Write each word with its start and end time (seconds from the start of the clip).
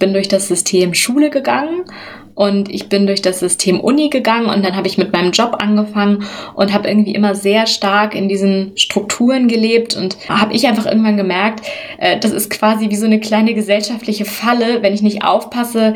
bin 0.00 0.12
durch 0.12 0.26
das 0.26 0.48
System 0.48 0.94
Schule 0.94 1.30
gegangen 1.30 1.84
und 2.34 2.70
ich 2.70 2.88
bin 2.88 3.06
durch 3.06 3.22
das 3.22 3.38
System 3.38 3.78
Uni 3.78 4.08
gegangen 4.08 4.46
und 4.46 4.64
dann 4.64 4.74
habe 4.74 4.88
ich 4.88 4.98
mit 4.98 5.12
meinem 5.12 5.30
Job 5.30 5.58
angefangen 5.60 6.24
und 6.54 6.72
habe 6.72 6.88
irgendwie 6.88 7.14
immer 7.14 7.34
sehr 7.34 7.66
stark 7.66 8.14
in 8.14 8.28
diesen 8.28 8.72
Strukturen 8.76 9.46
gelebt 9.46 9.94
und 9.94 10.16
habe 10.28 10.54
ich 10.54 10.66
einfach 10.66 10.86
irgendwann 10.86 11.18
gemerkt, 11.18 11.66
äh, 11.98 12.18
das 12.18 12.32
ist 12.32 12.50
quasi 12.50 12.90
wie 12.90 12.96
so 12.96 13.06
eine 13.06 13.20
kleine 13.20 13.54
gesellschaftliche 13.54 14.24
Falle, 14.24 14.82
wenn 14.82 14.94
ich 14.94 15.02
nicht 15.02 15.22
aufpasse, 15.22 15.94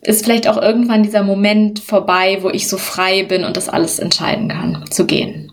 ist 0.00 0.24
vielleicht 0.24 0.48
auch 0.48 0.60
irgendwann 0.60 1.04
dieser 1.04 1.22
Moment 1.22 1.78
vorbei, 1.78 2.38
wo 2.42 2.50
ich 2.50 2.68
so 2.68 2.76
frei 2.76 3.22
bin 3.22 3.44
und 3.44 3.56
das 3.56 3.68
alles 3.68 3.98
entscheiden 3.98 4.48
kann, 4.48 4.84
zu 4.90 5.06
gehen. 5.06 5.52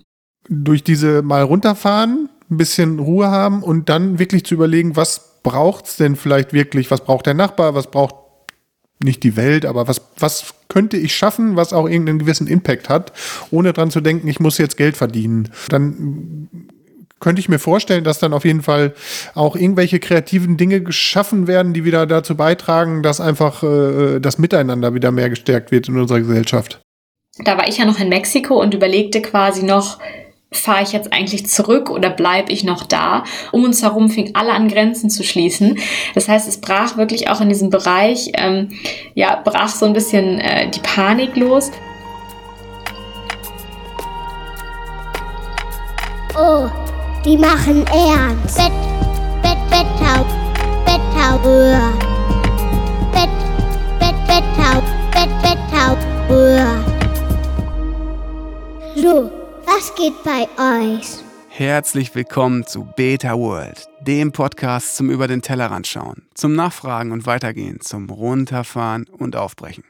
Durch 0.50 0.84
diese 0.84 1.22
mal 1.22 1.44
runterfahren, 1.44 2.30
ein 2.50 2.58
bisschen 2.58 3.00
Ruhe 3.00 3.30
haben 3.30 3.64
und 3.64 3.90
dann 3.90 4.20
wirklich 4.20 4.44
zu 4.44 4.54
überlegen, 4.54 4.96
was 4.96 5.35
braucht 5.46 5.86
es 5.86 5.96
denn 5.96 6.16
vielleicht 6.16 6.54
wirklich, 6.54 6.90
was 6.90 7.02
braucht 7.02 7.28
der 7.28 7.36
Nachbar, 7.36 7.76
was 7.76 7.92
braucht 7.92 8.16
nicht 9.02 9.22
die 9.22 9.38
Welt, 9.38 9.66
aber 9.66 9.88
was, 9.88 10.02
was 10.18 10.56
könnte 10.70 10.98
ich 10.98 11.16
schaffen, 11.16 11.56
was 11.56 11.72
auch 11.72 11.88
irgendeinen 11.88 12.20
gewissen 12.20 12.48
Impact 12.48 12.90
hat, 12.90 13.14
ohne 13.52 13.72
dran 13.72 13.92
zu 13.92 14.02
denken, 14.02 14.28
ich 14.28 14.40
muss 14.40 14.58
jetzt 14.58 14.76
Geld 14.76 14.98
verdienen. 14.98 15.50
Dann 15.70 16.50
könnte 17.20 17.40
ich 17.40 17.48
mir 17.48 17.60
vorstellen, 17.60 18.04
dass 18.04 18.18
dann 18.18 18.34
auf 18.34 18.44
jeden 18.44 18.64
Fall 18.64 18.96
auch 19.36 19.56
irgendwelche 19.56 20.00
kreativen 20.00 20.58
Dinge 20.58 20.82
geschaffen 20.82 21.46
werden, 21.46 21.74
die 21.74 21.86
wieder 21.86 22.08
dazu 22.08 22.36
beitragen, 22.36 23.04
dass 23.04 23.22
einfach 23.22 23.62
äh, 23.62 24.20
das 24.20 24.40
Miteinander 24.40 24.96
wieder 24.96 25.12
mehr 25.12 25.30
gestärkt 25.30 25.72
wird 25.72 25.88
in 25.88 26.00
unserer 26.00 26.22
Gesellschaft. 26.22 26.82
Da 27.44 27.56
war 27.58 27.68
ich 27.68 27.78
ja 27.78 27.86
noch 27.86 28.00
in 28.00 28.10
Mexiko 28.10 28.60
und 28.60 28.74
überlegte 28.74 29.22
quasi 29.22 29.64
noch, 29.64 30.00
fahre 30.56 30.84
ich 30.84 30.92
jetzt 30.92 31.14
eigentlich 31.14 31.48
zurück 31.48 31.90
oder 31.90 32.10
bleibe 32.10 32.52
ich 32.52 32.64
noch 32.64 32.84
da? 32.84 33.24
Um 33.52 33.64
uns 33.64 33.82
herum 33.82 34.10
fing 34.10 34.32
alle 34.34 34.52
an 34.52 34.68
Grenzen 34.68 35.10
zu 35.10 35.24
schließen. 35.24 35.78
Das 36.14 36.28
heißt, 36.28 36.48
es 36.48 36.62
brach 36.62 36.98
wirklich 36.98 37.30
auch 37.30 37.42
in 37.42 37.50
diesem 37.50 37.70
Bereich, 37.70 38.32
ähm, 38.36 38.70
ja, 39.14 39.42
brach 39.44 39.70
so 39.70 39.86
ein 39.86 39.94
bisschen 39.94 40.40
äh, 40.40 40.70
die 40.70 40.80
Panik 40.80 41.36
los. 41.36 41.72
Oh, 46.38 46.68
die 47.24 47.38
machen 47.38 47.86
ernst. 47.88 48.58
Bett, 48.58 48.72
Bett, 49.42 49.58
Betttau, 49.70 50.26
Betttau, 50.86 51.38
Bett, 53.14 53.30
Bett, 54.00 54.16
Betttau, 54.28 54.82
Bett, 55.12 55.30
Betttau, 55.42 56.96
So. 58.96 59.45
Was 59.66 59.96
geht 59.96 60.14
bei 60.24 60.48
euch? 60.60 61.24
Herzlich 61.50 62.14
willkommen 62.14 62.68
zu 62.68 62.88
Beta 62.96 63.34
World, 63.38 63.88
dem 64.02 64.32
Podcast 64.32 64.96
zum 64.96 65.10
Über 65.10 65.28
den 65.28 65.42
Tellerrand 65.42 65.88
schauen, 65.88 66.28
zum 66.36 66.54
Nachfragen 66.54 67.12
und 67.12 67.26
Weitergehen, 67.26 67.82
zum 67.82 68.10
Runterfahren 68.10 69.08
und 69.08 69.36
Aufbrechen. 69.36 69.84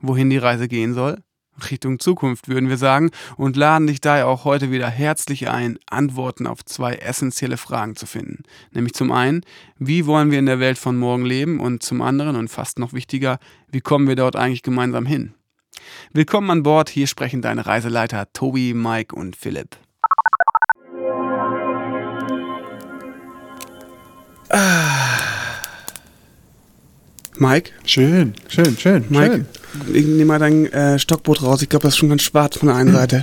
Wohin 0.00 0.30
die 0.30 0.38
Reise 0.38 0.68
gehen 0.68 0.94
soll? 0.94 1.18
Richtung 1.70 1.98
Zukunft, 1.98 2.48
würden 2.48 2.70
wir 2.70 2.78
sagen, 2.78 3.10
und 3.36 3.56
laden 3.56 3.86
dich 3.86 4.00
daher 4.00 4.26
auch 4.26 4.44
heute 4.44 4.70
wieder 4.70 4.88
herzlich 4.88 5.50
ein, 5.50 5.78
Antworten 5.88 6.46
auf 6.46 6.64
zwei 6.64 6.94
essentielle 6.94 7.58
Fragen 7.58 7.96
zu 7.96 8.06
finden. 8.06 8.44
Nämlich 8.72 8.94
zum 8.94 9.12
einen, 9.12 9.42
wie 9.78 10.06
wollen 10.06 10.30
wir 10.30 10.38
in 10.38 10.46
der 10.46 10.60
Welt 10.60 10.78
von 10.78 10.96
morgen 10.96 11.26
leben? 11.26 11.60
Und 11.60 11.82
zum 11.82 12.00
anderen, 12.00 12.36
und 12.36 12.48
fast 12.48 12.78
noch 12.78 12.94
wichtiger, 12.94 13.38
wie 13.70 13.80
kommen 13.80 14.08
wir 14.08 14.16
dort 14.16 14.36
eigentlich 14.36 14.62
gemeinsam 14.62 15.04
hin? 15.04 15.34
Willkommen 16.12 16.50
an 16.50 16.62
Bord, 16.62 16.88
hier 16.88 17.06
sprechen 17.06 17.42
deine 17.42 17.66
Reiseleiter 17.66 18.32
Tobi, 18.32 18.74
Mike 18.74 19.14
und 19.14 19.36
Philipp. 19.36 19.76
Ah. 24.48 24.90
Mike? 27.38 27.70
Schön, 27.84 28.34
schön, 28.48 28.76
schön. 28.76 29.04
Mike, 29.08 29.46
schön. 29.84 29.94
ich 29.94 30.04
nehme 30.04 30.24
mal 30.26 30.38
dein 30.38 30.66
äh, 30.72 30.98
Stockboot 30.98 31.42
raus. 31.42 31.62
Ich 31.62 31.68
glaube, 31.68 31.84
das 31.84 31.94
ist 31.94 31.98
schon 31.98 32.08
ganz 32.10 32.22
schwarz 32.22 32.58
von 32.58 32.68
der 32.68 32.76
einen 32.76 32.92
Seite. 32.92 33.22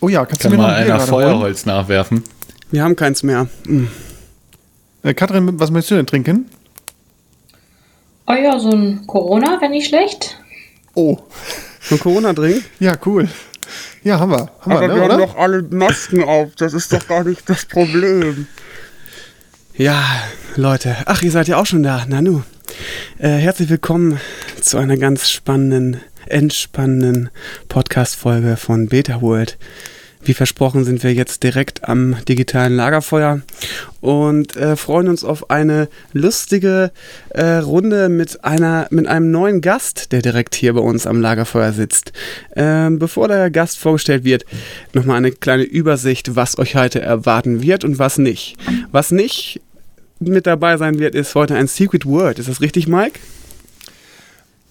Oh 0.00 0.08
ja, 0.08 0.24
kannst 0.26 0.42
Kann 0.42 0.50
du 0.50 0.56
mir 0.58 0.62
mal 0.62 0.70
noch 0.72 0.76
ein 0.78 0.90
einer 0.92 1.00
Feuerholz 1.00 1.64
holen? 1.64 1.76
nachwerfen? 1.76 2.24
Wir 2.70 2.82
haben 2.82 2.96
keins 2.96 3.22
mehr. 3.22 3.48
Mhm. 3.66 3.88
Äh, 5.02 5.14
Katrin, 5.14 5.58
was 5.58 5.70
möchtest 5.70 5.92
du 5.92 5.94
denn 5.94 6.06
trinken? 6.06 6.50
Oh 8.26 8.34
ja, 8.34 8.58
so 8.58 8.70
ein 8.70 9.06
Corona, 9.06 9.58
wenn 9.60 9.70
nicht 9.70 9.86
schlecht. 9.88 10.38
Oh. 10.96 11.18
Ein 11.90 12.00
Corona-Drink? 12.00 12.64
Ja, 12.80 12.94
cool. 13.04 13.28
Ja, 14.02 14.18
haben 14.18 14.30
wir. 14.30 14.50
Haben 14.60 14.72
Aber 14.72 14.80
wir, 14.80 14.88
ne, 14.88 14.94
wir 14.94 15.02
haben 15.02 15.10
oder? 15.10 15.26
doch 15.26 15.36
alle 15.36 15.62
Masken 15.62 16.24
auf. 16.24 16.54
Das 16.56 16.72
ist 16.72 16.90
doch 16.90 17.06
gar 17.06 17.22
nicht 17.22 17.48
das 17.50 17.66
Problem. 17.66 18.46
Ja, 19.74 20.02
Leute. 20.54 20.96
Ach, 21.04 21.20
ihr 21.20 21.30
seid 21.30 21.48
ja 21.48 21.58
auch 21.58 21.66
schon 21.66 21.82
da. 21.82 22.06
Nanu. 22.06 22.44
Äh, 23.18 23.28
herzlich 23.28 23.68
willkommen 23.68 24.18
zu 24.62 24.78
einer 24.78 24.96
ganz 24.96 25.28
spannenden, 25.28 26.00
entspannenden 26.24 27.28
Podcast-Folge 27.68 28.56
von 28.56 28.88
Beta 28.88 29.20
World. 29.20 29.58
Wie 30.26 30.34
versprochen 30.34 30.84
sind 30.84 31.04
wir 31.04 31.14
jetzt 31.14 31.44
direkt 31.44 31.88
am 31.88 32.16
digitalen 32.28 32.74
Lagerfeuer 32.74 33.42
und 34.00 34.56
äh, 34.56 34.74
freuen 34.74 35.06
uns 35.06 35.22
auf 35.22 35.50
eine 35.50 35.88
lustige 36.12 36.90
äh, 37.28 37.58
Runde 37.58 38.08
mit 38.08 38.44
einer 38.44 38.88
mit 38.90 39.06
einem 39.06 39.30
neuen 39.30 39.60
Gast, 39.60 40.10
der 40.10 40.22
direkt 40.22 40.56
hier 40.56 40.74
bei 40.74 40.80
uns 40.80 41.06
am 41.06 41.20
Lagerfeuer 41.20 41.72
sitzt. 41.72 42.12
Ähm, 42.56 42.98
bevor 42.98 43.28
der 43.28 43.50
Gast 43.50 43.78
vorgestellt 43.78 44.24
wird, 44.24 44.44
nochmal 44.94 45.18
eine 45.18 45.30
kleine 45.30 45.62
Übersicht, 45.62 46.34
was 46.34 46.58
euch 46.58 46.74
heute 46.74 47.00
erwarten 47.00 47.62
wird 47.62 47.84
und 47.84 48.00
was 48.00 48.18
nicht. 48.18 48.56
Was 48.90 49.12
nicht 49.12 49.60
mit 50.18 50.48
dabei 50.48 50.76
sein 50.76 50.98
wird, 50.98 51.14
ist 51.14 51.36
heute 51.36 51.54
ein 51.54 51.68
Secret 51.68 52.04
Word. 52.04 52.40
Ist 52.40 52.48
das 52.48 52.60
richtig, 52.60 52.88
Mike? 52.88 53.20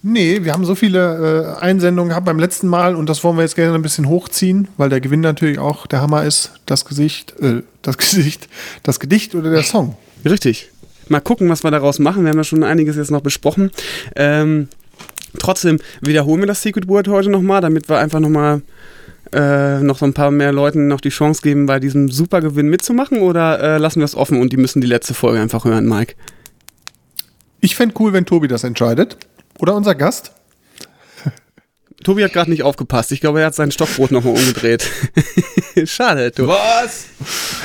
Nee, 0.08 0.44
wir 0.44 0.52
haben 0.52 0.64
so 0.64 0.76
viele 0.76 1.56
äh, 1.58 1.64
Einsendungen 1.64 2.10
gehabt 2.10 2.26
beim 2.26 2.38
letzten 2.38 2.68
Mal 2.68 2.94
und 2.94 3.08
das 3.08 3.24
wollen 3.24 3.36
wir 3.36 3.42
jetzt 3.42 3.56
gerne 3.56 3.74
ein 3.74 3.82
bisschen 3.82 4.08
hochziehen, 4.08 4.68
weil 4.76 4.88
der 4.88 5.00
Gewinn 5.00 5.20
natürlich 5.20 5.58
auch 5.58 5.88
der 5.88 6.00
Hammer 6.00 6.22
ist. 6.22 6.52
Das 6.64 6.84
Gesicht, 6.84 7.34
äh, 7.40 7.64
das 7.82 7.98
Gesicht, 7.98 8.48
das 8.84 9.00
Gedicht 9.00 9.34
oder 9.34 9.50
der 9.50 9.64
Song. 9.64 9.96
Richtig. 10.24 10.70
Mal 11.08 11.18
gucken, 11.18 11.48
was 11.48 11.64
wir 11.64 11.72
daraus 11.72 11.98
machen. 11.98 12.22
Wir 12.22 12.30
haben 12.30 12.36
ja 12.36 12.44
schon 12.44 12.62
einiges 12.62 12.94
jetzt 12.94 13.10
noch 13.10 13.20
besprochen. 13.20 13.72
Ähm, 14.14 14.68
trotzdem 15.40 15.80
wiederholen 16.02 16.38
wir 16.38 16.46
das 16.46 16.62
Secret 16.62 16.86
Word 16.86 17.08
heute 17.08 17.28
nochmal, 17.28 17.60
damit 17.60 17.88
wir 17.88 17.98
einfach 17.98 18.20
nochmal 18.20 18.62
äh, 19.32 19.80
noch 19.80 19.98
so 19.98 20.06
ein 20.06 20.14
paar 20.14 20.30
mehr 20.30 20.52
Leuten 20.52 20.86
noch 20.86 21.00
die 21.00 21.08
Chance 21.08 21.42
geben, 21.42 21.66
bei 21.66 21.80
diesem 21.80 22.10
Supergewinn 22.10 22.68
mitzumachen 22.68 23.22
oder 23.22 23.58
äh, 23.58 23.78
lassen 23.78 23.98
wir 23.98 24.04
es 24.04 24.14
offen 24.14 24.40
und 24.40 24.52
die 24.52 24.56
müssen 24.56 24.80
die 24.80 24.86
letzte 24.86 25.14
Folge 25.14 25.40
einfach 25.40 25.64
hören, 25.64 25.88
Mike? 25.88 26.14
Ich 27.58 27.74
fände 27.74 27.96
cool, 27.98 28.12
wenn 28.12 28.24
Tobi 28.24 28.46
das 28.46 28.62
entscheidet. 28.62 29.16
Oder 29.58 29.74
unser 29.74 29.94
Gast? 29.94 30.32
Tobi 32.06 32.22
hat 32.22 32.32
gerade 32.32 32.50
nicht 32.50 32.62
aufgepasst. 32.62 33.10
Ich 33.10 33.20
glaube, 33.20 33.40
er 33.40 33.46
hat 33.46 33.56
sein 33.56 33.72
Stockbrot 33.72 34.12
nochmal 34.12 34.34
umgedreht. 34.34 34.88
Schade, 35.86 36.30
du. 36.30 36.46
Was? 36.46 37.06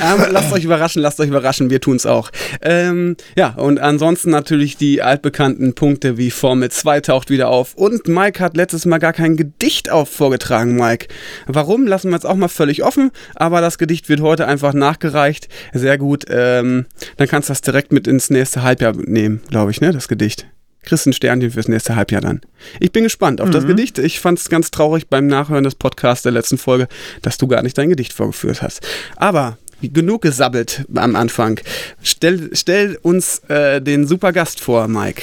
Ähm, 0.02 0.26
lasst 0.32 0.52
euch 0.52 0.64
überraschen, 0.64 1.00
lasst 1.00 1.20
euch 1.20 1.28
überraschen, 1.28 1.70
wir 1.70 1.80
tun's 1.80 2.06
auch. 2.06 2.30
Ähm, 2.60 3.16
ja, 3.36 3.50
und 3.50 3.78
ansonsten 3.78 4.30
natürlich 4.30 4.76
die 4.76 5.00
altbekannten 5.00 5.74
Punkte 5.74 6.16
wie 6.16 6.32
Formel 6.32 6.72
2 6.72 7.02
taucht 7.02 7.30
wieder 7.30 7.50
auf. 7.50 7.74
Und 7.74 8.08
Mike 8.08 8.42
hat 8.42 8.56
letztes 8.56 8.84
Mal 8.84 8.98
gar 8.98 9.12
kein 9.12 9.36
Gedicht 9.36 9.90
auf 9.92 10.08
vorgetragen, 10.08 10.74
Mike. 10.74 11.06
Warum, 11.46 11.86
lassen 11.86 12.08
wir 12.08 12.16
jetzt 12.16 12.26
auch 12.26 12.34
mal 12.34 12.48
völlig 12.48 12.82
offen, 12.82 13.12
aber 13.36 13.60
das 13.60 13.78
Gedicht 13.78 14.08
wird 14.08 14.22
heute 14.22 14.48
einfach 14.48 14.74
nachgereicht. 14.74 15.48
Sehr 15.72 15.98
gut. 15.98 16.24
Ähm, 16.28 16.86
dann 17.16 17.28
kannst 17.28 17.48
du 17.48 17.52
das 17.52 17.60
direkt 17.60 17.92
mit 17.92 18.08
ins 18.08 18.28
nächste 18.28 18.64
Halbjahr 18.64 18.94
nehmen, 18.96 19.40
glaube 19.50 19.70
ich, 19.70 19.80
ne, 19.80 19.92
das 19.92 20.08
Gedicht 20.08 20.46
kriegst 20.82 21.06
ein 21.06 21.12
Sternchen 21.12 21.50
fürs 21.50 21.68
nächste 21.68 21.96
Halbjahr 21.96 22.20
dann. 22.20 22.40
Ich 22.80 22.92
bin 22.92 23.04
gespannt 23.04 23.40
auf 23.40 23.48
mhm. 23.48 23.52
das 23.52 23.66
Gedicht. 23.66 23.98
Ich 23.98 24.20
fand 24.20 24.38
es 24.38 24.48
ganz 24.48 24.70
traurig 24.70 25.08
beim 25.08 25.26
Nachhören 25.26 25.64
des 25.64 25.74
Podcasts 25.74 26.22
der 26.22 26.32
letzten 26.32 26.58
Folge, 26.58 26.88
dass 27.22 27.38
du 27.38 27.46
gar 27.46 27.62
nicht 27.62 27.78
dein 27.78 27.88
Gedicht 27.88 28.12
vorgeführt 28.12 28.62
hast. 28.62 28.86
Aber 29.16 29.58
genug 29.80 30.22
gesabbelt 30.22 30.84
am 30.94 31.16
Anfang. 31.16 31.60
Stell, 32.02 32.50
stell 32.52 32.98
uns 33.02 33.38
äh, 33.48 33.80
den 33.80 34.06
super 34.06 34.32
Gast 34.32 34.60
vor, 34.60 34.88
Mike. 34.88 35.22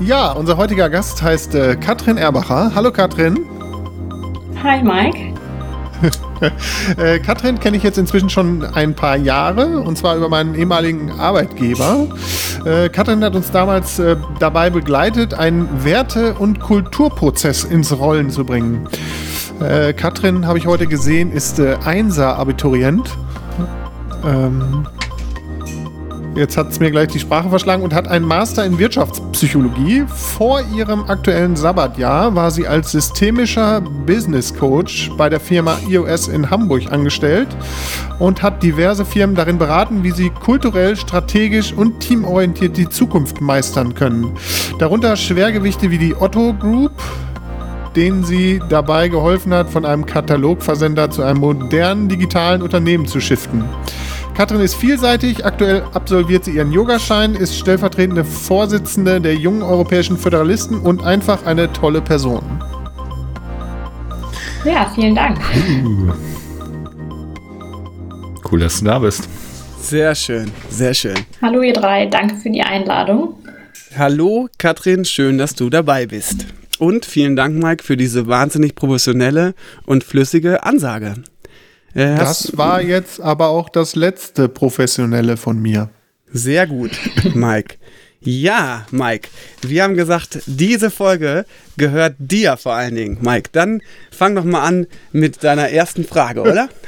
Ja, 0.00 0.32
unser 0.32 0.56
heutiger 0.56 0.88
Gast 0.90 1.22
heißt 1.22 1.54
äh, 1.54 1.76
Katrin 1.76 2.18
Erbacher. 2.18 2.72
Hallo 2.74 2.92
Katrin. 2.92 3.44
Hi 4.62 4.82
Mike. 4.82 5.34
äh, 6.96 7.18
Katrin 7.18 7.58
kenne 7.58 7.76
ich 7.76 7.82
jetzt 7.82 7.98
inzwischen 7.98 8.30
schon 8.30 8.64
ein 8.64 8.94
paar 8.94 9.16
Jahre 9.16 9.80
und 9.80 9.98
zwar 9.98 10.16
über 10.16 10.28
meinen 10.28 10.54
ehemaligen 10.54 11.12
Arbeitgeber. 11.12 12.06
Äh, 12.64 12.88
Katrin 12.88 13.22
hat 13.24 13.34
uns 13.34 13.50
damals 13.50 13.98
äh, 13.98 14.16
dabei 14.38 14.70
begleitet, 14.70 15.34
einen 15.34 15.84
Werte- 15.84 16.34
und 16.34 16.60
Kulturprozess 16.60 17.64
ins 17.64 17.96
Rollen 17.98 18.30
zu 18.30 18.44
bringen. 18.44 18.88
Äh, 19.60 19.92
Katrin, 19.92 20.46
habe 20.46 20.58
ich 20.58 20.66
heute 20.66 20.86
gesehen, 20.86 21.32
ist 21.32 21.58
äh, 21.58 21.76
Einser-Abiturient. 21.84 23.10
Ähm, 24.24 24.86
jetzt 26.34 26.56
hat 26.56 26.70
es 26.70 26.80
mir 26.80 26.90
gleich 26.90 27.08
die 27.08 27.18
Sprache 27.18 27.48
verschlagen 27.48 27.82
und 27.82 27.94
hat 27.94 28.08
einen 28.08 28.24
Master 28.24 28.64
in 28.64 28.78
Wirtschaftspsychologie. 28.78 30.04
Vor 30.08 30.60
ihrem 30.74 31.04
aktuellen 31.04 31.56
Sabbatjahr 31.56 32.34
war 32.34 32.50
sie 32.50 32.66
als 32.66 32.92
systemischer 32.92 33.80
Business 33.80 34.54
Coach 34.54 35.10
bei 35.16 35.28
der 35.28 35.40
Firma 35.40 35.78
iOS 35.88 36.28
in 36.28 36.50
Hamburg 36.50 36.90
angestellt 36.92 37.48
und 38.18 38.42
hat 38.42 38.62
diverse 38.62 39.04
Firmen 39.04 39.36
darin 39.36 39.58
beraten, 39.58 40.02
wie 40.02 40.10
sie 40.10 40.30
kulturell, 40.30 40.96
strategisch 40.96 41.72
und 41.72 42.00
teamorientiert 42.00 42.76
die 42.76 42.88
Zukunft 42.88 43.40
meistern 43.40 43.94
können. 43.94 44.36
Darunter 44.78 45.16
Schwergewichte 45.16 45.90
wie 45.90 45.98
die 45.98 46.14
Otto 46.14 46.54
Group, 46.54 46.92
denen 47.96 48.24
sie 48.24 48.60
dabei 48.68 49.08
geholfen 49.08 49.52
hat, 49.52 49.70
von 49.70 49.84
einem 49.84 50.06
Katalogversender 50.06 51.10
zu 51.10 51.22
einem 51.22 51.40
modernen 51.40 52.08
digitalen 52.08 52.62
Unternehmen 52.62 53.06
zu 53.06 53.20
shiften. 53.20 53.64
Katrin 54.38 54.60
ist 54.60 54.76
vielseitig. 54.76 55.44
Aktuell 55.44 55.82
absolviert 55.94 56.44
sie 56.44 56.52
ihren 56.52 56.70
Yogaschein, 56.70 57.34
ist 57.34 57.58
stellvertretende 57.58 58.24
Vorsitzende 58.24 59.20
der 59.20 59.34
jungen 59.34 59.62
europäischen 59.62 60.16
Föderalisten 60.16 60.78
und 60.78 61.02
einfach 61.02 61.44
eine 61.44 61.72
tolle 61.72 62.00
Person. 62.00 62.44
Ja, 64.64 64.92
vielen 64.94 65.16
Dank. 65.16 65.40
Cool, 68.48 68.60
dass 68.60 68.78
du 68.78 68.84
da 68.84 69.00
bist. 69.00 69.28
Sehr 69.80 70.14
schön, 70.14 70.52
sehr 70.70 70.94
schön. 70.94 71.16
Hallo 71.42 71.60
ihr 71.60 71.72
drei, 71.72 72.06
danke 72.06 72.36
für 72.36 72.50
die 72.50 72.62
Einladung. 72.62 73.34
Hallo 73.96 74.48
Katrin, 74.56 75.04
schön, 75.04 75.36
dass 75.38 75.56
du 75.56 75.68
dabei 75.68 76.06
bist. 76.06 76.46
Und 76.78 77.04
vielen 77.04 77.34
Dank, 77.34 77.60
Mike, 77.60 77.82
für 77.82 77.96
diese 77.96 78.28
wahnsinnig 78.28 78.76
professionelle 78.76 79.54
und 79.84 80.04
flüssige 80.04 80.62
Ansage. 80.62 81.16
Das 81.98 82.56
war 82.56 82.80
jetzt 82.80 83.20
aber 83.20 83.48
auch 83.48 83.68
das 83.68 83.96
letzte 83.96 84.48
professionelle 84.48 85.36
von 85.36 85.60
mir. 85.60 85.90
Sehr 86.30 86.66
gut, 86.66 86.92
Mike. 87.34 87.76
Ja, 88.20 88.86
Mike, 88.90 89.28
wir 89.62 89.84
haben 89.84 89.94
gesagt, 89.94 90.40
diese 90.46 90.90
Folge 90.90 91.44
gehört 91.76 92.16
dir 92.18 92.56
vor 92.56 92.74
allen 92.74 92.96
Dingen, 92.96 93.18
Mike. 93.20 93.50
Dann 93.52 93.80
fang 94.10 94.34
doch 94.34 94.44
mal 94.44 94.62
an 94.62 94.86
mit 95.12 95.44
deiner 95.44 95.70
ersten 95.70 96.04
Frage, 96.04 96.42
oder? 96.42 96.68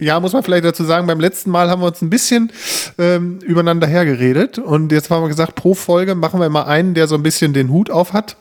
Ja, 0.00 0.18
muss 0.18 0.32
man 0.32 0.42
vielleicht 0.42 0.64
dazu 0.64 0.82
sagen, 0.82 1.06
beim 1.06 1.20
letzten 1.20 1.50
Mal 1.50 1.68
haben 1.68 1.82
wir 1.82 1.88
uns 1.88 2.00
ein 2.00 2.08
bisschen 2.08 2.50
ähm, 2.96 3.38
übereinander 3.40 3.86
hergeredet 3.86 4.58
und 4.58 4.90
jetzt 4.92 5.10
haben 5.10 5.22
wir 5.22 5.28
gesagt, 5.28 5.56
pro 5.56 5.74
Folge 5.74 6.14
machen 6.14 6.40
wir 6.40 6.48
mal 6.48 6.62
einen, 6.62 6.94
der 6.94 7.06
so 7.06 7.16
ein 7.16 7.22
bisschen 7.22 7.52
den 7.52 7.68
Hut 7.68 7.90
auf 7.90 8.14
hat. 8.14 8.38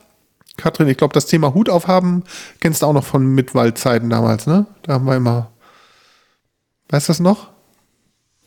Katrin, 0.55 0.87
ich 0.87 0.95
glaube, 0.95 1.13
das 1.13 1.25
Thema 1.25 1.53
Hut 1.53 1.69
aufhaben 1.69 2.23
kennst 2.61 2.81
du 2.81 2.85
auch 2.85 2.93
noch 2.93 3.03
von 3.03 3.25
Mitwaldzeiten 3.25 4.09
damals, 4.09 4.47
ne? 4.47 4.67
Da 4.83 4.93
haben 4.93 5.05
wir 5.05 5.17
immer 5.17 5.50
Weißt 6.91 7.07
du 7.07 7.11
das 7.11 7.19
noch? 7.19 7.47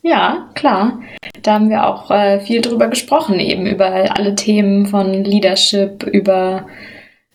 Ja, 0.01 0.49
klar. 0.53 1.01
Da 1.41 1.55
haben 1.55 1.69
wir 1.69 1.85
auch 1.87 2.11
äh, 2.11 2.39
viel 2.39 2.61
drüber 2.61 2.87
gesprochen, 2.87 3.39
eben 3.39 3.65
über 3.65 4.15
alle 4.15 4.35
Themen 4.35 4.85
von 4.85 5.23
Leadership, 5.23 6.03
über 6.03 6.67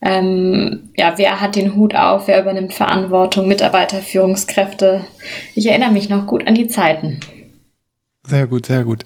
ähm, 0.02 0.90
ja, 0.96 1.14
wer 1.16 1.40
hat 1.40 1.56
den 1.56 1.74
Hut 1.74 1.94
auf, 1.94 2.26
wer 2.26 2.40
übernimmt 2.40 2.72
Verantwortung, 2.72 3.48
Mitarbeiter, 3.48 3.98
Führungskräfte. 3.98 5.04
Ich 5.54 5.66
erinnere 5.66 5.90
mich 5.90 6.08
noch 6.08 6.26
gut 6.26 6.46
an 6.46 6.54
die 6.54 6.68
Zeiten. 6.68 7.20
Sehr 8.26 8.46
gut, 8.46 8.66
sehr 8.66 8.84
gut. 8.84 9.04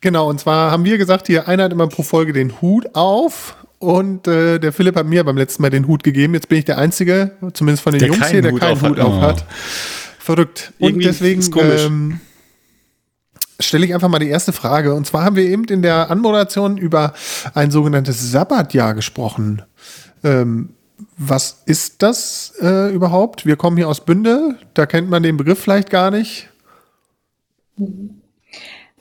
Genau, 0.00 0.28
und 0.28 0.40
zwar 0.40 0.70
haben 0.70 0.84
wir 0.84 0.96
gesagt, 0.96 1.26
hier 1.26 1.48
einer 1.48 1.64
hat 1.64 1.72
immer 1.72 1.88
pro 1.88 2.02
Folge 2.02 2.32
den 2.32 2.60
Hut 2.62 2.94
auf 2.94 3.56
und 3.78 4.28
äh, 4.28 4.58
der 4.58 4.72
Philipp 4.72 4.96
hat 4.96 5.06
mir 5.06 5.24
beim 5.24 5.36
letzten 5.36 5.62
Mal 5.62 5.70
den 5.70 5.86
Hut 5.86 6.04
gegeben. 6.04 6.34
Jetzt 6.34 6.48
bin 6.48 6.58
ich 6.58 6.64
der 6.64 6.78
Einzige, 6.78 7.32
zumindest 7.52 7.82
von 7.82 7.92
den 7.92 8.00
der 8.00 8.08
Jungs 8.08 8.30
hier, 8.30 8.42
der 8.42 8.52
keinen 8.52 8.80
Hut 8.80 9.00
auf 9.00 9.20
hat. 9.20 9.44
Verrückt. 10.30 10.72
Und 10.78 10.88
Irgendwie 10.90 11.06
deswegen 11.06 11.42
ähm, 11.58 12.20
stelle 13.58 13.84
ich 13.84 13.94
einfach 13.94 14.08
mal 14.08 14.20
die 14.20 14.28
erste 14.28 14.52
Frage. 14.52 14.94
Und 14.94 15.06
zwar 15.06 15.24
haben 15.24 15.34
wir 15.34 15.44
eben 15.44 15.64
in 15.64 15.82
der 15.82 16.08
Anmoderation 16.08 16.76
über 16.78 17.14
ein 17.54 17.72
sogenanntes 17.72 18.30
Sabbatjahr 18.30 18.94
gesprochen. 18.94 19.62
Ähm, 20.22 20.70
was 21.16 21.62
ist 21.66 22.02
das 22.02 22.52
äh, 22.60 22.94
überhaupt? 22.94 23.44
Wir 23.44 23.56
kommen 23.56 23.76
hier 23.76 23.88
aus 23.88 24.04
Bünde, 24.04 24.56
da 24.74 24.86
kennt 24.86 25.10
man 25.10 25.22
den 25.22 25.36
Begriff 25.36 25.58
vielleicht 25.58 25.90
gar 25.90 26.12
nicht. 26.12 26.48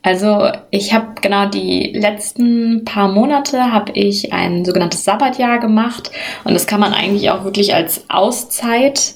Also 0.01 0.49
ich 0.71 0.93
habe 0.93 1.21
genau 1.21 1.47
die 1.47 1.91
letzten 1.93 2.85
paar 2.85 3.09
Monate 3.09 3.71
habe 3.71 3.91
ich 3.93 4.31
ein 4.31 4.63
sogenanntes 4.63 5.03
Sabbatjahr 5.03 5.59
gemacht 5.59 6.09
und 6.45 6.53
das 6.53 6.67
kann 6.67 6.79
man 6.79 6.93
eigentlich 6.93 7.29
auch 7.29 7.43
wirklich 7.43 7.75
als 7.75 8.09
Auszeit 8.09 9.15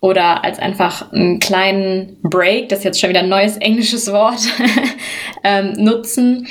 oder 0.00 0.44
als 0.44 0.60
einfach 0.60 1.10
einen 1.12 1.40
kleinen 1.40 2.18
Break, 2.22 2.68
das 2.68 2.80
ist 2.80 2.84
jetzt 2.84 3.00
schon 3.00 3.10
wieder 3.10 3.20
ein 3.20 3.28
neues 3.28 3.56
englisches 3.56 4.12
Wort, 4.12 4.38
ähm, 5.44 5.72
nutzen 5.72 6.46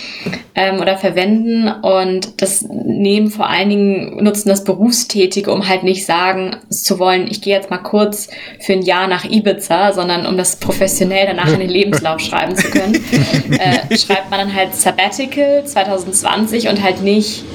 ähm, 0.53 0.81
oder 0.81 0.97
verwenden 0.97 1.69
und 1.69 2.41
das 2.41 2.63
nehmen 2.63 3.29
vor 3.29 3.49
allen 3.49 3.69
Dingen, 3.69 4.23
nutzen 4.23 4.49
das 4.49 4.65
Berufstätige, 4.65 5.51
um 5.51 5.65
halt 5.65 5.83
nicht 5.83 6.05
sagen 6.05 6.57
zu 6.69 6.99
wollen, 6.99 7.27
ich 7.29 7.41
gehe 7.41 7.55
jetzt 7.55 7.69
mal 7.69 7.77
kurz 7.77 8.27
für 8.59 8.73
ein 8.73 8.81
Jahr 8.81 9.07
nach 9.07 9.23
Ibiza, 9.23 9.93
sondern 9.93 10.25
um 10.25 10.35
das 10.35 10.57
professionell 10.57 11.27
danach 11.27 11.51
in 11.53 11.61
den 11.61 11.69
Lebenslauf 11.69 12.19
schreiben 12.19 12.55
zu 12.55 12.69
können, 12.69 12.95
äh, 12.95 13.97
schreibt 13.97 14.29
man 14.29 14.39
dann 14.39 14.53
halt 14.53 14.75
Sabbatical 14.75 15.63
2020 15.63 16.67
und 16.67 16.83
halt 16.83 17.01
nicht 17.01 17.45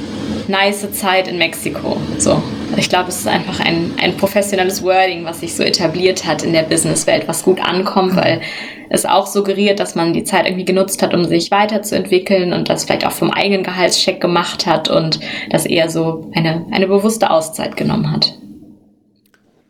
nice 0.48 0.90
Zeit 0.92 1.28
in 1.28 1.36
Mexiko. 1.36 1.98
So. 2.16 2.42
Ich 2.76 2.88
glaube, 2.88 3.08
es 3.08 3.18
ist 3.18 3.28
einfach 3.28 3.60
ein, 3.60 3.92
ein 4.00 4.16
professionelles 4.16 4.82
Wording, 4.82 5.24
was 5.24 5.40
sich 5.40 5.54
so 5.54 5.62
etabliert 5.62 6.24
hat 6.24 6.42
in 6.42 6.52
der 6.52 6.62
Businesswelt, 6.62 7.28
was 7.28 7.42
gut 7.42 7.60
ankommt, 7.60 8.16
weil 8.16 8.40
es 8.88 9.04
auch 9.04 9.26
suggeriert, 9.26 9.80
dass 9.80 9.94
man 9.94 10.12
die 10.12 10.24
Zeit 10.24 10.46
irgendwie 10.46 10.64
genutzt 10.64 11.02
hat, 11.02 11.14
um 11.14 11.24
sich 11.24 11.50
weiterzuentwickeln 11.50 12.52
und 12.52 12.68
das 12.68 12.84
vielleicht 12.84 13.06
auch 13.06 13.12
vom 13.12 13.30
eigenen 13.30 13.62
Gehaltscheck 13.62 14.20
gemacht 14.20 14.66
hat 14.66 14.88
und 14.88 15.20
das 15.50 15.66
eher 15.66 15.88
so 15.90 16.30
eine, 16.34 16.66
eine 16.70 16.86
bewusste 16.86 17.30
Auszeit 17.30 17.76
genommen 17.76 18.10
hat. 18.10 18.34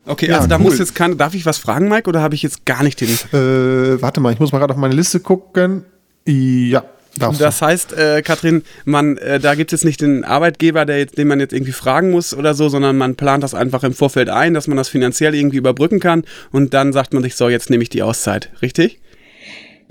Okay, 0.05 0.29
ja, 0.29 0.37
also 0.37 0.49
da 0.49 0.57
cool. 0.57 0.63
muss 0.63 0.79
jetzt 0.79 0.95
kann, 0.95 1.17
darf 1.17 1.35
ich 1.35 1.47
was 1.47 1.59
fragen, 1.59 1.89
Mike, 1.89 2.09
oder 2.09 2.21
habe 2.23 2.35
ich 2.35 2.43
jetzt 2.43 2.67
gar 2.67 2.83
nicht 2.83 3.01
den? 3.01 3.09
Äh, 3.33 4.03
warte 4.03 4.21
mal, 4.21 4.33
ich 4.33 4.41
muss 4.41 4.51
mal 4.51 4.59
gerade 4.59 4.75
auf 4.75 4.81
meine 4.81 4.95
Liste 4.95 5.21
gucken. 5.21 5.85
Ja, 6.27 6.83
das 7.17 7.59
du. 7.59 7.67
heißt, 7.67 7.93
äh, 7.93 8.23
Katrin, 8.23 8.63
man, 8.85 9.17
äh, 9.19 9.39
da 9.39 9.55
gibt 9.55 9.73
es 9.73 9.85
nicht 9.85 10.01
den 10.01 10.25
Arbeitgeber, 10.25 10.85
der 10.85 10.99
jetzt, 10.99 11.19
den 11.19 11.29
man 11.29 11.41
jetzt 11.41 11.53
irgendwie 11.53 11.73
fragen 11.73 12.11
muss 12.11 12.35
oder 12.35 12.55
so, 12.55 12.69
sondern 12.69 12.97
man 12.97 13.17
plant 13.17 13.43
das 13.43 13.55
einfach 13.55 13.85
im 13.85 13.93
Vorfeld 13.93 14.29
ein, 14.29 14.55
dass 14.55 14.67
man 14.67 14.77
das 14.77 14.89
finanziell 14.89 15.35
irgendwie 15.35 15.59
überbrücken 15.59 16.01
kann 16.01 16.25
und 16.51 16.75
dann 16.75 16.93
sagt 16.93 17.13
man 17.13 17.23
sich, 17.23 17.35
so, 17.35 17.49
jetzt 17.49 17.71
nehme 17.71 17.83
ich 17.83 17.91
die 17.91 18.03
Auszeit. 18.03 18.51
Richtig? 18.63 18.99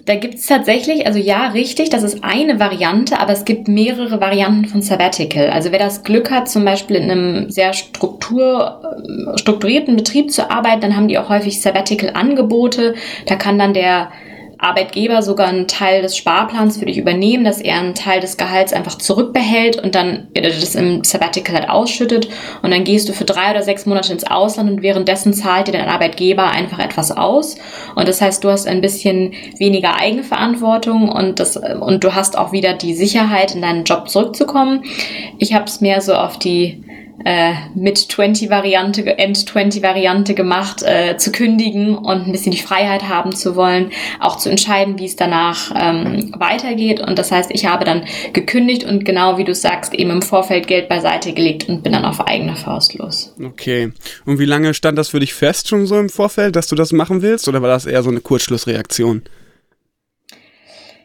Da 0.06 0.16
gibt 0.16 0.36
es 0.36 0.48
tatsächlich, 0.48 1.06
also 1.06 1.20
ja, 1.20 1.50
richtig, 1.50 1.90
das 1.92 2.02
ist 2.02 2.24
eine 2.24 2.60
Variante, 2.60 3.20
aber 3.20 3.34
es 3.34 3.46
gibt 3.46 3.68
mehrere 3.68 4.20
Varianten 4.20 4.66
von 4.66 4.82
Sabbatical. 4.82 5.52
Also 5.52 5.72
wer 5.72 5.78
das 5.78 6.04
Glück 6.04 6.32
hat, 6.32 6.50
zum 6.50 6.66
Beispiel 6.66 6.96
in 6.96 7.12
einem 7.12 7.52
sehr 7.52 7.74
Struktur, 7.74 8.82
äh, 8.84 9.38
strukturierten 9.38 9.96
Betrieb 9.96 10.32
zu 10.32 10.50
arbeiten, 10.50 10.82
dann 10.82 10.96
haben 10.96 11.08
die 11.08 11.20
auch 11.20 11.30
häufig 11.30 11.62
Sabbatical-Angebote. 11.62 12.96
Da 13.28 13.36
kann 13.36 13.60
dann 13.60 13.76
der 13.76 14.12
Arbeitgeber 14.62 15.24
sogar 15.24 15.48
einen 15.48 15.68
Teil 15.68 16.02
des 16.02 16.16
Sparplans 16.16 16.78
für 16.78 16.86
dich 16.86 16.98
übernehmen, 16.98 17.44
dass 17.44 17.60
er 17.60 17.80
einen 17.80 17.96
Teil 17.96 18.20
des 18.20 18.38
Gehalts 18.38 18.74
einfach 18.74 18.98
zurückbehält 18.98 19.82
und 19.82 19.96
dann 19.96 20.28
das 20.34 20.76
im 20.76 21.04
Sabbatical 21.04 21.56
halt 21.56 21.70
ausschüttet 21.70 22.30
und 22.62 22.72
dann 22.72 22.84
gehst 22.84 23.10
du 23.10 23.14
für 23.14 23.26
drei 23.26 23.52
oder 23.52 23.64
sechs 23.64 23.86
Monate 23.86 24.14
ins 24.14 24.24
Ausland 24.24 24.70
und 24.70 24.82
währenddessen 24.84 25.34
zahlt 25.34 25.68
dir 25.68 25.72
dein 25.72 25.90
Arbeitgeber 25.90 26.52
einfach 26.52 26.80
etwas 26.80 27.12
aus 27.12 27.56
und 27.96 28.08
das 28.08 28.22
heißt, 28.22 28.44
du 28.44 28.50
hast 28.50 28.68
ein 28.68 28.82
bisschen 28.82 29.34
weniger 29.58 29.96
Eigenverantwortung 29.96 31.10
und 31.10 31.40
das 31.40 31.58
und 31.58 32.04
du 32.04 32.14
hast 32.14 32.38
auch 32.38 32.52
wieder 32.52 32.74
die 32.74 32.94
Sicherheit 32.94 33.56
in 33.56 33.62
deinen 33.62 33.84
Job 33.84 34.10
zurückzukommen. 34.10 34.84
Ich 35.40 35.54
habe 35.54 35.66
es 35.66 35.82
mehr 35.82 36.02
so 36.02 36.14
auf 36.14 36.38
die 36.38 36.84
äh, 37.26 37.54
mit 37.76 37.98
20-Variante, 37.98 39.18
End-20-Variante 39.18 40.34
gemacht, 40.34 40.84
äh, 40.84 41.18
zu 41.18 41.32
kündigen 41.32 41.98
und 41.98 42.28
ein 42.28 42.32
bisschen 42.32 42.52
die 42.52 42.62
Freiheit 42.62 43.08
haben 43.08 43.36
zu 43.36 43.56
wollen, 43.56 43.92
auch 44.20 44.38
zu 44.38 44.50
entscheiden, 44.50 45.00
wie 45.00 45.06
es 45.06 45.16
danach 45.16 45.72
ähm, 45.76 46.34
weitergeht. 46.38 47.00
Und 47.00 47.18
das 47.20 47.32
heißt, 47.32 47.52
ich 47.54 47.66
habe 47.66 47.86
dann 47.86 48.04
gekündigt 48.34 48.84
und 48.84 49.06
genau 49.06 49.38
wie 49.38 49.44
du 49.44 49.54
sagst, 49.54 49.94
eben 49.94 50.12
im 50.12 50.22
Vorfeld 50.22 50.68
Geld 50.68 50.90
beiseite 50.90 51.34
gelegt 51.34 51.68
und 51.70 51.84
bin 51.84 51.94
dann 51.94 52.06
auf 52.06 52.22
eigene 52.28 52.56
Faust 52.56 52.94
los. 52.96 53.34
Okay. 53.44 53.92
Und 54.26 54.40
wie 54.40 54.46
lange 54.46 54.74
stand 54.74 54.98
das 54.98 55.10
für 55.10 55.20
dich 55.20 55.34
fest 55.34 55.68
schon 55.68 55.86
so 55.86 55.98
im 55.98 56.10
Vorfeld, 56.10 56.56
dass 56.56 56.68
du 56.68 56.76
das 56.76 56.92
machen 56.92 57.22
willst? 57.22 57.48
Oder 57.48 57.62
war 57.62 57.70
das 57.70 57.86
eher 57.86 58.04
so 58.04 58.10
eine 58.10 58.22
Kurzschlussreaktion? 58.22 59.24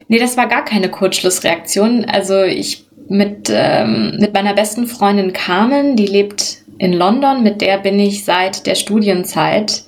Nee, 0.09 0.19
das 0.19 0.37
war 0.37 0.47
gar 0.47 0.65
keine 0.65 0.89
Kurzschlussreaktion. 0.89 2.05
Also 2.05 2.43
ich 2.43 2.86
mit, 3.09 3.51
ähm, 3.53 4.17
mit 4.19 4.35
meiner 4.35 4.55
besten 4.55 4.87
Freundin 4.87 5.33
Carmen, 5.33 5.97
die 5.97 6.07
lebt 6.07 6.59
in 6.79 6.93
London, 6.93 7.43
mit 7.43 7.61
der 7.61 7.79
bin 7.79 7.99
ich 7.99 8.25
seit 8.25 8.67
der 8.67 8.75
Studienzeit 8.75 9.85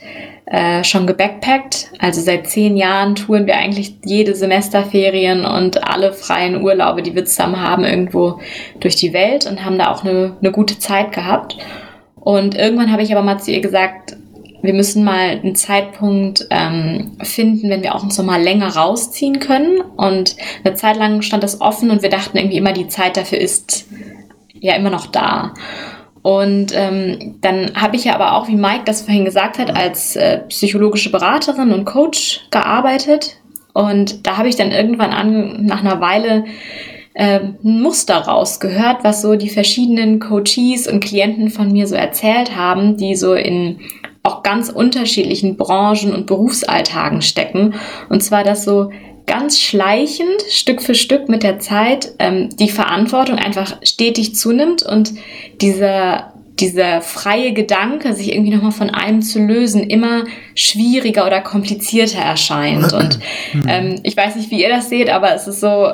äh, 0.46 0.82
schon 0.82 1.06
gebackpackt. 1.06 1.90
Also 1.98 2.22
seit 2.22 2.46
zehn 2.46 2.76
Jahren 2.76 3.14
touren 3.14 3.46
wir 3.46 3.56
eigentlich 3.56 3.96
jede 4.04 4.34
Semesterferien 4.34 5.44
und 5.44 5.86
alle 5.86 6.12
freien 6.12 6.62
Urlaube, 6.62 7.02
die 7.02 7.14
wir 7.14 7.26
zusammen 7.26 7.60
haben, 7.60 7.84
irgendwo 7.84 8.40
durch 8.80 8.96
die 8.96 9.12
Welt 9.12 9.46
und 9.46 9.64
haben 9.64 9.78
da 9.78 9.92
auch 9.92 10.04
eine, 10.04 10.36
eine 10.40 10.52
gute 10.52 10.78
Zeit 10.78 11.12
gehabt. 11.12 11.58
Und 12.14 12.54
irgendwann 12.54 12.90
habe 12.90 13.02
ich 13.02 13.12
aber 13.12 13.22
mal 13.22 13.38
zu 13.38 13.50
ihr 13.50 13.60
gesagt, 13.60 14.16
wir 14.62 14.74
müssen 14.74 15.04
mal 15.04 15.40
einen 15.42 15.54
Zeitpunkt 15.54 16.46
ähm, 16.50 17.16
finden, 17.22 17.70
wenn 17.70 17.82
wir 17.82 17.94
auch 17.94 18.02
uns 18.02 18.18
noch 18.18 18.24
mal 18.24 18.42
länger 18.42 18.68
rausziehen 18.76 19.38
können. 19.40 19.80
Und 19.96 20.36
eine 20.64 20.74
Zeit 20.74 20.96
lang 20.96 21.22
stand 21.22 21.42
das 21.42 21.60
offen 21.60 21.90
und 21.90 22.02
wir 22.02 22.10
dachten 22.10 22.36
irgendwie 22.36 22.56
immer, 22.56 22.72
die 22.72 22.88
Zeit 22.88 23.16
dafür 23.16 23.38
ist 23.38 23.86
ja 24.54 24.74
immer 24.74 24.90
noch 24.90 25.06
da. 25.06 25.54
Und 26.22 26.72
ähm, 26.74 27.36
dann 27.40 27.74
habe 27.74 27.96
ich 27.96 28.04
ja 28.04 28.14
aber 28.14 28.34
auch, 28.34 28.48
wie 28.48 28.56
Mike 28.56 28.82
das 28.84 29.02
vorhin 29.02 29.24
gesagt 29.24 29.58
hat, 29.58 29.74
als 29.74 30.16
äh, 30.16 30.38
psychologische 30.48 31.10
Beraterin 31.10 31.72
und 31.72 31.84
Coach 31.84 32.46
gearbeitet. 32.50 33.36
Und 33.72 34.26
da 34.26 34.36
habe 34.36 34.48
ich 34.48 34.56
dann 34.56 34.72
irgendwann 34.72 35.12
an, 35.12 35.64
nach 35.64 35.80
einer 35.80 36.00
Weile 36.00 36.44
äh, 37.14 37.40
ein 37.40 37.80
Muster 37.80 38.16
rausgehört, 38.16 39.04
was 39.04 39.22
so 39.22 39.36
die 39.36 39.48
verschiedenen 39.48 40.18
Coaches 40.18 40.88
und 40.88 41.00
Klienten 41.00 41.50
von 41.50 41.70
mir 41.70 41.86
so 41.86 41.94
erzählt 41.94 42.56
haben, 42.56 42.96
die 42.96 43.14
so 43.14 43.34
in 43.34 43.78
auch 44.28 44.42
ganz 44.42 44.68
unterschiedlichen 44.68 45.56
Branchen 45.56 46.12
und 46.12 46.26
Berufsalltagen 46.26 47.22
stecken. 47.22 47.74
Und 48.08 48.22
zwar, 48.22 48.44
dass 48.44 48.64
so 48.64 48.90
ganz 49.26 49.60
schleichend, 49.60 50.42
Stück 50.50 50.82
für 50.82 50.94
Stück 50.94 51.28
mit 51.28 51.42
der 51.42 51.58
Zeit, 51.58 52.14
ähm, 52.18 52.48
die 52.56 52.70
Verantwortung 52.70 53.36
einfach 53.36 53.76
stetig 53.82 54.34
zunimmt 54.34 54.82
und 54.82 55.12
dieser, 55.60 56.32
dieser 56.58 57.02
freie 57.02 57.52
Gedanke, 57.52 58.14
sich 58.14 58.32
irgendwie 58.32 58.54
nochmal 58.54 58.72
von 58.72 58.90
einem 58.90 59.22
zu 59.22 59.38
lösen, 59.38 59.82
immer 59.82 60.24
schwieriger 60.54 61.26
oder 61.26 61.40
komplizierter 61.40 62.20
erscheint. 62.20 62.92
Und 62.92 63.20
ähm, 63.68 64.00
ich 64.02 64.16
weiß 64.16 64.36
nicht, 64.36 64.50
wie 64.50 64.62
ihr 64.62 64.70
das 64.70 64.88
seht, 64.88 65.10
aber 65.10 65.34
es 65.34 65.46
ist 65.46 65.60
so, 65.60 65.92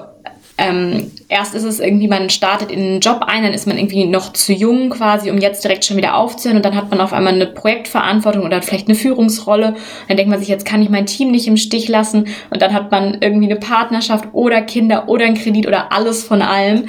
ähm, 0.57 1.11
erst 1.29 1.55
ist 1.57 1.65
es 1.65 1.81
irgendwie, 1.81 2.07
man 2.07 2.31
startet 2.31 2.71
in 2.71 2.79
einen 2.79 3.01
Job 3.01 3.23
ein, 3.27 3.43
dann 3.43 3.53
ist 3.53 3.67
man 3.67 3.77
irgendwie 3.77 4.07
noch 4.07 4.33
zu 4.33 4.53
jung 4.53 4.89
quasi, 4.89 5.29
um 5.31 5.39
jetzt 5.39 5.65
direkt 5.65 5.85
schon 5.85 5.97
wieder 5.97 6.15
aufzuhören 6.15 6.59
und 6.59 6.65
dann 6.65 6.77
hat 6.77 6.91
man 6.91 7.01
auf 7.01 7.13
einmal 7.13 7.35
eine 7.35 7.47
Projektverantwortung 7.47 8.45
oder 8.45 8.63
vielleicht 8.63 8.87
eine 8.87 8.95
Führungsrolle. 8.95 9.75
Dann 10.07 10.17
denkt 10.17 10.31
man 10.31 10.39
sich, 10.39 10.49
jetzt 10.49 10.65
kann 10.65 10.81
ich 10.81 10.91
mein 10.91 11.07
Team 11.07 11.33
nicht 11.33 11.49
im 11.49 11.57
Stich 11.57 11.89
lassen 11.89 12.29
und 12.51 12.63
dann 12.63 12.73
hat 12.73 12.93
man 12.93 13.19
irgendwie 13.21 13.51
eine 13.51 13.57
Partnerschaft 13.57 14.29
oder 14.33 14.63
Kinder 14.63 15.09
oder 15.09 15.25
einen 15.25 15.35
Kredit 15.35 15.67
oder 15.67 15.93
alles 15.93 16.23
von 16.23 16.41
allem. 16.41 16.85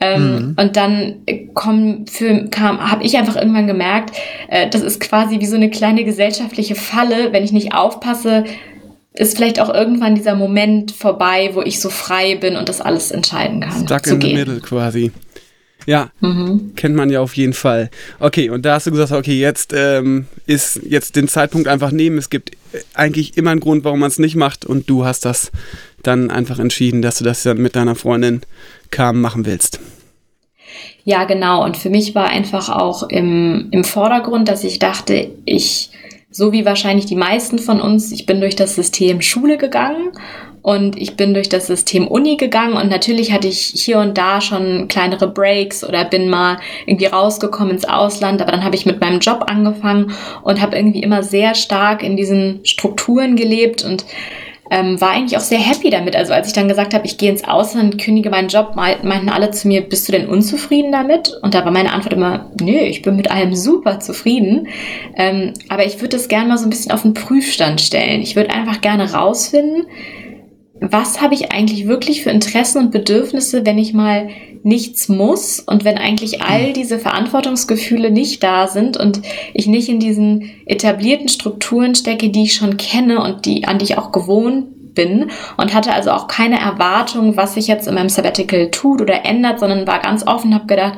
Ähm, 0.00 0.22
mhm. 0.22 0.56
Und 0.56 0.76
dann 0.76 1.16
kommen 1.54 2.06
für, 2.06 2.46
kam, 2.50 2.88
habe 2.88 3.02
ich 3.02 3.16
einfach 3.18 3.34
irgendwann 3.34 3.66
gemerkt, 3.66 4.16
äh, 4.48 4.68
das 4.70 4.82
ist 4.82 5.00
quasi 5.00 5.40
wie 5.40 5.46
so 5.46 5.56
eine 5.56 5.70
kleine 5.70 6.04
gesellschaftliche 6.04 6.76
Falle, 6.76 7.32
wenn 7.32 7.42
ich 7.42 7.50
nicht 7.50 7.74
aufpasse, 7.74 8.44
ist 9.14 9.36
vielleicht 9.36 9.60
auch 9.60 9.72
irgendwann 9.72 10.14
dieser 10.14 10.34
Moment 10.34 10.92
vorbei, 10.92 11.50
wo 11.54 11.62
ich 11.62 11.80
so 11.80 11.90
frei 11.90 12.36
bin 12.36 12.56
und 12.56 12.68
das 12.68 12.80
alles 12.80 13.10
entscheiden 13.10 13.60
kann. 13.60 13.84
Stuck 13.84 14.06
in 14.06 14.20
the 14.20 14.34
middle 14.34 14.60
quasi. 14.60 15.12
Ja, 15.86 16.10
mhm. 16.20 16.72
kennt 16.76 16.94
man 16.94 17.08
ja 17.08 17.20
auf 17.20 17.34
jeden 17.36 17.54
Fall. 17.54 17.88
Okay, 18.20 18.50
und 18.50 18.66
da 18.66 18.74
hast 18.74 18.86
du 18.86 18.90
gesagt, 18.90 19.10
okay, 19.10 19.40
jetzt 19.40 19.72
ähm, 19.74 20.26
ist 20.44 20.80
jetzt 20.84 21.16
den 21.16 21.28
Zeitpunkt 21.28 21.66
einfach 21.66 21.92
nehmen. 21.92 22.18
Es 22.18 22.28
gibt 22.28 22.50
eigentlich 22.92 23.38
immer 23.38 23.52
einen 23.52 23.60
Grund, 23.60 23.84
warum 23.84 24.00
man 24.00 24.10
es 24.10 24.18
nicht 24.18 24.36
macht 24.36 24.66
und 24.66 24.90
du 24.90 25.06
hast 25.06 25.24
das 25.24 25.50
dann 26.02 26.30
einfach 26.30 26.58
entschieden, 26.58 27.00
dass 27.00 27.18
du 27.18 27.24
das 27.24 27.42
dann 27.42 27.58
mit 27.58 27.74
deiner 27.74 27.94
Freundin 27.94 28.42
kam 28.90 29.20
machen 29.20 29.46
willst. 29.46 29.80
Ja, 31.04 31.24
genau. 31.24 31.64
Und 31.64 31.78
für 31.78 31.88
mich 31.88 32.14
war 32.14 32.28
einfach 32.28 32.68
auch 32.68 33.04
im, 33.04 33.68
im 33.70 33.82
Vordergrund, 33.82 34.48
dass 34.48 34.64
ich 34.64 34.78
dachte, 34.78 35.30
ich 35.46 35.90
so 36.30 36.52
wie 36.52 36.66
wahrscheinlich 36.66 37.06
die 37.06 37.16
meisten 37.16 37.58
von 37.58 37.80
uns, 37.80 38.12
ich 38.12 38.26
bin 38.26 38.40
durch 38.40 38.54
das 38.54 38.74
System 38.74 39.22
Schule 39.22 39.56
gegangen 39.56 40.12
und 40.60 41.00
ich 41.00 41.16
bin 41.16 41.32
durch 41.32 41.48
das 41.48 41.66
System 41.66 42.06
Uni 42.06 42.36
gegangen 42.36 42.74
und 42.74 42.90
natürlich 42.90 43.32
hatte 43.32 43.48
ich 43.48 43.72
hier 43.74 43.98
und 43.98 44.18
da 44.18 44.40
schon 44.40 44.88
kleinere 44.88 45.28
Breaks 45.28 45.82
oder 45.84 46.04
bin 46.04 46.28
mal 46.28 46.58
irgendwie 46.84 47.06
rausgekommen 47.06 47.72
ins 47.72 47.86
Ausland, 47.86 48.42
aber 48.42 48.52
dann 48.52 48.64
habe 48.64 48.76
ich 48.76 48.84
mit 48.84 49.00
meinem 49.00 49.20
Job 49.20 49.44
angefangen 49.46 50.12
und 50.42 50.60
habe 50.60 50.76
irgendwie 50.76 51.02
immer 51.02 51.22
sehr 51.22 51.54
stark 51.54 52.02
in 52.02 52.16
diesen 52.16 52.60
Strukturen 52.64 53.34
gelebt 53.34 53.82
und 53.82 54.04
ähm, 54.70 55.00
war 55.00 55.10
eigentlich 55.10 55.36
auch 55.36 55.42
sehr 55.42 55.58
happy 55.58 55.90
damit. 55.90 56.16
Also 56.16 56.32
als 56.32 56.48
ich 56.48 56.52
dann 56.52 56.68
gesagt 56.68 56.94
habe, 56.94 57.06
ich 57.06 57.18
gehe 57.18 57.30
ins 57.30 57.44
Ausland, 57.44 57.98
kündige 57.98 58.30
meinen 58.30 58.48
Job, 58.48 58.76
meinten 58.76 59.28
alle 59.28 59.50
zu 59.50 59.68
mir, 59.68 59.82
bist 59.82 60.08
du 60.08 60.12
denn 60.12 60.28
unzufrieden 60.28 60.92
damit? 60.92 61.32
Und 61.42 61.54
da 61.54 61.64
war 61.64 61.72
meine 61.72 61.92
Antwort 61.92 62.12
immer, 62.12 62.50
nö, 62.60 62.78
ich 62.78 63.02
bin 63.02 63.16
mit 63.16 63.30
allem 63.30 63.54
super 63.54 64.00
zufrieden. 64.00 64.68
Ähm, 65.16 65.54
aber 65.68 65.86
ich 65.86 65.96
würde 65.96 66.16
das 66.16 66.28
gerne 66.28 66.48
mal 66.48 66.58
so 66.58 66.66
ein 66.66 66.70
bisschen 66.70 66.92
auf 66.92 67.02
den 67.02 67.14
Prüfstand 67.14 67.80
stellen. 67.80 68.20
Ich 68.20 68.36
würde 68.36 68.50
einfach 68.50 68.80
gerne 68.80 69.12
rausfinden, 69.12 69.86
was 70.80 71.20
habe 71.20 71.34
ich 71.34 71.52
eigentlich 71.52 71.86
wirklich 71.86 72.22
für 72.22 72.30
Interessen 72.30 72.78
und 72.78 72.90
Bedürfnisse, 72.90 73.66
wenn 73.66 73.78
ich 73.78 73.92
mal 73.94 74.28
nichts 74.62 75.08
muss 75.08 75.60
und 75.60 75.84
wenn 75.84 75.98
eigentlich 75.98 76.42
all 76.42 76.72
diese 76.72 76.98
Verantwortungsgefühle 76.98 78.10
nicht 78.10 78.42
da 78.42 78.66
sind 78.66 78.96
und 78.96 79.22
ich 79.54 79.66
nicht 79.66 79.88
in 79.88 80.00
diesen 80.00 80.50
etablierten 80.66 81.28
Strukturen 81.28 81.94
stecke, 81.94 82.30
die 82.30 82.44
ich 82.44 82.54
schon 82.54 82.76
kenne 82.76 83.22
und 83.22 83.46
die, 83.46 83.66
an 83.66 83.78
die 83.78 83.84
ich 83.84 83.98
auch 83.98 84.12
gewohnt 84.12 84.94
bin 84.94 85.30
und 85.56 85.74
hatte 85.74 85.92
also 85.92 86.10
auch 86.10 86.26
keine 86.26 86.58
Erwartung, 86.58 87.36
was 87.36 87.54
sich 87.54 87.68
jetzt 87.68 87.86
in 87.86 87.94
meinem 87.94 88.08
Sabbatical 88.08 88.70
tut 88.72 89.00
oder 89.00 89.24
ändert, 89.24 89.60
sondern 89.60 89.86
war 89.86 90.00
ganz 90.00 90.26
offen, 90.26 90.54
habe 90.54 90.66
gedacht, 90.66 90.94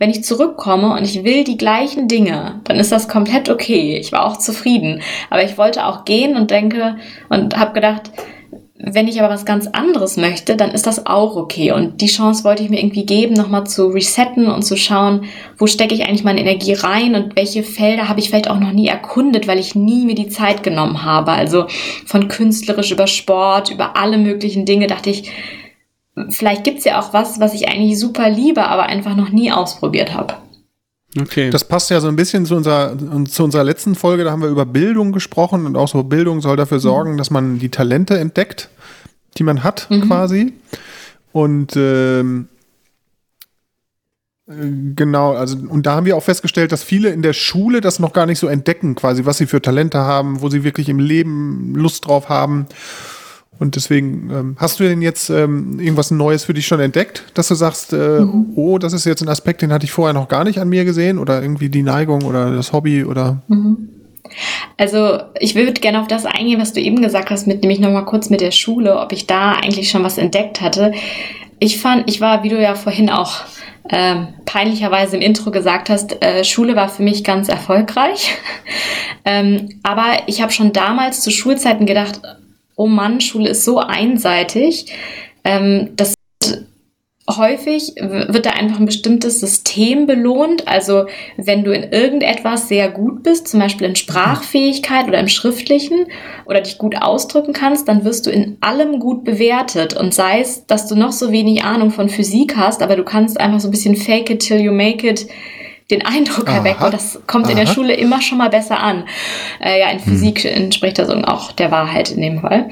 wenn 0.00 0.10
ich 0.10 0.24
zurückkomme 0.24 0.92
und 0.92 1.04
ich 1.04 1.22
will 1.22 1.44
die 1.44 1.56
gleichen 1.56 2.08
Dinge, 2.08 2.60
dann 2.64 2.76
ist 2.76 2.90
das 2.90 3.08
komplett 3.08 3.48
okay. 3.48 3.96
Ich 3.96 4.10
war 4.10 4.26
auch 4.26 4.38
zufrieden, 4.38 5.02
aber 5.30 5.44
ich 5.44 5.56
wollte 5.56 5.86
auch 5.86 6.04
gehen 6.04 6.36
und 6.36 6.50
denke 6.50 6.96
und 7.28 7.56
habe 7.56 7.74
gedacht, 7.74 8.10
wenn 8.76 9.06
ich 9.06 9.20
aber 9.20 9.32
was 9.32 9.44
ganz 9.44 9.68
anderes 9.68 10.16
möchte, 10.16 10.56
dann 10.56 10.72
ist 10.72 10.88
das 10.88 11.06
auch 11.06 11.36
okay. 11.36 11.70
Und 11.70 12.00
die 12.00 12.08
Chance 12.08 12.42
wollte 12.42 12.64
ich 12.64 12.70
mir 12.70 12.80
irgendwie 12.80 13.06
geben, 13.06 13.34
nochmal 13.34 13.64
zu 13.66 13.86
resetten 13.86 14.48
und 14.48 14.62
zu 14.62 14.76
schauen, 14.76 15.26
wo 15.58 15.68
stecke 15.68 15.94
ich 15.94 16.04
eigentlich 16.04 16.24
meine 16.24 16.40
Energie 16.40 16.72
rein 16.72 17.14
und 17.14 17.36
welche 17.36 17.62
Felder 17.62 18.08
habe 18.08 18.18
ich 18.18 18.28
vielleicht 18.28 18.50
auch 18.50 18.58
noch 18.58 18.72
nie 18.72 18.88
erkundet, 18.88 19.46
weil 19.46 19.60
ich 19.60 19.76
nie 19.76 20.04
mir 20.04 20.16
die 20.16 20.28
Zeit 20.28 20.64
genommen 20.64 21.04
habe. 21.04 21.30
Also 21.30 21.66
von 22.04 22.26
künstlerisch 22.26 22.90
über 22.90 23.06
Sport, 23.06 23.70
über 23.70 23.96
alle 23.96 24.18
möglichen 24.18 24.66
Dinge 24.66 24.88
dachte 24.88 25.10
ich, 25.10 25.30
vielleicht 26.30 26.64
gibt 26.64 26.78
es 26.78 26.84
ja 26.84 27.00
auch 27.00 27.12
was, 27.12 27.38
was 27.38 27.54
ich 27.54 27.68
eigentlich 27.68 27.98
super 28.00 28.28
liebe, 28.28 28.66
aber 28.66 28.86
einfach 28.86 29.14
noch 29.14 29.30
nie 29.30 29.52
ausprobiert 29.52 30.14
habe. 30.14 30.34
Okay. 31.18 31.50
Das 31.50 31.64
passt 31.64 31.90
ja 31.90 32.00
so 32.00 32.08
ein 32.08 32.16
bisschen 32.16 32.44
zu 32.44 32.56
unserer, 32.56 32.96
zu 33.28 33.44
unserer 33.44 33.64
letzten 33.64 33.94
Folge, 33.94 34.24
da 34.24 34.32
haben 34.32 34.42
wir 34.42 34.48
über 34.48 34.66
Bildung 34.66 35.12
gesprochen 35.12 35.66
und 35.66 35.76
auch 35.76 35.88
so 35.88 36.02
Bildung 36.02 36.40
soll 36.40 36.56
dafür 36.56 36.80
sorgen, 36.80 37.12
mhm. 37.12 37.18
dass 37.18 37.30
man 37.30 37.58
die 37.58 37.68
Talente 37.68 38.18
entdeckt 38.18 38.68
die 39.36 39.42
man 39.42 39.64
hat, 39.64 39.88
mhm. 39.90 40.02
quasi. 40.02 40.52
Und 41.32 41.74
ähm, 41.76 42.48
Genau, 44.46 45.32
also 45.32 45.56
und 45.56 45.86
da 45.86 45.94
haben 45.94 46.04
wir 46.04 46.18
auch 46.18 46.22
festgestellt, 46.22 46.70
dass 46.70 46.82
viele 46.82 47.08
in 47.08 47.22
der 47.22 47.32
Schule 47.32 47.80
das 47.80 47.98
noch 47.98 48.12
gar 48.12 48.26
nicht 48.26 48.38
so 48.38 48.46
entdecken, 48.46 48.94
quasi, 48.94 49.24
was 49.24 49.38
sie 49.38 49.46
für 49.46 49.62
Talente 49.62 50.00
haben, 50.00 50.42
wo 50.42 50.50
sie 50.50 50.64
wirklich 50.64 50.90
im 50.90 50.98
Leben 50.98 51.74
Lust 51.74 52.06
drauf 52.06 52.28
haben. 52.28 52.66
Und 53.58 53.76
deswegen, 53.76 54.30
ähm, 54.30 54.56
hast 54.58 54.80
du 54.80 54.84
denn 54.84 55.00
jetzt 55.00 55.30
ähm, 55.30 55.78
irgendwas 55.78 56.10
Neues 56.10 56.44
für 56.44 56.54
dich 56.54 56.66
schon 56.66 56.80
entdeckt, 56.80 57.24
dass 57.34 57.48
du 57.48 57.54
sagst, 57.54 57.92
äh, 57.92 58.20
mhm. 58.20 58.52
oh, 58.56 58.78
das 58.78 58.92
ist 58.92 59.04
jetzt 59.04 59.22
ein 59.22 59.28
Aspekt, 59.28 59.62
den 59.62 59.72
hatte 59.72 59.84
ich 59.84 59.92
vorher 59.92 60.12
noch 60.12 60.28
gar 60.28 60.44
nicht 60.44 60.58
an 60.58 60.68
mir 60.68 60.84
gesehen 60.84 61.18
oder 61.18 61.40
irgendwie 61.40 61.68
die 61.68 61.82
Neigung 61.82 62.24
oder 62.24 62.50
das 62.50 62.72
Hobby 62.72 63.04
oder? 63.04 63.42
Mhm. 63.48 63.88
Also 64.76 65.20
ich 65.38 65.54
würde 65.54 65.72
gerne 65.72 66.00
auf 66.00 66.08
das 66.08 66.26
eingehen, 66.26 66.60
was 66.60 66.72
du 66.72 66.80
eben 66.80 67.00
gesagt 67.00 67.30
hast, 67.30 67.46
mit 67.46 67.62
nämlich 67.62 67.78
nochmal 67.78 68.04
kurz 68.04 68.30
mit 68.30 68.40
der 68.40 68.50
Schule, 68.50 68.98
ob 68.98 69.12
ich 69.12 69.26
da 69.26 69.52
eigentlich 69.52 69.90
schon 69.90 70.02
was 70.02 70.18
entdeckt 70.18 70.60
hatte. 70.60 70.92
Ich 71.60 71.78
fand, 71.78 72.08
ich 72.10 72.20
war, 72.20 72.42
wie 72.42 72.48
du 72.48 72.60
ja 72.60 72.74
vorhin 72.74 73.10
auch 73.10 73.42
ähm, 73.90 74.28
peinlicherweise 74.46 75.16
im 75.16 75.22
Intro 75.22 75.50
gesagt 75.50 75.90
hast, 75.90 76.22
äh, 76.22 76.42
Schule 76.42 76.74
war 76.74 76.88
für 76.88 77.02
mich 77.02 77.22
ganz 77.22 77.48
erfolgreich. 77.48 78.30
ähm, 79.24 79.68
aber 79.82 80.22
ich 80.26 80.42
habe 80.42 80.52
schon 80.52 80.72
damals 80.72 81.20
zu 81.20 81.30
Schulzeiten 81.30 81.86
gedacht, 81.86 82.20
oh 82.76 82.86
Mann, 82.86 83.20
Schule 83.20 83.50
ist 83.50 83.64
so 83.64 83.78
einseitig. 83.78 84.92
Ähm, 85.44 85.90
das 85.96 86.14
häufig 87.30 87.94
wird 87.96 88.44
da 88.44 88.50
einfach 88.50 88.78
ein 88.78 88.86
bestimmtes 88.86 89.40
System 89.40 90.06
belohnt. 90.06 90.68
Also 90.68 91.06
wenn 91.36 91.64
du 91.64 91.72
in 91.72 91.90
irgendetwas 91.90 92.68
sehr 92.68 92.90
gut 92.90 93.22
bist, 93.22 93.48
zum 93.48 93.60
Beispiel 93.60 93.86
in 93.86 93.96
Sprachfähigkeit 93.96 95.08
oder 95.08 95.18
im 95.18 95.28
Schriftlichen 95.28 96.06
oder 96.44 96.60
dich 96.60 96.76
gut 96.76 97.00
ausdrücken 97.00 97.54
kannst, 97.54 97.88
dann 97.88 98.04
wirst 98.04 98.26
du 98.26 98.30
in 98.30 98.58
allem 98.60 99.00
gut 99.00 99.24
bewertet. 99.24 99.94
Und 99.96 100.12
sei 100.12 100.40
es, 100.40 100.66
dass 100.66 100.86
du 100.86 100.96
noch 100.96 101.12
so 101.12 101.32
wenig 101.32 101.64
Ahnung 101.64 101.90
von 101.90 102.08
Physik 102.08 102.56
hast, 102.56 102.82
aber 102.82 102.96
du 102.96 103.04
kannst 103.04 103.40
einfach 103.40 103.60
so 103.60 103.68
ein 103.68 103.72
bisschen 103.72 103.96
fake 103.96 104.30
it 104.30 104.40
till 104.40 104.60
you 104.60 104.72
make 104.72 105.08
it 105.08 105.26
den 105.90 106.04
Eindruck 106.04 106.48
erwecken. 106.48 106.84
Und 106.84 106.94
das 106.94 107.20
kommt 107.26 107.46
Aha. 107.46 107.52
in 107.52 107.58
der 107.58 107.66
Schule 107.66 107.94
immer 107.94 108.22
schon 108.22 108.38
mal 108.38 108.50
besser 108.50 108.80
an. 108.80 109.04
Äh, 109.60 109.80
ja, 109.80 109.90
in 109.90 110.00
Physik 110.00 110.40
hm. 110.44 110.64
entspricht 110.64 110.98
das 110.98 111.10
auch 111.10 111.52
der 111.52 111.70
Wahrheit 111.70 112.10
in 112.10 112.22
dem 112.22 112.40
Fall. 112.40 112.70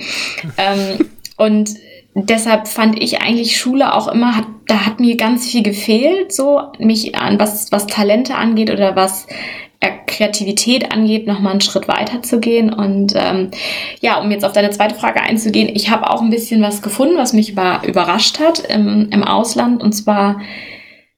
Ähm, 0.57 1.11
und 1.37 1.71
deshalb 2.15 2.69
fand 2.69 3.03
ich 3.03 3.21
eigentlich 3.21 3.59
Schule 3.59 3.95
auch 3.95 4.09
immer, 4.09 4.37
hat, 4.37 4.47
da 4.67 4.87
hat 4.87 5.01
mir 5.01 5.17
ganz 5.17 5.47
viel 5.47 5.63
gefehlt, 5.63 6.33
so 6.33 6.61
mich 6.79 7.15
an 7.15 7.39
was, 7.39 7.71
was 7.73 7.87
Talente 7.87 8.35
angeht 8.35 8.71
oder 8.71 8.97
was 8.97 9.27
Kreativität 10.07 10.93
angeht, 10.93 11.27
nochmal 11.27 11.53
einen 11.53 11.61
Schritt 11.61 11.89
weiter 11.89 12.23
zu 12.23 12.39
gehen. 12.39 12.73
Und 12.73 13.15
ähm, 13.17 13.51
ja, 14.01 14.21
um 14.21 14.31
jetzt 14.31 14.45
auf 14.45 14.53
deine 14.53 14.71
zweite 14.71 14.95
Frage 14.95 15.21
einzugehen, 15.21 15.69
ich 15.75 15.91
habe 15.91 16.09
auch 16.09 16.23
ein 16.23 16.31
bisschen 16.31 16.63
was 16.63 16.83
gefunden, 16.83 17.17
was 17.17 17.33
mich 17.33 17.51
über, 17.51 17.83
überrascht 17.85 18.39
hat 18.39 18.61
im, 18.61 19.09
im 19.11 19.25
Ausland. 19.25 19.83
Und 19.83 19.93
zwar 19.93 20.41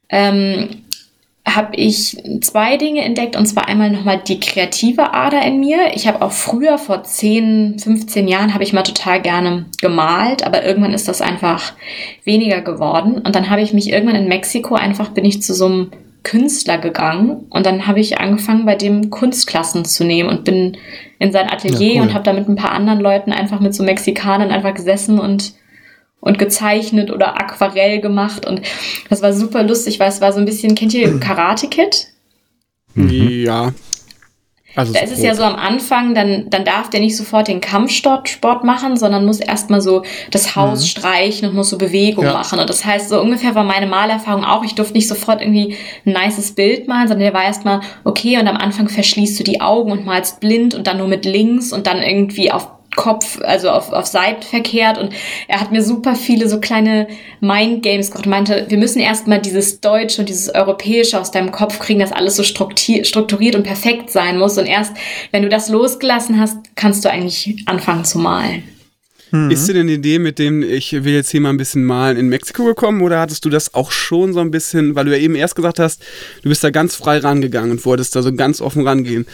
ähm, 0.09 0.84
habe 1.47 1.77
ich 1.77 2.17
zwei 2.41 2.79
Dinge 2.79 3.03
entdeckt 3.03 3.37
und 3.37 3.47
zwar 3.47 3.69
einmal 3.69 3.91
nochmal 3.91 4.19
die 4.19 4.41
kreative 4.41 5.13
Ader 5.13 5.43
in 5.43 5.61
mir. 5.61 5.95
Ich 5.95 6.09
habe 6.09 6.23
auch 6.23 6.33
früher, 6.33 6.79
vor 6.79 7.05
10, 7.05 7.79
15 7.79 8.29
Jahren, 8.29 8.55
habe 8.55 8.65
ich 8.65 8.73
mal 8.73 8.83
total 8.83 9.21
gerne 9.21 9.67
gemalt, 9.81 10.47
aber 10.47 10.65
irgendwann 10.65 10.95
ist 10.95 11.07
das 11.07 11.21
einfach 11.21 11.75
weniger 12.25 12.63
geworden. 12.63 13.19
Und 13.19 13.35
dann 13.35 13.51
habe 13.51 13.61
ich 13.61 13.75
mich 13.75 13.91
irgendwann 13.91 14.17
in 14.17 14.29
Mexiko 14.29 14.75
einfach, 14.75 15.11
bin 15.11 15.27
ich 15.27 15.43
zu 15.43 15.53
so 15.53 15.67
einem 15.67 15.91
Künstler 16.23 16.79
gegangen 16.79 17.47
und 17.51 17.67
dann 17.67 17.87
habe 17.87 18.01
ich 18.01 18.19
angefangen, 18.19 18.65
bei 18.65 18.75
dem 18.75 19.11
Kunstklassen 19.11 19.85
zu 19.85 20.05
nehmen 20.05 20.31
und 20.31 20.45
bin 20.45 20.79
in 21.19 21.31
sein 21.31 21.51
Atelier 21.51 21.93
ja, 21.93 22.01
cool. 22.01 22.09
und 22.09 22.15
habe 22.15 22.25
da 22.25 22.33
mit 22.33 22.49
ein 22.49 22.57
paar 22.57 22.73
anderen 22.73 23.01
Leuten 23.01 23.31
einfach 23.31 23.61
mit 23.61 23.75
so 23.75 23.85
Mexikanern 23.85 24.51
einfach 24.51 24.73
gesessen 24.73 25.19
und 25.19 25.53
und 26.25 26.39
gezeichnet 26.39 27.11
oder 27.11 27.39
Aquarell 27.39 28.01
gemacht 28.01 28.47
und 28.47 28.63
das 29.11 29.21
war 29.23 29.33
super 29.33 29.63
lustig, 29.63 30.01
weil 30.01 30.09
es 30.09 30.21
war 30.21 30.33
so 30.33 30.39
ein 30.39 30.47
bisschen, 30.47 30.75
kennt 30.75 30.95
ihr 30.95 31.21
Karate 31.21 31.69
Kid? 31.69 32.09
Mhm. 32.95 33.45
Ja. 33.45 33.73
Also 34.77 34.93
da 34.93 35.01
ist 35.01 35.13
es 35.13 35.23
ja 35.23 35.37
so 35.37 35.45
am 35.45 35.55
Anfang, 35.55 36.15
dann, 36.15 36.51
dann 36.51 36.65
darf 36.65 36.91
der 36.91 36.99
nicht 36.99 37.17
sofort 37.17 37.47
den 37.47 37.61
Kampfsport 37.61 38.65
machen, 38.65 38.97
sondern 38.97 39.25
muss 39.25 39.39
erstmal 39.39 39.81
so 39.81 40.03
das 40.33 40.57
Haus 40.57 40.81
mhm. 40.81 40.87
streichen 40.87 41.49
und 41.49 41.55
muss 41.55 41.71
so 41.71 41.79
Bewegung 41.79 42.25
ja. 42.25 42.33
machen. 42.33 42.59
Und 42.59 42.69
das 42.69 42.85
heißt, 42.85 43.11
so 43.11 43.21
ungefähr 43.21 43.55
war 43.55 43.63
meine 43.63 43.87
Malerfahrung 43.87 44.45
auch, 44.45 44.65
ich 44.65 44.75
durfte 44.75 44.95
nicht 44.95 45.07
sofort 45.07 45.41
irgendwie 45.41 45.77
ein 46.05 46.13
nices 46.13 46.57
Bild 46.57 46.89
malen, 46.89 47.07
sondern 47.07 47.25
der 47.25 47.35
war 47.35 47.45
erstmal, 47.45 47.83
okay, 48.03 48.37
und 48.39 48.49
am 48.49 48.57
Anfang 48.57 48.89
verschließt 48.89 49.39
du 49.39 49.45
die 49.45 49.61
Augen 49.61 49.93
und 49.93 50.07
malst 50.07 50.41
blind 50.41 50.75
und 50.75 50.89
dann 50.89 50.99
nur 50.99 51.09
mit 51.09 51.25
links 51.25 51.73
und 51.73 51.87
dann 51.87 52.03
irgendwie 52.03 52.51
auf 52.51 52.74
Kopf, 52.97 53.41
also 53.43 53.71
auf, 53.71 53.93
auf 53.93 54.07
Seiten 54.07 54.43
verkehrt 54.43 54.99
und 54.99 55.13
er 55.49 55.61
hat 55.61 55.73
mir 55.73 55.83
super 55.83 56.15
viele 56.15 56.49
so 56.49 56.61
kleine 56.61 57.07
Mindgames 57.41 58.11
gemacht 58.11 58.27
und 58.27 58.31
meinte, 58.31 58.67
wir 58.69 58.79
müssen 58.79 59.01
erstmal 59.01 59.41
dieses 59.41 59.81
Deutsche 59.81 60.21
und 60.21 60.29
dieses 60.29 60.55
Europäische 60.55 61.21
aus 61.21 61.31
deinem 61.31 61.53
Kopf 61.53 61.79
kriegen, 61.79 62.01
dass 62.01 62.13
alles 62.13 62.37
so 62.37 62.43
strukturiert 62.43 63.55
und 63.55 63.65
perfekt 63.65 64.11
sein 64.11 64.39
muss 64.39 64.59
und 64.59 64.67
erst 64.67 64.93
wenn 65.31 65.43
du 65.43 65.49
das 65.49 65.69
losgelassen 65.69 66.41
hast, 66.41 66.57
kannst 66.77 67.05
du 67.05 67.11
eigentlich 67.11 67.63
anfangen 67.67 68.05
zu 68.05 68.19
malen. 68.19 68.74
Mhm. 69.35 69.51
Ist 69.51 69.67
dir 69.67 69.75
denn 69.75 69.89
die 69.89 69.95
Idee 69.95 70.21
mit 70.21 70.39
dem, 70.39 70.63
ich 70.63 70.93
will 70.93 71.13
jetzt 71.13 71.31
hier 71.31 71.41
mal 71.41 71.51
ein 71.51 71.57
bisschen 71.57 71.85
malen, 71.85 72.17
in 72.17 72.29
Mexiko 72.29 72.65
gekommen 72.67 73.03
oder 73.03 73.19
hattest 73.19 73.45
du 73.45 73.51
das 73.51 73.75
auch 73.75 73.91
schon 73.91 74.33
so 74.33 74.39
ein 74.39 74.53
bisschen, 74.53 74.95
weil 74.95 75.07
du 75.07 75.11
ja 75.11 75.19
eben 75.19 75.35
erst 75.35 75.57
gesagt 75.57 75.81
hast, 75.81 76.05
du 76.43 76.49
bist 76.51 76.63
da 76.63 76.71
ganz 76.71 76.95
frei 76.95 77.19
rangegangen 77.19 77.73
und 77.73 77.85
wolltest 77.85 78.15
da 78.15 78.23
so 78.23 78.33
ganz 78.33 78.61
offen 78.61 78.87
rangehen. 78.87 79.27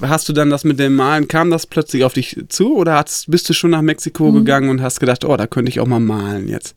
Hast 0.00 0.26
du 0.30 0.32
dann 0.32 0.48
das 0.48 0.64
mit 0.64 0.78
dem 0.78 0.96
Malen, 0.96 1.28
kam 1.28 1.50
das 1.50 1.66
plötzlich 1.66 2.02
auf 2.04 2.14
dich 2.14 2.42
zu 2.48 2.74
oder 2.74 2.94
hast, 2.94 3.30
bist 3.30 3.46
du 3.50 3.52
schon 3.52 3.72
nach 3.72 3.82
Mexiko 3.82 4.30
mhm. 4.30 4.36
gegangen 4.36 4.70
und 4.70 4.80
hast 4.80 5.00
gedacht, 5.00 5.22
oh, 5.26 5.36
da 5.36 5.46
könnte 5.46 5.68
ich 5.68 5.80
auch 5.80 5.86
mal 5.86 6.00
malen 6.00 6.48
jetzt? 6.48 6.74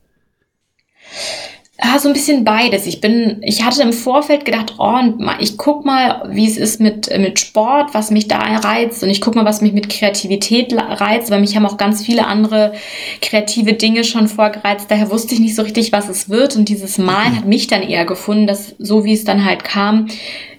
Ah, 1.77 1.99
so 1.99 2.07
ein 2.07 2.13
bisschen 2.13 2.45
beides. 2.45 2.85
Ich 2.85 3.01
bin, 3.01 3.41
ich 3.41 3.65
hatte 3.65 3.81
im 3.81 3.91
Vorfeld 3.91 4.45
gedacht, 4.45 4.75
oh, 4.77 4.97
ich 5.39 5.57
guck 5.57 5.83
mal, 5.83 6.23
wie 6.31 6.47
es 6.47 6.55
ist 6.55 6.79
mit, 6.79 7.09
mit 7.17 7.37
Sport, 7.37 7.93
was 7.93 8.11
mich 8.11 8.29
da 8.29 8.37
reizt 8.37 9.03
und 9.03 9.09
ich 9.09 9.19
guck 9.19 9.35
mal, 9.35 9.43
was 9.43 9.61
mich 9.61 9.73
mit 9.73 9.89
Kreativität 9.89 10.73
reizt, 10.73 11.31
weil 11.31 11.41
mich 11.41 11.57
haben 11.57 11.65
auch 11.65 11.75
ganz 11.75 12.01
viele 12.01 12.27
andere 12.27 12.73
kreative 13.21 13.73
Dinge 13.73 14.05
schon 14.05 14.29
vorgereizt. 14.29 14.89
Daher 14.89 15.11
wusste 15.11 15.33
ich 15.33 15.41
nicht 15.41 15.55
so 15.55 15.63
richtig, 15.63 15.91
was 15.91 16.07
es 16.07 16.29
wird 16.29 16.55
und 16.55 16.69
dieses 16.69 16.97
Malen 16.97 17.35
hat 17.35 17.45
mich 17.45 17.67
dann 17.67 17.81
eher 17.81 18.05
gefunden, 18.05 18.47
dass 18.47 18.73
so 18.79 19.03
wie 19.03 19.13
es 19.13 19.25
dann 19.25 19.43
halt 19.43 19.65
kam, 19.65 20.07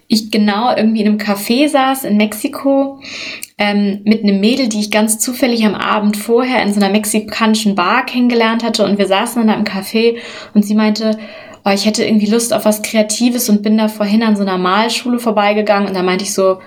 ich 0.08 0.30
genau 0.30 0.74
irgendwie 0.76 1.00
in 1.00 1.08
einem 1.08 1.18
Café 1.18 1.68
saß 1.68 2.04
in 2.04 2.16
Mexiko 2.16 3.00
ähm, 3.58 4.00
mit 4.04 4.22
einem 4.22 4.40
Mädel, 4.40 4.68
die 4.68 4.80
ich 4.80 4.90
ganz 4.90 5.18
zufällig 5.18 5.64
am 5.64 5.74
Abend 5.74 6.16
vorher 6.16 6.62
in 6.62 6.72
so 6.72 6.80
einer 6.80 6.90
mexikanischen 6.90 7.74
Bar 7.74 8.06
kennengelernt 8.06 8.62
hatte 8.62 8.84
und 8.84 8.98
wir 8.98 9.06
saßen 9.06 9.40
dann 9.40 9.48
da 9.48 9.54
im 9.54 9.64
Café 9.64 10.16
und 10.54 10.64
sie 10.64 10.74
meinte, 10.74 11.18
oh, 11.64 11.70
ich 11.70 11.86
hätte 11.86 12.04
irgendwie 12.04 12.30
Lust 12.30 12.52
auf 12.52 12.64
was 12.64 12.82
Kreatives 12.82 13.48
und 13.48 13.62
bin 13.62 13.78
da 13.78 13.88
vorhin 13.88 14.22
an 14.22 14.36
so 14.36 14.42
einer 14.42 14.58
Malschule 14.58 15.18
vorbeigegangen 15.18 15.88
und 15.88 15.94
da 15.94 16.02
meinte 16.02 16.24
ich 16.24 16.32
so, 16.32 16.58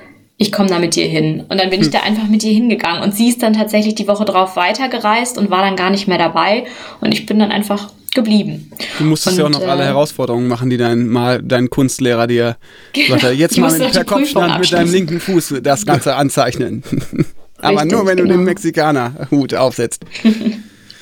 ich 0.42 0.54
komme 0.54 0.70
da 0.70 0.80
mit 0.80 0.96
dir 0.96 1.06
hin. 1.06 1.44
Und 1.50 1.60
dann 1.60 1.70
bin 1.70 1.82
hm. 1.82 1.88
ich 1.88 1.90
da 1.92 2.00
einfach 2.00 2.28
mit 2.28 2.46
ihr 2.46 2.54
hingegangen. 2.54 3.04
Und 3.04 3.14
sie 3.14 3.28
ist 3.28 3.44
dann 3.44 3.52
tatsächlich 3.52 3.96
die 3.96 4.08
Woche 4.08 4.24
drauf 4.24 4.56
weitergereist 4.56 5.38
und 5.38 5.50
war 5.50 5.62
dann 5.62 5.76
gar 5.76 5.90
nicht 5.90 6.08
mehr 6.08 6.18
dabei. 6.18 6.64
Und 7.02 7.14
ich 7.14 7.26
bin 7.26 7.40
dann 7.40 7.52
einfach 7.52 7.92
geblieben. 8.14 8.72
Du 8.98 9.06
musstest 9.06 9.38
und, 9.38 9.40
ja 9.40 9.46
auch 9.46 9.50
noch 9.50 9.68
äh, 9.68 9.72
alle 9.72 9.84
Herausforderungen 9.84 10.48
machen, 10.48 10.70
die 10.70 10.78
dein, 10.78 11.08
mal, 11.08 11.42
dein 11.42 11.70
Kunstlehrer 11.70 12.28
dir 12.28 12.58
genau, 12.94 13.10
sagte, 13.10 13.32
jetzt 13.32 13.58
mal 13.60 13.78
mit, 13.78 13.92
per 13.92 14.06
Kopfstand 14.06 14.60
mit 14.60 14.72
deinem 14.72 14.92
linken 14.92 15.20
Fuß 15.20 15.56
das 15.62 15.86
Ganze 15.86 16.16
anzeichnen. 16.16 16.84
Aber 17.62 17.82
Richtig, 17.82 17.92
nur, 17.92 18.06
wenn 18.06 18.18
genau. 18.18 18.30
du 18.30 18.38
den 18.38 18.44
Mexikaner-Hut 18.46 19.54
aufsetzt. 19.54 20.06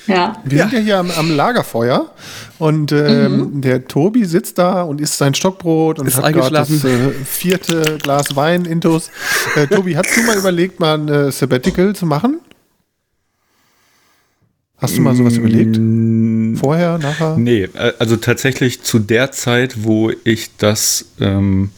Ja. 0.08 0.42
Wir 0.46 0.60
ja. 0.60 0.70
sind 0.70 0.74
ja 0.74 0.80
hier 0.80 0.98
am, 1.00 1.12
am 1.12 1.36
Lagerfeuer 1.36 2.10
und 2.60 2.92
ähm, 2.94 3.56
mhm. 3.56 3.62
der 3.62 3.88
Tobi 3.88 4.24
sitzt 4.24 4.58
da 4.58 4.84
und 4.84 5.02
isst 5.02 5.18
sein 5.18 5.34
Stockbrot 5.34 6.00
und 6.00 6.08
ist 6.08 6.22
hat 6.22 6.34
gerade 6.34 6.56
das 6.56 6.86
äh, 6.86 7.12
vierte 7.26 7.98
Glas 8.02 8.36
Wein 8.36 8.64
intus. 8.64 9.12
Äh, 9.56 9.68
Tobi, 9.68 9.98
hast 9.98 10.16
du 10.16 10.22
mal 10.24 10.38
überlegt, 10.38 10.80
mal 10.80 10.98
ein 10.98 11.10
äh, 11.10 11.32
Sabbatical 11.32 11.94
zu 11.94 12.06
machen? 12.06 12.40
Hast 14.78 14.96
du 14.96 15.02
mal 15.02 15.16
sowas 15.16 15.34
mm, 15.34 15.40
überlegt? 15.40 15.78
Vorher, 16.56 16.98
nachher? 16.98 17.38
Nee, 17.38 17.64
äh, 17.64 17.94
also 18.00 18.16
tatsächlich 18.16 18.84
zu 18.84 19.00
der 19.00 19.32
Zeit, 19.32 19.84
wo 19.84 20.12
ich 20.24 20.56
das 20.58 21.06
ähm, 21.20 21.72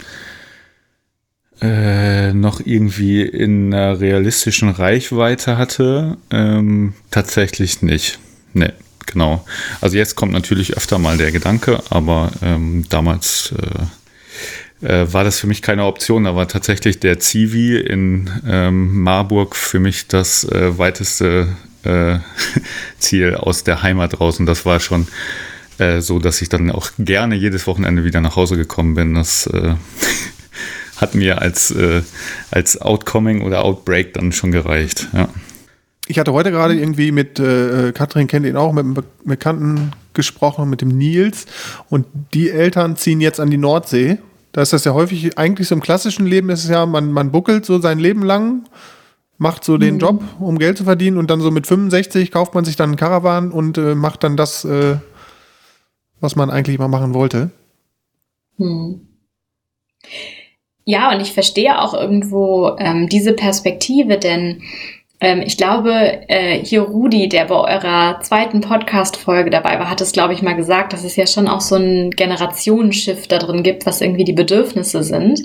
äh, 1.61 2.33
noch 2.33 2.61
irgendwie 2.63 3.21
in 3.21 3.73
einer 3.73 3.99
realistischen 3.99 4.69
Reichweite 4.69 5.57
hatte, 5.57 6.17
ähm, 6.31 6.93
tatsächlich 7.11 7.81
nicht. 7.81 8.19
Nee, 8.53 8.71
genau. 9.05 9.45
Also 9.81 9.97
jetzt 9.97 10.15
kommt 10.15 10.31
natürlich 10.31 10.77
öfter 10.77 10.99
mal 10.99 11.17
der 11.17 11.31
Gedanke, 11.31 11.81
aber 11.89 12.31
ähm, 12.41 12.85
damals 12.89 13.53
äh, 13.57 13.85
äh, 14.81 15.11
war 15.11 15.23
das 15.23 15.39
für 15.39 15.47
mich 15.47 15.61
keine 15.61 15.85
Option. 15.85 16.23
Da 16.23 16.35
war 16.35 16.47
tatsächlich 16.47 16.99
der 16.99 17.19
Zivi 17.19 17.77
in 17.77 18.29
ähm, 18.47 19.01
Marburg 19.01 19.55
für 19.55 19.79
mich 19.79 20.07
das 20.07 20.45
äh, 20.45 20.77
weiteste 20.77 21.49
äh, 21.89 22.19
Ziel 22.99 23.35
aus 23.35 23.63
der 23.63 23.81
Heimat 23.81 24.19
raus. 24.19 24.39
Und 24.39 24.45
das 24.45 24.65
war 24.65 24.79
schon 24.79 25.07
äh, 25.77 26.01
so, 26.01 26.19
dass 26.19 26.41
ich 26.41 26.49
dann 26.49 26.71
auch 26.71 26.91
gerne 26.99 27.35
jedes 27.35 27.67
Wochenende 27.67 28.03
wieder 28.03 28.21
nach 28.21 28.35
Hause 28.35 28.57
gekommen 28.57 28.95
bin. 28.95 29.15
Das 29.15 29.47
äh, 29.47 29.75
hat 30.97 31.15
mir 31.15 31.41
als, 31.41 31.71
äh, 31.71 32.01
als 32.51 32.79
Outcoming 32.81 33.41
oder 33.41 33.63
Outbreak 33.63 34.13
dann 34.13 34.31
schon 34.31 34.51
gereicht. 34.51 35.07
Ja. 35.13 35.29
Ich 36.07 36.17
hatte 36.17 36.33
heute 36.33 36.49
gerade 36.49 36.73
irgendwie 36.73 37.11
mit, 37.11 37.39
äh, 37.39 37.91
Katrin 37.93 38.27
kennt 38.27 38.45
ihn 38.45 38.57
auch, 38.57 38.73
mit 38.73 38.83
einem 38.83 38.97
Bekannten 39.25 39.91
gesprochen, 40.15 40.67
mit 40.69 40.81
dem 40.81 40.89
Nils. 40.89 41.45
Und 41.87 42.07
die 42.33 42.49
Eltern 42.49 42.95
ziehen 42.95 43.21
jetzt 43.21 43.39
an 43.39 43.51
die 43.51 43.57
Nordsee. 43.57 44.17
Da 44.51 44.63
ist 44.63 44.73
das 44.73 44.85
ja 44.85 44.93
häufig, 44.93 45.37
eigentlich 45.37 45.67
so 45.67 45.75
im 45.75 45.81
klassischen 45.81 46.25
Leben 46.25 46.49
ist 46.49 46.63
es 46.63 46.69
ja, 46.71 46.87
man, 46.87 47.11
man 47.11 47.31
buckelt 47.31 47.63
so 47.63 47.79
sein 47.79 47.99
Leben 47.99 48.23
lang 48.23 48.63
macht 49.39 49.63
so 49.63 49.77
den 49.77 49.95
mhm. 49.95 49.99
Job, 49.99 50.23
um 50.39 50.59
Geld 50.59 50.77
zu 50.77 50.83
verdienen 50.83 51.17
und 51.17 51.31
dann 51.31 51.41
so 51.41 51.49
mit 51.49 51.65
65 51.65 52.29
kauft 52.29 52.53
man 52.53 52.65
sich 52.65 52.75
dann 52.75 52.89
einen 52.89 52.97
Caravan 52.97 53.51
und 53.51 53.77
äh, 53.77 53.95
macht 53.95 54.23
dann 54.23 54.37
das, 54.37 54.65
äh, 54.65 54.97
was 56.19 56.35
man 56.35 56.51
eigentlich 56.51 56.77
mal 56.77 56.89
machen 56.89 57.13
wollte. 57.13 57.49
Hm. 58.57 59.07
Ja, 60.83 61.13
und 61.13 61.21
ich 61.21 61.31
verstehe 61.31 61.81
auch 61.81 61.93
irgendwo 61.93 62.75
ähm, 62.79 63.07
diese 63.07 63.33
Perspektive, 63.33 64.17
denn 64.17 64.61
ähm, 65.21 65.41
ich 65.45 65.55
glaube, 65.55 65.91
äh, 66.27 66.63
hier 66.63 66.81
Rudi, 66.81 67.29
der 67.29 67.45
bei 67.45 67.55
eurer 67.55 68.19
zweiten 68.21 68.59
Podcast-Folge 68.59 69.51
dabei 69.51 69.79
war, 69.79 69.89
hat 69.89 70.01
es, 70.01 70.11
glaube 70.11 70.33
ich, 70.33 70.41
mal 70.41 70.55
gesagt, 70.55 70.91
dass 70.91 71.05
es 71.05 71.15
ja 71.15 71.27
schon 71.27 71.47
auch 71.47 71.61
so 71.61 71.75
ein 71.75 72.11
Generationenschiff 72.11 73.27
da 73.27 73.37
drin 73.37 73.63
gibt, 73.63 73.85
was 73.85 74.01
irgendwie 74.01 74.25
die 74.25 74.33
Bedürfnisse 74.33 75.03
sind. 75.03 75.43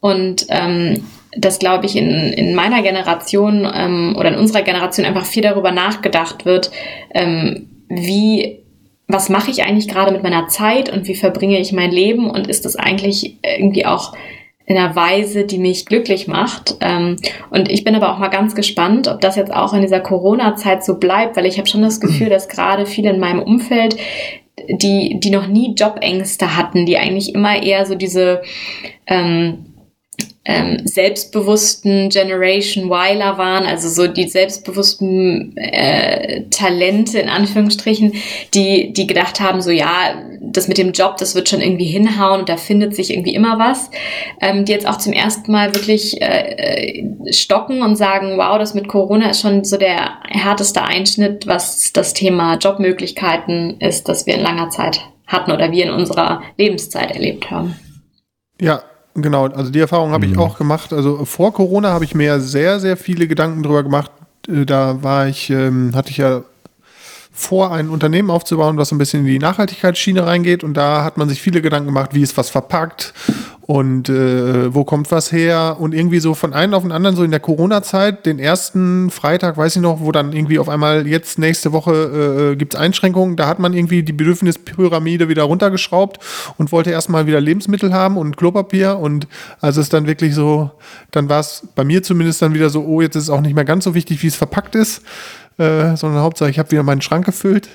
Und 0.00 0.46
ähm, 0.50 1.04
dass, 1.36 1.58
glaube 1.58 1.86
ich, 1.86 1.96
in, 1.96 2.10
in 2.32 2.54
meiner 2.54 2.82
Generation 2.82 3.68
ähm, 3.72 4.16
oder 4.18 4.30
in 4.30 4.38
unserer 4.38 4.62
Generation 4.62 5.06
einfach 5.06 5.26
viel 5.26 5.42
darüber 5.42 5.72
nachgedacht 5.72 6.44
wird, 6.44 6.70
ähm, 7.14 7.68
wie, 7.88 8.60
was 9.06 9.28
mache 9.28 9.50
ich 9.50 9.62
eigentlich 9.62 9.88
gerade 9.88 10.12
mit 10.12 10.22
meiner 10.22 10.48
Zeit 10.48 10.92
und 10.92 11.06
wie 11.06 11.14
verbringe 11.14 11.60
ich 11.60 11.72
mein 11.72 11.90
Leben 11.90 12.30
und 12.30 12.48
ist 12.48 12.64
das 12.64 12.76
eigentlich 12.76 13.38
irgendwie 13.42 13.86
auch 13.86 14.14
in 14.66 14.76
einer 14.76 14.96
Weise, 14.96 15.44
die 15.44 15.58
mich 15.58 15.86
glücklich 15.86 16.26
macht. 16.26 16.76
Ähm, 16.80 17.16
und 17.50 17.70
ich 17.70 17.84
bin 17.84 17.94
aber 17.94 18.12
auch 18.12 18.18
mal 18.18 18.28
ganz 18.28 18.54
gespannt, 18.56 19.06
ob 19.06 19.20
das 19.20 19.36
jetzt 19.36 19.54
auch 19.54 19.72
in 19.72 19.82
dieser 19.82 20.00
Corona-Zeit 20.00 20.84
so 20.84 20.96
bleibt, 20.96 21.36
weil 21.36 21.46
ich 21.46 21.58
habe 21.58 21.68
schon 21.68 21.82
das 21.82 22.00
Gefühl, 22.00 22.28
dass 22.30 22.48
gerade 22.48 22.84
viele 22.84 23.10
in 23.10 23.20
meinem 23.20 23.42
Umfeld 23.42 23.96
die, 24.68 25.20
die 25.20 25.30
noch 25.30 25.46
nie 25.46 25.74
Jobängste 25.74 26.56
hatten, 26.56 26.86
die 26.86 26.96
eigentlich 26.96 27.34
immer 27.34 27.62
eher 27.62 27.86
so 27.86 27.94
diese 27.94 28.42
ähm, 29.06 29.66
ähm, 30.46 30.86
selbstbewussten 30.86 32.08
Generation 32.08 32.88
Weiler 32.88 33.36
waren, 33.36 33.66
also 33.66 33.88
so 33.88 34.06
die 34.06 34.28
selbstbewussten 34.28 35.56
äh, 35.56 36.44
Talente 36.50 37.18
in 37.18 37.28
Anführungsstrichen, 37.28 38.12
die, 38.54 38.92
die 38.92 39.06
gedacht 39.06 39.40
haben, 39.40 39.60
so 39.60 39.70
ja, 39.70 40.14
das 40.40 40.68
mit 40.68 40.78
dem 40.78 40.92
Job, 40.92 41.16
das 41.18 41.34
wird 41.34 41.48
schon 41.48 41.60
irgendwie 41.60 41.86
hinhauen 41.86 42.40
und 42.40 42.48
da 42.48 42.56
findet 42.56 42.94
sich 42.94 43.10
irgendwie 43.10 43.34
immer 43.34 43.58
was, 43.58 43.90
ähm, 44.40 44.64
die 44.64 44.72
jetzt 44.72 44.86
auch 44.86 44.98
zum 44.98 45.12
ersten 45.12 45.50
Mal 45.50 45.74
wirklich 45.74 46.22
äh, 46.22 47.02
äh 47.26 47.32
stocken 47.32 47.82
und 47.82 47.96
sagen, 47.96 48.38
wow, 48.38 48.56
das 48.56 48.74
mit 48.74 48.86
Corona 48.86 49.30
ist 49.30 49.40
schon 49.40 49.64
so 49.64 49.76
der 49.76 50.20
härteste 50.28 50.82
Einschnitt, 50.82 51.48
was 51.48 51.92
das 51.92 52.14
Thema 52.14 52.56
Jobmöglichkeiten 52.56 53.80
ist, 53.80 54.08
das 54.08 54.26
wir 54.26 54.34
in 54.34 54.42
langer 54.42 54.70
Zeit 54.70 55.00
hatten 55.26 55.50
oder 55.50 55.72
wir 55.72 55.84
in 55.84 55.90
unserer 55.90 56.42
Lebenszeit 56.56 57.10
erlebt 57.10 57.50
haben. 57.50 57.74
Ja, 58.60 58.82
genau. 59.16 59.46
Also 59.46 59.70
die 59.70 59.80
Erfahrung 59.80 60.12
habe 60.12 60.26
ich 60.26 60.32
Mhm. 60.32 60.38
auch 60.40 60.58
gemacht. 60.58 60.92
Also 60.92 61.24
vor 61.24 61.52
Corona 61.52 61.90
habe 61.92 62.04
ich 62.04 62.14
mir 62.14 62.40
sehr, 62.40 62.80
sehr 62.80 62.96
viele 62.96 63.26
Gedanken 63.28 63.62
drüber 63.62 63.82
gemacht. 63.82 64.10
Äh, 64.48 64.64
Da 64.64 65.02
war 65.02 65.26
ich, 65.28 65.50
ähm, 65.50 65.92
hatte 65.94 66.10
ich 66.10 66.18
ja 66.18 66.42
vor, 67.36 67.70
ein 67.70 67.90
Unternehmen 67.90 68.30
aufzubauen, 68.30 68.78
was 68.78 68.92
ein 68.92 68.98
bisschen 68.98 69.20
in 69.20 69.26
die 69.26 69.38
Nachhaltigkeitsschiene 69.38 70.26
reingeht. 70.26 70.64
Und 70.64 70.74
da 70.74 71.04
hat 71.04 71.18
man 71.18 71.28
sich 71.28 71.42
viele 71.42 71.60
Gedanken 71.60 71.88
gemacht, 71.88 72.14
wie 72.14 72.22
ist 72.22 72.36
was 72.38 72.48
verpackt 72.48 73.12
und 73.66 74.08
äh, 74.08 74.72
wo 74.72 74.84
kommt 74.84 75.10
was 75.10 75.32
her. 75.32 75.76
Und 75.78 75.92
irgendwie 75.92 76.20
so 76.20 76.32
von 76.32 76.54
einem 76.54 76.72
auf 76.72 76.82
den 76.82 76.92
anderen, 76.92 77.14
so 77.14 77.24
in 77.24 77.30
der 77.30 77.40
Corona-Zeit, 77.40 78.24
den 78.24 78.38
ersten 78.38 79.10
Freitag, 79.10 79.58
weiß 79.58 79.76
ich 79.76 79.82
noch, 79.82 80.00
wo 80.00 80.12
dann 80.12 80.32
irgendwie 80.32 80.58
auf 80.58 80.70
einmal 80.70 81.06
jetzt 81.06 81.38
nächste 81.38 81.72
Woche 81.72 82.52
äh, 82.52 82.56
gibt 82.56 82.72
es 82.72 82.80
Einschränkungen, 82.80 83.36
da 83.36 83.48
hat 83.48 83.58
man 83.58 83.74
irgendwie 83.74 84.02
die 84.02 84.14
Bedürfnispyramide 84.14 85.28
wieder 85.28 85.42
runtergeschraubt 85.42 86.18
und 86.56 86.72
wollte 86.72 86.90
erstmal 86.90 87.26
wieder 87.26 87.40
Lebensmittel 87.40 87.92
haben 87.92 88.16
und 88.16 88.38
Klopapier. 88.38 88.98
Und 88.98 89.28
also 89.60 89.82
ist 89.82 89.92
dann 89.92 90.06
wirklich 90.06 90.34
so, 90.34 90.70
dann 91.10 91.28
war 91.28 91.40
es 91.40 91.68
bei 91.74 91.84
mir 91.84 92.02
zumindest 92.02 92.40
dann 92.40 92.54
wieder 92.54 92.70
so, 92.70 92.82
oh, 92.82 93.02
jetzt 93.02 93.16
ist 93.16 93.24
es 93.24 93.30
auch 93.30 93.42
nicht 93.42 93.54
mehr 93.54 93.66
ganz 93.66 93.84
so 93.84 93.94
wichtig, 93.94 94.22
wie 94.22 94.28
es 94.28 94.36
verpackt 94.36 94.74
ist, 94.74 95.02
äh, 95.58 95.96
sondern 95.96 96.22
Hauptsache, 96.22 96.50
ich 96.50 96.58
habe 96.58 96.70
wieder 96.70 96.82
meinen 96.82 97.02
Schrank 97.02 97.26
gefüllt. 97.26 97.68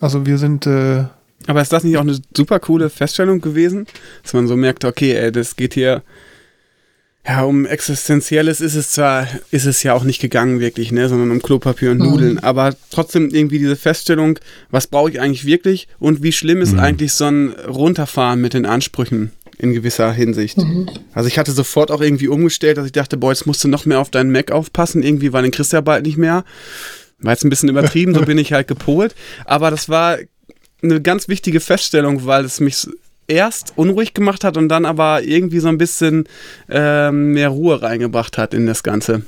Also 0.00 0.26
wir 0.26 0.38
sind 0.38 0.66
äh, 0.66 1.04
Aber 1.46 1.62
ist 1.62 1.72
das 1.72 1.84
nicht 1.84 1.96
auch 1.96 2.02
eine 2.02 2.18
super 2.36 2.60
coole 2.60 2.90
Feststellung 2.90 3.40
gewesen, 3.40 3.86
dass 4.22 4.32
man 4.32 4.46
so 4.46 4.56
merkt, 4.56 4.84
okay, 4.84 5.14
ey, 5.14 5.32
das 5.32 5.56
geht 5.56 5.74
hier 5.74 6.02
ja 7.26 7.42
um 7.42 7.66
existenzielles 7.66 8.60
ist 8.62 8.74
es 8.74 8.92
zwar 8.92 9.28
ist 9.50 9.66
es 9.66 9.82
ja 9.82 9.92
auch 9.92 10.04
nicht 10.04 10.20
gegangen 10.20 10.58
wirklich, 10.58 10.90
ne, 10.90 11.08
sondern 11.08 11.30
um 11.30 11.42
Klopapier 11.42 11.90
und 11.90 11.98
Nudeln, 11.98 12.38
aber 12.38 12.74
trotzdem 12.90 13.28
irgendwie 13.30 13.58
diese 13.58 13.76
Feststellung, 13.76 14.38
was 14.70 14.86
brauche 14.86 15.10
ich 15.10 15.20
eigentlich 15.20 15.44
wirklich 15.44 15.86
und 15.98 16.22
wie 16.22 16.32
schlimm 16.32 16.62
ist 16.62 16.78
eigentlich 16.78 17.12
so 17.12 17.26
ein 17.26 17.50
runterfahren 17.68 18.40
mit 18.40 18.54
den 18.54 18.64
Ansprüchen 18.64 19.32
in 19.60 19.74
gewisser 19.74 20.12
Hinsicht. 20.12 20.58
Also 21.12 21.28
ich 21.28 21.38
hatte 21.38 21.52
sofort 21.52 21.90
auch 21.90 22.00
irgendwie 22.00 22.28
umgestellt, 22.28 22.78
dass 22.78 22.86
ich 22.86 22.92
dachte, 22.92 23.16
boah, 23.16 23.30
jetzt 23.30 23.46
musst 23.46 23.62
du 23.62 23.68
noch 23.68 23.84
mehr 23.84 24.00
auf 24.00 24.10
deinen 24.10 24.32
Mac 24.32 24.50
aufpassen, 24.50 25.02
irgendwie, 25.02 25.32
weil 25.32 25.42
den 25.42 25.52
kriegst 25.52 25.72
du 25.72 25.76
ja 25.76 25.80
bald 25.82 26.06
nicht 26.06 26.16
mehr. 26.16 26.44
War 27.18 27.32
jetzt 27.32 27.44
ein 27.44 27.50
bisschen 27.50 27.68
übertrieben, 27.68 28.14
so 28.14 28.20
bin 28.24 28.38
ich 28.38 28.52
halt 28.52 28.68
gepolt. 28.68 29.14
Aber 29.44 29.70
das 29.70 29.88
war 29.88 30.18
eine 30.82 31.02
ganz 31.02 31.28
wichtige 31.28 31.60
Feststellung, 31.60 32.24
weil 32.24 32.44
es 32.44 32.60
mich 32.60 32.88
erst 33.28 33.74
unruhig 33.76 34.14
gemacht 34.14 34.44
hat 34.44 34.56
und 34.56 34.68
dann 34.68 34.86
aber 34.86 35.22
irgendwie 35.22 35.60
so 35.60 35.68
ein 35.68 35.78
bisschen 35.78 36.24
ähm, 36.68 37.32
mehr 37.32 37.50
Ruhe 37.50 37.82
reingebracht 37.82 38.38
hat 38.38 38.54
in 38.54 38.66
das 38.66 38.82
Ganze. 38.82 39.22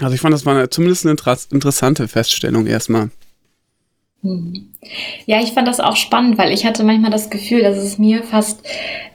Also 0.00 0.14
ich 0.14 0.20
fand, 0.20 0.32
das 0.32 0.46
war 0.46 0.54
eine, 0.54 0.70
zumindest 0.70 1.04
eine 1.04 1.12
inter 1.12 1.36
interessante 1.50 2.08
Feststellung 2.08 2.66
erstmal. 2.66 3.10
Ja, 5.26 5.40
ich 5.40 5.52
fand 5.52 5.68
das 5.68 5.78
auch 5.78 5.94
spannend, 5.94 6.38
weil 6.38 6.52
ich 6.52 6.66
hatte 6.66 6.82
manchmal 6.82 7.12
das 7.12 7.30
Gefühl, 7.30 7.62
dass 7.62 7.76
es 7.76 7.98
mir 7.98 8.24
fast 8.24 8.66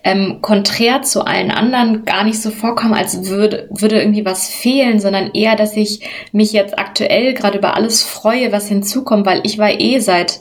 ähm, 0.05 0.39
konträr 0.41 1.01
zu 1.01 1.25
allen 1.25 1.51
anderen 1.51 2.05
gar 2.05 2.23
nicht 2.23 2.41
so 2.41 2.51
vorkommt, 2.51 2.95
als 2.95 3.27
würde, 3.27 3.67
würde 3.69 3.99
irgendwie 3.99 4.25
was 4.25 4.47
fehlen, 4.47 4.99
sondern 4.99 5.31
eher, 5.31 5.57
dass 5.57 5.75
ich 5.75 6.07
mich 6.31 6.53
jetzt 6.53 6.79
aktuell 6.79 7.33
gerade 7.33 7.57
über 7.57 7.75
alles 7.75 8.01
freue, 8.01 8.53
was 8.53 8.69
hinzukommt, 8.69 9.25
weil 9.25 9.41
ich 9.43 9.57
war 9.57 9.77
eh 9.77 9.99
seit 9.99 10.39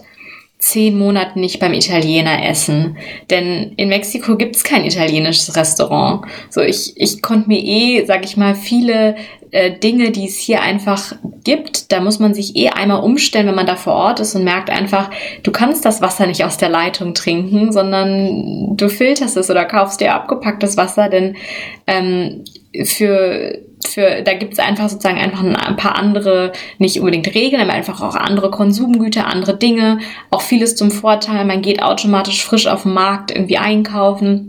zehn 0.63 0.97
Monaten 0.97 1.41
nicht 1.41 1.59
beim 1.59 1.73
Italiener 1.73 2.49
essen. 2.49 2.97
Denn 3.31 3.73
in 3.77 3.89
Mexiko 3.89 4.37
gibt's 4.37 4.63
kein 4.63 4.85
italienisches 4.85 5.57
Restaurant. 5.57 6.25
So, 6.51 6.61
ich, 6.61 6.93
ich 6.97 7.21
konnte 7.21 7.49
mir 7.49 7.59
eh, 7.59 8.05
sag 8.07 8.25
ich 8.25 8.37
mal, 8.37 8.55
viele 8.55 9.17
äh, 9.51 9.77
Dinge, 9.77 10.13
die 10.13 10.27
es 10.27 10.39
hier 10.39 10.63
einfach 10.63 11.17
gibt, 11.43 11.91
da 11.91 12.01
muss 12.01 12.21
man 12.21 12.33
sich 12.33 12.55
eh 12.55 12.69
einmal 12.69 13.03
umstellen, 13.03 13.49
wenn 13.49 13.57
man 13.57 13.67
da 13.67 13.75
vor 13.75 13.95
Ort 13.95 14.21
ist 14.21 14.37
und 14.37 14.45
merkt 14.45 14.71
einfach, 14.71 15.11
du 15.43 15.51
kannst 15.51 15.85
das 15.85 16.01
Wasser 16.01 16.29
nicht 16.29 16.45
aus 16.45 16.59
der 16.59 16.69
Leitung 16.69 17.13
trinken, 17.13 17.73
sondern 17.73 18.77
du 18.77 18.89
filterst 18.89 19.37
es 19.37 19.51
oder 19.51 19.65
kaufst 19.65 20.01
dir 20.01 20.15
abgepacktes 20.15 20.77
Wasser, 20.77 21.09
denn 21.09 21.35
ähm, 21.89 22.45
für 22.85 23.59
für, 23.87 24.23
da 24.23 24.35
gibt 24.35 24.55
es 24.55 24.59
einfach 24.59 24.89
sozusagen 24.89 25.19
einfach 25.19 25.43
ein 25.43 25.77
paar 25.77 25.97
andere, 25.97 26.53
nicht 26.79 26.99
unbedingt 26.99 27.35
Regeln, 27.35 27.63
aber 27.63 27.73
einfach 27.73 28.01
auch 28.01 28.15
andere 28.15 28.51
Konsumgüter, 28.51 29.27
andere 29.27 29.57
Dinge, 29.57 29.99
auch 30.31 30.43
vieles 30.43 30.77
zum 30.77 30.91
Vorteil. 30.91 31.45
Man 31.45 31.63
geht 31.63 31.83
automatisch 31.83 32.45
frisch 32.45 32.67
auf 32.67 32.83
dem 32.83 32.95
Markt 32.95 33.31
irgendwie 33.31 33.59
einkaufen. 33.59 34.49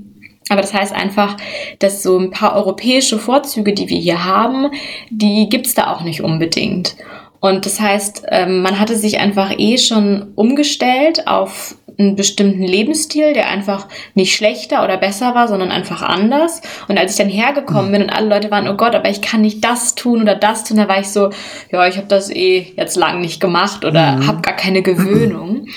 Aber 0.50 0.62
das 0.62 0.74
heißt 0.74 0.94
einfach, 0.94 1.38
dass 1.80 2.04
so 2.04 2.18
ein 2.18 2.30
paar 2.30 2.56
europäische 2.56 3.18
Vorzüge, 3.18 3.74
die 3.74 3.90
wir 3.90 4.00
hier 4.00 4.26
haben, 4.26 4.72
die 5.10 5.48
gibt's 5.50 5.74
da 5.74 5.92
auch 5.92 6.02
nicht 6.02 6.22
unbedingt. 6.22 6.96
Und 7.40 7.66
das 7.66 7.80
heißt, 7.80 8.24
ähm, 8.30 8.62
man 8.62 8.80
hatte 8.80 8.96
sich 8.96 9.20
einfach 9.20 9.54
eh 9.58 9.78
schon 9.78 10.32
umgestellt 10.36 11.28
auf 11.28 11.76
einen 11.98 12.16
bestimmten 12.16 12.64
Lebensstil, 12.64 13.34
der 13.34 13.50
einfach 13.50 13.88
nicht 14.14 14.36
schlechter 14.36 14.84
oder 14.84 14.98
besser 14.98 15.36
war, 15.36 15.48
sondern 15.48 15.72
einfach 15.72 16.02
anders. 16.02 16.62
Und 16.88 16.98
als 16.98 17.12
ich 17.12 17.18
dann 17.18 17.30
hergekommen 17.30 17.92
bin 17.92 18.04
und 18.04 18.10
alle 18.10 18.30
Leute 18.30 18.52
waren, 18.52 18.68
oh 18.68 18.76
Gott, 18.76 18.96
aber 18.96 19.10
ich 19.10 19.22
kann 19.22 19.42
nicht 19.42 19.64
das 19.64 19.96
tun 19.96 20.22
oder 20.22 20.36
das 20.36 20.64
tun, 20.64 20.78
da 20.78 20.88
war 20.88 21.00
ich 21.00 21.10
so, 21.10 21.30
ja, 21.72 21.88
ich 21.88 21.98
habe 21.98 22.08
das 22.08 22.30
eh 22.30 22.74
jetzt 22.76 22.96
lang 22.96 23.22
nicht 23.22 23.40
gemacht 23.40 23.86
oder 23.86 24.14
Mhm. 24.14 24.28
habe 24.28 24.42
gar 24.42 24.56
keine 24.56 24.82
Gewöhnung. 24.82 25.68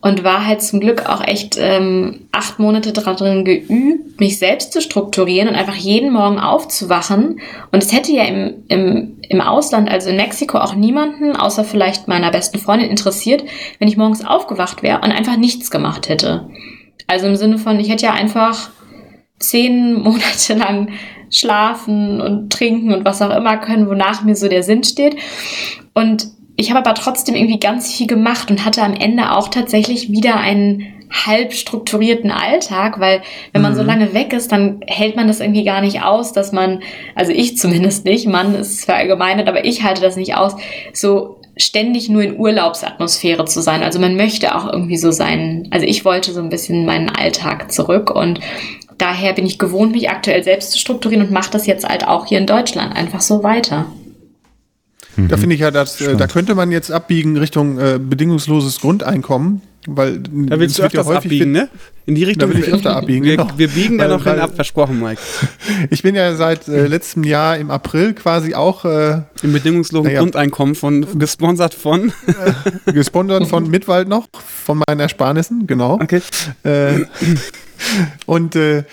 Und 0.00 0.24
war 0.24 0.46
halt 0.46 0.62
zum 0.62 0.80
Glück 0.80 1.08
auch 1.08 1.22
echt 1.26 1.56
ähm, 1.60 2.26
acht 2.32 2.58
Monate 2.58 2.92
darin 2.92 3.44
geübt, 3.44 4.20
mich 4.20 4.38
selbst 4.38 4.72
zu 4.72 4.80
strukturieren 4.80 5.48
und 5.48 5.54
einfach 5.54 5.74
jeden 5.76 6.12
Morgen 6.12 6.38
aufzuwachen. 6.40 7.40
Und 7.70 7.82
es 7.82 7.92
hätte 7.92 8.12
ja 8.12 8.24
im, 8.24 8.64
im, 8.68 9.16
im 9.28 9.40
Ausland, 9.40 9.90
also 9.90 10.10
in 10.10 10.16
Mexiko, 10.16 10.58
auch 10.58 10.74
niemanden, 10.74 11.36
außer 11.36 11.64
vielleicht 11.64 12.08
meiner 12.08 12.30
besten 12.30 12.58
Freundin, 12.58 12.90
interessiert, 12.90 13.44
wenn 13.78 13.88
ich 13.88 13.96
morgens 13.96 14.24
aufgewacht 14.24 14.82
wäre 14.82 15.00
und 15.02 15.12
einfach 15.12 15.36
nichts 15.62 15.70
gemacht 15.70 16.08
hätte. 16.08 16.48
Also 17.06 17.26
im 17.26 17.36
Sinne 17.36 17.58
von, 17.58 17.78
ich 17.78 17.88
hätte 17.88 18.06
ja 18.06 18.12
einfach 18.12 18.70
zehn 19.38 19.94
Monate 20.02 20.54
lang 20.54 20.88
schlafen 21.30 22.20
und 22.20 22.52
trinken 22.52 22.92
und 22.92 23.04
was 23.04 23.22
auch 23.22 23.34
immer 23.34 23.56
können, 23.56 23.88
wonach 23.88 24.22
mir 24.24 24.34
so 24.34 24.48
der 24.48 24.62
Sinn 24.62 24.84
steht. 24.84 25.16
Und 25.94 26.26
ich 26.56 26.70
habe 26.70 26.80
aber 26.80 26.94
trotzdem 26.94 27.34
irgendwie 27.34 27.58
ganz 27.58 27.90
viel 27.90 28.06
gemacht 28.06 28.50
und 28.50 28.64
hatte 28.64 28.82
am 28.82 28.92
Ende 28.94 29.32
auch 29.32 29.48
tatsächlich 29.48 30.10
wieder 30.10 30.36
einen 30.36 30.84
halb 31.10 31.52
strukturierten 31.52 32.30
Alltag, 32.30 32.98
weil 32.98 33.22
wenn 33.52 33.62
man 33.62 33.74
so 33.74 33.82
lange 33.82 34.14
weg 34.14 34.32
ist, 34.32 34.50
dann 34.50 34.80
hält 34.86 35.14
man 35.14 35.28
das 35.28 35.40
irgendwie 35.40 35.64
gar 35.64 35.80
nicht 35.80 36.02
aus, 36.02 36.32
dass 36.32 36.52
man, 36.52 36.82
also 37.14 37.32
ich 37.32 37.56
zumindest 37.56 38.04
nicht, 38.04 38.26
Mann 38.26 38.54
ist 38.54 38.84
verallgemeinert, 38.84 39.48
aber 39.48 39.64
ich 39.64 39.82
halte 39.82 40.02
das 40.02 40.16
nicht 40.16 40.36
aus, 40.36 40.56
so 40.92 41.41
ständig 41.56 42.08
nur 42.08 42.22
in 42.22 42.38
Urlaubsatmosphäre 42.38 43.44
zu 43.44 43.60
sein. 43.60 43.82
Also 43.82 43.98
man 43.98 44.16
möchte 44.16 44.54
auch 44.54 44.72
irgendwie 44.72 44.96
so 44.96 45.10
sein, 45.10 45.68
also 45.70 45.86
ich 45.86 46.04
wollte 46.04 46.32
so 46.32 46.40
ein 46.40 46.48
bisschen 46.48 46.86
meinen 46.86 47.10
Alltag 47.10 47.70
zurück 47.72 48.10
und 48.10 48.40
daher 48.98 49.32
bin 49.32 49.46
ich 49.46 49.58
gewohnt, 49.58 49.92
mich 49.92 50.10
aktuell 50.10 50.42
selbst 50.42 50.72
zu 50.72 50.78
strukturieren 50.78 51.26
und 51.26 51.32
mache 51.32 51.50
das 51.50 51.66
jetzt 51.66 51.86
halt 51.86 52.06
auch 52.06 52.26
hier 52.26 52.38
in 52.38 52.46
Deutschland 52.46 52.94
einfach 52.96 53.20
so 53.20 53.42
weiter. 53.42 53.86
Da 55.16 55.36
finde 55.36 55.54
ich 55.54 55.60
ja, 55.60 55.70
dass, 55.70 56.00
äh, 56.00 56.16
da 56.16 56.26
könnte 56.26 56.54
man 56.54 56.72
jetzt 56.72 56.90
abbiegen 56.90 57.36
Richtung 57.36 57.78
äh, 57.78 57.98
bedingungsloses 58.00 58.80
Grundeinkommen, 58.80 59.60
weil 59.86 60.18
Da 60.20 60.58
willst 60.58 60.78
du 60.78 60.82
öfters 60.82 61.08
abbiegen, 61.08 61.52
ne? 61.52 61.68
In 62.06 62.14
die 62.14 62.24
Richtung 62.24 62.48
Da 62.48 62.54
will 62.54 62.62
ich 62.62 62.72
öfter 62.72 62.96
abbiegen, 62.96 63.24
Wir, 63.24 63.36
genau. 63.36 63.50
wir 63.56 63.68
biegen 63.68 63.98
da 63.98 64.08
noch 64.08 64.24
hin 64.24 64.38
ab, 64.38 64.54
versprochen, 64.54 65.00
Mike. 65.00 65.20
Ich 65.90 66.02
bin 66.02 66.14
ja 66.14 66.34
seit 66.34 66.68
äh, 66.68 66.86
letztem 66.86 67.24
Jahr 67.24 67.56
im 67.58 67.70
April 67.70 68.12
quasi 68.14 68.54
auch 68.54 68.84
äh, 68.84 69.22
Im 69.42 69.52
bedingungslosen 69.52 70.08
Naja. 70.08 70.20
Grundeinkommen 70.20 70.74
von 70.74 71.18
gesponsert 71.18 71.74
von. 71.74 72.12
gesponsert 72.86 73.46
von 73.46 73.68
Mitwald 73.70 74.08
noch, 74.08 74.28
von 74.64 74.82
meinen 74.86 75.00
Ersparnissen, 75.00 75.66
genau. 75.66 75.94
Okay. 75.94 76.20
Äh, 76.64 77.04
und 78.26 78.56
äh, 78.56 78.84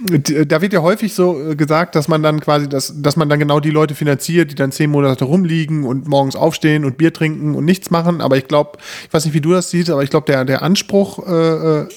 da 0.00 0.62
wird 0.62 0.72
ja 0.72 0.80
häufig 0.82 1.12
so 1.12 1.50
äh, 1.50 1.56
gesagt, 1.56 1.96
dass 1.96 2.06
man 2.06 2.22
dann 2.22 2.38
quasi, 2.40 2.68
dass, 2.68 2.92
dass 2.96 3.16
man 3.16 3.28
dann 3.28 3.40
genau 3.40 3.58
die 3.58 3.70
Leute 3.70 3.96
finanziert, 3.96 4.50
die 4.50 4.54
dann 4.54 4.70
zehn 4.70 4.90
Monate 4.90 5.24
rumliegen 5.24 5.84
und 5.84 6.06
morgens 6.06 6.36
aufstehen 6.36 6.84
und 6.84 6.98
Bier 6.98 7.12
trinken 7.12 7.56
und 7.56 7.64
nichts 7.64 7.90
machen. 7.90 8.20
Aber 8.20 8.36
ich 8.36 8.46
glaube, 8.46 8.78
ich 9.06 9.12
weiß 9.12 9.24
nicht, 9.24 9.34
wie 9.34 9.40
du 9.40 9.50
das 9.50 9.70
siehst, 9.70 9.90
aber 9.90 10.04
ich 10.04 10.10
glaube, 10.10 10.26
der, 10.26 10.44
der 10.44 10.62
Anspruch 10.62 11.26
äh, 11.26 11.80
äh, 11.80 11.88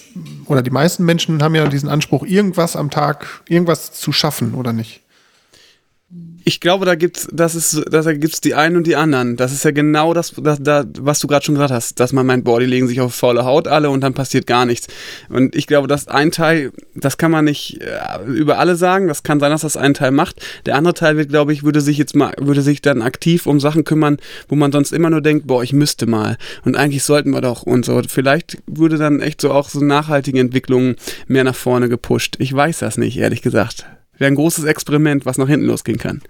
oder 0.47 0.63
die 0.63 0.71
meisten 0.71 1.05
Menschen 1.05 1.43
haben 1.43 1.53
ja 1.53 1.67
diesen 1.67 1.89
Anspruch, 1.89 2.25
irgendwas 2.25 2.75
am 2.75 2.89
Tag, 2.89 3.27
irgendwas 3.47 3.91
zu 3.91 4.11
schaffen, 4.11 4.55
oder 4.55 4.73
nicht? 4.73 5.00
Ich 6.43 6.59
glaube, 6.59 6.85
da 6.85 6.95
gibt's, 6.95 7.27
das 7.31 7.55
ist, 7.55 7.83
da 7.91 8.01
gibt's 8.13 8.41
die 8.41 8.55
einen 8.55 8.77
und 8.77 8.87
die 8.87 8.95
anderen. 8.95 9.37
Das 9.37 9.51
ist 9.51 9.63
ja 9.63 9.71
genau 9.71 10.13
das, 10.13 10.33
das, 10.37 10.59
da, 10.61 10.85
was 10.99 11.19
du 11.19 11.27
gerade 11.27 11.45
schon 11.45 11.55
gesagt 11.55 11.71
hast, 11.71 11.99
dass 11.99 12.13
man 12.13 12.25
meint, 12.25 12.43
boah, 12.43 12.59
die 12.59 12.65
legen 12.65 12.87
sich 12.87 12.99
auf 12.99 13.13
faule 13.13 13.45
Haut 13.45 13.67
alle 13.67 13.89
und 13.89 14.01
dann 14.01 14.13
passiert 14.13 14.47
gar 14.47 14.65
nichts. 14.65 14.87
Und 15.29 15.55
ich 15.55 15.67
glaube, 15.67 15.87
dass 15.87 16.07
ein 16.07 16.31
Teil, 16.31 16.71
das 16.95 17.17
kann 17.17 17.31
man 17.31 17.45
nicht 17.45 17.81
äh, 17.81 18.23
über 18.25 18.59
alle 18.59 18.75
sagen. 18.75 19.07
Das 19.07 19.23
kann 19.23 19.39
sein, 19.39 19.51
dass 19.51 19.61
das 19.61 19.77
ein 19.77 19.93
Teil 19.93 20.11
macht. 20.11 20.41
Der 20.65 20.75
andere 20.75 20.93
Teil 20.93 21.17
wird, 21.17 21.29
glaube 21.29 21.53
ich, 21.53 21.63
würde 21.63 21.81
sich 21.81 21.97
jetzt 21.97 22.15
mal, 22.15 22.33
würde 22.39 22.61
sich 22.61 22.81
dann 22.81 23.01
aktiv 23.01 23.45
um 23.45 23.59
Sachen 23.59 23.83
kümmern, 23.83 24.17
wo 24.47 24.55
man 24.55 24.71
sonst 24.71 24.93
immer 24.93 25.09
nur 25.09 25.21
denkt, 25.21 25.47
boah, 25.47 25.63
ich 25.63 25.73
müsste 25.73 26.07
mal. 26.07 26.37
Und 26.65 26.75
eigentlich 26.75 27.03
sollten 27.03 27.31
wir 27.31 27.41
doch 27.41 27.63
und 27.63 27.85
so. 27.85 28.01
Vielleicht 28.07 28.57
würde 28.67 28.97
dann 28.97 29.19
echt 29.19 29.41
so 29.41 29.51
auch 29.51 29.69
so 29.69 29.81
nachhaltige 29.81 30.39
Entwicklungen 30.39 30.95
mehr 31.27 31.43
nach 31.43 31.55
vorne 31.55 31.89
gepusht. 31.89 32.35
Ich 32.39 32.53
weiß 32.53 32.79
das 32.79 32.97
nicht, 32.97 33.17
ehrlich 33.17 33.41
gesagt. 33.41 33.85
Wäre 34.21 34.31
ein 34.31 34.35
großes 34.35 34.65
Experiment, 34.65 35.25
was 35.25 35.39
nach 35.39 35.47
hinten 35.47 35.65
losgehen 35.65 35.97
kann. 35.97 36.21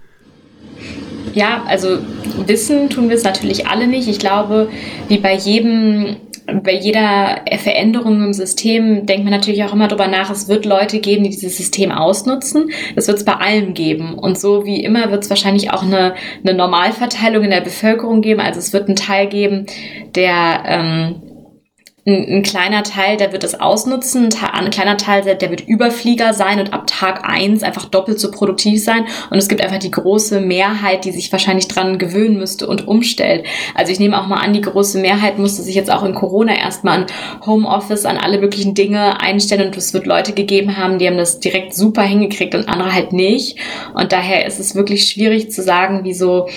Ja, 1.34 1.62
also 1.66 1.98
wissen 2.46 2.88
tun 2.88 3.10
wir 3.10 3.16
es 3.16 3.22
natürlich 3.22 3.66
alle 3.66 3.86
nicht. 3.86 4.08
Ich 4.08 4.18
glaube, 4.18 4.70
wie 5.08 5.18
bei 5.18 5.34
jedem 5.34 6.16
bei 6.64 6.72
jeder 6.72 7.42
Veränderung 7.58 8.24
im 8.24 8.32
System 8.32 9.04
denkt 9.04 9.24
man 9.24 9.32
natürlich 9.32 9.62
auch 9.62 9.74
immer 9.74 9.88
darüber 9.88 10.08
nach, 10.08 10.30
es 10.30 10.48
wird 10.48 10.64
Leute 10.64 11.00
geben, 11.00 11.22
die 11.22 11.30
dieses 11.30 11.58
System 11.58 11.92
ausnutzen. 11.92 12.70
Das 12.96 13.08
wird 13.08 13.18
es 13.18 13.24
bei 13.24 13.34
allem 13.34 13.74
geben. 13.74 14.14
Und 14.18 14.38
so 14.38 14.64
wie 14.64 14.82
immer 14.82 15.10
wird 15.10 15.24
es 15.24 15.30
wahrscheinlich 15.30 15.70
auch 15.70 15.82
eine, 15.82 16.14
eine 16.42 16.54
Normalverteilung 16.54 17.44
in 17.44 17.50
der 17.50 17.60
Bevölkerung 17.60 18.22
geben. 18.22 18.40
Also 18.40 18.58
es 18.58 18.72
wird 18.72 18.88
einen 18.88 18.96
Teil 18.96 19.28
geben, 19.28 19.66
der 20.14 20.62
ähm, 20.66 21.31
ein, 22.04 22.28
ein, 22.28 22.42
kleiner 22.42 22.82
Teil, 22.82 23.16
der 23.16 23.32
wird 23.32 23.44
es 23.44 23.60
ausnutzen, 23.60 24.28
ein, 24.52 24.70
kleiner 24.70 24.96
Teil, 24.96 25.22
der, 25.22 25.50
wird 25.50 25.68
Überflieger 25.68 26.34
sein 26.34 26.58
und 26.58 26.72
ab 26.72 26.88
Tag 26.88 27.28
eins 27.28 27.62
einfach 27.62 27.84
doppelt 27.84 28.18
so 28.18 28.32
produktiv 28.32 28.82
sein. 28.82 29.06
Und 29.30 29.38
es 29.38 29.48
gibt 29.48 29.60
einfach 29.60 29.78
die 29.78 29.90
große 29.90 30.40
Mehrheit, 30.40 31.04
die 31.04 31.12
sich 31.12 31.30
wahrscheinlich 31.30 31.68
dran 31.68 31.98
gewöhnen 31.98 32.38
müsste 32.38 32.66
und 32.66 32.88
umstellt. 32.88 33.46
Also 33.76 33.92
ich 33.92 34.00
nehme 34.00 34.20
auch 34.20 34.26
mal 34.26 34.40
an, 34.40 34.52
die 34.52 34.60
große 34.60 34.98
Mehrheit 34.98 35.38
musste 35.38 35.62
sich 35.62 35.76
jetzt 35.76 35.92
auch 35.92 36.02
in 36.02 36.14
Corona 36.14 36.56
erstmal 36.56 37.02
an 37.02 37.06
Homeoffice, 37.46 38.04
an 38.04 38.18
alle 38.18 38.38
möglichen 38.38 38.74
Dinge 38.74 39.20
einstellen 39.20 39.68
und 39.68 39.76
es 39.76 39.94
wird 39.94 40.06
Leute 40.06 40.32
gegeben 40.32 40.76
haben, 40.76 40.98
die 40.98 41.06
haben 41.06 41.16
das 41.16 41.38
direkt 41.38 41.74
super 41.74 42.02
hingekriegt 42.02 42.56
und 42.56 42.68
andere 42.68 42.92
halt 42.92 43.12
nicht. 43.12 43.58
Und 43.94 44.10
daher 44.10 44.44
ist 44.44 44.58
es 44.58 44.74
wirklich 44.74 45.08
schwierig 45.08 45.52
zu 45.52 45.62
sagen, 45.62 46.00
wieso 46.02 46.48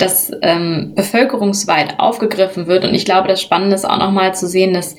das 0.00 0.30
ähm, 0.42 0.92
bevölkerungsweit 0.94 1.98
aufgegriffen 1.98 2.66
wird. 2.66 2.84
Und 2.84 2.94
ich 2.94 3.04
glaube, 3.04 3.28
das 3.28 3.40
Spannende 3.40 3.76
ist 3.76 3.88
auch 3.88 3.98
nochmal 3.98 4.34
zu 4.34 4.46
sehen, 4.46 4.74
dass 4.74 4.96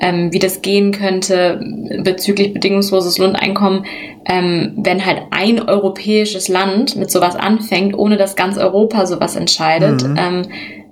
ähm, 0.00 0.32
wie 0.32 0.38
das 0.38 0.62
gehen 0.62 0.92
könnte 0.92 1.60
bezüglich 2.02 2.54
bedingungsloses 2.54 3.18
Lohneinkommen, 3.18 3.84
ähm, 4.26 4.72
wenn 4.76 5.04
halt 5.04 5.22
ein 5.30 5.60
europäisches 5.60 6.48
Land 6.48 6.96
mit 6.96 7.10
sowas 7.10 7.36
anfängt, 7.36 7.96
ohne 7.96 8.16
dass 8.16 8.34
ganz 8.34 8.58
Europa 8.58 9.06
sowas 9.06 9.36
entscheidet. 9.36 10.02
Mhm. 10.02 10.16
Ähm, 10.18 10.42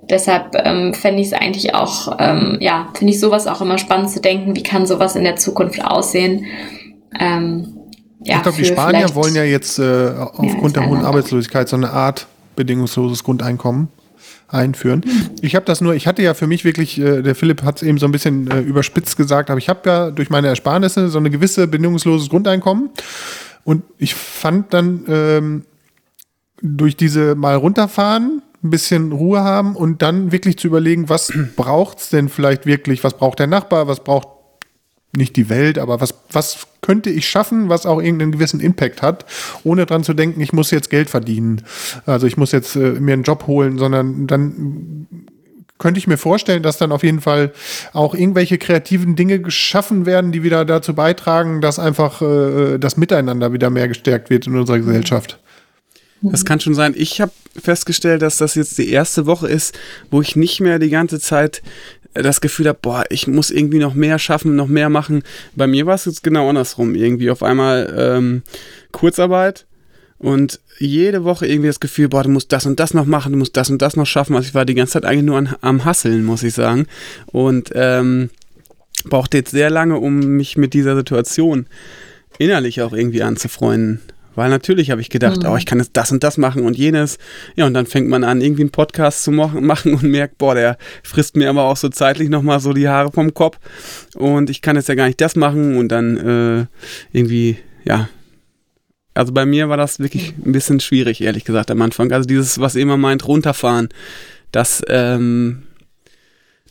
deshalb 0.09 0.55
ähm, 0.63 0.93
fände 0.93 1.21
ich 1.21 1.27
es 1.27 1.33
eigentlich 1.33 1.73
auch, 1.73 2.15
ähm, 2.19 2.57
ja, 2.61 2.89
finde 2.93 3.13
ich 3.13 3.19
sowas 3.19 3.47
auch 3.47 3.61
immer 3.61 3.77
spannend 3.77 4.11
zu 4.11 4.21
denken, 4.21 4.55
wie 4.55 4.63
kann 4.63 4.85
sowas 4.85 5.15
in 5.15 5.23
der 5.23 5.35
Zukunft 5.35 5.83
aussehen. 5.83 6.45
Ähm, 7.19 7.77
ja, 8.23 8.37
ich 8.37 8.43
glaube, 8.43 8.57
die 8.59 8.65
Spanier 8.65 9.15
wollen 9.15 9.35
ja 9.35 9.43
jetzt 9.43 9.79
äh, 9.79 10.11
aufgrund 10.15 10.75
der 10.75 10.87
hohen 10.87 11.03
Arbeitslosigkeit 11.03 11.67
so 11.67 11.75
eine 11.75 11.89
Art 11.89 12.27
bedingungsloses 12.55 13.23
Grundeinkommen 13.23 13.89
einführen. 14.47 15.03
Ich 15.41 15.55
habe 15.55 15.65
das 15.65 15.81
nur, 15.81 15.95
ich 15.95 16.07
hatte 16.07 16.21
ja 16.21 16.33
für 16.33 16.47
mich 16.47 16.65
wirklich, 16.65 16.99
äh, 16.99 17.21
der 17.21 17.35
Philipp 17.35 17.63
hat 17.63 17.77
es 17.77 17.83
eben 17.83 17.97
so 17.97 18.05
ein 18.05 18.11
bisschen 18.11 18.49
äh, 18.51 18.59
überspitzt 18.59 19.17
gesagt, 19.17 19.49
aber 19.49 19.57
ich 19.57 19.69
habe 19.69 19.89
ja 19.89 20.11
durch 20.11 20.29
meine 20.29 20.47
Ersparnisse 20.47 21.09
so 21.09 21.17
eine 21.17 21.29
gewisse 21.29 21.67
bedingungsloses 21.67 22.29
Grundeinkommen. 22.29 22.89
Und 23.63 23.83
ich 23.97 24.15
fand 24.15 24.73
dann 24.73 25.05
ähm, 25.07 25.65
durch 26.61 26.97
diese 26.97 27.35
mal 27.35 27.55
runterfahren, 27.55 28.41
ein 28.63 28.69
bisschen 28.69 29.11
Ruhe 29.11 29.41
haben 29.41 29.75
und 29.75 30.01
dann 30.01 30.31
wirklich 30.31 30.57
zu 30.57 30.67
überlegen, 30.67 31.09
was 31.09 31.31
braucht 31.55 31.99
es 31.99 32.09
denn 32.09 32.29
vielleicht 32.29 32.65
wirklich, 32.65 33.03
was 33.03 33.17
braucht 33.17 33.39
der 33.39 33.47
Nachbar, 33.47 33.87
was 33.87 34.03
braucht 34.03 34.27
nicht 35.15 35.35
die 35.35 35.49
Welt, 35.49 35.77
aber 35.77 36.01
was, 36.01 36.15
was 36.31 36.67
könnte 36.81 37.09
ich 37.09 37.29
schaffen, 37.29 37.69
was 37.69 37.85
auch 37.85 38.01
irgendeinen 38.01 38.31
gewissen 38.31 38.59
Impact 38.59 39.01
hat, 39.01 39.25
ohne 39.63 39.85
dran 39.85 40.03
zu 40.03 40.13
denken, 40.13 40.41
ich 40.41 40.53
muss 40.53 40.71
jetzt 40.71 40.89
Geld 40.89 41.09
verdienen. 41.09 41.63
Also 42.05 42.27
ich 42.27 42.37
muss 42.37 42.51
jetzt 42.51 42.75
äh, 42.75 42.93
mir 42.99 43.13
einen 43.13 43.23
Job 43.23 43.47
holen, 43.47 43.77
sondern 43.77 44.27
dann 44.27 45.07
könnte 45.77 45.97
ich 45.97 46.07
mir 46.07 46.17
vorstellen, 46.17 46.63
dass 46.63 46.77
dann 46.77 46.91
auf 46.91 47.03
jeden 47.03 47.21
Fall 47.21 47.51
auch 47.91 48.13
irgendwelche 48.13 48.57
kreativen 48.57 49.15
Dinge 49.15 49.39
geschaffen 49.39 50.05
werden, 50.05 50.31
die 50.31 50.43
wieder 50.43 50.63
dazu 50.63 50.93
beitragen, 50.93 51.59
dass 51.59 51.79
einfach 51.79 52.21
äh, 52.21 52.77
das 52.77 52.97
Miteinander 52.97 53.51
wieder 53.51 53.69
mehr 53.69 53.87
gestärkt 53.87 54.29
wird 54.29 54.47
in 54.47 54.55
unserer 54.55 54.79
Gesellschaft. 54.79 55.39
Das 56.21 56.45
kann 56.45 56.59
schon 56.59 56.75
sein. 56.75 56.93
Ich 56.95 57.19
habe 57.19 57.31
festgestellt, 57.59 58.21
dass 58.21 58.37
das 58.37 58.53
jetzt 58.53 58.77
die 58.77 58.89
erste 58.91 59.25
Woche 59.25 59.47
ist, 59.47 59.77
wo 60.11 60.21
ich 60.21 60.35
nicht 60.35 60.61
mehr 60.61 60.77
die 60.77 60.91
ganze 60.91 61.19
Zeit 61.19 61.63
das 62.13 62.41
Gefühl 62.41 62.67
habe, 62.67 62.79
boah, 62.81 63.03
ich 63.09 63.27
muss 63.27 63.51
irgendwie 63.51 63.79
noch 63.79 63.93
mehr 63.93 64.19
schaffen, 64.19 64.55
noch 64.55 64.67
mehr 64.67 64.89
machen. 64.89 65.23
Bei 65.55 65.67
mir 65.67 65.85
war 65.85 65.95
es 65.95 66.05
jetzt 66.05 66.23
genau 66.23 66.49
andersrum. 66.49 66.95
Irgendwie 66.95 67.31
auf 67.31 67.43
einmal 67.43 67.93
ähm, 67.97 68.43
Kurzarbeit 68.91 69.65
und 70.17 70.59
jede 70.77 71.23
Woche 71.23 71.47
irgendwie 71.47 71.67
das 71.67 71.79
Gefühl, 71.79 72.09
boah, 72.09 72.23
du 72.23 72.29
musst 72.29 72.51
das 72.51 72.65
und 72.65 72.79
das 72.79 72.93
noch 72.93 73.05
machen, 73.05 73.31
du 73.31 73.37
musst 73.37 73.55
das 73.55 73.69
und 73.69 73.81
das 73.81 73.95
noch 73.95 74.05
schaffen. 74.05 74.35
Also 74.35 74.47
ich 74.47 74.53
war 74.53 74.65
die 74.65 74.75
ganze 74.75 74.93
Zeit 74.93 75.05
eigentlich 75.05 75.25
nur 75.25 75.37
an, 75.37 75.55
am 75.61 75.85
Hasseln, 75.85 76.25
muss 76.25 76.43
ich 76.43 76.53
sagen. 76.53 76.87
Und 77.27 77.71
ähm, 77.75 78.29
brauchte 79.05 79.37
jetzt 79.37 79.51
sehr 79.51 79.69
lange, 79.69 79.97
um 79.97 80.19
mich 80.19 80.57
mit 80.57 80.73
dieser 80.73 80.95
Situation 80.95 81.65
innerlich 82.37 82.81
auch 82.81 82.93
irgendwie 82.93 83.23
anzufreunden. 83.23 84.01
Weil 84.41 84.49
natürlich 84.49 84.89
habe 84.89 85.01
ich 85.01 85.11
gedacht, 85.11 85.43
mhm. 85.43 85.49
oh, 85.49 85.55
ich 85.55 85.67
kann 85.67 85.77
jetzt 85.77 85.91
das 85.93 86.11
und 86.11 86.23
das 86.23 86.39
machen 86.39 86.63
und 86.63 86.75
jenes. 86.75 87.19
Ja, 87.55 87.67
und 87.67 87.75
dann 87.75 87.85
fängt 87.85 88.09
man 88.09 88.23
an, 88.23 88.41
irgendwie 88.41 88.63
einen 88.63 88.71
Podcast 88.71 89.23
zu 89.23 89.29
machen 89.29 89.93
und 89.93 90.01
merkt, 90.01 90.39
boah, 90.39 90.55
der 90.55 90.79
frisst 91.03 91.35
mir 91.35 91.47
aber 91.47 91.65
auch 91.65 91.77
so 91.77 91.89
zeitlich 91.89 92.27
nochmal 92.27 92.59
so 92.59 92.73
die 92.73 92.89
Haare 92.89 93.11
vom 93.11 93.35
Kopf. 93.35 93.59
Und 94.15 94.49
ich 94.49 94.63
kann 94.63 94.77
jetzt 94.77 94.89
ja 94.89 94.95
gar 94.95 95.05
nicht 95.05 95.21
das 95.21 95.35
machen 95.35 95.77
und 95.77 95.89
dann 95.89 96.17
äh, 96.17 96.65
irgendwie, 97.15 97.59
ja. 97.85 98.09
Also 99.13 99.31
bei 99.31 99.45
mir 99.45 99.69
war 99.69 99.77
das 99.77 99.99
wirklich 99.99 100.33
ein 100.43 100.53
bisschen 100.53 100.79
schwierig, 100.79 101.21
ehrlich 101.21 101.43
gesagt, 101.43 101.69
am 101.69 101.83
Anfang. 101.83 102.11
Also 102.11 102.25
dieses, 102.25 102.59
was 102.59 102.73
immer 102.73 102.97
meint, 102.97 103.27
runterfahren, 103.27 103.89
das, 104.51 104.81
ähm, 104.87 105.67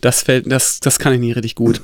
das 0.01 0.25
fällt, 0.25 0.51
das, 0.51 0.81
das 0.81 0.99
kann 0.99 1.13
ich 1.13 1.21
nie 1.21 1.31
richtig 1.31 1.55
gut. 1.55 1.83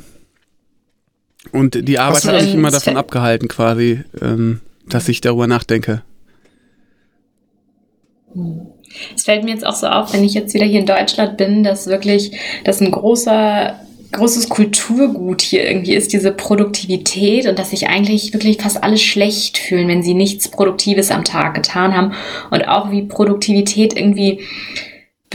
Und 1.53 1.87
die 1.87 2.01
Arbeit 2.01 2.25
hat 2.25 2.43
mich 2.43 2.55
immer 2.55 2.73
davon 2.73 2.97
abgehalten, 2.97 3.47
quasi. 3.47 4.03
Ähm, 4.21 4.63
dass 4.89 5.09
ich 5.09 5.21
darüber 5.21 5.47
nachdenke. 5.47 6.03
Es 9.15 9.25
fällt 9.25 9.45
mir 9.45 9.51
jetzt 9.51 9.67
auch 9.67 9.75
so 9.75 9.87
auf, 9.87 10.13
wenn 10.13 10.25
ich 10.25 10.35
jetzt 10.35 10.55
wieder 10.55 10.67
hier 10.67 10.81
in 10.81 10.87
Deutschland 10.87 11.37
bin, 11.37 11.63
dass 11.63 11.87
wirklich 11.87 12.33
das 12.65 12.81
ein 12.81 12.91
großer 12.91 13.81
großes 14.13 14.49
Kulturgut 14.49 15.43
hier 15.43 15.67
irgendwie 15.67 15.95
ist, 15.95 16.13
diese 16.13 16.33
Produktivität 16.33 17.47
und 17.47 17.59
dass 17.59 17.71
sich 17.71 17.89
eigentlich 17.89 18.33
wirklich 18.33 18.59
fast 18.59 18.83
alle 18.83 18.99
schlecht 18.99 19.59
fühlen, 19.59 19.89
wenn 19.89 20.03
sie 20.03 20.15
nichts 20.15 20.49
Produktives 20.49 21.11
am 21.11 21.25
Tag 21.25 21.55
getan 21.55 21.95
haben 21.95 22.13
und 22.51 22.67
auch 22.69 22.91
wie 22.91 23.03
Produktivität 23.03 23.97
irgendwie 23.97 24.41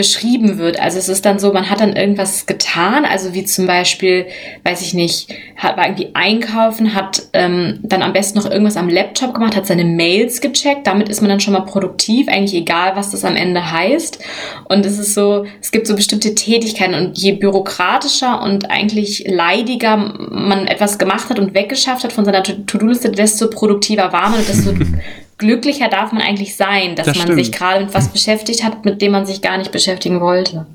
beschrieben 0.02 0.58
wird. 0.58 0.80
Also 0.80 0.98
es 0.98 1.10
ist 1.10 1.26
dann 1.28 1.38
so, 1.38 1.54
man 1.54 1.70
hat 1.70 1.80
dann 1.80 1.96
irgendwas 1.96 2.48
getan, 2.48 3.06
also 3.06 3.36
wie 3.36 3.46
zum 3.46 3.68
Beispiel, 3.68 4.26
weiß 4.64 4.82
ich 4.82 4.96
nicht, 4.96 5.30
hat 5.56 5.78
war 5.78 5.86
irgendwie 5.86 6.10
einkaufen, 6.16 6.96
hat 6.96 7.22
ähm, 7.34 7.78
dann 7.84 8.02
am 8.02 8.12
besten 8.12 8.40
noch 8.40 8.50
irgendwas 8.50 8.78
am 8.78 8.90
Laptop 8.90 9.36
gemacht, 9.36 9.56
hat 9.56 9.68
seine 9.68 9.86
Mails 9.86 10.42
gecheckt. 10.42 10.88
Damit 10.88 11.08
ist 11.08 11.22
man 11.22 11.30
dann 11.30 11.40
schon 11.40 11.54
mal 11.54 11.66
produktiv, 11.66 12.30
eigentlich 12.30 12.56
egal, 12.56 12.96
was 12.96 13.12
das 13.12 13.24
am 13.24 13.36
Ende 13.36 13.72
heißt. 13.72 14.18
Und 14.70 14.88
es 14.88 14.98
ist 14.98 15.14
so, 15.14 15.46
es 15.62 15.70
gibt 15.70 15.86
so 15.86 15.96
bestimmte 15.96 16.34
Tätigkeiten 16.34 16.96
und 16.96 17.16
je 17.20 17.34
bürokratischer 17.34 18.42
und 18.42 18.72
eigentlich 18.72 19.26
leidiger 19.28 19.98
man 19.98 20.66
etwas 20.66 20.98
gemacht 20.98 21.30
hat 21.30 21.38
und 21.38 21.54
weggeschafft 21.54 22.04
hat 22.04 22.12
von 22.12 22.26
seiner 22.26 22.42
To-Do-Liste, 22.42 23.12
desto 23.12 23.52
produktiver 23.52 24.12
war 24.12 24.32
man 24.32 24.40
und 24.40 24.50
desto 24.50 24.72
glücklicher 25.42 25.90
darf 25.90 26.14
man 26.14 26.22
eigentlich 26.22 26.56
sein, 26.56 26.96
dass 26.96 27.08
das 27.08 27.18
man 27.18 27.28
stimmt. 27.28 27.44
sich 27.44 27.52
gerade 27.52 27.84
mit 27.84 27.94
was 27.94 28.10
beschäftigt 28.10 28.64
hat, 28.64 28.86
mit 28.86 29.02
dem 29.02 29.12
man 29.12 29.26
sich 29.26 29.42
gar 29.42 29.58
nicht 29.58 29.72
beschäftigen 29.72 30.22
wollte. 30.22 30.68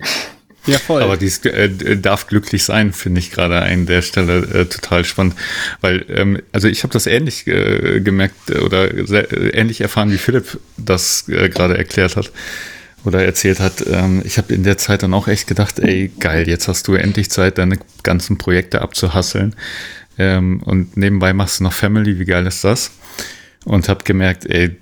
Ja, 0.67 0.79
voll. 0.79 1.01
Aber 1.01 1.17
dies 1.17 1.39
äh, 1.45 1.97
darf 1.97 2.27
glücklich 2.27 2.65
sein, 2.65 2.93
finde 2.93 3.21
ich 3.21 3.31
gerade 3.31 3.63
an 3.63 3.87
der 3.87 4.03
Stelle 4.03 4.39
äh, 4.39 4.65
total 4.67 5.05
spannend. 5.05 5.37
Weil, 5.81 6.05
ähm, 6.09 6.43
also 6.53 6.67
ich 6.67 6.83
habe 6.83 6.93
das 6.93 7.07
ähnlich 7.07 7.47
äh, 7.47 8.01
gemerkt 8.01 8.51
oder 8.51 9.07
sehr, 9.07 9.31
äh, 9.33 9.51
ähnlich 9.51 9.81
erfahren, 9.81 10.11
wie 10.11 10.19
Philipp 10.19 10.59
das 10.77 11.29
äh, 11.29 11.49
gerade 11.49 11.79
erklärt 11.79 12.17
hat 12.17 12.33
oder 13.05 13.25
erzählt 13.25 13.61
hat. 13.61 13.85
Ähm, 13.89 14.23
ich 14.25 14.39
habe 14.39 14.53
in 14.53 14.65
der 14.65 14.77
Zeit 14.77 15.05
dann 15.05 15.15
auch 15.15 15.29
echt 15.29 15.47
gedacht, 15.47 15.79
ey, 15.79 16.11
geil, 16.19 16.49
jetzt 16.49 16.67
hast 16.67 16.89
du 16.89 16.95
endlich 16.95 17.31
Zeit, 17.31 17.59
deine 17.59 17.79
ganzen 18.03 18.37
Projekte 18.37 18.83
abzuhasseln. 18.83 19.55
Ähm, 20.19 20.61
und 20.65 20.97
nebenbei 20.97 21.33
machst 21.33 21.61
du 21.61 21.65
noch 21.65 21.73
Family, 21.73 22.19
wie 22.19 22.25
geil 22.25 22.45
ist 22.45 22.65
das? 22.65 22.91
Und 23.67 23.89
habe 23.89 24.05
gemerkt, 24.05 24.47
ey, 24.47 24.77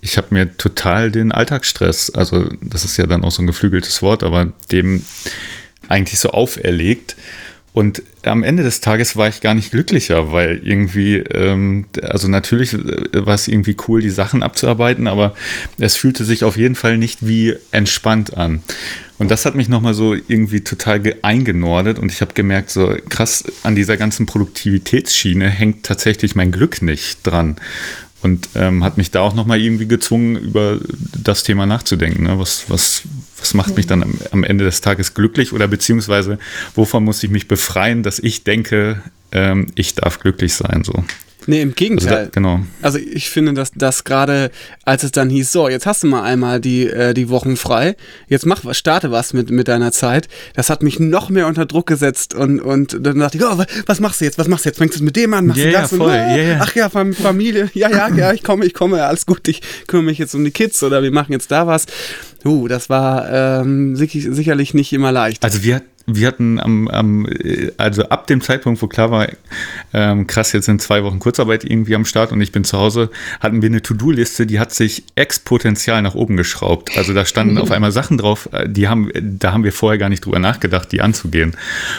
ich 0.00 0.16
habe 0.16 0.28
mir 0.30 0.56
total 0.56 1.10
den 1.10 1.32
Alltagsstress, 1.32 2.10
also 2.10 2.48
das 2.62 2.84
ist 2.84 2.96
ja 2.96 3.06
dann 3.06 3.24
auch 3.24 3.30
so 3.30 3.42
ein 3.42 3.46
geflügeltes 3.46 4.00
Wort, 4.00 4.22
aber 4.22 4.52
dem 4.72 5.04
eigentlich 5.88 6.18
so 6.18 6.30
auferlegt. 6.30 7.14
Und 7.74 8.02
am 8.24 8.42
Ende 8.42 8.62
des 8.62 8.80
Tages 8.80 9.16
war 9.16 9.28
ich 9.28 9.42
gar 9.42 9.54
nicht 9.54 9.70
glücklicher, 9.70 10.32
weil 10.32 10.60
irgendwie, 10.64 11.16
ähm, 11.16 11.86
also 12.02 12.28
natürlich 12.28 12.72
äh, 12.72 13.26
war 13.26 13.34
es 13.34 13.48
irgendwie 13.48 13.76
cool, 13.86 14.00
die 14.00 14.10
Sachen 14.10 14.42
abzuarbeiten, 14.42 15.06
aber 15.06 15.34
es 15.78 15.96
fühlte 15.96 16.24
sich 16.24 16.44
auf 16.44 16.56
jeden 16.56 16.74
Fall 16.74 16.96
nicht 16.96 17.26
wie 17.26 17.54
entspannt 17.70 18.36
an. 18.36 18.62
Und 19.18 19.30
das 19.30 19.44
hat 19.44 19.54
mich 19.54 19.68
nochmal 19.68 19.94
so 19.94 20.14
irgendwie 20.14 20.62
total 20.62 21.02
eingenordet 21.20 21.98
und 21.98 22.10
ich 22.10 22.22
habe 22.22 22.32
gemerkt, 22.32 22.70
so 22.70 22.96
krass, 23.10 23.44
an 23.62 23.74
dieser 23.74 23.98
ganzen 23.98 24.24
Produktivitätsschiene 24.24 25.48
hängt 25.48 25.84
tatsächlich 25.84 26.34
mein 26.34 26.50
Glück 26.50 26.80
nicht 26.80 27.26
dran 27.26 27.56
und 28.22 28.48
ähm, 28.54 28.84
hat 28.84 28.96
mich 28.98 29.10
da 29.10 29.20
auch 29.20 29.34
nochmal 29.34 29.60
irgendwie 29.60 29.86
gezwungen, 29.86 30.36
über 30.36 30.78
das 31.22 31.42
Thema 31.42 31.66
nachzudenken. 31.66 32.24
Ne? 32.24 32.38
Was, 32.38 32.64
was, 32.68 33.02
was 33.38 33.54
macht 33.54 33.76
mich 33.76 33.86
dann 33.86 34.02
am, 34.02 34.18
am, 34.30 34.44
Ende 34.44 34.64
des 34.64 34.80
Tages 34.80 35.14
glücklich 35.14 35.52
oder 35.52 35.68
beziehungsweise 35.68 36.38
wovon 36.74 37.04
muss 37.04 37.22
ich 37.22 37.30
mich 37.30 37.48
befreien, 37.48 38.02
dass 38.02 38.18
ich 38.18 38.44
denke, 38.44 39.02
ähm, 39.32 39.66
ich 39.74 39.94
darf 39.94 40.20
glücklich 40.20 40.54
sein. 40.54 40.84
So. 40.84 41.04
Nee, 41.46 41.60
im 41.62 41.74
Gegenteil. 41.74 42.08
Also 42.12 42.24
da, 42.24 42.30
genau. 42.32 42.60
Also 42.82 42.98
ich 42.98 43.30
finde, 43.30 43.54
dass 43.54 43.72
das 43.74 44.04
gerade, 44.04 44.50
als 44.84 45.02
es 45.02 45.12
dann 45.12 45.28
hieß, 45.30 45.50
so, 45.52 45.68
jetzt 45.68 45.86
hast 45.86 46.02
du 46.02 46.06
mal 46.06 46.22
einmal 46.22 46.60
die, 46.60 46.86
äh, 46.88 47.14
die 47.14 47.28
Wochen 47.28 47.56
frei, 47.56 47.96
jetzt 48.28 48.46
mach 48.46 48.64
was, 48.64 48.76
starte 48.78 49.10
was 49.10 49.32
mit, 49.32 49.50
mit 49.50 49.68
deiner 49.68 49.92
Zeit, 49.92 50.28
das 50.54 50.70
hat 50.70 50.82
mich 50.82 51.00
noch 51.00 51.30
mehr 51.30 51.46
unter 51.46 51.66
Druck 51.66 51.86
gesetzt 51.86 52.34
und, 52.34 52.60
und 52.60 52.96
dann 53.00 53.18
dachte 53.18 53.38
ich, 53.38 53.44
oh, 53.44 53.62
was 53.86 54.00
machst 54.00 54.20
du 54.20 54.24
jetzt, 54.24 54.38
was 54.38 54.48
machst 54.48 54.64
du 54.64 54.68
jetzt, 54.68 54.78
fängst 54.78 55.00
du 55.00 55.04
mit 55.04 55.16
dem 55.16 55.34
an, 55.34 55.46
machst 55.46 55.58
Ja, 55.60 55.66
du 55.66 55.72
ja, 55.72 55.80
das 55.82 55.90
voll, 55.90 56.00
und, 56.10 56.14
ja, 56.14 56.36
ja. 56.36 56.58
ach 56.60 56.74
ja, 56.74 56.88
Fam- 56.88 57.12
Familie, 57.14 57.70
ja, 57.74 57.90
ja, 57.90 58.08
ja, 58.14 58.32
ich 58.32 58.42
komme, 58.42 58.64
ich 58.64 58.74
komme, 58.74 59.04
alles 59.04 59.26
gut, 59.26 59.46
ich 59.48 59.60
kümmere 59.86 60.06
mich 60.06 60.18
jetzt 60.18 60.34
um 60.34 60.44
die 60.44 60.50
Kids 60.50 60.82
oder 60.82 61.02
wir 61.02 61.10
machen 61.10 61.32
jetzt 61.32 61.50
da 61.50 61.66
was. 61.66 61.86
Uh, 62.44 62.66
das 62.66 62.90
war 62.90 63.30
ähm, 63.62 63.94
sicher- 63.94 64.32
sicherlich 64.34 64.74
nicht 64.74 64.92
immer 64.92 65.12
leicht. 65.12 65.44
Also 65.44 65.62
wir, 65.62 65.80
wir 66.06 66.26
hatten 66.26 66.60
am, 66.60 66.88
am, 66.88 67.26
äh, 67.26 67.72
also 67.76 68.04
ab 68.08 68.26
dem 68.26 68.40
Zeitpunkt, 68.40 68.82
wo 68.82 68.86
klar 68.86 69.10
war, 69.10 69.28
ähm, 69.92 70.26
krass, 70.26 70.52
jetzt 70.52 70.66
sind 70.66 70.82
zwei 70.82 71.04
Wochen 71.04 71.18
Kurzarbeit 71.18 71.64
irgendwie 71.64 71.94
am 71.94 72.04
Start 72.04 72.32
und 72.32 72.40
ich 72.40 72.52
bin 72.52 72.64
zu 72.64 72.78
Hause, 72.78 73.10
hatten 73.40 73.62
wir 73.62 73.68
eine 73.68 73.82
To-Do-Liste, 73.82 74.46
die 74.46 74.58
hat 74.58 74.72
sich 74.72 75.04
exponentiell 75.14 76.02
nach 76.02 76.14
oben 76.14 76.36
geschraubt. 76.36 76.96
Also 76.96 77.12
da 77.14 77.24
standen 77.24 77.58
auf 77.58 77.70
einmal 77.72 77.92
Sachen 77.92 78.18
drauf, 78.18 78.48
äh, 78.52 78.68
die 78.68 78.88
haben, 78.88 79.10
da 79.14 79.52
haben 79.52 79.64
wir 79.64 79.72
vorher 79.72 79.98
gar 79.98 80.08
nicht 80.08 80.24
drüber 80.24 80.38
nachgedacht, 80.38 80.92
die 80.92 81.00
anzugehen. 81.00 81.56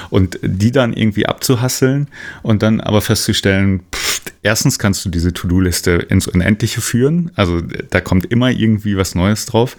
Und 0.09 0.39
die 0.41 0.71
dann 0.71 0.93
irgendwie 0.93 1.25
abzuhasseln 1.25 2.07
und 2.41 2.63
dann 2.63 2.81
aber 2.81 3.01
festzustellen, 3.01 3.81
pff, 3.93 4.21
erstens 4.43 4.77
kannst 4.77 5.03
du 5.05 5.09
diese 5.09 5.33
To-Do-Liste 5.33 5.91
ins 5.91 6.27
Unendliche 6.27 6.81
führen. 6.81 7.31
Also 7.35 7.61
da 7.61 8.01
kommt 8.01 8.25
immer 8.25 8.51
irgendwie 8.51 8.97
was 8.97 9.15
Neues 9.15 9.45
drauf. 9.45 9.77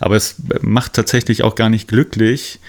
Aber 0.00 0.16
es 0.16 0.36
macht 0.62 0.94
tatsächlich 0.94 1.42
auch 1.42 1.54
gar 1.54 1.68
nicht 1.68 1.88
glücklich, 1.88 2.60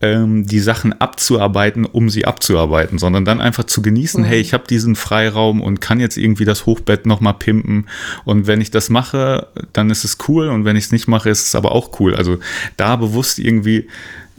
ähm, 0.00 0.46
die 0.46 0.60
Sachen 0.60 0.98
abzuarbeiten, 1.00 1.84
um 1.84 2.08
sie 2.08 2.24
abzuarbeiten, 2.24 2.98
sondern 2.98 3.24
dann 3.24 3.40
einfach 3.40 3.64
zu 3.64 3.82
genießen, 3.82 4.22
hey, 4.24 4.40
ich 4.40 4.54
habe 4.54 4.64
diesen 4.68 4.94
Freiraum 4.94 5.60
und 5.60 5.80
kann 5.80 6.00
jetzt 6.00 6.16
irgendwie 6.16 6.44
das 6.44 6.66
Hochbett 6.66 7.06
nochmal 7.06 7.34
pimpen. 7.34 7.88
Und 8.24 8.46
wenn 8.46 8.60
ich 8.60 8.70
das 8.70 8.90
mache, 8.90 9.48
dann 9.72 9.90
ist 9.90 10.04
es 10.04 10.18
cool. 10.28 10.48
Und 10.48 10.64
wenn 10.64 10.76
ich 10.76 10.84
es 10.84 10.92
nicht 10.92 11.08
mache, 11.08 11.30
ist 11.30 11.46
es 11.46 11.54
aber 11.54 11.72
auch 11.72 11.98
cool. 12.00 12.14
Also 12.14 12.38
da 12.76 12.96
bewusst 12.96 13.38
irgendwie 13.38 13.88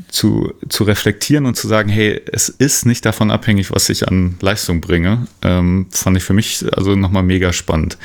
zu, 0.08 0.54
zu 0.70 0.86
reflektieren 0.86 1.46
und 1.46 1.56
zu 1.56 1.68
sagen, 1.68 1.90
hey, 1.90 2.22
es 2.32 2.50
ist 2.50 2.86
nicht 2.86 3.06
davon 3.06 3.32
abhängig, 3.32 3.72
was 3.72 3.90
ich 3.90 4.08
an 4.08 4.36
Leistung 4.40 4.80
bringe, 4.80 5.28
ähm, 5.42 5.88
fand 5.92 6.16
ich 6.18 6.24
für 6.24 6.34
mich 6.34 6.66
also 6.76 6.96
nochmal 6.96 7.24
mega 7.24 7.52
spannend. 7.52 7.98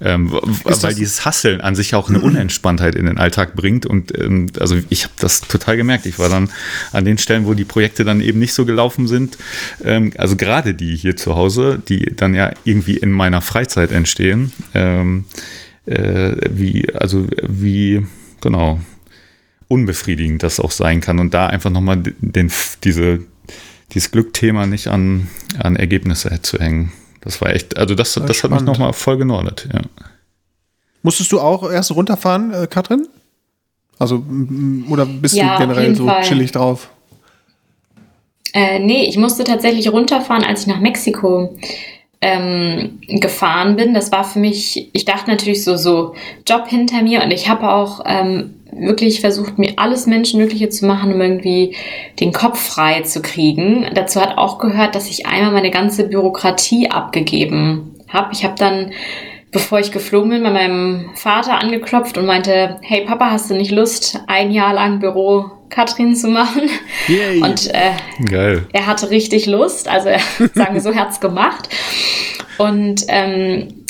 Ähm, 0.00 0.30
weil 0.30 0.94
dieses 0.94 1.24
Hasseln 1.24 1.60
an 1.60 1.74
sich 1.74 1.94
auch 1.94 2.08
eine 2.08 2.20
Unentspanntheit 2.20 2.94
in 2.94 3.06
den 3.06 3.18
Alltag 3.18 3.56
bringt. 3.56 3.84
Und 3.84 4.16
ähm, 4.16 4.46
also 4.60 4.76
ich 4.88 5.04
habe 5.04 5.14
das 5.18 5.40
total 5.40 5.76
gemerkt. 5.76 6.06
Ich 6.06 6.18
war 6.18 6.28
dann 6.28 6.50
an 6.92 7.04
den 7.04 7.18
Stellen, 7.18 7.46
wo 7.46 7.54
die 7.54 7.64
Projekte 7.64 8.04
dann 8.04 8.20
eben 8.20 8.38
nicht 8.38 8.54
so 8.54 8.64
gelaufen 8.64 9.08
sind, 9.08 9.38
ähm, 9.84 10.12
also 10.16 10.36
gerade 10.36 10.74
die 10.74 10.96
hier 10.96 11.16
zu 11.16 11.34
Hause, 11.34 11.82
die 11.88 12.14
dann 12.14 12.34
ja 12.34 12.52
irgendwie 12.64 12.96
in 12.96 13.10
meiner 13.10 13.40
Freizeit 13.40 13.90
entstehen, 13.90 14.52
ähm, 14.74 15.24
äh, 15.86 16.36
wie, 16.50 16.94
also 16.94 17.26
wie, 17.42 18.06
genau, 18.40 18.80
unbefriedigend 19.66 20.42
das 20.42 20.60
auch 20.60 20.70
sein 20.70 21.00
kann. 21.00 21.18
Und 21.18 21.34
da 21.34 21.48
einfach 21.48 21.70
nochmal 21.70 22.02
den, 22.20 22.52
diese, 22.84 23.20
dieses 23.92 24.10
Glückthema 24.10 24.66
nicht 24.66 24.88
an, 24.88 25.28
an 25.58 25.76
Ergebnisse 25.76 26.40
zu 26.42 26.58
hängen. 26.58 26.92
Das 27.20 27.40
war 27.40 27.50
echt, 27.50 27.76
also 27.76 27.94
das, 27.94 28.14
das 28.14 28.44
hat 28.44 28.50
mich 28.50 28.62
nochmal 28.62 28.92
voll 28.92 29.16
genordet, 29.16 29.68
ja. 29.72 29.80
Musstest 31.02 31.32
du 31.32 31.40
auch 31.40 31.70
erst 31.70 31.94
runterfahren, 31.94 32.52
äh, 32.52 32.66
Katrin? 32.66 33.06
Also, 33.98 34.24
oder 34.88 35.06
bist 35.06 35.34
Ja, 35.34 35.54
du 35.54 35.62
generell 35.66 35.94
so 35.94 36.06
Fall. 36.06 36.22
chillig 36.22 36.52
drauf? 36.52 36.90
Äh, 38.52 38.78
nee, 38.78 39.04
ich 39.06 39.16
musste 39.16 39.44
tatsächlich 39.44 39.92
runterfahren, 39.92 40.44
als 40.44 40.62
ich 40.62 40.66
nach 40.68 40.80
Mexiko 40.80 41.56
ähm, 42.20 42.98
gefahren 43.06 43.76
bin. 43.76 43.94
Das 43.94 44.10
war 44.10 44.24
für 44.24 44.38
mich, 44.38 44.88
ich 44.92 45.04
dachte 45.04 45.30
natürlich 45.30 45.64
so, 45.64 45.76
so 45.76 46.14
Job 46.46 46.66
hinter 46.68 47.02
mir 47.02 47.22
und 47.22 47.30
ich 47.30 47.48
habe 47.48 47.70
auch 47.70 48.00
ähm, 48.06 48.54
wirklich 48.72 49.20
versucht, 49.20 49.58
mir 49.58 49.74
alles 49.76 50.06
Menschenmögliche 50.06 50.68
zu 50.68 50.86
machen, 50.86 51.12
um 51.12 51.20
irgendwie 51.20 51.76
den 52.20 52.32
Kopf 52.32 52.60
frei 52.60 53.02
zu 53.02 53.22
kriegen. 53.22 53.86
Dazu 53.94 54.20
hat 54.20 54.38
auch 54.38 54.58
gehört, 54.58 54.94
dass 54.94 55.08
ich 55.08 55.26
einmal 55.26 55.52
meine 55.52 55.70
ganze 55.70 56.08
Bürokratie 56.08 56.90
abgegeben 56.90 57.94
habe. 58.08 58.30
Ich 58.32 58.44
habe 58.44 58.54
dann 58.56 58.92
bevor 59.50 59.80
ich 59.80 59.92
geflogen 59.92 60.30
bin, 60.30 60.42
bei 60.42 60.50
meinem 60.50 61.10
Vater 61.14 61.58
angeklopft 61.58 62.18
und 62.18 62.26
meinte, 62.26 62.78
hey 62.82 63.04
Papa, 63.04 63.30
hast 63.30 63.50
du 63.50 63.54
nicht 63.54 63.70
Lust, 63.70 64.20
ein 64.26 64.50
Jahr 64.50 64.74
lang 64.74 65.00
Büro 65.00 65.50
Katrin 65.70 66.14
zu 66.14 66.28
machen? 66.28 66.68
Yay. 67.08 67.40
Und 67.40 67.72
äh, 67.74 67.92
er 68.72 68.86
hatte 68.86 69.10
richtig 69.10 69.46
Lust, 69.46 69.88
also 69.88 70.08
er, 70.08 70.20
sagen 70.54 70.74
wir 70.74 70.80
so, 70.80 70.94
hat's 70.94 71.20
gemacht. 71.20 71.68
Und 72.58 73.04
ähm, 73.08 73.86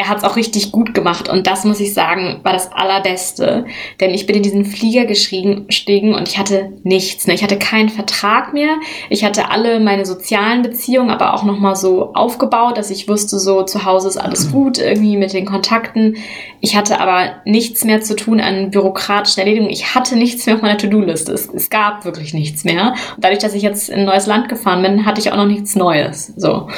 er 0.00 0.08
hat's 0.08 0.24
auch 0.24 0.36
richtig 0.36 0.72
gut 0.72 0.94
gemacht. 0.94 1.28
Und 1.28 1.46
das 1.46 1.66
muss 1.66 1.78
ich 1.78 1.92
sagen, 1.92 2.40
war 2.42 2.54
das 2.54 2.72
Allerbeste. 2.72 3.66
Denn 4.00 4.14
ich 4.14 4.24
bin 4.24 4.34
in 4.34 4.42
diesen 4.42 4.64
Flieger 4.64 5.04
gestiegen 5.04 6.14
und 6.14 6.26
ich 6.26 6.38
hatte 6.38 6.72
nichts. 6.84 7.26
Ne? 7.26 7.34
Ich 7.34 7.42
hatte 7.42 7.58
keinen 7.58 7.90
Vertrag 7.90 8.54
mehr. 8.54 8.76
Ich 9.10 9.26
hatte 9.26 9.50
alle 9.50 9.78
meine 9.78 10.06
sozialen 10.06 10.62
Beziehungen 10.62 11.10
aber 11.10 11.34
auch 11.34 11.44
nochmal 11.44 11.76
so 11.76 12.14
aufgebaut, 12.14 12.78
dass 12.78 12.88
ich 12.90 13.08
wusste, 13.08 13.38
so 13.38 13.62
zu 13.62 13.84
Hause 13.84 14.08
ist 14.08 14.16
alles 14.16 14.50
gut, 14.52 14.78
irgendwie 14.78 15.18
mit 15.18 15.34
den 15.34 15.44
Kontakten. 15.44 16.16
Ich 16.62 16.76
hatte 16.76 16.98
aber 16.98 17.34
nichts 17.44 17.84
mehr 17.84 18.00
zu 18.00 18.16
tun 18.16 18.40
an 18.40 18.70
bürokratischen 18.70 19.40
Erledigungen. 19.40 19.70
Ich 19.70 19.94
hatte 19.94 20.16
nichts 20.16 20.46
mehr 20.46 20.54
auf 20.54 20.62
meiner 20.62 20.78
To-Do-Liste. 20.78 21.30
Es, 21.32 21.46
es 21.46 21.68
gab 21.68 22.06
wirklich 22.06 22.32
nichts 22.32 22.64
mehr. 22.64 22.94
Und 23.16 23.22
dadurch, 23.22 23.40
dass 23.40 23.52
ich 23.52 23.62
jetzt 23.62 23.90
in 23.90 23.98
ein 24.00 24.06
neues 24.06 24.24
Land 24.24 24.48
gefahren 24.48 24.80
bin, 24.80 25.04
hatte 25.04 25.20
ich 25.20 25.30
auch 25.30 25.36
noch 25.36 25.46
nichts 25.46 25.76
Neues. 25.76 26.32
So. 26.38 26.68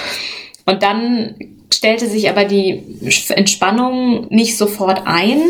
Und 0.67 0.83
dann 0.83 1.37
stellte 1.73 2.07
sich 2.07 2.29
aber 2.29 2.45
die 2.45 2.83
Entspannung 3.29 4.27
nicht 4.31 4.57
sofort 4.57 5.03
ein. 5.07 5.41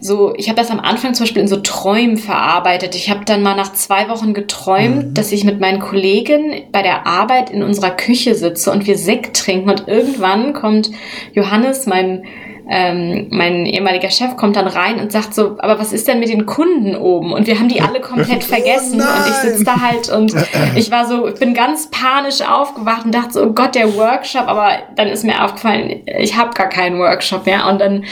So, 0.00 0.32
ich 0.36 0.48
habe 0.48 0.56
das 0.56 0.70
am 0.70 0.78
Anfang 0.78 1.14
zum 1.14 1.24
Beispiel 1.24 1.42
in 1.42 1.48
so 1.48 1.56
Träumen 1.56 2.18
verarbeitet. 2.18 2.94
Ich 2.94 3.10
habe 3.10 3.24
dann 3.24 3.42
mal 3.42 3.56
nach 3.56 3.72
zwei 3.72 4.08
Wochen 4.08 4.32
geträumt, 4.32 5.18
dass 5.18 5.32
ich 5.32 5.42
mit 5.42 5.58
meinen 5.58 5.80
Kollegen 5.80 6.62
bei 6.70 6.82
der 6.82 7.06
Arbeit 7.06 7.50
in 7.50 7.64
unserer 7.64 7.90
Küche 7.90 8.36
sitze 8.36 8.70
und 8.70 8.86
wir 8.86 8.96
Sekt 8.96 9.36
trinken. 9.36 9.70
Und 9.70 9.88
irgendwann 9.88 10.52
kommt 10.52 10.90
Johannes, 11.32 11.86
mein 11.86 12.24
ähm, 12.70 13.28
mein 13.30 13.64
ehemaliger 13.64 14.10
Chef 14.10 14.36
kommt 14.36 14.56
dann 14.56 14.66
rein 14.66 15.00
und 15.00 15.10
sagt 15.10 15.34
so, 15.34 15.56
aber 15.58 15.78
was 15.78 15.94
ist 15.94 16.06
denn 16.06 16.20
mit 16.20 16.28
den 16.28 16.44
Kunden 16.44 16.96
oben? 16.96 17.32
Und 17.32 17.46
wir 17.46 17.58
haben 17.58 17.68
die 17.68 17.80
alle 17.80 18.00
komplett 18.00 18.44
vergessen. 18.44 19.00
und 19.00 19.26
ich 19.26 19.34
sitze 19.34 19.64
da 19.64 19.80
halt 19.80 20.10
und 20.10 20.34
ich 20.76 20.90
war 20.90 21.06
so, 21.06 21.28
ich 21.28 21.36
bin 21.40 21.54
ganz 21.54 21.90
panisch 21.90 22.42
aufgewacht 22.42 23.06
und 23.06 23.14
dachte 23.14 23.32
so, 23.32 23.42
oh 23.44 23.52
Gott, 23.52 23.74
der 23.74 23.96
Workshop. 23.96 24.48
Aber 24.48 24.70
dann 24.96 25.08
ist 25.08 25.24
mir 25.24 25.42
aufgefallen, 25.42 26.02
ich 26.18 26.36
habe 26.36 26.50
gar 26.52 26.68
keinen 26.68 26.98
Workshop 26.98 27.46
mehr. 27.46 27.66
Und 27.66 27.80
dann 27.80 28.04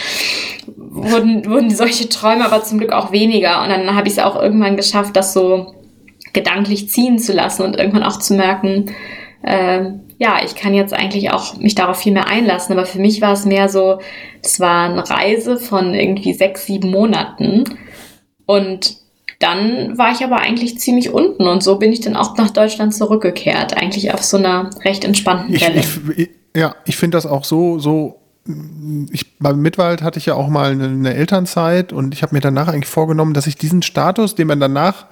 wurden, 0.67 1.45
wurden 1.45 1.71
solche 1.71 2.09
Träume 2.09 2.47
aber 2.47 2.63
zum 2.63 2.79
Glück 2.79 2.93
auch 2.93 3.13
weniger. 3.13 3.63
Und 3.63 3.69
dann 3.69 3.95
habe 3.95 4.09
ich 4.09 4.15
es 4.15 4.19
auch 4.19 4.41
irgendwann 4.41 4.79
geschafft, 4.79 5.17
das 5.17 5.35
so 5.35 5.75
gedanklich 6.33 6.89
ziehen 6.89 7.19
zu 7.19 7.35
lassen 7.35 7.63
und 7.63 7.77
irgendwann 7.77 8.05
auch 8.05 8.19
zu 8.19 8.33
merken, 8.33 8.95
äh, 9.43 9.85
ja, 10.19 10.39
ich 10.45 10.55
kann 10.55 10.75
jetzt 10.75 10.95
eigentlich 10.95 11.31
auch 11.31 11.57
mich 11.59 11.75
darauf 11.75 11.99
viel 11.99 12.13
mehr 12.13 12.29
einlassen. 12.29 12.73
Aber 12.77 12.87
für 12.87 12.99
mich 12.99 13.21
war 13.21 13.33
es 13.33 13.45
mehr 13.45 13.69
so, 13.69 14.01
es 14.43 14.61
war 14.61 14.91
eine 14.91 15.09
Reise 15.09 15.59
von 15.59 15.95
irgendwie 15.95 16.33
sechs, 16.33 16.67
sieben 16.67 16.91
Monaten. 16.91 17.65
Und 18.47 18.97
dann 19.39 19.99
war 19.99 20.13
ich 20.13 20.25
aber 20.25 20.39
eigentlich 20.39 20.79
ziemlich 20.79 21.11
unten 21.11 21.47
und 21.47 21.63
so 21.63 21.79
bin 21.79 21.93
ich 21.93 22.01
dann 22.01 22.17
auch 22.17 22.37
nach 22.39 22.51
Deutschland 22.51 22.95
zurückgekehrt. 22.95 23.77
Eigentlich 23.77 24.15
auf 24.15 24.23
so 24.23 24.39
einer 24.39 24.71
recht 24.83 25.05
entspannten 25.05 25.61
Welle. 25.61 26.29
ja, 26.57 26.75
ich 26.87 26.97
finde 26.97 27.17
das 27.17 27.27
auch 27.27 27.45
so, 27.45 27.79
so. 27.79 28.21
Ich, 29.11 29.39
beim 29.39 29.61
Mitwald 29.61 30.03
hatte 30.03 30.21
ich 30.21 30.27
ja 30.27 30.35
auch 30.35 30.49
mal 30.49 30.71
eine, 30.71 30.85
eine 30.85 31.15
Elternzeit 31.15 31.93
und 31.93 32.15
ich 32.15 32.23
habe 32.23 32.35
mir 32.35 32.41
danach 32.41 32.69
eigentlich 32.69 32.87
vorgenommen, 32.87 33.35
dass 33.35 33.49
ich 33.49 33.57
diesen 33.57 33.83
Status, 33.83 34.37
den 34.37 34.47
man 34.47 34.61
danach 34.61 35.07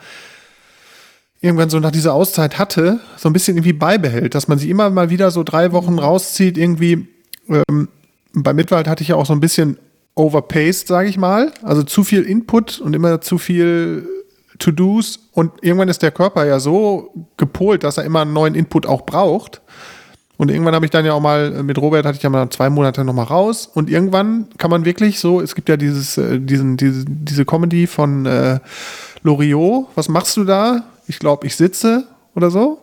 irgendwann 1.44 1.68
so 1.68 1.78
nach 1.78 1.90
dieser 1.90 2.14
Auszeit 2.14 2.59
hatte, 2.59 3.00
so 3.18 3.28
ein 3.28 3.35
bisschen 3.35 3.59
irgendwie 3.59 3.74
beibehält, 3.74 4.35
dass 4.35 4.48
man 4.48 4.59
sich 4.59 4.70
immer 4.70 4.88
mal 4.88 5.11
wieder 5.11 5.30
so 5.30 5.42
drei 5.42 5.72
Wochen 5.72 5.98
rauszieht, 5.98 6.57
irgendwie. 6.57 7.07
Ähm, 7.48 7.88
bei 8.33 8.54
Mitwald 8.54 8.88
hatte 8.88 9.02
ich 9.02 9.09
ja 9.09 9.16
auch 9.16 9.26
so 9.26 9.35
ein 9.35 9.40
bisschen 9.40 9.76
overpaced, 10.14 10.88
sage 10.88 11.09
ich 11.09 11.18
mal. 11.18 11.52
Also 11.62 11.83
zu 11.83 12.02
viel 12.02 12.22
Input 12.22 12.80
und 12.80 12.96
immer 12.96 13.20
zu 13.20 13.37
viel 13.37 14.09
To-Dos 14.59 15.20
und 15.33 15.52
irgendwann 15.62 15.90
ist 15.90 16.00
der 16.00 16.12
Körper 16.12 16.46
ja 16.46 16.61
so 16.61 17.12
gepolt, 17.37 17.85
dass 17.85 17.98
er 17.98 18.04
immer 18.04 18.22
einen 18.22 18.33
neuen 18.33 18.54
Input 18.54 18.87
auch 18.87 19.02
braucht. 19.02 19.61
Und 20.38 20.50
irgendwann 20.50 20.74
habe 20.74 20.87
ich 20.87 20.90
dann 20.90 21.04
ja 21.04 21.12
auch 21.12 21.20
mal, 21.20 21.62
mit 21.62 21.78
Robert 21.78 22.07
hatte 22.07 22.16
ich 22.16 22.22
ja 22.22 22.30
mal 22.30 22.48
zwei 22.48 22.70
Monate 22.70 23.04
nochmal 23.04 23.26
raus. 23.26 23.70
Und 23.72 23.90
irgendwann 23.90 24.46
kann 24.57 24.70
man 24.70 24.85
wirklich 24.85 25.20
so, 25.20 25.40
es 25.42 25.54
gibt 25.54 25.68
ja 25.68 25.76
dieses, 25.76 26.16
äh, 26.16 26.40
diesen, 26.40 26.76
diese, 26.76 27.04
diese 27.07 27.44
Comedy 27.44 27.87
von 27.87 28.24
äh, 28.26 28.59
Loriot. 29.22 29.88
Was 29.94 30.09
machst 30.09 30.37
du 30.37 30.44
da? 30.44 30.85
Ich 31.07 31.19
glaube, 31.19 31.47
ich 31.47 31.57
sitze 31.57 32.07
oder 32.35 32.51
so. 32.51 32.81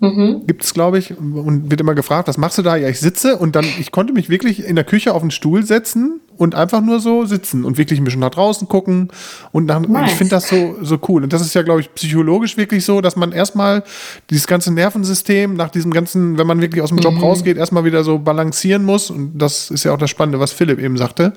Mhm. 0.00 0.46
Gibt 0.46 0.64
es, 0.64 0.74
glaube 0.74 0.98
ich, 0.98 1.16
und 1.16 1.70
wird 1.70 1.80
immer 1.80 1.94
gefragt, 1.94 2.26
was 2.26 2.36
machst 2.36 2.58
du 2.58 2.62
da? 2.62 2.76
Ja, 2.76 2.88
ich 2.88 2.98
sitze 2.98 3.36
und 3.36 3.54
dann, 3.54 3.64
ich 3.78 3.92
konnte 3.92 4.12
mich 4.12 4.28
wirklich 4.28 4.64
in 4.64 4.74
der 4.74 4.84
Küche 4.84 5.14
auf 5.14 5.22
den 5.22 5.30
Stuhl 5.30 5.64
setzen 5.64 6.20
und 6.36 6.56
einfach 6.56 6.80
nur 6.80 6.98
so 6.98 7.24
sitzen 7.26 7.64
und 7.64 7.78
wirklich 7.78 8.00
ein 8.00 8.04
bisschen 8.04 8.20
nach 8.20 8.30
draußen 8.30 8.66
gucken. 8.66 9.08
Und 9.52 9.68
dann, 9.68 9.82
Nice. 9.82 10.10
ich 10.10 10.18
finde 10.18 10.30
das 10.30 10.48
so, 10.48 10.76
so 10.82 10.98
cool. 11.08 11.22
Und 11.22 11.32
das 11.32 11.42
ist 11.42 11.54
ja, 11.54 11.62
glaube 11.62 11.80
ich, 11.80 11.94
psychologisch 11.94 12.56
wirklich 12.56 12.84
so, 12.84 13.00
dass 13.00 13.14
man 13.14 13.30
erstmal 13.30 13.84
dieses 14.30 14.48
ganze 14.48 14.72
Nervensystem 14.74 15.54
nach 15.54 15.70
diesem 15.70 15.92
ganzen, 15.92 16.38
wenn 16.38 16.46
man 16.46 16.60
wirklich 16.60 16.82
aus 16.82 16.88
dem 16.88 16.98
Job 16.98 17.20
rausgeht, 17.22 17.56
erstmal 17.56 17.84
wieder 17.84 18.02
so 18.02 18.18
balancieren 18.18 18.84
muss. 18.84 19.10
Und 19.10 19.38
das 19.38 19.70
ist 19.70 19.84
ja 19.84 19.92
auch 19.92 19.98
das 19.98 20.10
Spannende, 20.10 20.40
was 20.40 20.52
Philipp 20.52 20.80
eben 20.80 20.96
sagte. 20.96 21.34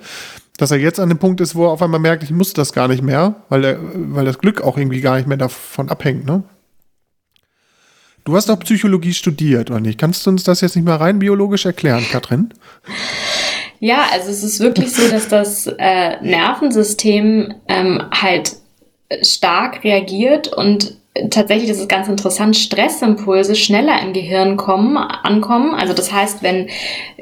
Dass 0.58 0.72
er 0.72 0.78
jetzt 0.78 1.00
an 1.00 1.10
dem 1.10 1.20
Punkt 1.20 1.40
ist, 1.40 1.56
wo 1.56 1.66
er 1.66 1.72
auf 1.72 1.82
einmal 1.82 2.00
merkt, 2.00 2.24
ich 2.24 2.32
muss 2.32 2.54
das 2.54 2.74
gar 2.74 2.88
nicht 2.88 3.04
mehr, 3.04 3.36
weil, 3.50 3.62
der, 3.62 3.80
weil 3.82 4.26
das 4.26 4.40
Glück 4.40 4.62
auch 4.62 4.78
irgendwie 4.78 5.02
gar 5.02 5.18
nicht 5.18 5.28
mehr 5.28 5.38
davon 5.38 5.90
abhängt, 5.90 6.26
ne? 6.26 6.44
Du 8.26 8.36
hast 8.36 8.50
doch 8.50 8.60
Psychologie 8.60 9.14
studiert, 9.14 9.72
oder 9.72 9.80
nicht? 9.80 9.98
Kannst 9.98 10.26
du 10.26 10.32
uns 10.32 10.44
das 10.44 10.60
jetzt 10.60 10.76
nicht 10.76 10.84
mal 10.84 10.98
rein 10.98 11.20
biologisch 11.20 11.66
erklären, 11.66 12.04
Katrin? 12.12 12.54
Ja, 13.80 14.08
also 14.12 14.30
es 14.30 14.44
ist 14.44 14.60
wirklich 14.60 14.92
so, 14.92 15.08
dass 15.08 15.30
das 15.30 15.68
äh, 15.68 16.22
Nervensystem 16.22 17.54
ähm, 17.70 18.04
halt 18.12 18.58
stark 19.22 19.84
reagiert 19.86 20.50
und 20.50 20.98
tatsächlich, 21.30 21.70
das 21.70 21.80
ist 21.80 21.90
ganz 21.90 22.08
interessant, 22.08 22.56
Stressimpulse 22.56 23.56
schneller 23.56 24.02
im 24.02 24.14
Gehirn 24.14 24.58
kommen, 24.58 24.98
ankommen. 24.98 25.74
Also 25.74 25.94
das 25.94 26.12
heißt, 26.12 26.44
wenn 26.44 26.68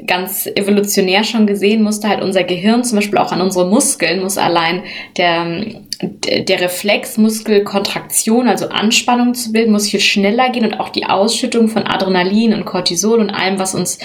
ganz 0.06 0.46
evolutionär 0.46 1.24
schon 1.24 1.46
gesehen, 1.46 1.82
musste 1.82 2.08
halt 2.08 2.22
unser 2.22 2.44
Gehirn 2.44 2.84
zum 2.84 2.96
Beispiel 2.96 3.18
auch 3.18 3.32
an 3.32 3.40
unsere 3.40 3.66
Muskeln, 3.66 4.22
muss 4.22 4.38
allein 4.38 4.82
der, 5.16 5.44
der 6.02 6.60
Reflex 6.60 7.16
Muskelkontraktion, 7.16 8.48
also 8.48 8.68
Anspannung 8.68 9.34
zu 9.34 9.52
bilden, 9.52 9.72
muss 9.72 9.88
viel 9.88 10.00
schneller 10.00 10.50
gehen 10.50 10.64
und 10.64 10.78
auch 10.78 10.90
die 10.90 11.06
Ausschüttung 11.06 11.68
von 11.68 11.84
Adrenalin 11.86 12.52
und 12.52 12.66
Cortisol 12.66 13.18
und 13.20 13.30
allem, 13.30 13.58
was 13.58 13.74
uns 13.74 13.98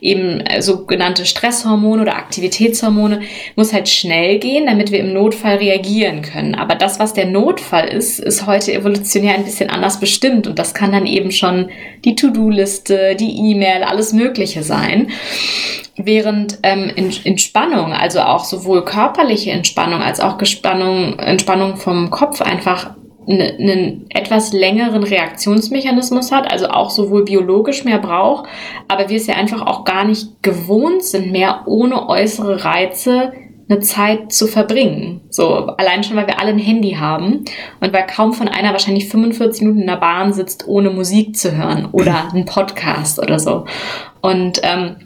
eben 0.00 0.40
äh, 0.40 0.62
sogenannte 0.62 1.26
Stresshormone 1.26 2.02
oder 2.02 2.16
Aktivitätshormone, 2.16 3.20
muss 3.56 3.72
halt 3.72 3.88
schnell 3.88 4.38
gehen, 4.38 4.66
damit 4.66 4.90
wir 4.90 5.00
im 5.00 5.12
Notfall 5.12 5.56
reagieren 5.56 6.22
können. 6.22 6.54
Aber 6.54 6.74
das, 6.74 6.98
was 6.98 7.12
der 7.12 7.26
Notfall 7.26 7.88
ist, 7.88 8.20
ist 8.20 8.46
heute 8.46 8.72
evolutionär 8.72 9.34
ein 9.34 9.44
bisschen 9.44 9.68
anders 9.68 10.00
bestimmt 10.00 10.46
und 10.46 10.58
das 10.58 10.72
kann 10.72 10.92
dann 10.92 11.06
eben 11.06 11.30
schon 11.30 11.68
die 12.04 12.14
To-Do-Liste, 12.14 13.16
die 13.16 13.50
E-Mail, 13.50 13.82
alles 13.82 14.12
Mögliche 14.12 14.62
sein. 14.62 15.08
Während 15.96 16.58
ähm, 16.62 16.90
Entspannung, 17.24 17.92
also 17.92 18.20
auch 18.20 18.44
sowohl 18.44 18.84
körperliche 18.84 19.52
Entspannung 19.52 20.02
als 20.02 20.18
auch 20.20 20.38
Gespannung, 20.38 21.18
Entspannung 21.18 21.76
vom 21.76 22.10
Kopf 22.10 22.40
einfach 22.42 22.90
ne- 23.26 23.56
einen 23.58 24.06
etwas 24.10 24.52
längeren 24.52 25.04
Reaktionsmechanismus 25.04 26.32
hat, 26.32 26.50
also 26.50 26.68
auch 26.68 26.90
sowohl 26.90 27.24
biologisch 27.24 27.84
mehr 27.84 27.98
braucht, 27.98 28.48
aber 28.88 29.08
wir 29.08 29.16
es 29.16 29.26
ja 29.26 29.34
einfach 29.34 29.62
auch 29.66 29.84
gar 29.84 30.04
nicht 30.04 30.42
gewohnt 30.42 31.04
sind, 31.04 31.30
mehr 31.30 31.62
ohne 31.66 32.08
äußere 32.08 32.64
Reize 32.64 33.32
eine 33.68 33.80
Zeit 33.80 34.32
zu 34.32 34.46
verbringen. 34.46 35.22
So, 35.30 35.54
allein 35.54 36.04
schon, 36.04 36.16
weil 36.16 36.26
wir 36.26 36.38
alle 36.38 36.50
ein 36.50 36.58
Handy 36.58 36.92
haben 36.92 37.44
und 37.80 37.92
weil 37.92 38.06
kaum 38.06 38.32
von 38.32 38.48
einer 38.48 38.72
wahrscheinlich 38.72 39.08
45 39.08 39.62
Minuten 39.62 39.80
in 39.82 39.86
der 39.86 39.96
Bahn 39.96 40.32
sitzt, 40.32 40.68
ohne 40.68 40.90
Musik 40.90 41.36
zu 41.36 41.56
hören 41.56 41.88
oder 41.92 42.28
einen 42.32 42.44
Podcast 42.44 43.18
oder 43.18 43.38
so. 43.38 43.64
Und 44.20 44.60
ähm, 44.62 44.96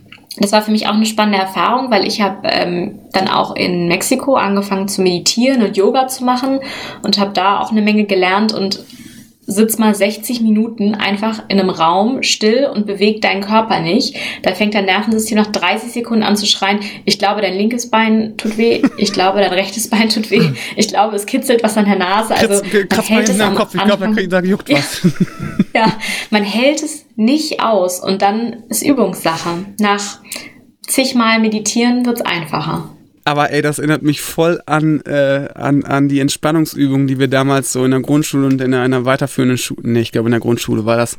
das 0.41 0.53
war 0.53 0.63
für 0.63 0.71
mich 0.71 0.87
auch 0.87 0.95
eine 0.95 1.07
spannende 1.07 1.39
Erfahrung, 1.39 1.91
weil 1.91 2.07
ich 2.07 2.21
habe 2.21 2.49
ähm, 2.49 2.99
dann 3.13 3.29
auch 3.29 3.57
in 3.57 3.89
Mexiko 3.89 4.35
angefangen 4.35 4.89
zu 4.89 5.03
meditieren 5.03 5.63
und 5.63 5.77
Yoga 5.77 6.09
zu 6.09 6.25
machen 6.25 6.61
und 7.03 7.19
habe 7.19 7.33
da 7.33 7.61
auch 7.61 7.71
eine 7.71 7.83
Menge 7.83 8.05
gelernt 8.05 8.53
und 8.53 8.81
sitz 9.51 9.79
mal 9.79 9.95
60 9.95 10.43
Minuten 10.43 10.95
einfach 10.95 11.43
in 11.49 11.59
einem 11.59 11.71
Raum 11.71 12.23
still 12.23 12.69
und 12.73 12.87
bewegt 12.87 13.25
deinen 13.25 13.41
Körper 13.41 13.81
nicht. 13.81 14.15
Da 14.43 14.55
fängt 14.55 14.75
dein 14.75 14.85
Nervensystem 14.85 15.39
nach 15.39 15.47
30 15.47 15.91
Sekunden 15.91 16.23
an 16.23 16.37
zu 16.37 16.45
schreien, 16.45 16.81
ich 17.07 17.19
glaube, 17.19 17.41
dein 17.41 17.55
linkes 17.55 17.89
Bein 17.89 18.37
tut 18.37 18.59
weh, 18.59 18.83
ich 18.99 19.11
glaube, 19.13 19.41
dein 19.41 19.53
rechtes 19.53 19.89
Bein 19.89 20.11
tut 20.11 20.31
weh, 20.31 20.51
ich 20.77 20.89
glaube, 20.89 21.17
es 21.17 21.25
kitzelt 21.25 21.63
was 21.63 21.79
an 21.79 21.87
der 21.87 21.97
Nase. 21.97 22.35
Also 22.35 22.63
Kratz, 22.63 23.09
man 23.09 23.19
hält 23.19 23.29
es 23.31 23.41
am 23.41 23.55
Kopf, 23.55 23.75
ich 23.75 23.83
glaube, 23.83 24.29
da, 24.29 24.41
juckt 24.41 24.71
was. 24.71 25.01
ja, 25.75 25.87
man 26.29 26.45
hält 26.45 26.83
es 26.83 27.07
nicht 27.17 27.61
aus 27.63 28.01
und 28.01 28.21
dann 28.21 28.65
ist 28.69 28.83
Übungssache. 28.83 29.65
Nach 29.81 30.19
zigmal 30.87 31.41
meditieren 31.41 32.05
wird's 32.05 32.21
einfacher. 32.21 32.91
Aber 33.29 33.53
ey, 33.53 33.61
das 33.61 33.79
erinnert 33.79 34.03
mich 34.03 34.23
voll 34.23 34.63
an, 34.65 35.03
äh, 35.03 35.51
an, 35.55 35.85
an 35.85 36.09
die 36.09 36.21
Entspannungsübungen, 36.21 37.07
die 37.07 37.19
wir 37.19 37.29
damals 37.29 37.75
so 37.75 37.85
in 37.85 37.91
der 37.91 38.01
Grundschule 38.01 38.47
und 38.47 38.59
in 38.63 38.73
einer 38.73 39.05
weiterführenden 39.05 39.59
Schule, 39.59 39.83
nee, 39.83 40.01
ich 40.01 40.13
glaube 40.13 40.29
in 40.29 40.33
der 40.33 40.41
Grundschule 40.41 40.87
war 40.87 40.97
das. 40.97 41.19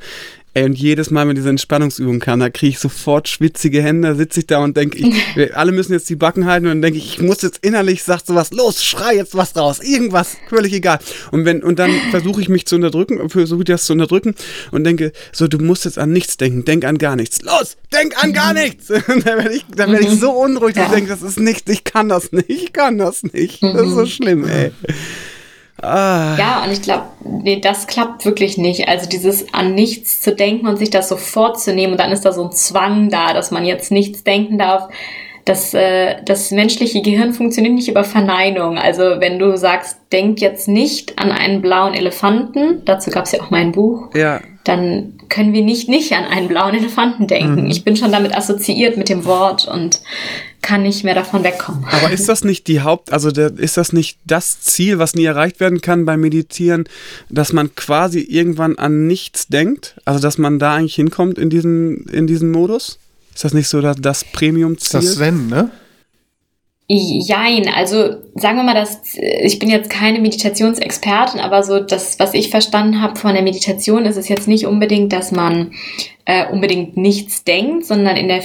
Ey, 0.55 0.65
und 0.65 0.73
jedes 0.73 1.11
Mal, 1.11 1.27
wenn 1.27 1.35
diese 1.35 1.49
Entspannungsübung 1.49 2.19
kam, 2.19 2.39
da 2.39 2.49
kriege 2.49 2.71
ich 2.71 2.79
sofort 2.79 3.27
schwitzige 3.27 3.83
Hände, 3.83 4.07
da 4.09 4.15
sitze 4.15 4.39
ich 4.39 4.47
da 4.47 4.57
und 4.59 4.75
denke, 4.75 4.97
ich, 4.97 5.15
wir 5.35 5.55
alle 5.55 5.71
müssen 5.71 5.93
jetzt 5.93 6.09
die 6.09 6.15
Backen 6.15 6.45
halten 6.45 6.65
und 6.65 6.71
dann 6.71 6.81
denke 6.81 6.97
ich, 6.97 7.13
ich 7.13 7.21
muss 7.21 7.43
jetzt 7.43 7.59
innerlich, 7.63 8.03
sagt 8.03 8.25
sowas, 8.25 8.51
los, 8.51 8.83
schrei 8.83 9.15
jetzt 9.15 9.35
was 9.35 9.55
raus, 9.55 9.79
irgendwas, 9.79 10.37
völlig 10.49 10.73
egal. 10.73 10.99
Und 11.31 11.45
wenn, 11.45 11.61
und 11.61 11.77
dann 11.77 11.91
versuche 12.09 12.41
ich 12.41 12.49
mich 12.49 12.65
zu 12.65 12.75
unterdrücken, 12.75 13.29
versuche 13.29 13.63
das 13.63 13.85
zu 13.85 13.93
unterdrücken 13.93 14.33
und 14.71 14.83
denke, 14.85 15.11
so, 15.31 15.47
du 15.47 15.59
musst 15.59 15.85
jetzt 15.85 15.99
an 15.99 16.11
nichts 16.11 16.37
denken, 16.37 16.65
denk 16.65 16.83
an 16.83 16.97
gar 16.97 17.15
nichts. 17.15 17.43
Los, 17.43 17.77
denk 17.93 18.21
an 18.23 18.33
gar 18.33 18.53
nichts! 18.53 18.89
Und 19.09 19.25
dann 19.25 19.37
werde 19.37 19.53
ich, 19.53 19.65
dann 19.75 19.91
werde 19.91 20.05
ich 20.05 20.19
so 20.19 20.31
unruhig, 20.31 20.75
dass 20.75 20.87
ich 20.87 20.93
denke, 20.93 21.09
das 21.09 21.21
ist 21.21 21.39
nicht, 21.39 21.69
ich 21.69 21.83
kann 21.83 22.09
das 22.09 22.31
nicht, 22.31 22.49
ich 22.49 22.73
kann 22.73 22.97
das 22.97 23.23
nicht. 23.23 23.61
Das 23.61 23.87
ist 23.87 23.93
so 23.93 24.05
schlimm, 24.05 24.47
ey. 24.47 24.71
Ah. 25.81 26.35
Ja, 26.37 26.63
und 26.63 26.71
ich 26.71 26.81
glaube, 26.81 27.03
nee, 27.23 27.59
das 27.59 27.87
klappt 27.87 28.25
wirklich 28.25 28.57
nicht. 28.57 28.87
Also 28.87 29.07
dieses 29.07 29.53
an 29.53 29.75
nichts 29.75 30.21
zu 30.21 30.35
denken 30.35 30.67
und 30.67 30.77
sich 30.77 30.89
das 30.89 31.09
so 31.09 31.17
vorzunehmen 31.17 31.93
und 31.93 31.99
dann 31.99 32.11
ist 32.11 32.25
da 32.25 32.31
so 32.31 32.43
ein 32.43 32.51
Zwang 32.51 33.09
da, 33.09 33.33
dass 33.33 33.51
man 33.51 33.65
jetzt 33.65 33.91
nichts 33.91 34.23
denken 34.23 34.57
darf. 34.57 34.89
Das, 35.45 35.73
äh, 35.73 36.17
das 36.25 36.51
menschliche 36.51 37.01
Gehirn 37.01 37.33
funktioniert 37.33 37.73
nicht 37.73 37.87
über 37.87 38.03
Verneinung. 38.03 38.77
Also 38.77 39.03
wenn 39.19 39.39
du 39.39 39.57
sagst, 39.57 39.97
denk 40.11 40.41
jetzt 40.41 40.67
nicht 40.67 41.17
an 41.17 41.31
einen 41.31 41.61
blauen 41.61 41.93
Elefanten, 41.93 42.83
dazu 42.85 43.09
gab 43.09 43.25
es 43.25 43.31
ja 43.31 43.41
auch 43.41 43.49
mein 43.49 43.71
Buch, 43.71 44.09
Ja, 44.13 44.41
dann 44.63 45.13
können 45.29 45.53
wir 45.53 45.63
nicht 45.63 45.89
nicht 45.89 46.13
an 46.13 46.25
einen 46.25 46.47
blauen 46.47 46.75
Elefanten 46.75 47.25
denken. 47.25 47.69
Ich 47.69 47.83
bin 47.83 47.95
schon 47.95 48.11
damit 48.11 48.35
assoziiert 48.35 48.97
mit 48.97 49.09
dem 49.09 49.25
Wort 49.25 49.67
und 49.67 50.01
kann 50.61 50.83
nicht 50.83 51.03
mehr 51.03 51.15
davon 51.15 51.43
wegkommen. 51.43 51.85
Aber 51.91 52.11
ist 52.11 52.29
das 52.29 52.43
nicht 52.43 52.67
die 52.67 52.81
Haupt, 52.81 53.11
also 53.11 53.31
der, 53.31 53.57
ist 53.57 53.77
das 53.77 53.93
nicht 53.93 54.19
das 54.25 54.61
Ziel, 54.61 54.99
was 54.99 55.15
nie 55.15 55.25
erreicht 55.25 55.59
werden 55.59 55.81
kann 55.81 56.05
beim 56.05 56.21
Meditieren, 56.21 56.85
dass 57.29 57.53
man 57.53 57.75
quasi 57.75 58.19
irgendwann 58.19 58.77
an 58.77 59.07
nichts 59.07 59.47
denkt? 59.47 59.95
Also 60.05 60.19
dass 60.19 60.37
man 60.37 60.59
da 60.59 60.75
eigentlich 60.75 60.95
hinkommt 60.95 61.37
in 61.37 61.49
diesen, 61.49 62.05
in 62.09 62.27
diesen 62.27 62.51
Modus? 62.51 62.99
Ist 63.33 63.45
das 63.45 63.53
nicht 63.53 63.67
so 63.67 63.81
das, 63.81 63.97
das 63.99 64.23
Premium-Ziel? 64.23 64.99
Das 64.99 65.13
Sven, 65.13 65.47
ne? 65.47 65.71
Jein, 66.91 67.69
also 67.69 68.15
sagen 68.33 68.57
wir 68.57 68.63
mal, 68.63 68.73
dass 68.73 69.01
ich 69.13 69.59
bin 69.59 69.69
jetzt 69.69 69.91
keine 69.91 70.19
Meditationsexpertin, 70.19 71.39
aber 71.39 71.61
so 71.61 71.79
das, 71.79 72.17
was 72.17 72.33
ich 72.33 72.49
verstanden 72.49 72.99
habe 72.99 73.15
von 73.15 73.35
der 73.35 73.43
Meditation, 73.43 74.05
ist 74.05 74.17
es 74.17 74.27
jetzt 74.27 74.47
nicht 74.47 74.65
unbedingt, 74.65 75.13
dass 75.13 75.31
man 75.31 75.71
äh, 76.25 76.47
unbedingt 76.51 76.97
nichts 76.97 77.43
denkt, 77.43 77.85
sondern 77.85 78.17
in 78.17 78.27
der 78.27 78.41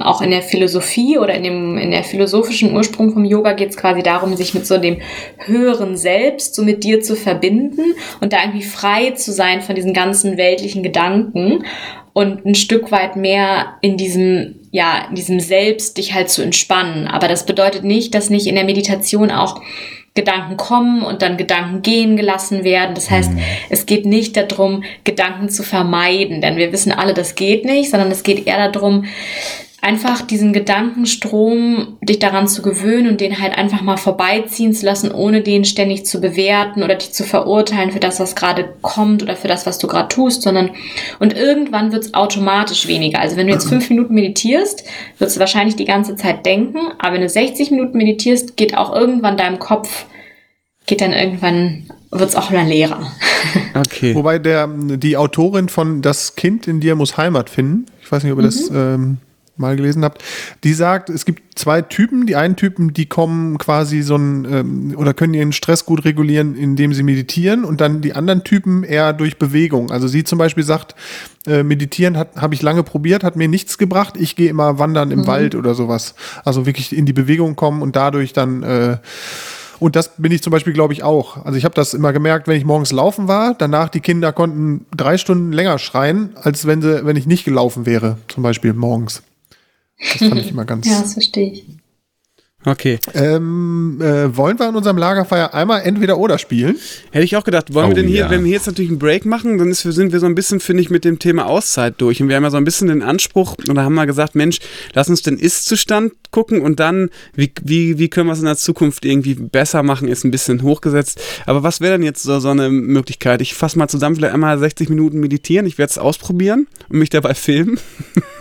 auch 0.00 0.20
in 0.20 0.30
der 0.30 0.42
Philosophie 0.42 1.18
oder 1.18 1.34
in 1.34 1.44
dem 1.44 1.78
in 1.78 1.92
der 1.92 2.02
philosophischen 2.02 2.74
Ursprung 2.74 3.12
vom 3.12 3.24
Yoga 3.24 3.52
geht 3.52 3.70
es 3.70 3.76
quasi 3.76 4.02
darum, 4.02 4.36
sich 4.36 4.52
mit 4.52 4.66
so 4.66 4.78
dem 4.78 5.00
höheren 5.38 5.96
Selbst, 5.96 6.54
so 6.54 6.62
mit 6.62 6.82
dir 6.82 7.00
zu 7.00 7.14
verbinden 7.14 7.94
und 8.20 8.32
da 8.32 8.42
irgendwie 8.42 8.64
frei 8.64 9.12
zu 9.12 9.32
sein 9.32 9.62
von 9.62 9.76
diesen 9.76 9.94
ganzen 9.94 10.36
weltlichen 10.36 10.82
Gedanken 10.82 11.64
und 12.12 12.46
ein 12.46 12.54
Stück 12.54 12.90
weit 12.90 13.16
mehr 13.16 13.74
in 13.82 13.96
diesem, 13.96 14.56
ja, 14.70 15.06
in 15.08 15.14
diesem 15.14 15.38
Selbst 15.38 15.98
dich 15.98 16.14
halt 16.14 16.30
zu 16.30 16.42
entspannen. 16.42 17.06
Aber 17.06 17.28
das 17.28 17.44
bedeutet 17.44 17.84
nicht, 17.84 18.14
dass 18.14 18.30
nicht 18.30 18.46
in 18.46 18.54
der 18.54 18.64
Meditation 18.64 19.30
auch 19.30 19.60
Gedanken 20.14 20.56
kommen 20.56 21.02
und 21.02 21.20
dann 21.20 21.36
Gedanken 21.36 21.82
gehen 21.82 22.16
gelassen 22.16 22.64
werden. 22.64 22.94
Das 22.94 23.10
heißt, 23.10 23.30
es 23.68 23.84
geht 23.84 24.06
nicht 24.06 24.36
darum, 24.36 24.82
Gedanken 25.04 25.50
zu 25.50 25.62
vermeiden, 25.62 26.40
denn 26.40 26.56
wir 26.56 26.72
wissen 26.72 26.90
alle, 26.90 27.12
das 27.12 27.34
geht 27.34 27.66
nicht, 27.66 27.90
sondern 27.90 28.10
es 28.10 28.22
geht 28.22 28.46
eher 28.46 28.70
darum, 28.70 29.04
einfach 29.82 30.22
diesen 30.22 30.52
Gedankenstrom, 30.52 31.98
dich 32.00 32.18
daran 32.18 32.48
zu 32.48 32.62
gewöhnen 32.62 33.08
und 33.08 33.20
den 33.20 33.40
halt 33.40 33.56
einfach 33.56 33.82
mal 33.82 33.96
vorbeiziehen 33.96 34.72
zu 34.72 34.86
lassen, 34.86 35.12
ohne 35.12 35.42
den 35.42 35.64
ständig 35.64 36.06
zu 36.06 36.20
bewerten 36.20 36.82
oder 36.82 36.94
dich 36.94 37.12
zu 37.12 37.24
verurteilen 37.24 37.92
für 37.92 38.00
das, 38.00 38.18
was 38.18 38.34
gerade 38.34 38.74
kommt 38.82 39.22
oder 39.22 39.36
für 39.36 39.48
das, 39.48 39.66
was 39.66 39.78
du 39.78 39.86
gerade 39.86 40.08
tust, 40.08 40.42
sondern 40.42 40.70
und 41.20 41.36
irgendwann 41.36 41.92
wird 41.92 42.04
es 42.04 42.14
automatisch 42.14 42.88
weniger. 42.88 43.20
Also 43.20 43.36
wenn 43.36 43.46
du 43.46 43.52
jetzt 43.52 43.68
fünf 43.68 43.88
Minuten 43.90 44.14
meditierst, 44.14 44.84
wirst 45.18 45.36
du 45.36 45.40
wahrscheinlich 45.40 45.76
die 45.76 45.84
ganze 45.84 46.16
Zeit 46.16 46.46
denken, 46.46 46.78
aber 46.98 47.14
wenn 47.14 47.22
du 47.22 47.28
60 47.28 47.70
Minuten 47.70 47.98
meditierst, 47.98 48.56
geht 48.56 48.76
auch 48.76 48.94
irgendwann 48.94 49.36
deinem 49.36 49.58
Kopf, 49.58 50.06
geht 50.86 51.00
dann 51.00 51.12
irgendwann, 51.12 51.86
wird 52.10 52.30
es 52.30 52.36
auch 52.36 52.50
wieder 52.50 52.64
leerer. 52.64 53.12
Okay. 53.74 54.14
Wobei 54.14 54.38
der, 54.38 54.66
die 54.68 55.18
Autorin 55.18 55.68
von 55.68 56.00
Das 56.00 56.34
Kind 56.34 56.66
in 56.66 56.80
dir 56.80 56.94
muss 56.94 57.18
Heimat 57.18 57.50
finden, 57.50 57.84
ich 58.02 58.10
weiß 58.10 58.24
nicht, 58.24 58.32
ob 58.32 58.38
ihr 58.38 58.44
das 58.44 58.70
ähm, 58.70 59.18
mal 59.58 59.76
gelesen 59.76 60.04
habt, 60.04 60.22
die 60.64 60.72
sagt, 60.72 61.10
es 61.10 61.24
gibt 61.24 61.58
zwei 61.58 61.82
Typen. 61.82 62.26
Die 62.26 62.36
einen 62.36 62.56
Typen, 62.56 62.92
die 62.92 63.06
kommen 63.06 63.58
quasi 63.58 64.02
so 64.02 64.16
ein 64.16 64.44
ähm, 64.50 64.94
oder 64.96 65.14
können 65.14 65.34
ihren 65.34 65.52
Stress 65.52 65.84
gut 65.84 66.04
regulieren, 66.04 66.54
indem 66.54 66.92
sie 66.92 67.02
meditieren, 67.02 67.64
und 67.64 67.80
dann 67.80 68.00
die 68.00 68.14
anderen 68.14 68.44
Typen 68.44 68.84
eher 68.84 69.12
durch 69.12 69.38
Bewegung. 69.38 69.90
Also 69.90 70.08
sie 70.08 70.24
zum 70.24 70.38
Beispiel 70.38 70.64
sagt, 70.64 70.94
äh, 71.46 71.62
meditieren 71.62 72.16
habe 72.16 72.54
ich 72.54 72.62
lange 72.62 72.82
probiert, 72.82 73.24
hat 73.24 73.36
mir 73.36 73.48
nichts 73.48 73.78
gebracht. 73.78 74.14
Ich 74.18 74.36
gehe 74.36 74.50
immer 74.50 74.78
wandern 74.78 75.10
im 75.10 75.20
mhm. 75.20 75.26
Wald 75.26 75.54
oder 75.54 75.74
sowas. 75.74 76.14
Also 76.44 76.66
wirklich 76.66 76.96
in 76.96 77.06
die 77.06 77.12
Bewegung 77.12 77.56
kommen 77.56 77.82
und 77.82 77.96
dadurch 77.96 78.32
dann 78.32 78.62
äh, 78.62 78.98
und 79.78 79.96
das 79.96 80.16
bin 80.16 80.32
ich 80.32 80.42
zum 80.42 80.50
Beispiel, 80.50 80.72
glaube 80.72 80.92
ich, 80.92 81.02
auch. 81.02 81.44
Also 81.44 81.58
ich 81.58 81.64
habe 81.64 81.74
das 81.74 81.94
immer 81.94 82.12
gemerkt, 82.12 82.48
wenn 82.48 82.56
ich 82.56 82.64
morgens 82.64 82.92
laufen 82.92 83.28
war, 83.28 83.54
danach 83.54 83.88
die 83.88 84.00
Kinder 84.00 84.32
konnten 84.32 84.86
drei 84.96 85.18
Stunden 85.18 85.52
länger 85.52 85.78
schreien, 85.78 86.30
als 86.36 86.66
wenn 86.66 86.82
sie, 86.82 87.04
wenn 87.04 87.16
ich 87.16 87.26
nicht 87.26 87.44
gelaufen 87.44 87.86
wäre, 87.86 88.16
zum 88.28 88.42
Beispiel 88.42 88.72
morgens. 88.72 89.22
Das 89.98 90.18
fand 90.18 90.36
ich 90.38 90.50
immer 90.50 90.64
ganz. 90.66 90.86
ja, 90.88 91.00
das 91.00 91.14
verstehe 91.14 91.52
ich. 91.52 91.64
Okay. 92.66 92.98
Ähm, 93.14 94.00
äh, 94.00 94.36
wollen 94.36 94.58
wir 94.58 94.68
in 94.68 94.74
unserem 94.74 94.98
Lagerfeuer 94.98 95.54
einmal 95.54 95.82
entweder 95.82 96.18
oder 96.18 96.36
spielen? 96.36 96.76
Hätte 97.12 97.24
ich 97.24 97.36
auch 97.36 97.44
gedacht. 97.44 97.72
Wollen 97.72 97.86
oh, 97.86 97.88
wir 97.90 97.94
denn 97.94 98.08
hier, 98.08 98.22
ja. 98.22 98.30
wenn 98.30 98.44
wir 98.44 98.50
jetzt 98.50 98.66
natürlich 98.66 98.90
einen 98.90 98.98
Break 98.98 99.24
machen, 99.24 99.56
dann 99.58 99.70
ist, 99.70 99.82
sind 99.82 100.12
wir 100.12 100.18
so 100.18 100.26
ein 100.26 100.34
bisschen, 100.34 100.58
finde 100.58 100.82
ich, 100.82 100.90
mit 100.90 101.04
dem 101.04 101.20
Thema 101.20 101.46
Auszeit 101.46 101.94
durch. 101.98 102.20
Und 102.20 102.28
wir 102.28 102.34
haben 102.34 102.42
ja 102.42 102.50
so 102.50 102.56
ein 102.56 102.64
bisschen 102.64 102.88
den 102.88 103.02
Anspruch, 103.02 103.54
und 103.68 103.76
da 103.76 103.84
haben 103.84 103.94
wir 103.94 104.04
gesagt, 104.04 104.34
Mensch, 104.34 104.58
lass 104.94 105.08
uns 105.08 105.22
den 105.22 105.38
Ist-Zustand 105.38 106.12
gucken 106.32 106.60
und 106.60 106.80
dann, 106.80 107.10
wie, 107.34 107.52
wie, 107.62 107.98
wie 107.98 108.08
können 108.08 108.26
wir 108.26 108.32
es 108.32 108.40
in 108.40 108.46
der 108.46 108.56
Zukunft 108.56 109.04
irgendwie 109.04 109.34
besser 109.34 109.84
machen, 109.84 110.08
ist 110.08 110.24
ein 110.24 110.32
bisschen 110.32 110.62
hochgesetzt. 110.62 111.20
Aber 111.46 111.62
was 111.62 111.80
wäre 111.80 111.92
denn 111.92 112.02
jetzt 112.02 112.24
so, 112.24 112.40
so 112.40 112.48
eine 112.48 112.68
Möglichkeit? 112.68 113.40
Ich 113.42 113.54
fasse 113.54 113.78
mal 113.78 113.88
zusammen, 113.88 114.16
vielleicht 114.16 114.34
einmal 114.34 114.58
60 114.58 114.88
Minuten 114.88 115.20
meditieren. 115.20 115.66
Ich 115.66 115.78
werde 115.78 115.90
es 115.90 115.98
ausprobieren 115.98 116.66
und 116.88 116.98
mich 116.98 117.10
dabei 117.10 117.34
filmen. 117.34 117.78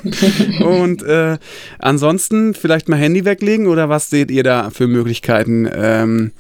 und 0.65 1.03
äh, 1.03 1.38
ansonsten 1.80 2.53
vielleicht 2.53 2.89
mal 2.89 2.97
Handy 2.97 3.23
weglegen 3.23 3.67
oder 3.67 3.88
was 3.88 4.09
seht 4.16 4.32
ihr 4.32 4.43
da 4.43 4.70
für 4.70 4.88
Möglichkeiten? 4.88 5.70
Ähm, 5.72 6.32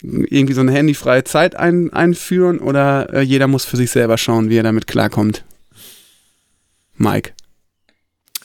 irgendwie 0.00 0.54
so 0.54 0.60
eine 0.60 0.72
handyfreie 0.72 1.24
Zeit 1.24 1.56
ein, 1.56 1.92
einführen 1.92 2.60
oder 2.60 3.12
äh, 3.12 3.20
jeder 3.22 3.48
muss 3.48 3.64
für 3.64 3.76
sich 3.76 3.90
selber 3.90 4.16
schauen, 4.16 4.48
wie 4.48 4.56
er 4.56 4.62
damit 4.62 4.86
klarkommt? 4.86 5.44
Mike. 6.96 7.32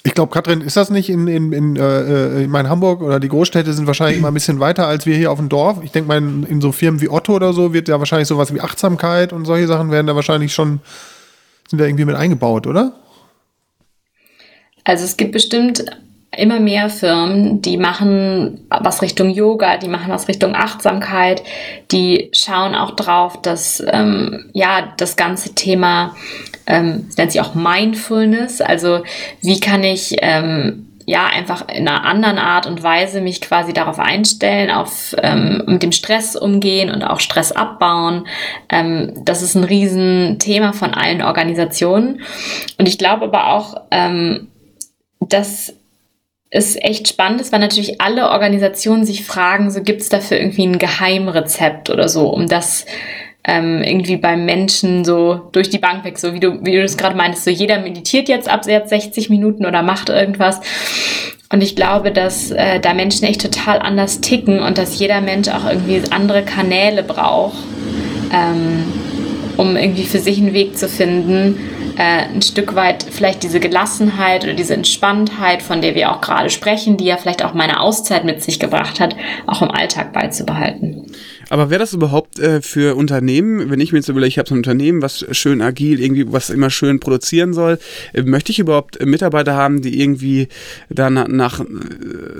Ich 0.04 0.16
glaube, 0.16 0.32
Katrin, 0.32 0.62
ist 0.62 0.78
das 0.78 0.90
nicht 0.90 1.10
in, 1.10 1.28
in, 1.28 1.54
in, 1.54 1.76
äh, 1.76 2.44
in 2.44 2.50
mein 2.50 2.68
Hamburg 2.68 3.02
oder 3.02 3.20
die 3.20 3.28
Großstädte 3.28 3.72
sind 3.72 3.86
wahrscheinlich 3.86 4.18
immer 4.18 4.30
ein 4.30 4.34
bisschen 4.34 4.60
weiter 4.60 4.88
als 4.88 5.06
wir 5.06 5.16
hier 5.16 5.32
auf 5.32 5.38
dem 5.38 5.50
Dorf. 5.50 5.84
Ich 5.84 5.92
denke 5.92 6.08
mal, 6.08 6.18
in, 6.18 6.44
in, 6.44 6.60
so 6.60 6.72
Firmen 6.72 7.02
wie 7.02 7.10
Otto 7.10 7.36
oder 7.36 7.54
so 7.54 7.72
wird 7.72 7.88
ja 7.88 8.00
wahrscheinlich 8.00 8.28
sowas 8.28 8.52
wie 8.52 8.62
Achtsamkeit 8.62 9.32
und 9.32 9.46
solche 9.46 9.68
Sachen 9.68 9.92
werden 9.92 10.08
da 10.08 10.16
wahrscheinlich 10.16 10.54
schon, 10.54 10.80
sind 11.70 11.80
da 11.80 11.86
irgendwie 11.86 12.06
mit 12.06 12.16
eingebaut, 12.16 12.66
oder? 12.66 12.94
Also 14.84 15.06
es 15.06 15.18
gibt 15.18 15.34
bestimmt 15.34 15.86
immer 16.38 16.60
mehr 16.60 16.90
Firmen, 16.90 17.62
die 17.62 17.78
machen 17.78 18.66
was 18.70 19.02
Richtung 19.02 19.30
Yoga, 19.30 19.78
die 19.78 19.90
machen 19.90 20.12
was 20.12 20.30
Richtung 20.30 20.56
Achtsamkeit, 20.56 21.44
die 21.92 22.32
schauen 22.34 22.74
auch 22.74 22.92
drauf, 22.92 23.42
dass 23.42 23.84
ähm, 23.92 24.50
ja 24.54 24.94
das 24.98 25.18
ganze 25.18 25.54
Thema, 25.56 26.16
ähm, 26.68 27.10
nennt 27.18 27.34
sich 27.34 27.42
auch 27.42 27.54
Mindfulness, 27.54 28.62
also 28.62 29.04
wie 29.42 29.60
kann 29.60 29.84
ich 29.84 30.16
ähm, 30.22 30.88
ja 31.06 31.26
einfach 31.26 31.68
in 31.68 31.88
einer 31.88 32.06
anderen 32.06 32.38
Art 32.38 32.66
und 32.66 32.82
Weise 32.82 33.20
mich 33.20 33.42
quasi 33.42 33.74
darauf 33.74 34.00
einstellen, 34.00 34.72
auf 34.72 35.14
ähm, 35.22 35.64
mit 35.66 35.84
dem 35.84 35.92
Stress 35.92 36.38
umgehen 36.38 36.90
und 36.90 37.04
auch 37.04 37.20
Stress 37.20 37.52
abbauen. 37.52 38.26
Ähm, 38.70 39.14
das 39.26 39.42
ist 39.42 39.56
ein 39.56 39.66
Riesenthema 39.66 40.72
von 40.72 40.94
allen 40.94 41.22
Organisationen. 41.22 42.22
Und 42.78 42.88
ich 42.88 42.98
glaube 42.98 43.26
aber 43.26 43.48
auch, 43.48 43.82
ähm, 43.92 44.48
dass 45.20 45.74
ist 46.52 46.84
echt 46.84 47.08
spannend 47.08 47.40
ist, 47.40 47.54
weil 47.54 47.62
natürlich 47.62 48.02
alle 48.02 48.30
Organisationen 48.30 49.06
sich 49.06 49.24
fragen, 49.24 49.72
so 49.72 49.82
gibt 49.82 50.02
es 50.02 50.10
dafür 50.10 50.38
irgendwie 50.38 50.68
ein 50.68 50.80
Geheimrezept 50.80 51.90
oder 51.90 52.10
so, 52.10 52.28
um 52.28 52.48
das 52.48 52.86
ähm, 53.46 53.82
irgendwie 53.82 54.18
beim 54.18 54.46
Menschen 54.46 55.06
so 55.06 55.50
durch 55.54 55.70
die 55.70 55.80
Bank 55.80 56.04
weg, 56.04 56.20
so 56.20 56.34
wie 56.34 56.42
du, 56.42 56.64
wie 56.64 56.74
du 56.74 56.82
das 56.82 56.98
gerade 56.98 57.16
meintest, 57.16 57.46
so 57.46 57.52
jeder 57.52 57.80
meditiert 57.80 58.28
jetzt 58.28 58.50
ab 58.50 58.68
jetzt 58.68 58.90
60 58.90 59.30
Minuten 59.30 59.66
oder 59.66 59.82
macht 59.82 60.10
irgendwas. 60.10 60.60
Und 61.52 61.64
ich 61.64 61.76
glaube, 61.76 62.12
dass 62.12 62.52
äh, 62.52 62.80
da 62.80 62.94
Menschen 62.94 63.26
echt 63.26 63.42
total 63.42 63.80
anders 63.80 64.22
ticken 64.22 64.60
und 64.60 64.78
dass 64.78 65.00
jeder 65.00 65.22
Mensch 65.22 65.48
auch 65.48 65.66
irgendwie 65.66 66.02
andere 66.12 66.44
Kanäle 66.44 67.02
braucht, 67.04 67.58
ähm, 68.34 68.84
um 69.58 69.76
irgendwie 69.76 70.04
für 70.06 70.20
sich 70.20 70.38
einen 70.38 70.54
Weg 70.54 70.78
zu 70.78 70.88
finden, 70.88 71.58
äh, 71.98 72.34
ein 72.34 72.42
Stück 72.42 72.76
weit 72.76 73.06
vielleicht 73.10 73.44
diese 73.44 73.60
Gelassenheit 73.60 74.44
oder 74.44 74.54
diese 74.54 74.74
Entspanntheit, 74.74 75.62
von 75.62 75.82
der 75.82 75.96
wir 75.96 76.12
auch 76.12 76.22
gerade 76.22 76.50
sprechen, 76.50 76.98
die 76.98 77.06
ja 77.06 77.18
vielleicht 77.18 77.44
auch 77.44 77.54
meine 77.54 77.80
Auszeit 77.80 78.26
mit 78.26 78.42
sich 78.44 78.60
gebracht 78.60 79.00
hat, 79.00 79.16
auch 79.48 79.62
im 79.62 79.72
Alltag 79.72 80.14
beizubehalten. 80.14 81.06
Aber 81.52 81.70
wäre 81.70 81.80
das 81.80 81.94
überhaupt 81.94 82.40
äh, 82.40 82.62
für 82.62 82.96
Unternehmen, 82.96 83.70
wenn 83.70 83.82
ich 83.82 83.92
mir 83.92 83.98
jetzt 83.98 84.08
überlege, 84.08 84.30
ich 84.30 84.38
habe 84.38 84.48
so 84.48 84.56
ein 84.56 84.60
Unternehmen, 84.60 85.02
was 85.02 85.26
schön 85.32 85.62
agil, 85.62 86.00
irgendwie 86.00 86.32
was 86.32 86.50
immer 86.50 86.70
schön 86.70 87.02
produzieren 87.02 87.54
soll, 87.54 87.78
äh, 88.14 88.22
möchte 88.22 88.54
ich 88.54 88.60
überhaupt 88.60 89.06
Mitarbeiter 89.06 89.54
haben, 89.54 89.82
die 89.82 90.00
irgendwie 90.00 90.48
da 90.90 91.10
nach, 91.10 91.28
nach, 91.28 91.60
äh, 91.60 91.66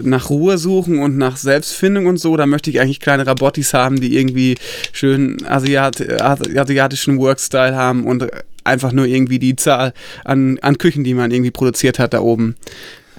nach 0.02 0.30
Ruhe 0.30 0.58
suchen 0.58 1.00
und 1.00 1.18
nach 1.18 1.36
Selbstfindung 1.36 2.06
und 2.06 2.22
so? 2.22 2.38
Da 2.38 2.46
möchte 2.46 2.70
ich 2.70 2.80
eigentlich 2.80 3.02
kleine 3.02 3.28
Rabottis 3.28 3.74
haben, 3.74 4.00
die 4.00 4.18
irgendwie 4.18 4.56
schön 4.94 5.46
Asiat, 5.46 6.02
asiatischen 6.22 7.18
Workstyle 7.18 7.76
haben 7.76 8.06
und 8.06 8.26
einfach 8.64 8.92
nur 8.92 9.06
irgendwie 9.06 9.40
die 9.40 9.56
Zahl 9.56 9.94
an, 10.26 10.60
an 10.62 10.78
Küchen, 10.78 11.04
die 11.04 11.14
man 11.14 11.32
irgendwie 11.32 11.52
produziert 11.52 12.00
hat, 12.00 12.14
da 12.14 12.22
oben 12.22 12.56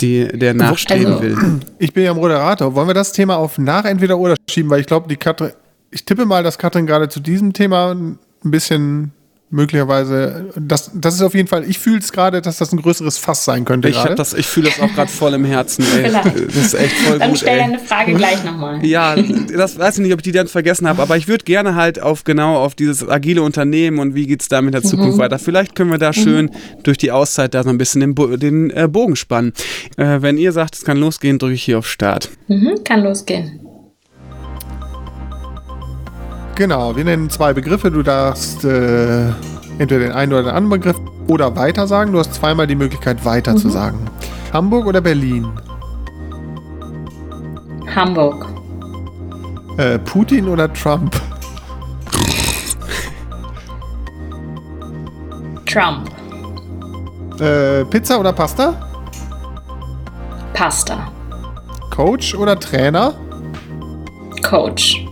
die, 0.00 0.26
der 0.26 0.54
nachstreben 0.54 1.12
also, 1.12 1.22
will. 1.22 1.60
Ich 1.78 1.92
bin 1.92 2.04
ja 2.04 2.14
Moderator. 2.14 2.74
Wollen 2.74 2.88
wir 2.88 2.94
das 2.94 3.12
Thema 3.12 3.36
auf 3.36 3.58
nach 3.58 3.84
entweder 3.84 4.18
oder 4.18 4.36
schieben? 4.50 4.70
Weil 4.70 4.80
ich 4.80 4.86
glaube, 4.86 5.08
die 5.08 5.16
Katrin, 5.16 5.52
ich 5.90 6.04
tippe 6.04 6.24
mal, 6.26 6.42
dass 6.42 6.58
Katrin 6.58 6.86
gerade 6.86 7.08
zu 7.08 7.20
diesem 7.20 7.52
Thema 7.52 7.92
ein 7.92 8.18
bisschen 8.42 9.12
möglicherweise, 9.52 10.46
das, 10.58 10.90
das 10.94 11.14
ist 11.14 11.22
auf 11.22 11.34
jeden 11.34 11.46
Fall, 11.46 11.68
ich 11.68 11.78
fühle 11.78 11.98
es 11.98 12.10
gerade, 12.10 12.40
dass 12.40 12.56
das 12.56 12.72
ein 12.72 12.80
größeres 12.80 13.18
Fass 13.18 13.44
sein 13.44 13.66
könnte. 13.66 13.90
Ich, 13.90 13.96
das, 13.96 14.32
ich 14.32 14.46
fühle 14.46 14.70
das 14.70 14.80
auch 14.80 14.92
gerade 14.94 15.10
voll 15.10 15.34
im 15.34 15.44
Herzen. 15.44 15.84
Ey. 15.94 16.10
Das 16.10 16.56
ist 16.56 16.74
echt 16.74 16.96
voll 16.96 17.18
dann 17.18 17.30
gut. 17.30 17.38
stell 17.38 17.58
deine 17.58 17.78
Frage 17.78 18.14
gleich 18.14 18.42
nochmal. 18.44 18.84
Ja, 18.84 19.14
das 19.14 19.78
weiß 19.78 19.98
ich 19.98 20.02
nicht, 20.02 20.12
ob 20.14 20.20
ich 20.20 20.24
die 20.24 20.32
dann 20.32 20.48
vergessen 20.48 20.88
habe, 20.88 21.02
aber 21.02 21.18
ich 21.18 21.28
würde 21.28 21.44
gerne 21.44 21.74
halt 21.74 22.00
auf 22.00 22.24
genau 22.24 22.56
auf 22.56 22.74
dieses 22.74 23.06
agile 23.06 23.42
Unternehmen 23.42 23.98
und 23.98 24.14
wie 24.14 24.26
geht 24.26 24.40
es 24.40 24.48
da 24.48 24.62
mit 24.62 24.72
der 24.72 24.82
Zukunft 24.82 25.18
mhm. 25.18 25.22
weiter. 25.22 25.38
Vielleicht 25.38 25.74
können 25.74 25.90
wir 25.90 25.98
da 25.98 26.14
schön 26.14 26.46
mhm. 26.46 26.82
durch 26.82 26.96
die 26.96 27.12
Auszeit 27.12 27.52
da 27.52 27.62
so 27.62 27.68
ein 27.68 27.78
bisschen 27.78 28.00
den, 28.00 28.14
Bo 28.14 28.36
den 28.36 28.70
äh, 28.70 28.88
Bogen 28.88 29.16
spannen. 29.16 29.52
Äh, 29.98 30.22
wenn 30.22 30.38
ihr 30.38 30.52
sagt, 30.52 30.76
es 30.76 30.84
kann 30.84 30.96
losgehen, 30.96 31.38
drücke 31.38 31.54
ich 31.54 31.62
hier 31.62 31.78
auf 31.78 31.86
Start. 31.86 32.30
Mhm, 32.48 32.82
kann 32.84 33.02
losgehen. 33.02 33.60
Genau, 36.62 36.94
wir 36.94 37.02
nennen 37.02 37.28
zwei 37.28 37.52
Begriffe. 37.52 37.90
Du 37.90 38.04
darfst 38.04 38.64
äh, 38.64 39.30
entweder 39.80 39.98
den 39.98 40.12
einen 40.12 40.32
oder 40.32 40.44
den 40.44 40.50
anderen 40.50 40.80
Begriff 40.80 40.96
oder 41.26 41.56
weiter 41.56 41.88
sagen. 41.88 42.12
Du 42.12 42.20
hast 42.20 42.34
zweimal 42.34 42.68
die 42.68 42.76
Möglichkeit, 42.76 43.24
weiter 43.24 43.54
mhm. 43.54 43.56
zu 43.56 43.68
sagen. 43.68 43.98
Hamburg 44.52 44.86
oder 44.86 45.00
Berlin? 45.00 45.50
Hamburg. 47.92 48.46
Äh, 49.76 49.98
Putin 49.98 50.46
oder 50.46 50.72
Trump? 50.72 51.20
Trump. 55.66 56.10
Äh, 57.40 57.84
Pizza 57.86 58.20
oder 58.20 58.32
Pasta? 58.32 58.88
Pasta. 60.54 61.10
Coach 61.90 62.36
oder 62.36 62.56
Trainer? 62.56 63.14
Coach. 64.44 65.08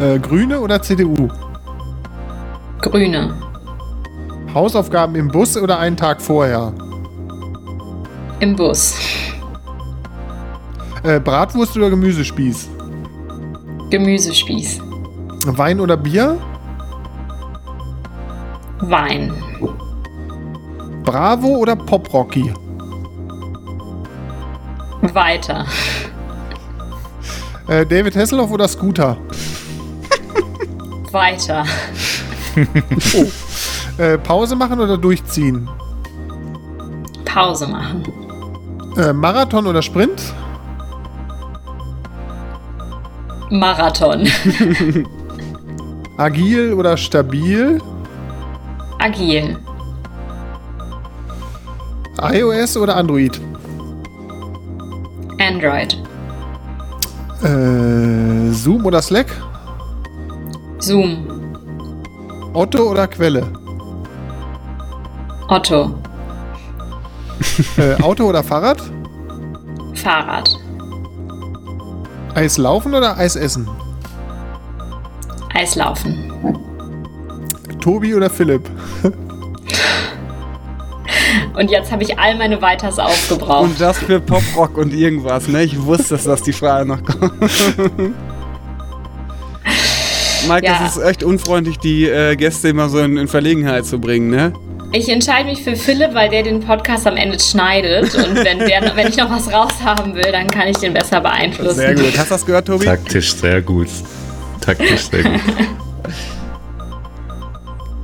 Äh, 0.00 0.18
Grüne 0.18 0.58
oder 0.58 0.80
CDU? 0.80 1.28
Grüne. 2.80 3.34
Hausaufgaben 4.54 5.14
im 5.14 5.28
Bus 5.28 5.58
oder 5.58 5.78
einen 5.78 5.96
Tag 5.96 6.22
vorher? 6.22 6.72
Im 8.40 8.56
Bus. 8.56 8.96
Äh, 11.02 11.20
Bratwurst 11.20 11.76
oder 11.76 11.90
Gemüsespieß? 11.90 12.68
Gemüsespieß. 13.90 14.80
Wein 15.46 15.78
oder 15.80 15.98
Bier? 15.98 16.38
Wein. 18.80 19.34
Bravo 21.04 21.48
oder 21.58 21.76
Poprocky? 21.76 22.54
Weiter. 25.12 25.66
Äh, 27.68 27.84
David 27.84 28.16
Hasselhoff 28.16 28.50
oder 28.50 28.66
Scooter? 28.66 29.18
Weiter. 31.12 31.64
oh. 33.14 34.02
äh, 34.02 34.18
Pause 34.18 34.56
machen 34.56 34.80
oder 34.80 34.96
durchziehen? 34.96 35.68
Pause 37.24 37.66
machen. 37.66 38.02
Äh, 38.96 39.12
Marathon 39.12 39.66
oder 39.66 39.82
Sprint? 39.82 40.20
Marathon. 43.50 44.28
Agil 46.16 46.72
oder 46.74 46.96
stabil? 46.96 47.80
Agil. 48.98 49.56
iOS 52.20 52.76
oder 52.76 52.96
Android? 52.96 53.40
Android. 55.40 55.96
Äh, 57.42 58.52
Zoom 58.52 58.84
oder 58.84 59.00
Slack? 59.00 59.28
Zoom. 60.80 61.26
Otto 62.52 62.90
oder 62.90 63.06
Quelle? 63.06 63.46
Otto. 65.48 65.94
Äh, 67.76 68.00
Auto 68.02 68.24
oder 68.24 68.42
Fahrrad? 68.42 68.82
Fahrrad. 69.94 70.58
Eis 72.34 72.58
laufen 72.58 72.94
oder 72.94 73.16
Eis 73.16 73.36
essen? 73.36 73.68
Eislaufen. 75.54 76.30
Tobi 77.80 78.14
oder 78.14 78.30
Philipp? 78.30 78.70
Und 81.54 81.70
jetzt 81.70 81.90
habe 81.92 82.02
ich 82.02 82.18
all 82.18 82.36
meine 82.38 82.62
Weiters 82.62 82.98
aufgebraucht. 82.98 83.64
Und 83.64 83.80
das 83.80 83.98
für 83.98 84.20
Poprock 84.20 84.78
und 84.78 84.94
irgendwas, 84.94 85.48
ne? 85.48 85.64
Ich 85.64 85.82
wusste, 85.82 86.16
dass 86.16 86.42
die 86.42 86.52
Frage 86.52 86.86
noch 86.88 87.04
kommt. 87.04 87.32
Mike, 90.52 90.66
Ja. 90.66 90.78
das 90.80 90.96
ist 90.96 91.02
echt 91.02 91.22
unfreundlich, 91.24 91.78
die 91.78 92.08
äh, 92.08 92.36
Gäste 92.36 92.68
immer 92.68 92.88
so 92.88 92.98
in, 92.98 93.16
in 93.16 93.28
Verlegenheit 93.28 93.86
zu 93.86 93.98
bringen, 93.98 94.30
ne? 94.30 94.52
Ich 94.92 95.08
entscheide 95.08 95.48
mich 95.48 95.62
für 95.62 95.76
Philipp, 95.76 96.14
weil 96.14 96.28
der 96.30 96.42
den 96.42 96.60
Podcast 96.60 97.06
am 97.06 97.16
Ende 97.16 97.38
schneidet. 97.38 98.12
Und 98.16 98.34
wenn, 98.34 98.58
der, 98.58 98.90
wenn 98.96 99.06
ich 99.06 99.16
noch 99.16 99.30
was 99.30 99.52
raushaben 99.52 100.14
will, 100.16 100.32
dann 100.32 100.48
kann 100.48 100.66
ich 100.66 100.78
den 100.78 100.92
besser 100.92 101.20
beeinflussen. 101.20 101.76
Sehr 101.76 101.94
gut. 101.94 102.18
Hast 102.18 102.30
du 102.30 102.34
das 102.34 102.44
gehört, 102.46 102.66
Tobi? 102.66 102.86
Taktisch 102.86 103.34
sehr 103.36 103.62
gut. 103.62 103.86
Taktisch 104.60 105.02
sehr 105.08 105.22
gut. 105.22 105.40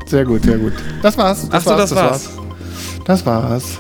Sehr 0.07 0.24
gut, 0.24 0.42
sehr 0.44 0.59
gut. 0.59 0.72
Das 1.03 1.18
war's. 1.18 1.49
Ach 1.51 1.61
so, 1.61 1.70
war's, 1.70 1.78
das 1.90 1.94
war's. 1.97 2.30
Das 3.05 3.26
war's. 3.26 3.78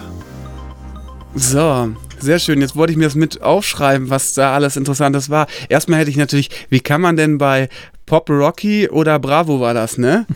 So, 1.36 1.88
sehr 2.20 2.38
schön. 2.38 2.60
Jetzt 2.60 2.76
wollte 2.76 2.92
ich 2.92 2.96
mir 2.98 3.04
das 3.04 3.14
mit 3.14 3.42
aufschreiben, 3.42 4.10
was 4.10 4.34
da 4.34 4.54
alles 4.54 4.76
Interessantes 4.76 5.30
war. 5.30 5.46
Erstmal 5.68 6.00
hätte 6.00 6.10
ich 6.10 6.16
natürlich, 6.16 6.50
wie 6.70 6.80
kann 6.80 7.00
man 7.00 7.16
denn 7.16 7.38
bei 7.38 7.68
Pop 8.06 8.30
Rocky 8.30 8.88
oder 8.88 9.18
Bravo 9.18 9.60
war 9.60 9.74
das, 9.74 9.98
ne? 9.98 10.26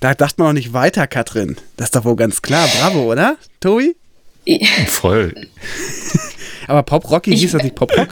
Da 0.00 0.14
dachte 0.14 0.34
man 0.38 0.48
auch 0.48 0.52
nicht 0.52 0.72
weiter, 0.72 1.06
Katrin. 1.06 1.56
Das 1.76 1.86
ist 1.86 1.96
doch 1.96 2.04
wohl 2.04 2.16
ganz 2.16 2.42
klar. 2.42 2.68
Bravo, 2.78 3.10
oder? 3.12 3.36
Tobi? 3.60 3.96
Voll. 4.88 5.34
Aber 6.68 6.82
Pop 6.82 7.10
Rocky 7.10 7.32
Ich- 7.32 7.40
hieß 7.40 7.52
das 7.52 7.62
nicht 7.62 7.74
Pop 7.74 7.90
Rock? 7.96 8.08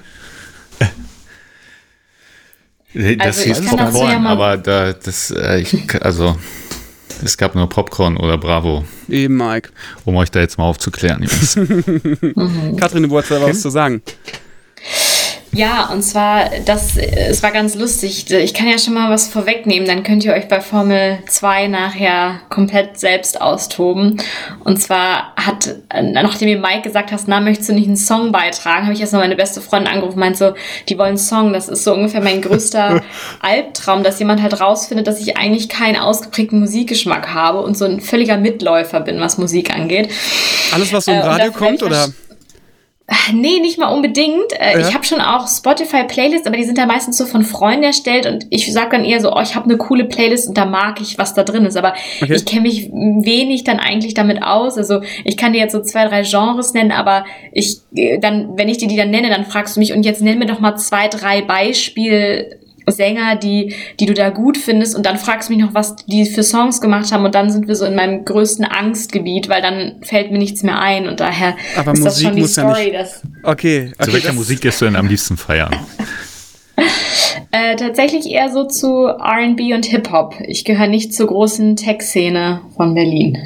Das 2.95 3.03
Also 3.19 3.41
ich 3.41 3.47
hieß 3.59 3.67
Popcorn, 3.67 4.11
ja 4.25 4.31
aber 4.31 4.57
da, 4.57 4.93
das, 4.93 5.33
äh, 5.33 5.59
ich, 5.59 5.77
also, 6.01 6.39
es 7.23 7.37
gab 7.37 7.55
nur 7.55 7.69
Popcorn 7.69 8.17
oder 8.17 8.39
Bravo, 8.39 8.85
Eben, 9.09 9.37
Mike. 9.37 9.71
um 10.05 10.17
euch 10.17 10.31
da 10.31 10.41
jetzt 10.41 10.59
mal 10.59 10.65
aufzuklären, 10.65 11.23
Jungs. 11.23 11.55
Katrin, 12.79 13.03
du 13.05 13.11
wolltest 13.11 13.31
da 13.33 13.43
was 13.43 13.61
zu 13.61 13.71
sagen. 13.71 14.03
Ja, 15.55 15.89
und 15.93 16.03
zwar, 16.03 16.51
das, 16.65 16.97
es 16.97 17.43
war 17.43 17.53
ganz 17.53 17.75
lustig. 17.75 18.31
Ich 18.31 18.55
kann 18.55 18.69
ja 18.69 18.79
schon 18.79 18.95
mal 18.95 19.11
was 19.11 19.29
vorwegnehmen, 19.29 19.87
dann 19.87 20.03
könnt 20.03 20.25
ihr 20.25 20.33
euch 20.33 20.49
bei 20.49 20.61
Formel 20.61 21.19
2 21.29 21.69
nachher 21.69 22.41
komplett 22.51 22.99
selbst 22.99 23.41
austoben. 23.41 24.21
Und 24.65 24.83
zwar 24.83 25.35
hat, 25.37 25.77
nachdem 25.93 26.49
mir 26.49 26.59
Mike 26.59 26.83
gesagt 26.83 27.13
hast, 27.13 27.29
na, 27.29 27.41
möchtest 27.41 27.69
du 27.69 27.75
nicht 27.75 27.87
einen 27.87 27.97
Song 27.97 28.33
beitragen, 28.33 28.85
habe 28.85 28.95
ich 28.95 29.01
erst 29.01 29.13
mal 29.13 29.21
meine 29.21 29.37
beste 29.37 29.61
Freundin 29.61 29.93
angerufen 29.93 30.15
und 30.15 30.21
meint 30.21 30.37
so, 30.37 30.55
die 30.89 30.99
wollen 30.99 31.11
einen 31.11 31.19
Song. 31.19 31.53
Das 31.53 31.69
ist 31.69 31.85
so 31.85 31.95
ungefähr 31.95 32.21
mein 32.21 32.43
größter 32.43 33.03
Albtraum, 33.41 34.03
dass 34.03 34.19
jemand 34.19 34.43
halt 34.43 34.61
rausfindet, 34.61 35.07
dass 35.07 35.21
ich 35.21 35.37
eigentlich 35.37 35.69
keinen 35.69 35.97
ausgeprägten 35.97 36.59
Musikgeschmack 36.61 37.33
habe 37.33 37.61
und 37.61 37.79
so 37.79 37.85
ein 37.85 38.01
völliger 38.01 38.37
Mitläufer 38.37 39.01
bin, 39.01 39.21
was 39.21 39.39
Musik 39.39 39.73
angeht. 39.75 40.11
Alles, 40.73 40.93
was 40.93 41.05
so 41.05 41.13
im 41.13 41.19
Äh, 41.19 41.21
Radio 41.21 41.53
kommt, 41.53 41.83
oder? 41.83 42.09
Nee, 43.35 43.61
nicht 43.61 43.79
mal 43.79 43.89
unbedingt. 43.93 44.53
Äh, 44.59 44.81
Ja. 44.81 44.89
Ich 44.89 44.95
habe 44.95 45.05
schon 45.05 45.21
auch 45.21 45.47
Spotify-Playlists, 45.47 46.47
aber 46.47 46.57
die 46.57 46.65
sind 46.65 46.79
da 46.79 46.87
meistens 46.87 47.19
so 47.19 47.27
von 47.27 47.43
Freunden 47.45 47.85
erstellt 47.85 48.25
und 48.25 48.47
ich 48.49 48.73
sag 48.73 48.91
dann 48.91 49.05
eher 49.05 49.21
so, 49.21 49.31
oh, 49.35 49.41
ich 49.43 49.55
habe 49.55 49.67
eine 49.67 49.77
coole 49.77 50.05
Playlist 50.05 50.49
und 50.49 50.57
da 50.57 50.65
mag 50.65 51.01
ich, 51.03 51.19
was 51.19 51.35
da 51.35 51.43
drin 51.43 51.67
ist. 51.67 51.77
Aber 51.77 51.93
Okay. 52.23 52.35
ich 52.35 52.47
kenne 52.47 52.63
mich 52.63 52.91
wenig 52.91 53.63
dann 53.65 53.79
eigentlich 53.79 54.15
damit 54.15 54.43
aus. 54.43 54.79
Also 54.79 55.03
ich 55.25 55.37
kann 55.37 55.53
dir 55.53 55.59
jetzt 55.59 55.73
so 55.73 55.83
zwei, 55.83 56.07
drei 56.09 56.23
Genres 56.23 56.73
nennen, 56.73 56.93
aber 56.93 57.27
ich 57.53 57.79
äh, 57.95 58.19
dann, 58.19 58.57
wenn 58.57 58.69
ich 58.71 58.79
dir 58.79 58.89
die 58.89 58.97
dann 58.97 59.11
nenne, 59.11 59.29
dann 59.29 59.45
fragst 59.45 59.77
du 59.77 59.81
mich 59.81 59.93
und 59.93 60.05
jetzt 60.05 60.23
nenn 60.23 60.39
mir 60.39 60.47
doch 60.47 60.61
mal 60.61 60.77
zwei, 60.77 61.09
drei 61.09 61.43
Beispiel. 61.43 62.59
Sänger, 62.87 63.37
die, 63.37 63.75
die 64.01 64.07
du 64.07 64.15
da 64.15 64.31
gut 64.31 64.57
findest 64.59 64.95
und 64.97 65.05
dann 65.07 65.19
fragst 65.19 65.49
du 65.49 65.55
mich 65.55 65.63
noch, 65.65 65.75
was 65.75 65.97
die 66.07 66.27
für 66.27 66.43
Songs 66.43 66.81
gemacht 66.81 67.11
haben 67.13 67.25
und 67.25 67.35
dann 67.35 67.51
sind 67.51 67.67
wir 67.69 67.75
so 67.77 67.85
in 67.85 67.95
meinem 67.95 68.25
größten 68.25 68.65
Angstgebiet, 68.65 69.49
weil 69.49 69.63
dann 69.63 69.97
fällt 70.03 70.31
mir 70.31 70.39
nichts 70.39 70.63
mehr 70.63 70.79
ein 70.79 71.09
und 71.09 71.21
daher 71.21 71.57
Aber 71.77 71.93
ist 71.93 72.05
das 72.05 72.15
Musik 72.15 72.27
schon 72.27 72.37
die 72.37 72.43
muss 72.43 72.57
ja 72.57 72.69
Story, 72.71 72.85
nicht- 72.85 72.95
dass 72.95 73.23
Okay. 73.43 73.93
Zu 73.99 74.03
okay 74.03 74.13
welcher 74.13 74.27
das- 74.29 74.37
Musik 74.37 74.61
gehst 74.61 74.81
du 74.81 74.85
denn 74.87 74.97
am 74.97 75.07
liebsten 75.09 75.37
feiern? 75.37 75.75
Äh, 77.51 77.77
tatsächlich 77.77 78.27
eher 78.31 78.51
so 78.53 78.65
zu 78.67 79.07
RB 79.07 79.75
und 79.75 79.87
Hip-Hop. 79.87 80.35
Ich 80.49 80.65
gehöre 80.65 80.89
nicht 80.89 81.15
zur 81.15 81.29
großen 81.29 81.77
Tech-Szene 81.77 82.63
von 82.77 82.95
Berlin. 82.95 83.39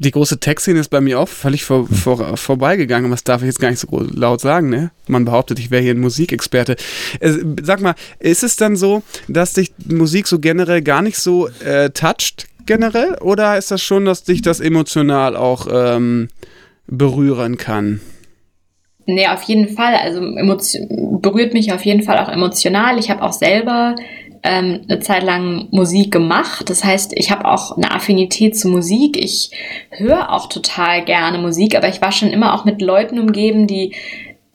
Die 0.00 0.12
große 0.12 0.38
Tech-Szene 0.38 0.78
ist 0.78 0.90
bei 0.90 1.00
mir 1.00 1.18
auch 1.18 1.28
völlig 1.28 1.64
vor, 1.64 1.88
vor, 1.88 2.36
vorbeigegangen, 2.36 3.10
das 3.10 3.24
darf 3.24 3.42
ich 3.42 3.46
jetzt 3.46 3.60
gar 3.60 3.70
nicht 3.70 3.80
so 3.80 3.88
laut 4.12 4.40
sagen, 4.40 4.68
ne? 4.68 4.92
Man 5.08 5.24
behauptet, 5.24 5.58
ich 5.58 5.72
wäre 5.72 5.82
hier 5.82 5.94
ein 5.94 5.98
Musikexperte. 5.98 6.76
Äh, 7.18 7.32
sag 7.62 7.80
mal, 7.80 7.96
ist 8.20 8.44
es 8.44 8.54
dann 8.54 8.76
so, 8.76 9.02
dass 9.26 9.54
dich 9.54 9.72
Musik 9.86 10.28
so 10.28 10.38
generell 10.38 10.82
gar 10.82 11.02
nicht 11.02 11.18
so 11.18 11.48
äh, 11.64 11.90
toucht, 11.90 12.46
generell? 12.64 13.16
Oder 13.20 13.58
ist 13.58 13.72
das 13.72 13.82
schon, 13.82 14.04
dass 14.04 14.22
dich 14.22 14.40
das 14.40 14.60
emotional 14.60 15.36
auch 15.36 15.66
ähm, 15.68 16.28
berühren 16.86 17.56
kann? 17.56 18.00
Nee, 19.06 19.26
auf 19.26 19.42
jeden 19.44 19.74
Fall. 19.74 19.94
Also 19.94 20.20
berührt 21.20 21.54
mich 21.54 21.72
auf 21.72 21.84
jeden 21.84 22.02
Fall 22.02 22.18
auch 22.18 22.28
emotional. 22.28 22.98
Ich 22.98 23.10
habe 23.10 23.22
auch 23.22 23.32
selber 23.32 23.96
ähm, 24.42 24.80
eine 24.88 25.00
Zeit 25.00 25.22
lang 25.22 25.68
Musik 25.70 26.12
gemacht. 26.12 26.70
Das 26.70 26.84
heißt, 26.84 27.12
ich 27.14 27.30
habe 27.30 27.44
auch 27.46 27.76
eine 27.76 27.90
Affinität 27.90 28.56
zu 28.58 28.68
Musik. 28.68 29.16
Ich 29.16 29.50
höre 29.90 30.32
auch 30.32 30.48
total 30.48 31.04
gerne 31.04 31.38
Musik, 31.38 31.76
aber 31.76 31.88
ich 31.88 32.00
war 32.00 32.12
schon 32.12 32.30
immer 32.30 32.54
auch 32.54 32.64
mit 32.64 32.80
Leuten 32.82 33.18
umgeben, 33.18 33.66
die 33.66 33.94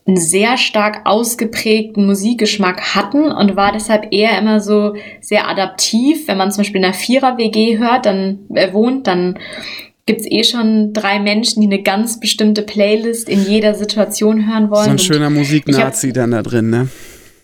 einen 0.06 0.18
sehr 0.18 0.58
stark 0.58 1.00
ausgeprägten 1.04 2.04
Musikgeschmack 2.04 2.94
hatten 2.94 3.32
und 3.32 3.56
war 3.56 3.72
deshalb 3.72 4.08
eher 4.12 4.38
immer 4.38 4.60
so 4.60 4.94
sehr 5.20 5.48
adaptiv. 5.48 6.28
Wenn 6.28 6.36
man 6.36 6.52
zum 6.52 6.62
Beispiel 6.62 6.80
in 6.80 6.84
einer 6.84 6.94
Vierer-WG 6.94 7.78
hört, 7.78 8.04
dann 8.04 8.40
äh, 8.54 8.72
wohnt, 8.72 9.06
dann 9.06 9.38
gibt's 10.06 10.26
eh 10.28 10.44
schon 10.44 10.92
drei 10.92 11.18
Menschen, 11.18 11.62
die 11.62 11.66
eine 11.66 11.82
ganz 11.82 12.20
bestimmte 12.20 12.62
Playlist 12.62 13.28
in 13.28 13.44
jeder 13.46 13.74
Situation 13.74 14.46
hören 14.46 14.70
wollen. 14.70 14.84
So 14.84 14.90
ein 14.90 14.98
schöner 14.98 15.30
Musiknazi 15.30 16.12
dann 16.12 16.32
da 16.32 16.42
drin, 16.42 16.68
ne? 16.68 16.88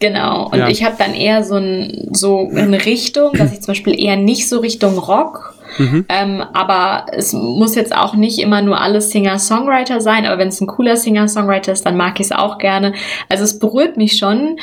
Genau. 0.01 0.48
Und 0.51 0.59
Ja. 0.59 0.68
ich 0.68 0.82
habe 0.84 0.96
dann 0.98 1.14
eher 1.14 1.44
so, 1.44 1.57
ein, 1.57 2.09
so 2.12 2.51
eine 2.55 2.84
Richtung, 2.86 3.32
dass 3.34 3.53
ich 3.53 3.61
zum 3.61 3.68
Beispiel 3.72 4.03
eher 4.03 4.16
nicht 4.16 4.48
so 4.48 4.59
Richtung 4.59 4.98
Rock. 4.98 5.55
Mhm. 5.78 6.05
Ähm, 6.09 6.42
aber 6.53 7.07
es 7.12 7.32
muss 7.32 7.76
jetzt 7.76 7.94
auch 7.94 8.14
nicht 8.14 8.40
immer 8.40 8.61
nur 8.61 8.80
alles 8.80 9.11
Singer-Songwriter 9.11 10.01
sein, 10.01 10.26
aber 10.26 10.38
wenn 10.38 10.48
es 10.48 10.61
ein 10.61 10.66
cooler 10.66 10.96
Singer-Songwriter 10.96 11.70
ist, 11.72 11.86
dann 11.86 11.96
mag 11.96 12.18
ich 12.18 12.26
es 12.26 12.32
auch 12.32 12.59
gerne. 12.59 12.92
Also 13.28 13.44
es 13.44 13.59
berührt 13.59 13.96
mich 13.96 14.16
schon. 14.16 14.59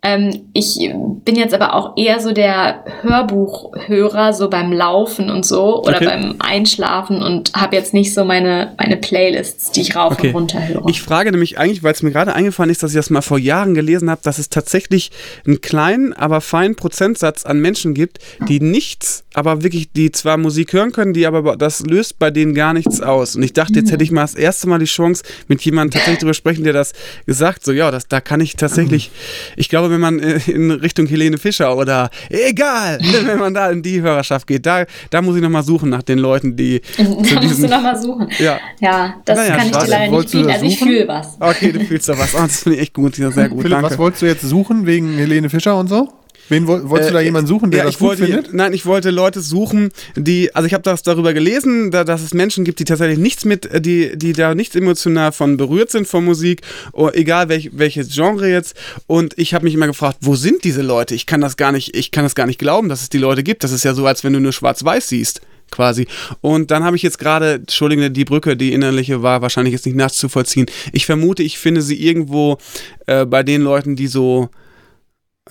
Ähm, 0.00 0.42
ich 0.52 0.76
bin 1.24 1.34
jetzt 1.34 1.52
aber 1.54 1.74
auch 1.74 1.96
eher 1.96 2.20
so 2.20 2.30
der 2.32 2.84
Hörbuchhörer, 3.02 4.32
so 4.32 4.48
beim 4.48 4.72
Laufen 4.72 5.30
und 5.30 5.44
so 5.44 5.82
oder 5.82 5.96
Okay. 5.96 6.04
beim 6.06 6.36
Einschlafen 6.38 7.22
und 7.22 7.52
habe 7.54 7.76
jetzt 7.76 7.94
nicht 7.94 8.14
so 8.14 8.24
meine, 8.24 8.74
meine 8.78 8.96
Playlists, 8.96 9.70
die 9.72 9.80
ich 9.80 9.96
rauf 9.96 10.12
Okay. 10.12 10.28
und 10.28 10.34
runter 10.34 10.66
höre. 10.68 10.84
Ich 10.88 11.02
frage 11.02 11.30
nämlich 11.32 11.58
eigentlich, 11.58 11.82
weil 11.82 11.92
es 11.92 12.02
mir 12.02 12.10
gerade 12.12 12.34
eingefallen 12.34 12.70
ist, 12.70 12.82
dass 12.82 12.92
ich 12.92 12.96
das 12.96 13.10
mal 13.10 13.22
vor 13.22 13.38
Jahren 13.38 13.74
gelesen 13.74 14.10
habe, 14.10 14.20
dass 14.22 14.38
es 14.38 14.48
tatsächlich 14.50 15.10
einen 15.46 15.60
kleinen, 15.60 16.12
aber 16.12 16.40
feinen 16.40 16.76
Prozentsatz 16.76 17.44
an 17.44 17.58
Menschen 17.60 17.94
gibt, 17.94 18.18
die 18.48 18.60
nichts, 18.60 19.24
aber 19.38 19.62
wirklich, 19.62 19.92
die 19.92 20.10
zwar 20.10 20.36
Musik 20.36 20.72
hören 20.72 20.92
können, 20.92 21.14
die 21.14 21.26
aber 21.26 21.56
das 21.56 21.86
löst 21.86 22.18
bei 22.18 22.30
denen 22.30 22.54
gar 22.54 22.74
nichts 22.74 23.00
aus. 23.00 23.36
Und 23.36 23.42
ich 23.42 23.52
dachte, 23.52 23.74
jetzt 23.74 23.90
hätte 23.90 24.04
ich 24.04 24.10
mal 24.10 24.22
das 24.22 24.34
erste 24.34 24.68
Mal 24.68 24.78
die 24.78 24.86
Chance, 24.86 25.22
mit 25.46 25.62
jemandem 25.62 25.92
tatsächlich 25.92 26.20
drüber 26.20 26.34
sprechen, 26.34 26.64
der 26.64 26.72
das 26.72 26.92
gesagt, 27.26 27.64
so 27.64 27.72
ja, 27.72 27.90
das, 27.90 28.08
da 28.08 28.20
kann 28.20 28.40
ich 28.40 28.56
tatsächlich, 28.56 29.10
ich 29.56 29.68
glaube, 29.68 29.90
wenn 29.90 30.00
man 30.00 30.18
äh, 30.18 30.40
in 30.46 30.70
Richtung 30.70 31.06
Helene 31.06 31.38
Fischer 31.38 31.76
oder 31.76 32.10
egal, 32.30 32.98
wenn 33.24 33.38
man 33.38 33.54
da 33.54 33.70
in 33.70 33.82
die 33.82 34.00
Hörerschaft 34.00 34.46
geht, 34.46 34.66
da, 34.66 34.84
da 35.10 35.22
muss 35.22 35.36
ich 35.36 35.42
nochmal 35.42 35.62
suchen 35.62 35.90
nach 35.90 36.02
den 36.02 36.18
Leuten, 36.18 36.56
die 36.56 36.80
da 36.96 37.04
musst 37.04 37.30
du 37.30 37.40
diesem, 37.40 37.70
noch 37.70 37.82
mal 37.82 38.00
suchen. 38.00 38.28
ja, 38.38 38.58
Ja, 38.80 39.14
das 39.24 39.38
Naja, 39.38 39.56
kann 39.56 39.66
ich 39.66 39.76
dir 39.76 39.86
leider 39.86 40.16
nicht 40.16 40.32
bieten. 40.32 40.50
Also 40.50 40.64
ich 40.64 40.78
fühle 40.78 41.08
was. 41.08 41.36
Okay, 41.40 41.72
du 41.72 41.84
fühlst 41.84 42.08
da 42.08 42.18
was. 42.18 42.34
Oh, 42.34 42.38
das 42.38 42.62
finde 42.62 42.76
ich 42.76 42.82
echt 42.82 42.94
gut. 42.94 43.14
Sehr 43.16 43.30
gut. 43.30 43.36
Philipp, 43.62 43.70
danke. 43.70 43.90
was 43.90 43.98
wolltest 43.98 44.22
du 44.22 44.26
jetzt 44.26 44.42
suchen 44.42 44.86
wegen 44.86 45.16
Helene 45.16 45.50
Fischer 45.50 45.78
und 45.78 45.88
so? 45.88 46.08
Wen 46.48 46.66
woll- 46.66 46.88
wolltest 46.88 47.10
du 47.10 47.14
da 47.14 47.20
Äh, 47.20 47.24
jemanden 47.24 47.46
suchen, 47.46 47.70
der 47.70 47.78
ja, 47.80 47.84
das 47.84 47.98
gut 47.98 48.08
wollte, 48.08 48.24
findet? 48.26 48.54
Nein, 48.54 48.72
ich 48.72 48.86
wollte 48.86 49.10
Leute 49.10 49.40
suchen, 49.40 49.90
die, 50.16 50.54
also 50.54 50.66
ich 50.66 50.74
habe 50.74 50.82
das 50.82 51.02
darüber 51.02 51.34
gelesen, 51.34 51.90
da, 51.90 52.04
dass 52.04 52.22
es 52.22 52.32
Menschen 52.34 52.64
gibt, 52.64 52.78
die 52.80 52.84
tatsächlich 52.84 53.18
nichts 53.18 53.44
mit, 53.44 53.66
äh, 53.66 53.80
die, 53.80 54.16
die 54.16 54.32
da 54.32 54.54
nicht 54.54 54.74
emotional 54.76 55.32
von 55.32 55.56
berührt 55.56 55.90
sind 55.90 56.06
von 56.08 56.24
Musik, 56.24 56.62
egal 57.12 57.48
welch, 57.48 57.70
welches 57.74 58.14
Genre 58.14 58.48
jetzt. 58.50 58.76
Und 59.06 59.34
ich 59.36 59.54
habe 59.54 59.64
mich 59.64 59.74
immer 59.74 59.86
gefragt, 59.86 60.18
wo 60.22 60.34
sind 60.36 60.64
diese 60.64 60.82
Leute? 60.82 61.14
Ich 61.14 61.26
kann 61.26 61.40
das 61.40 61.56
gar 61.56 61.72
nicht, 61.72 61.96
ich 61.96 62.10
kann 62.10 62.24
das 62.24 62.34
gar 62.34 62.46
nicht 62.46 62.58
glauben, 62.58 62.88
dass 62.88 63.02
es 63.02 63.08
die 63.08 63.18
Leute 63.18 63.42
gibt. 63.42 63.62
Das 63.64 63.72
ist 63.72 63.84
ja 63.84 63.94
so, 63.94 64.06
als 64.06 64.24
wenn 64.24 64.32
du 64.32 64.40
nur 64.40 64.52
Schwarz-Weiß 64.52 65.08
siehst. 65.08 65.40
quasi. 65.70 66.06
Und 66.40 66.70
dann 66.70 66.82
habe 66.82 66.96
ich 66.96 67.02
jetzt 67.02 67.18
gerade, 67.18 67.54
Entschuldige, 67.56 68.10
die 68.10 68.24
Brücke, 68.24 68.56
die 68.56 68.72
innerliche 68.72 69.22
war 69.22 69.42
wahrscheinlich 69.42 69.72
jetzt 69.72 69.84
nicht 69.84 69.96
nachzuvollziehen. 69.96 70.64
Ich 70.92 71.04
vermute, 71.04 71.42
ich 71.42 71.58
finde 71.58 71.82
sie 71.82 72.02
irgendwo 72.02 72.56
äh, 73.06 73.26
bei 73.26 73.42
den 73.42 73.60
Leuten, 73.60 73.94
die 73.94 74.06
so 74.06 74.48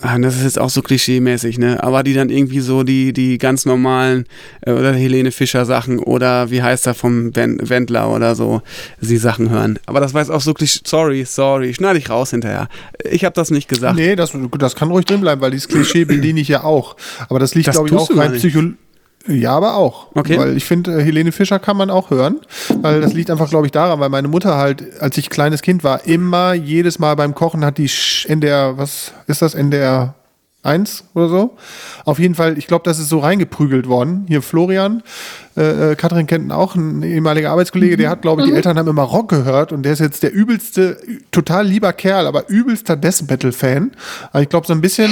das 0.00 0.36
ist 0.36 0.44
jetzt 0.44 0.58
auch 0.58 0.70
so 0.70 0.80
klischee-mäßig, 0.80 1.58
ne? 1.58 1.82
Aber 1.82 2.02
die 2.02 2.14
dann 2.14 2.30
irgendwie 2.30 2.60
so 2.60 2.82
die, 2.82 3.12
die 3.12 3.38
ganz 3.38 3.66
normalen 3.66 4.26
äh, 4.60 4.72
oder 4.72 4.92
Helene 4.92 5.32
Fischer 5.32 5.64
Sachen 5.64 5.98
oder 5.98 6.50
wie 6.50 6.62
heißt 6.62 6.86
er 6.86 6.94
vom 6.94 7.34
Wendler 7.34 8.10
oder 8.10 8.34
so, 8.34 8.62
sie 9.00 9.16
Sachen 9.16 9.50
hören. 9.50 9.78
Aber 9.86 10.00
das 10.00 10.14
war 10.14 10.20
jetzt 10.20 10.30
auch 10.30 10.40
so 10.40 10.54
klischee. 10.54 10.80
Sorry, 10.84 11.24
sorry, 11.24 11.74
schneide 11.74 11.98
ich 11.98 12.10
raus 12.10 12.30
hinterher. 12.30 12.68
Ich 13.10 13.24
habe 13.24 13.34
das 13.34 13.50
nicht 13.50 13.68
gesagt. 13.68 13.96
Nee, 13.96 14.14
das, 14.14 14.32
das 14.58 14.76
kann 14.76 14.90
ruhig 14.90 15.04
drin 15.04 15.20
bleiben, 15.20 15.40
weil 15.40 15.50
dieses 15.50 15.68
Klischee 15.68 16.04
bediene 16.04 16.40
ich 16.40 16.48
ja 16.48 16.64
auch. 16.64 16.96
Aber 17.28 17.38
das 17.38 17.54
liegt, 17.54 17.70
glaube 17.70 17.88
ich, 17.88 17.94
auch 17.94 18.16
rein 18.16 18.34
psychologisch 18.34 18.76
ja, 19.28 19.52
aber 19.52 19.76
auch. 19.76 20.08
Okay. 20.14 20.38
Weil 20.38 20.56
ich 20.56 20.64
finde, 20.64 20.98
äh, 20.98 21.04
Helene 21.04 21.32
Fischer 21.32 21.58
kann 21.58 21.76
man 21.76 21.90
auch 21.90 22.10
hören. 22.10 22.40
Weil 22.80 23.00
das 23.00 23.12
liegt 23.12 23.30
einfach, 23.30 23.50
glaube 23.50 23.66
ich, 23.66 23.72
daran, 23.72 24.00
weil 24.00 24.08
meine 24.08 24.28
Mutter 24.28 24.56
halt, 24.56 25.00
als 25.00 25.18
ich 25.18 25.30
kleines 25.30 25.62
Kind 25.62 25.84
war, 25.84 26.06
immer 26.06 26.54
jedes 26.54 26.98
Mal 26.98 27.14
beim 27.14 27.34
Kochen 27.34 27.64
hat 27.64 27.78
die 27.78 27.90
in 28.26 28.40
der, 28.40 28.78
was 28.78 29.12
ist 29.26 29.42
das, 29.42 29.54
in 29.54 29.70
der 29.70 30.14
1 30.62 31.04
oder 31.14 31.28
so. 31.28 31.56
Auf 32.04 32.18
jeden 32.18 32.34
Fall, 32.34 32.58
ich 32.58 32.66
glaube, 32.66 32.84
das 32.84 32.98
ist 32.98 33.08
so 33.08 33.18
reingeprügelt 33.20 33.86
worden. 33.88 34.24
Hier 34.28 34.42
Florian, 34.42 35.02
äh, 35.56 35.92
äh 35.92 35.94
Katrin 35.94 36.26
kennt 36.26 36.44
ihn 36.44 36.52
auch, 36.52 36.74
ein 36.74 37.02
ehemaliger 37.02 37.50
Arbeitskollege, 37.50 37.96
der 37.96 38.10
hat, 38.10 38.22
glaube 38.22 38.42
ich, 38.42 38.46
die 38.46 38.52
mhm. 38.52 38.56
Eltern 38.56 38.78
haben 38.78 38.88
immer 38.88 39.02
Rock 39.02 39.28
gehört 39.28 39.72
und 39.72 39.82
der 39.84 39.92
ist 39.92 40.00
jetzt 40.00 40.22
der 40.22 40.32
übelste, 40.32 40.98
total 41.30 41.66
lieber 41.66 41.92
Kerl, 41.92 42.26
aber 42.26 42.48
übelster 42.48 42.96
Death 42.96 43.28
Metal 43.28 43.52
Fan. 43.52 43.92
Also 44.32 44.42
ich 44.42 44.48
glaube, 44.48 44.66
so 44.66 44.72
ein 44.72 44.80
bisschen 44.80 45.10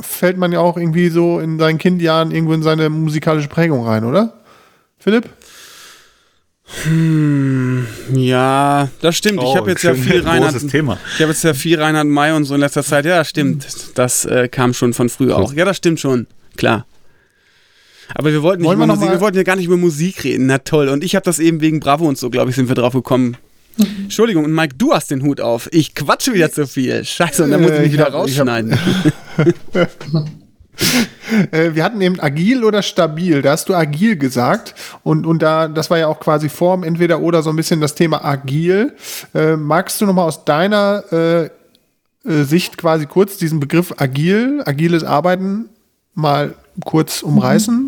fällt 0.00 0.36
man 0.36 0.52
ja 0.52 0.60
auch 0.60 0.76
irgendwie 0.76 1.08
so 1.08 1.40
in 1.40 1.58
seinen 1.58 1.78
Kindjahren 1.78 2.30
irgendwo 2.30 2.54
in 2.54 2.62
seine 2.62 2.90
musikalische 2.90 3.48
Prägung 3.48 3.86
rein, 3.86 4.04
oder? 4.04 4.34
Philipp? 4.98 5.28
Hm, 6.84 7.86
ja, 8.12 8.88
das 9.00 9.16
stimmt. 9.16 9.40
Oh, 9.40 9.50
ich 9.50 9.56
habe 9.56 9.70
jetzt 9.70 9.82
ja 9.82 9.94
viel 9.94 10.22
Reinhard. 10.26 10.68
Thema. 10.68 10.98
Ich 11.14 11.22
habe 11.22 11.32
jetzt 11.32 11.42
ja 11.42 11.54
viel 11.54 11.80
Reinhard 11.80 12.06
May 12.06 12.32
und 12.32 12.44
so 12.44 12.54
in 12.54 12.60
letzter 12.60 12.82
Zeit. 12.82 13.06
Ja, 13.06 13.24
stimmt. 13.24 13.66
Das 13.94 14.26
äh, 14.26 14.48
kam 14.48 14.74
schon 14.74 14.92
von 14.92 15.08
früher 15.08 15.36
auch. 15.36 15.52
Ja, 15.54 15.64
das 15.64 15.78
stimmt 15.78 15.98
schon. 15.98 16.26
Klar. 16.56 16.86
Aber 18.14 18.32
wir 18.32 18.42
wollten, 18.42 18.62
nicht 18.62 18.68
Wollen 18.68 18.78
über 18.78 18.86
wir, 18.86 18.94
Musik, 18.94 19.10
wir 19.10 19.20
wollten 19.20 19.36
ja 19.36 19.42
gar 19.42 19.56
nicht 19.56 19.66
über 19.66 19.76
Musik 19.76 20.24
reden. 20.24 20.46
Na 20.46 20.58
toll. 20.58 20.88
Und 20.88 21.04
ich 21.04 21.14
habe 21.14 21.24
das 21.24 21.38
eben 21.38 21.60
wegen 21.60 21.80
Bravo 21.80 22.06
und 22.06 22.18
so, 22.18 22.30
glaube 22.30 22.50
ich, 22.50 22.56
sind 22.56 22.68
wir 22.68 22.74
drauf 22.74 22.92
gekommen. 22.92 23.36
Entschuldigung, 23.78 24.44
und 24.44 24.52
Mike, 24.52 24.74
du 24.76 24.92
hast 24.92 25.10
den 25.10 25.22
Hut 25.22 25.40
auf. 25.40 25.68
Ich 25.72 25.94
quatsche 25.94 26.34
wieder 26.34 26.50
zu 26.50 26.66
viel. 26.66 27.04
Scheiße, 27.04 27.44
und 27.44 27.50
dann 27.50 27.62
muss 27.62 27.72
ich 27.72 27.78
mich 27.78 27.88
äh, 27.88 27.92
wieder 27.92 28.06
hab, 28.06 28.14
rausschneiden. 28.14 28.78
Äh, 31.50 31.74
wir 31.74 31.84
hatten 31.84 32.00
eben 32.00 32.20
agil 32.20 32.64
oder 32.64 32.82
stabil. 32.82 33.42
Da 33.42 33.50
hast 33.52 33.68
du 33.68 33.74
agil 33.74 34.16
gesagt. 34.16 34.74
Und, 35.02 35.26
und 35.26 35.42
da, 35.42 35.68
das 35.68 35.90
war 35.90 35.98
ja 35.98 36.06
auch 36.06 36.20
quasi 36.20 36.48
Form, 36.48 36.84
entweder 36.84 37.20
oder 37.20 37.42
so 37.42 37.50
ein 37.50 37.56
bisschen 37.56 37.80
das 37.80 37.94
Thema 37.94 38.24
agil. 38.24 38.94
Äh, 39.34 39.56
magst 39.56 40.00
du 40.00 40.06
nochmal 40.06 40.26
aus 40.26 40.44
deiner 40.44 41.02
äh, 41.12 41.44
äh, 41.44 42.44
Sicht 42.44 42.78
quasi 42.78 43.06
kurz 43.06 43.36
diesen 43.36 43.60
Begriff 43.60 43.94
agil, 43.98 44.62
agiles 44.64 45.04
Arbeiten 45.04 45.68
mal 46.14 46.54
kurz 46.84 47.22
umreißen? 47.22 47.87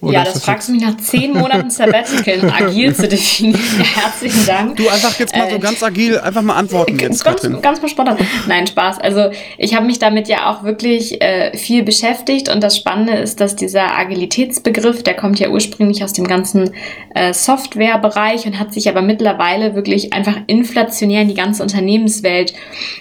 Oder 0.00 0.12
ja, 0.12 0.24
das, 0.24 0.34
das 0.34 0.44
fragst 0.44 0.68
du 0.68 0.72
mich 0.72 0.82
nach 0.82 0.96
zehn 0.98 1.32
Monaten 1.32 1.70
Sabbatical 1.70 2.52
agil 2.56 2.94
zu 2.94 3.08
definieren. 3.08 3.60
Herzlichen 3.96 4.46
Dank. 4.46 4.76
Du 4.76 4.88
einfach 4.88 5.18
jetzt 5.18 5.36
mal 5.36 5.50
so 5.50 5.56
äh, 5.56 5.58
ganz 5.58 5.82
agil, 5.82 6.18
einfach 6.18 6.42
mal 6.42 6.54
antworten 6.54 7.00
jetzt. 7.00 7.24
Ganz, 7.24 7.42
ganz 7.60 7.82
mal 7.82 7.88
spontan. 7.88 8.16
Nein, 8.46 8.68
Spaß. 8.68 9.00
Also 9.00 9.30
ich 9.56 9.74
habe 9.74 9.86
mich 9.86 9.98
damit 9.98 10.28
ja 10.28 10.50
auch 10.50 10.62
wirklich 10.62 11.20
äh, 11.20 11.56
viel 11.56 11.82
beschäftigt 11.82 12.48
und 12.48 12.62
das 12.62 12.76
Spannende 12.76 13.14
ist, 13.14 13.40
dass 13.40 13.56
dieser 13.56 13.96
Agilitätsbegriff, 13.98 15.02
der 15.02 15.14
kommt 15.14 15.40
ja 15.40 15.48
ursprünglich 15.48 16.04
aus 16.04 16.12
dem 16.12 16.28
ganzen 16.28 16.70
äh, 17.16 17.34
Softwarebereich 17.34 18.46
und 18.46 18.60
hat 18.60 18.72
sich 18.72 18.88
aber 18.88 19.02
mittlerweile 19.02 19.74
wirklich 19.74 20.12
einfach 20.12 20.36
inflationär 20.46 21.22
in 21.22 21.28
die 21.28 21.34
ganze 21.34 21.60
Unternehmenswelt 21.64 22.54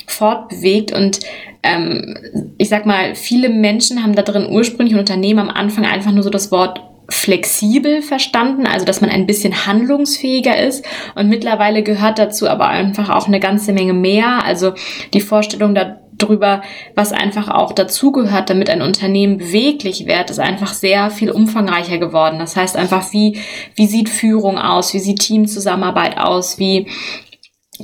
fortbewegt 0.07 0.93
und 0.93 1.19
ähm, 1.63 2.15
ich 2.57 2.69
sag 2.69 2.85
mal, 2.85 3.15
viele 3.15 3.49
Menschen 3.49 4.03
haben 4.03 4.15
da 4.15 4.21
drin 4.21 4.47
ursprünglich 4.49 4.93
und 4.93 4.99
Unternehmen 4.99 5.39
am 5.39 5.49
Anfang 5.49 5.85
einfach 5.85 6.11
nur 6.11 6.23
so 6.23 6.29
das 6.29 6.51
Wort 6.51 6.81
flexibel 7.09 8.01
verstanden, 8.01 8.67
also 8.67 8.85
dass 8.85 9.01
man 9.01 9.09
ein 9.09 9.27
bisschen 9.27 9.65
handlungsfähiger 9.65 10.57
ist. 10.57 10.85
Und 11.15 11.29
mittlerweile 11.29 11.83
gehört 11.83 12.19
dazu 12.19 12.49
aber 12.49 12.67
einfach 12.67 13.09
auch 13.09 13.27
eine 13.27 13.39
ganze 13.39 13.71
Menge 13.71 13.93
mehr. 13.93 14.43
Also 14.43 14.73
die 15.13 15.21
Vorstellung 15.21 15.73
darüber, 16.17 16.61
was 16.95 17.13
einfach 17.13 17.47
auch 17.47 17.71
dazugehört, 17.71 18.49
damit 18.49 18.69
ein 18.69 18.81
Unternehmen 18.81 19.37
beweglich 19.37 20.05
wird, 20.05 20.29
ist 20.29 20.39
einfach 20.39 20.73
sehr 20.73 21.09
viel 21.09 21.31
umfangreicher 21.31 21.97
geworden. 21.97 22.39
Das 22.39 22.57
heißt 22.57 22.75
einfach, 22.75 23.13
wie, 23.13 23.39
wie 23.75 23.87
sieht 23.87 24.09
Führung 24.09 24.57
aus? 24.57 24.93
Wie 24.93 24.99
sieht 24.99 25.19
Teamzusammenarbeit 25.19 26.17
aus? 26.17 26.59
Wie 26.59 26.87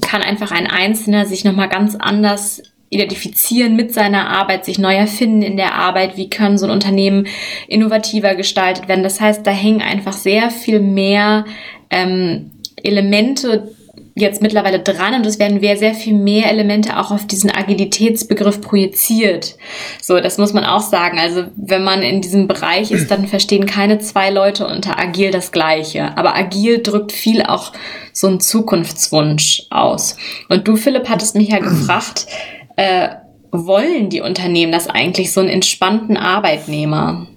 kann 0.01 0.21
einfach 0.21 0.51
ein 0.51 0.67
Einzelner 0.67 1.25
sich 1.25 1.45
nochmal 1.45 1.69
ganz 1.69 1.95
anders 1.95 2.61
identifizieren 2.93 3.75
mit 3.75 3.93
seiner 3.93 4.29
Arbeit, 4.29 4.65
sich 4.65 4.79
neu 4.79 4.95
erfinden 4.95 5.41
in 5.41 5.57
der 5.57 5.75
Arbeit, 5.75 6.17
wie 6.17 6.29
können 6.29 6.57
so 6.57 6.65
ein 6.65 6.71
Unternehmen 6.71 7.27
innovativer 7.67 8.35
gestaltet 8.35 8.87
werden. 8.87 9.03
Das 9.03 9.19
heißt, 9.19 9.45
da 9.45 9.51
hängen 9.51 9.81
einfach 9.81 10.13
sehr 10.13 10.49
viel 10.51 10.79
mehr 10.79 11.45
ähm, 11.89 12.51
Elemente 12.83 13.73
jetzt 14.15 14.41
mittlerweile 14.41 14.79
dran 14.79 15.15
und 15.15 15.25
es 15.25 15.39
werden 15.39 15.59
sehr 15.59 15.95
viel 15.95 16.13
mehr 16.13 16.49
Elemente 16.49 16.99
auch 16.99 17.11
auf 17.11 17.25
diesen 17.25 17.49
Agilitätsbegriff 17.49 18.61
projiziert. 18.61 19.55
So, 20.01 20.19
das 20.19 20.37
muss 20.37 20.53
man 20.53 20.65
auch 20.65 20.81
sagen. 20.81 21.17
Also, 21.19 21.45
wenn 21.55 21.83
man 21.83 22.03
in 22.03 22.21
diesem 22.21 22.47
Bereich 22.47 22.91
ist, 22.91 23.09
dann 23.09 23.27
verstehen 23.27 23.65
keine 23.65 23.99
zwei 23.99 24.29
Leute 24.29 24.67
unter 24.67 24.99
agil 24.99 25.31
das 25.31 25.51
Gleiche. 25.51 26.15
Aber 26.15 26.35
agil 26.35 26.83
drückt 26.83 27.11
viel 27.11 27.41
auch 27.41 27.73
so 28.11 28.27
einen 28.27 28.39
Zukunftswunsch 28.39 29.63
aus. 29.71 30.15
Und 30.47 30.67
du, 30.67 30.75
Philipp, 30.75 31.09
hattest 31.09 31.35
mich 31.35 31.49
ja 31.49 31.59
gefragt, 31.59 32.27
äh, 32.75 33.09
wollen 33.51 34.09
die 34.09 34.21
Unternehmen 34.21 34.71
das 34.71 34.89
eigentlich, 34.89 35.31
so 35.31 35.39
einen 35.39 35.49
entspannten 35.49 36.17
Arbeitnehmer? 36.17 37.27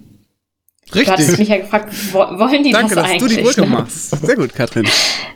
Richtig. 0.95 1.05
Du 1.05 1.13
hattest 1.13 1.39
mich 1.39 1.49
ja 1.49 1.57
gefragt, 1.59 1.93
wollen 2.13 2.63
die 2.63 2.71
Danke, 2.71 2.95
das 2.95 3.05
eigentlich? 3.05 3.21
Danke, 3.21 3.25
dass 3.25 3.33
du 3.33 3.37
die 3.37 3.43
Brücke 3.43 3.61
ne? 3.63 3.67
machst. 3.67 4.25
Sehr 4.25 4.37
gut, 4.37 4.55
Katrin. 4.55 4.87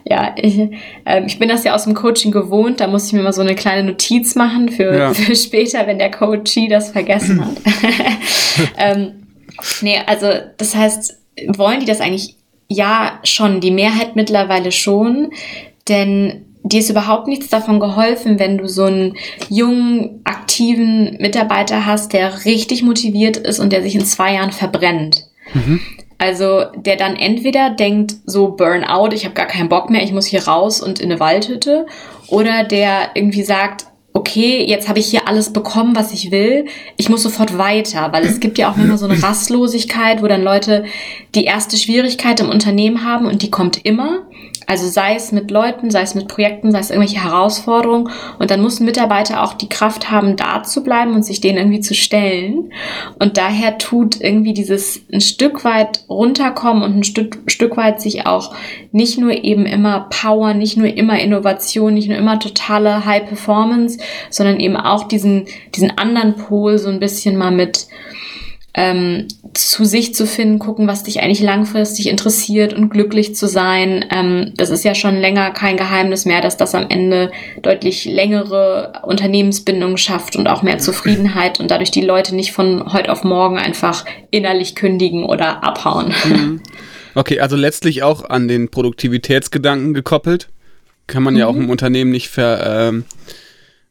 ja, 0.05 0.33
ich, 0.37 0.59
äh, 1.05 1.25
ich 1.27 1.41
bin 1.41 1.49
das 1.49 1.65
ja 1.65 1.75
aus 1.75 1.85
dem 1.85 1.95
Coaching 1.95 2.31
gewohnt. 2.31 2.79
Da 2.79 2.87
muss 2.87 3.09
ich 3.09 3.13
mir 3.15 3.23
mal 3.23 3.33
so 3.33 3.41
eine 3.41 3.57
kleine 3.57 3.91
Notiz 3.91 4.37
machen 4.37 4.69
für, 4.69 4.97
ja. 4.97 5.15
für 5.15 5.35
später, 5.35 5.89
wenn 5.89 5.99
der 5.99 6.13
Coachie 6.13 6.69
das 6.69 6.93
vergessen 6.93 7.45
hat. 7.45 7.57
ähm, 8.79 9.27
nee, 9.81 9.99
also 10.07 10.29
das 10.57 10.77
heißt, 10.77 11.19
wollen 11.49 11.81
die 11.81 11.87
das 11.87 12.01
eigentlich? 12.01 12.37
Ja, 12.69 13.19
schon. 13.25 13.61
Die 13.61 13.73
Mehrheit 13.73 14.15
mittlerweile 14.15 14.71
schon. 14.71 15.33
Denn 15.89 16.50
dir 16.63 16.81
ist 16.81 16.91
überhaupt 16.91 17.27
nichts 17.27 17.49
davon 17.49 17.81
geholfen, 17.81 18.39
wenn 18.39 18.59
du 18.59 18.69
so 18.69 18.85
einen 18.85 19.17
jungen, 19.49 20.21
aktiven 20.25 21.17
Mitarbeiter 21.21 21.87
hast, 21.87 22.13
der 22.13 22.45
richtig 22.45 22.83
motiviert 22.83 23.37
ist 23.37 23.61
und 23.61 23.73
der 23.73 23.83
sich 23.83 23.95
in 23.95 24.05
zwei 24.05 24.35
Jahren 24.35 24.53
verbrennt. 24.53 25.27
Mhm. 25.55 25.81
Also 26.19 26.65
der 26.77 26.97
dann 26.97 27.17
entweder 27.17 27.71
denkt 27.71 28.15
so 28.27 28.49
Burnout, 28.49 29.15
ich 29.15 29.25
habe 29.25 29.35
gar 29.35 29.47
keinen 29.47 29.71
Bock 29.71 29.89
mehr, 29.89 30.03
ich 30.03 30.13
muss 30.13 30.27
hier 30.27 30.47
raus 30.47 30.83
und 30.83 31.01
in 31.01 31.11
eine 31.11 31.19
Waldhütte, 31.19 31.87
oder 32.29 32.63
der 32.63 33.13
irgendwie 33.15 33.43
sagt, 33.43 33.87
okay, 34.13 34.65
jetzt 34.67 34.89
habe 34.89 34.99
ich 34.99 35.07
hier 35.07 35.27
alles 35.29 35.53
bekommen, 35.53 35.97
was 35.97 36.13
ich 36.13 36.31
will, 36.31 36.67
ich 36.97 37.09
muss 37.09 37.23
sofort 37.23 37.57
weiter, 37.57 38.13
weil 38.13 38.25
es 38.25 38.41
gibt 38.41 38.59
ja 38.59 38.71
auch 38.71 38.77
immer 38.77 38.99
so 38.99 39.07
eine 39.07 39.23
Rastlosigkeit, 39.23 40.23
wo 40.23 40.27
dann 40.27 40.43
Leute 40.43 40.85
die 41.35 41.45
erste 41.45 41.77
Schwierigkeit 41.77 42.41
im 42.41 42.51
Unternehmen 42.51 43.05
haben 43.05 43.27
und 43.27 43.43
die 43.43 43.51
kommt 43.51 43.85
immer 43.85 44.27
also 44.67 44.87
sei 44.89 45.15
es 45.15 45.33
mit 45.33 45.51
Leuten, 45.51 45.91
sei 45.91 46.03
es 46.03 46.15
mit 46.15 46.29
Projekten, 46.29 46.71
sei 46.73 46.79
es 46.79 46.91
irgendwelche 46.91 47.23
Herausforderungen. 47.25 48.11
Und 48.39 48.51
dann 48.51 48.61
muss 48.61 48.81
ein 48.81 48.85
Mitarbeiter 48.85 49.43
auch 49.43 49.55
die 49.55 49.69
Kraft 49.69 50.11
haben, 50.11 50.37
da 50.37 50.63
zu 50.63 50.83
bleiben 50.83 51.15
und 51.15 51.25
sich 51.25 51.41
denen 51.41 51.59
irgendwie 51.59 51.81
zu 51.81 51.95
stellen. 51.95 52.73
Und 53.19 53.37
daher 53.37 53.79
tut 53.79 54.21
irgendwie 54.21 54.53
dieses 54.53 55.03
ein 55.13 55.21
Stück 55.21 55.65
weit 55.65 56.05
runterkommen 56.09 56.83
und 56.83 56.97
ein 56.97 57.05
Stück, 57.05 57.39
Stück 57.47 57.77
weit 57.77 58.01
sich 58.01 58.27
auch 58.27 58.55
nicht 58.93 59.19
nur 59.19 59.33
eben 59.45 59.67
immer 59.67 60.09
Power, 60.11 60.55
nicht 60.55 60.77
nur 60.77 60.89
immer 60.89 61.19
Innovation, 61.19 61.95
nicht 61.95 62.09
nur 62.09 62.19
immer 62.19 62.39
totale 62.39 63.05
High 63.05 63.27
Performance, 63.27 63.99
sondern 64.31 64.61
eben 64.61 64.77
auch 64.77 65.05
diesen, 65.05 65.47
diesen 65.75 65.97
anderen 65.99 66.37
Pol 66.37 66.79
so 66.79 66.89
ein 66.89 67.01
bisschen 67.01 67.37
mal 67.37 67.51
mit 67.51 67.89
ähm, 68.75 69.27
zu 69.53 69.85
sich 69.85 70.15
zu 70.15 70.27
finden, 70.27 70.59
gucken, 70.59 70.87
was 70.87 71.03
dich 71.03 71.21
eigentlich 71.21 71.41
langfristig 71.41 72.09
interessiert 72.09 72.73
und 72.73 72.89
glücklich 72.89 73.35
zu 73.35 73.49
sein. 73.49 74.05
Ähm, 74.11 74.53
das 74.57 74.71
ist 74.71 74.85
ja 74.85 74.95
schon 74.95 75.17
länger 75.17 75.51
kein 75.51 75.77
Geheimnis 75.77 76.25
mehr, 76.25 76.41
dass 76.41 76.57
das 76.57 76.75
am 76.75 76.87
Ende 76.89 77.33
deutlich 77.63 78.05
längere 78.05 78.93
Unternehmensbindungen 79.03 79.97
schafft 79.97 80.37
und 80.37 80.47
auch 80.47 80.63
mehr 80.63 80.79
Zufriedenheit 80.79 81.59
und 81.59 81.71
dadurch 81.71 81.91
die 81.91 82.01
Leute 82.01 82.35
nicht 82.35 82.53
von 82.53 82.93
heute 82.93 83.11
auf 83.11 83.25
morgen 83.25 83.59
einfach 83.59 84.05
innerlich 84.31 84.77
kündigen 84.77 85.25
oder 85.25 85.65
abhauen. 85.65 86.15
Mhm. 86.25 86.61
Okay, 87.15 87.41
also 87.41 87.57
letztlich 87.57 88.05
auch 88.05 88.31
an 88.31 88.47
den 88.47 88.69
Produktivitätsgedanken 88.69 89.95
gekoppelt. 89.95 90.49
Kann 91.09 91.25
man 91.25 91.35
mhm. 91.35 91.41
ja 91.41 91.47
auch 91.49 91.55
mhm. 91.55 91.65
im 91.65 91.71
Unternehmen 91.71 92.13
nicht 92.13 92.29
ver, 92.29 92.89
ähm, 92.89 93.05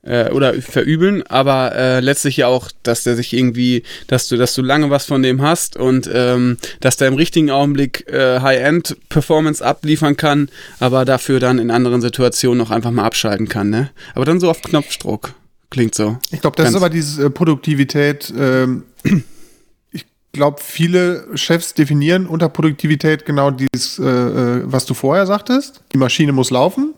äh, 0.09 0.31
oder 0.31 0.53
verübeln, 0.55 1.23
aber 1.27 1.75
äh, 1.75 1.99
letztlich 1.99 2.37
ja 2.37 2.47
auch, 2.47 2.71
dass 2.83 3.03
der 3.03 3.15
sich 3.15 3.31
irgendwie, 3.31 3.83
dass 4.07 4.27
du, 4.27 4.37
dass 4.37 4.55
du 4.55 4.63
lange 4.63 4.89
was 4.89 5.05
von 5.05 5.21
dem 5.21 5.41
hast 5.41 5.77
und 5.77 6.09
ähm, 6.11 6.57
dass 6.79 6.97
der 6.97 7.07
im 7.07 7.13
richtigen 7.13 7.51
Augenblick 7.51 8.09
äh, 8.09 8.39
High-End-Performance 8.39 9.63
abliefern 9.63 10.17
kann, 10.17 10.49
aber 10.79 11.05
dafür 11.05 11.39
dann 11.39 11.59
in 11.59 11.69
anderen 11.69 12.01
Situationen 12.01 12.57
noch 12.57 12.71
einfach 12.71 12.91
mal 12.91 13.03
abschalten 13.03 13.47
kann, 13.47 13.69
ne? 13.69 13.91
Aber 14.15 14.25
dann 14.25 14.39
so 14.39 14.49
auf 14.49 14.61
Knopfdruck. 14.61 15.35
Klingt 15.69 15.93
so. 15.93 16.17
Ich 16.31 16.41
glaube, 16.41 16.55
das 16.55 16.65
Ganz 16.65 16.75
ist 16.75 16.81
aber 16.81 16.89
diese 16.89 17.25
äh, 17.25 17.29
Produktivität. 17.29 18.33
Ähm, 18.35 18.85
ich 19.91 20.07
glaube, 20.31 20.59
viele 20.63 21.27
Chefs 21.35 21.75
definieren 21.75 22.25
unter 22.25 22.49
Produktivität 22.49 23.25
genau 23.25 23.51
dieses, 23.51 23.99
äh, 23.99 24.03
äh, 24.03 24.61
was 24.63 24.87
du 24.87 24.95
vorher 24.95 25.27
sagtest. 25.27 25.81
Die 25.93 25.99
Maschine 25.99 26.31
muss 26.31 26.49
laufen 26.49 26.95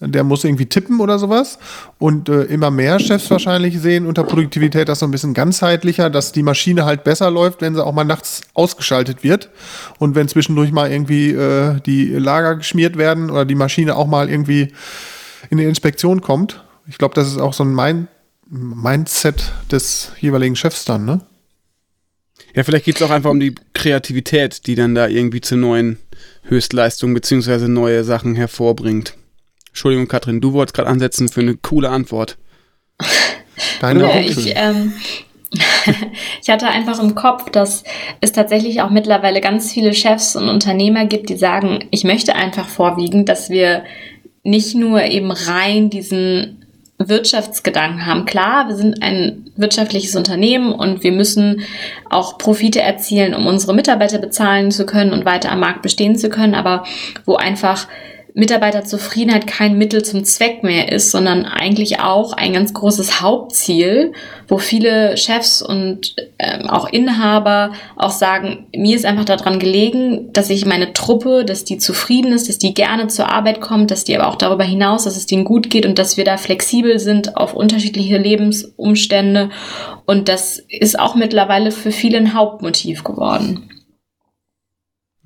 der 0.00 0.24
muss 0.24 0.44
irgendwie 0.44 0.66
tippen 0.66 1.00
oder 1.00 1.18
sowas. 1.18 1.58
Und 1.98 2.28
äh, 2.28 2.42
immer 2.42 2.70
mehr 2.70 2.98
Chefs 2.98 3.30
wahrscheinlich 3.30 3.78
sehen 3.80 4.06
unter 4.06 4.24
Produktivität 4.24 4.88
das 4.88 4.98
so 4.98 5.06
ein 5.06 5.10
bisschen 5.10 5.34
ganzheitlicher, 5.34 6.10
dass 6.10 6.32
die 6.32 6.42
Maschine 6.42 6.84
halt 6.84 7.04
besser 7.04 7.30
läuft, 7.30 7.62
wenn 7.62 7.74
sie 7.74 7.84
auch 7.84 7.92
mal 7.92 8.04
nachts 8.04 8.42
ausgeschaltet 8.54 9.24
wird. 9.24 9.50
Und 9.98 10.14
wenn 10.14 10.28
zwischendurch 10.28 10.72
mal 10.72 10.90
irgendwie 10.90 11.30
äh, 11.30 11.80
die 11.86 12.08
Lager 12.12 12.56
geschmiert 12.56 12.98
werden 12.98 13.30
oder 13.30 13.44
die 13.44 13.54
Maschine 13.54 13.96
auch 13.96 14.06
mal 14.06 14.28
irgendwie 14.28 14.72
in 15.50 15.58
die 15.58 15.64
Inspektion 15.64 16.20
kommt. 16.20 16.62
Ich 16.88 16.98
glaube, 16.98 17.14
das 17.14 17.28
ist 17.28 17.38
auch 17.38 17.52
so 17.52 17.64
ein 17.64 17.74
Mind 17.74 18.08
Mindset 18.48 19.52
des 19.72 20.12
jeweiligen 20.20 20.54
Chefs 20.54 20.84
dann, 20.84 21.04
ne? 21.04 21.20
Ja, 22.54 22.62
vielleicht 22.62 22.84
geht 22.84 22.96
es 22.96 23.02
auch 23.02 23.10
einfach 23.10 23.30
um 23.30 23.40
die 23.40 23.56
Kreativität, 23.74 24.66
die 24.68 24.76
dann 24.76 24.94
da 24.94 25.08
irgendwie 25.08 25.40
zu 25.40 25.56
neuen 25.56 25.98
Höchstleistungen 26.44 27.12
beziehungsweise 27.12 27.68
neue 27.68 28.04
Sachen 28.04 28.36
hervorbringt. 28.36 29.14
Entschuldigung, 29.76 30.08
Katrin, 30.08 30.40
du 30.40 30.54
wolltest 30.54 30.74
gerade 30.74 30.88
ansetzen 30.88 31.28
für 31.28 31.42
eine 31.42 31.54
coole 31.54 31.90
Antwort. 31.90 32.38
Deine 33.82 34.04
ja, 34.04 34.20
ich, 34.20 34.54
ähm, 34.56 34.94
ich 36.42 36.48
hatte 36.48 36.68
einfach 36.68 36.98
im 36.98 37.14
Kopf, 37.14 37.50
dass 37.50 37.84
es 38.22 38.32
tatsächlich 38.32 38.80
auch 38.80 38.88
mittlerweile 38.88 39.42
ganz 39.42 39.70
viele 39.70 39.92
Chefs 39.92 40.34
und 40.34 40.48
Unternehmer 40.48 41.04
gibt, 41.04 41.28
die 41.28 41.36
sagen, 41.36 41.84
ich 41.90 42.04
möchte 42.04 42.36
einfach 42.36 42.66
vorwiegend, 42.66 43.28
dass 43.28 43.50
wir 43.50 43.84
nicht 44.44 44.74
nur 44.76 45.02
eben 45.02 45.30
rein 45.30 45.90
diesen 45.90 46.64
Wirtschaftsgedanken 46.96 48.06
haben. 48.06 48.24
Klar, 48.24 48.68
wir 48.68 48.76
sind 48.76 49.02
ein 49.02 49.50
wirtschaftliches 49.56 50.16
Unternehmen 50.16 50.72
und 50.72 51.02
wir 51.02 51.12
müssen 51.12 51.60
auch 52.08 52.38
Profite 52.38 52.80
erzielen, 52.80 53.34
um 53.34 53.46
unsere 53.46 53.74
Mitarbeiter 53.74 54.16
bezahlen 54.16 54.70
zu 54.70 54.86
können 54.86 55.12
und 55.12 55.26
weiter 55.26 55.52
am 55.52 55.60
Markt 55.60 55.82
bestehen 55.82 56.16
zu 56.16 56.30
können, 56.30 56.54
aber 56.54 56.84
wo 57.26 57.36
einfach 57.36 57.86
Mitarbeiterzufriedenheit 58.36 59.46
kein 59.46 59.78
Mittel 59.78 60.04
zum 60.04 60.22
Zweck 60.24 60.62
mehr 60.62 60.92
ist, 60.92 61.10
sondern 61.10 61.46
eigentlich 61.46 62.00
auch 62.00 62.34
ein 62.34 62.52
ganz 62.52 62.74
großes 62.74 63.22
Hauptziel, 63.22 64.12
wo 64.46 64.58
viele 64.58 65.16
Chefs 65.16 65.62
und 65.62 66.14
ähm, 66.38 66.68
auch 66.68 66.86
Inhaber 66.86 67.72
auch 67.96 68.10
sagen, 68.10 68.66
mir 68.76 68.94
ist 68.94 69.06
einfach 69.06 69.24
daran 69.24 69.58
gelegen, 69.58 70.34
dass 70.34 70.50
ich 70.50 70.66
meine 70.66 70.92
Truppe, 70.92 71.46
dass 71.46 71.64
die 71.64 71.78
zufrieden 71.78 72.30
ist, 72.34 72.50
dass 72.50 72.58
die 72.58 72.74
gerne 72.74 73.06
zur 73.06 73.30
Arbeit 73.32 73.62
kommt, 73.62 73.90
dass 73.90 74.04
die 74.04 74.14
aber 74.14 74.28
auch 74.28 74.36
darüber 74.36 74.64
hinaus, 74.64 75.04
dass 75.04 75.16
es 75.16 75.24
denen 75.24 75.46
gut 75.46 75.70
geht 75.70 75.86
und 75.86 75.98
dass 75.98 76.18
wir 76.18 76.24
da 76.24 76.36
flexibel 76.36 76.98
sind 76.98 77.38
auf 77.38 77.54
unterschiedliche 77.54 78.18
Lebensumstände. 78.18 79.48
Und 80.04 80.28
das 80.28 80.58
ist 80.58 80.98
auch 80.98 81.14
mittlerweile 81.14 81.70
für 81.72 81.90
viele 81.90 82.18
ein 82.18 82.34
Hauptmotiv 82.34 83.02
geworden. 83.02 83.70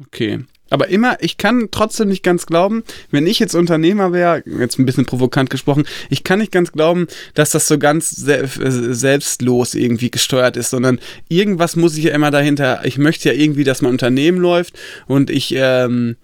Okay. 0.00 0.44
Aber 0.70 0.88
immer, 0.88 1.18
ich 1.20 1.36
kann 1.36 1.68
trotzdem 1.70 2.08
nicht 2.08 2.22
ganz 2.22 2.46
glauben, 2.46 2.84
wenn 3.10 3.26
ich 3.26 3.40
jetzt 3.40 3.54
Unternehmer 3.54 4.12
wäre, 4.12 4.42
jetzt 4.58 4.78
ein 4.78 4.86
bisschen 4.86 5.04
provokant 5.04 5.50
gesprochen, 5.50 5.84
ich 6.08 6.24
kann 6.24 6.38
nicht 6.38 6.52
ganz 6.52 6.72
glauben, 6.72 7.08
dass 7.34 7.50
das 7.50 7.66
so 7.66 7.78
ganz 7.78 8.10
se 8.10 8.48
selbstlos 8.94 9.74
irgendwie 9.74 10.10
gesteuert 10.10 10.56
ist, 10.56 10.70
sondern 10.70 11.00
irgendwas 11.28 11.76
muss 11.76 11.96
ich 11.96 12.04
ja 12.04 12.14
immer 12.14 12.30
dahinter. 12.30 12.82
Ich 12.84 12.98
möchte 12.98 13.28
ja 13.28 13.34
irgendwie, 13.34 13.64
dass 13.64 13.82
mein 13.82 13.92
Unternehmen 13.92 14.38
läuft 14.38 14.78
und 15.06 15.28
ich, 15.28 15.52
ähm, 15.56 16.16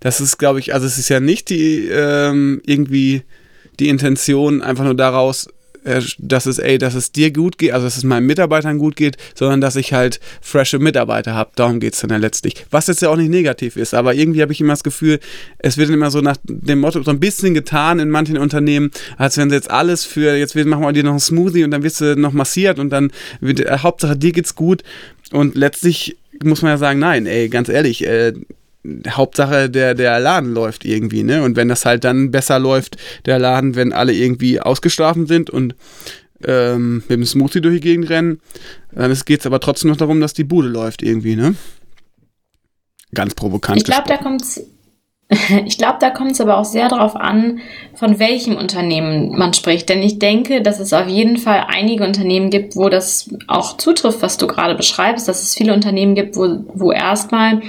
das 0.00 0.20
ist, 0.20 0.38
glaube 0.38 0.60
ich, 0.60 0.74
also 0.74 0.86
es 0.86 0.98
ist 0.98 1.08
ja 1.08 1.20
nicht 1.20 1.48
die 1.48 1.88
ähm, 1.88 2.60
irgendwie 2.66 3.22
die 3.80 3.88
Intention, 3.88 4.62
einfach 4.62 4.84
nur 4.84 4.94
daraus 4.94 5.46
äh, 5.46 5.50
dass 6.18 6.46
es, 6.46 6.58
ey, 6.58 6.78
dass 6.78 6.94
es 6.94 7.12
dir 7.12 7.32
gut 7.32 7.58
geht, 7.58 7.72
also 7.72 7.86
dass 7.86 7.96
es 7.96 8.04
meinen 8.04 8.26
Mitarbeitern 8.26 8.78
gut 8.78 8.96
geht, 8.96 9.16
sondern 9.34 9.60
dass 9.60 9.76
ich 9.76 9.92
halt 9.92 10.20
frische 10.40 10.78
Mitarbeiter 10.78 11.34
habe. 11.34 11.50
Darum 11.54 11.80
geht 11.80 11.94
es 11.94 12.00
dann 12.00 12.10
ja 12.10 12.16
letztlich. 12.16 12.66
Was 12.70 12.88
jetzt 12.88 13.02
ja 13.02 13.08
auch 13.08 13.16
nicht 13.16 13.30
negativ 13.30 13.76
ist, 13.76 13.94
aber 13.94 14.14
irgendwie 14.14 14.42
habe 14.42 14.52
ich 14.52 14.60
immer 14.60 14.72
das 14.72 14.82
Gefühl, 14.82 15.20
es 15.58 15.76
wird 15.76 15.90
immer 15.90 16.10
so 16.10 16.20
nach 16.20 16.36
dem 16.42 16.80
Motto 16.80 17.02
so 17.02 17.10
ein 17.10 17.20
bisschen 17.20 17.54
getan 17.54 17.98
in 17.98 18.10
manchen 18.10 18.38
Unternehmen, 18.38 18.90
als 19.16 19.36
wenn 19.36 19.50
sie 19.50 19.56
jetzt 19.56 19.70
alles 19.70 20.04
für, 20.04 20.36
jetzt 20.36 20.56
machen 20.56 20.82
wir 20.82 20.92
dir 20.92 21.04
noch 21.04 21.10
einen 21.10 21.20
Smoothie 21.20 21.64
und 21.64 21.70
dann 21.70 21.82
wirst 21.82 22.00
du 22.00 22.16
noch 22.16 22.32
massiert 22.32 22.78
und 22.78 22.90
dann 22.90 23.12
wird, 23.40 23.60
äh, 23.60 23.78
Hauptsache 23.78 24.16
dir 24.16 24.32
geht's 24.32 24.54
gut. 24.54 24.82
Und 25.32 25.54
letztlich 25.54 26.16
muss 26.42 26.62
man 26.62 26.72
ja 26.72 26.78
sagen, 26.78 26.98
nein, 26.98 27.26
ey, 27.26 27.48
ganz 27.48 27.68
ehrlich, 27.68 28.06
äh, 28.06 28.32
Hauptsache 29.08 29.70
der, 29.70 29.94
der 29.94 30.18
Laden 30.20 30.52
läuft 30.52 30.84
irgendwie, 30.84 31.22
ne? 31.22 31.42
Und 31.42 31.56
wenn 31.56 31.68
das 31.68 31.84
halt 31.84 32.04
dann 32.04 32.30
besser 32.30 32.58
läuft, 32.58 32.96
der 33.24 33.38
Laden, 33.38 33.74
wenn 33.74 33.92
alle 33.92 34.12
irgendwie 34.12 34.60
ausgeschlafen 34.60 35.26
sind 35.26 35.50
und 35.50 35.74
ähm, 36.44 36.96
mit 37.08 37.18
dem 37.18 37.24
Smoothie 37.24 37.60
durch 37.60 37.76
die 37.76 37.80
Gegend 37.80 38.10
rennen, 38.10 38.40
dann 38.92 39.16
geht 39.24 39.40
es 39.40 39.46
aber 39.46 39.60
trotzdem 39.60 39.90
noch 39.90 39.96
darum, 39.96 40.20
dass 40.20 40.34
die 40.34 40.44
Bude 40.44 40.68
läuft 40.68 41.02
irgendwie, 41.02 41.36
ne? 41.36 41.54
Ganz 43.14 43.34
provokant. 43.34 43.78
Ich 43.78 43.84
glaube, 43.84 44.04
da 44.08 44.16
kommt's. 44.16 44.60
Ich 45.64 45.76
glaube, 45.76 45.96
da 45.98 46.10
kommt 46.10 46.32
es 46.32 46.40
aber 46.40 46.56
auch 46.56 46.64
sehr 46.64 46.88
darauf 46.88 47.16
an, 47.16 47.58
von 47.94 48.20
welchem 48.20 48.56
Unternehmen 48.56 49.36
man 49.36 49.52
spricht. 49.54 49.88
Denn 49.88 50.00
ich 50.00 50.20
denke, 50.20 50.62
dass 50.62 50.78
es 50.78 50.92
auf 50.92 51.08
jeden 51.08 51.36
Fall 51.36 51.66
einige 51.66 52.04
Unternehmen 52.04 52.48
gibt, 52.48 52.76
wo 52.76 52.88
das 52.88 53.28
auch 53.48 53.76
zutrifft, 53.76 54.22
was 54.22 54.36
du 54.36 54.46
gerade 54.46 54.76
beschreibst, 54.76 55.26
dass 55.26 55.42
es 55.42 55.56
viele 55.56 55.74
Unternehmen 55.74 56.14
gibt, 56.14 56.36
wo, 56.36 56.64
wo 56.74 56.92
erstmal 56.92 57.60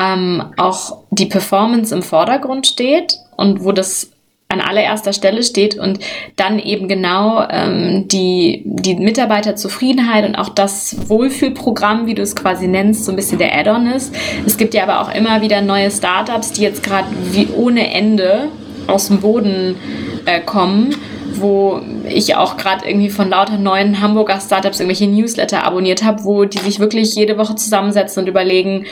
ähm, 0.00 0.42
auch 0.56 0.98
die 1.10 1.26
Performance 1.26 1.94
im 1.94 2.02
Vordergrund 2.02 2.66
steht 2.66 3.18
und 3.36 3.62
wo 3.64 3.72
das 3.72 4.10
an 4.48 4.60
allererster 4.60 5.12
Stelle 5.12 5.44
steht 5.44 5.78
und 5.78 6.00
dann 6.34 6.58
eben 6.58 6.88
genau 6.88 7.46
ähm, 7.48 8.08
die, 8.08 8.62
die 8.64 8.96
Mitarbeiterzufriedenheit 8.96 10.26
und 10.26 10.34
auch 10.34 10.48
das 10.48 11.08
Wohlfühlprogramm, 11.08 12.06
wie 12.06 12.14
du 12.14 12.22
es 12.22 12.34
quasi 12.34 12.66
nennst, 12.66 13.04
so 13.04 13.12
ein 13.12 13.16
bisschen 13.16 13.38
der 13.38 13.56
Add-on 13.56 13.86
ist. 13.86 14.12
Es 14.44 14.56
gibt 14.56 14.74
ja 14.74 14.82
aber 14.82 15.02
auch 15.02 15.14
immer 15.14 15.40
wieder 15.40 15.60
neue 15.62 15.90
Startups, 15.90 16.52
die 16.52 16.62
jetzt 16.62 16.82
gerade 16.82 17.06
wie 17.30 17.48
ohne 17.56 17.92
Ende 17.94 18.48
aus 18.88 19.06
dem 19.06 19.20
Boden 19.20 19.76
äh, 20.24 20.40
kommen 20.40 20.96
wo 21.32 21.80
ich 22.08 22.34
auch 22.34 22.56
gerade 22.56 22.86
irgendwie 22.88 23.08
von 23.08 23.30
lauter 23.30 23.56
neuen 23.56 24.00
Hamburger 24.00 24.40
Startups 24.40 24.80
irgendwelche 24.80 25.06
Newsletter 25.06 25.64
abonniert 25.64 26.02
habe, 26.02 26.24
wo 26.24 26.44
die 26.44 26.58
sich 26.58 26.80
wirklich 26.80 27.14
jede 27.14 27.38
Woche 27.38 27.54
zusammensetzen 27.54 28.24
und 28.24 28.28
überlegen, 28.28 28.84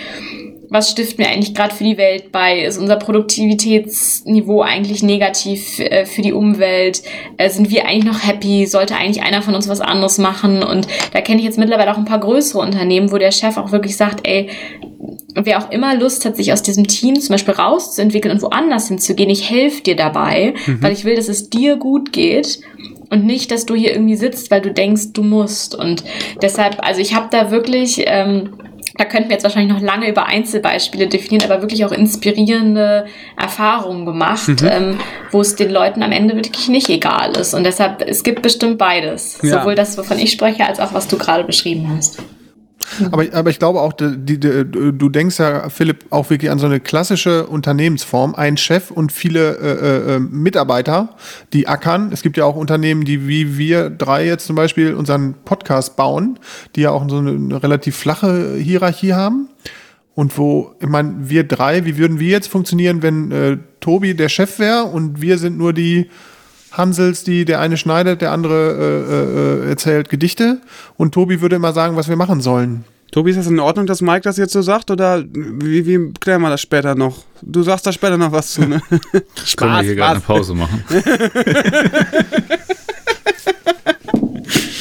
was 0.71 0.91
stiften 0.91 1.19
wir 1.19 1.29
eigentlich 1.29 1.55
gerade 1.55 1.75
für 1.75 1.85
die 1.85 1.97
Welt 1.97 2.31
bei? 2.31 2.61
Ist 2.61 2.79
unser 2.79 2.97
Produktivitätsniveau 2.97 4.61
eigentlich 4.61 5.03
negativ 5.03 5.79
äh, 5.79 6.05
für 6.05 6.23
die 6.23 6.33
Umwelt? 6.33 7.03
Äh, 7.39 7.49
sind 7.49 7.71
wir 7.71 7.87
eigentlich 7.87 8.05
noch 8.05 8.27
happy? 8.27 8.67
Sollte 8.67 8.97
eigentlich 8.97 9.23
einer 9.23 9.43
von 9.43 9.55
uns 9.55 9.69
was 9.69 9.81
anderes 9.81 10.19
machen? 10.19 10.63
Und 10.63 10.87
da 11.13 11.21
kenne 11.21 11.39
ich 11.39 11.47
jetzt 11.47 11.59
mittlerweile 11.59 11.93
auch 11.93 11.99
ein 11.99 12.05
paar 12.05 12.21
größere 12.21 12.61
Unternehmen, 12.61 13.11
wo 13.11 13.19
der 13.19 13.33
Chef 13.33 13.57
auch 13.57 13.73
wirklich 13.73 13.97
sagt, 13.97 14.27
ey, 14.27 14.51
wer 15.35 15.59
auch 15.59 15.71
immer 15.71 15.95
Lust 15.95 16.25
hat, 16.25 16.37
sich 16.37 16.53
aus 16.53 16.63
diesem 16.63 16.87
Team 16.87 17.19
zum 17.19 17.35
Beispiel 17.35 17.55
rauszuentwickeln 17.55 18.35
und 18.35 18.43
woanders 18.43 18.89
hinzugehen, 18.89 19.31
ich 19.31 19.49
helfe 19.49 19.83
dir 19.83 19.97
dabei, 19.97 20.55
mhm. 20.67 20.83
weil 20.83 20.93
ich 20.93 21.05
will, 21.05 21.17
dass 21.17 21.29
es 21.29 21.49
dir 21.49 21.77
gut 21.77 22.13
geht 22.13 22.61
und 23.11 23.25
nicht, 23.25 23.51
dass 23.51 23.65
du 23.65 23.75
hier 23.75 23.93
irgendwie 23.93 24.17
sitzt, 24.17 24.51
weil 24.51 24.61
du 24.61 24.73
denkst, 24.73 25.13
du 25.15 25.23
musst. 25.23 25.75
Und 25.75 26.05
deshalb, 26.43 26.85
also 26.87 27.01
ich 27.01 27.15
habe 27.15 27.29
da 27.31 27.51
wirklich 27.51 28.03
ähm, 28.07 28.51
da 28.99 29.05
könnten 29.05 29.29
wir 29.29 29.35
jetzt 29.35 29.45
wahrscheinlich 29.45 29.73
noch 29.73 29.81
lange 29.81 30.09
über 30.09 30.27
Einzelbeispiele 30.27 31.07
definieren, 31.07 31.51
aber 31.51 31.63
wirklich 31.63 31.85
auch 31.85 31.93
inspirierende 31.93 33.07
Erfahrungen 33.37 34.05
gemacht, 34.05 34.49
mhm. 34.49 34.69
ähm, 34.69 34.99
wo 35.31 35.41
es 35.41 35.55
den 35.55 35.71
Leuten 35.71 36.03
am 36.03 36.13
Ende 36.13 36.35
wirklich 36.35 36.69
nicht 36.69 36.89
egal 36.89 37.37
ist. 37.37 37.55
Und 37.55 37.65
deshalb, 37.65 38.03
es 38.07 38.25
gibt 38.25 38.43
bestimmt 38.43 38.77
beides. 38.77 39.39
Ja. 39.43 39.61
Sowohl 39.61 39.77
das, 39.77 39.97
wovon 39.97 40.19
ich 40.19 40.33
spreche, 40.33 40.67
als 40.67 40.81
auch 40.81 40.93
was 40.93 41.07
du 41.07 41.17
gerade 41.17 41.45
beschrieben 41.45 41.89
hast. 41.97 42.19
Aber, 43.11 43.25
aber 43.33 43.51
ich 43.51 43.59
glaube 43.59 43.81
auch, 43.81 43.93
die, 43.93 44.39
die, 44.39 44.39
du 44.39 45.09
denkst 45.09 45.39
ja, 45.39 45.69
Philipp, 45.69 46.07
auch 46.11 46.31
wirklich 46.31 46.51
an 46.51 46.59
so 46.59 46.67
eine 46.67 46.81
klassische 46.81 47.47
Unternehmensform. 47.47 48.35
Ein 48.35 48.57
Chef 48.57 48.91
und 48.91 49.13
viele 49.13 49.57
äh, 49.59 50.15
äh, 50.15 50.19
Mitarbeiter, 50.19 51.17
die 51.53 51.69
ackern. 51.69 52.11
Es 52.13 52.23
gibt 52.23 52.37
ja 52.37 52.45
auch 52.45 52.57
Unternehmen, 52.57 53.05
die 53.05 53.29
wie 53.29 53.59
wir 53.59 53.91
drei 53.91 54.27
jetzt 54.27 54.47
zum 54.47 54.57
Beispiel 54.57 54.95
unseren 54.95 55.35
Podcast 55.45 55.97
bauen, 55.97 56.39
die 56.77 56.83
ja 56.83 56.91
auch 56.91 57.09
so 57.09 57.19
eine, 57.19 57.31
eine 57.31 57.63
relativ 57.63 57.97
flache 57.97 58.57
Hierarchie 58.57 59.13
haben. 59.13 59.49
Und 60.15 60.37
wo, 60.37 60.75
ich 60.81 60.89
meine, 60.89 61.15
wir 61.21 61.45
drei, 61.45 61.85
wie 61.85 61.97
würden 61.97 62.19
wir 62.19 62.29
jetzt 62.29 62.49
funktionieren, 62.49 63.03
wenn 63.03 63.31
äh, 63.31 63.59
Tobi 63.81 64.15
der 64.15 64.29
Chef 64.29 64.59
wäre 64.59 64.85
und 64.85 65.21
wir 65.21 65.39
sind 65.39 65.57
nur 65.57 65.73
die 65.73 66.11
Hansels, 66.79 67.25
die 67.25 67.45
der 67.45 67.61
eine 67.61 67.77
schneidet, 67.77 68.23
der 68.23 68.33
andere 68.33 69.65
äh, 69.65 69.67
äh, 69.67 69.71
erzählt 69.71 70.09
Gedichte 70.09 70.61
und 70.97 71.13
Tobi 71.13 71.41
würde 71.41 71.57
immer 71.57 71.73
sagen, 71.73 71.97
was 71.97 72.09
wir 72.09 72.17
machen 72.17 72.41
sollen. 72.41 72.85
Tobi, 73.11 73.31
ist 73.31 73.37
das 73.37 73.47
in 73.47 73.59
Ordnung, 73.59 73.87
dass 73.87 74.03
Mike 74.03 74.21
das 74.21 74.37
jetzt 74.37 74.53
so 74.53 74.61
sagt 74.61 74.91
oder 74.91 75.25
wie, 75.33 75.87
wie 75.87 76.13
klären 76.21 76.43
wir 76.43 76.51
das 76.51 76.61
später 76.61 76.95
noch? 76.95 77.25
Du 77.41 77.63
sagst 77.63 77.87
da 77.87 77.93
später 77.93 78.19
noch 78.19 78.33
was 78.33 78.53
zu, 78.53 78.67
ne? 78.67 78.83
Spaß, 79.45 79.57
Können 79.57 79.73
wir 79.73 79.83
hier 79.83 79.95
gerade 79.95 80.13
eine 80.13 80.21
Pause 80.21 80.55
machen? 80.55 80.85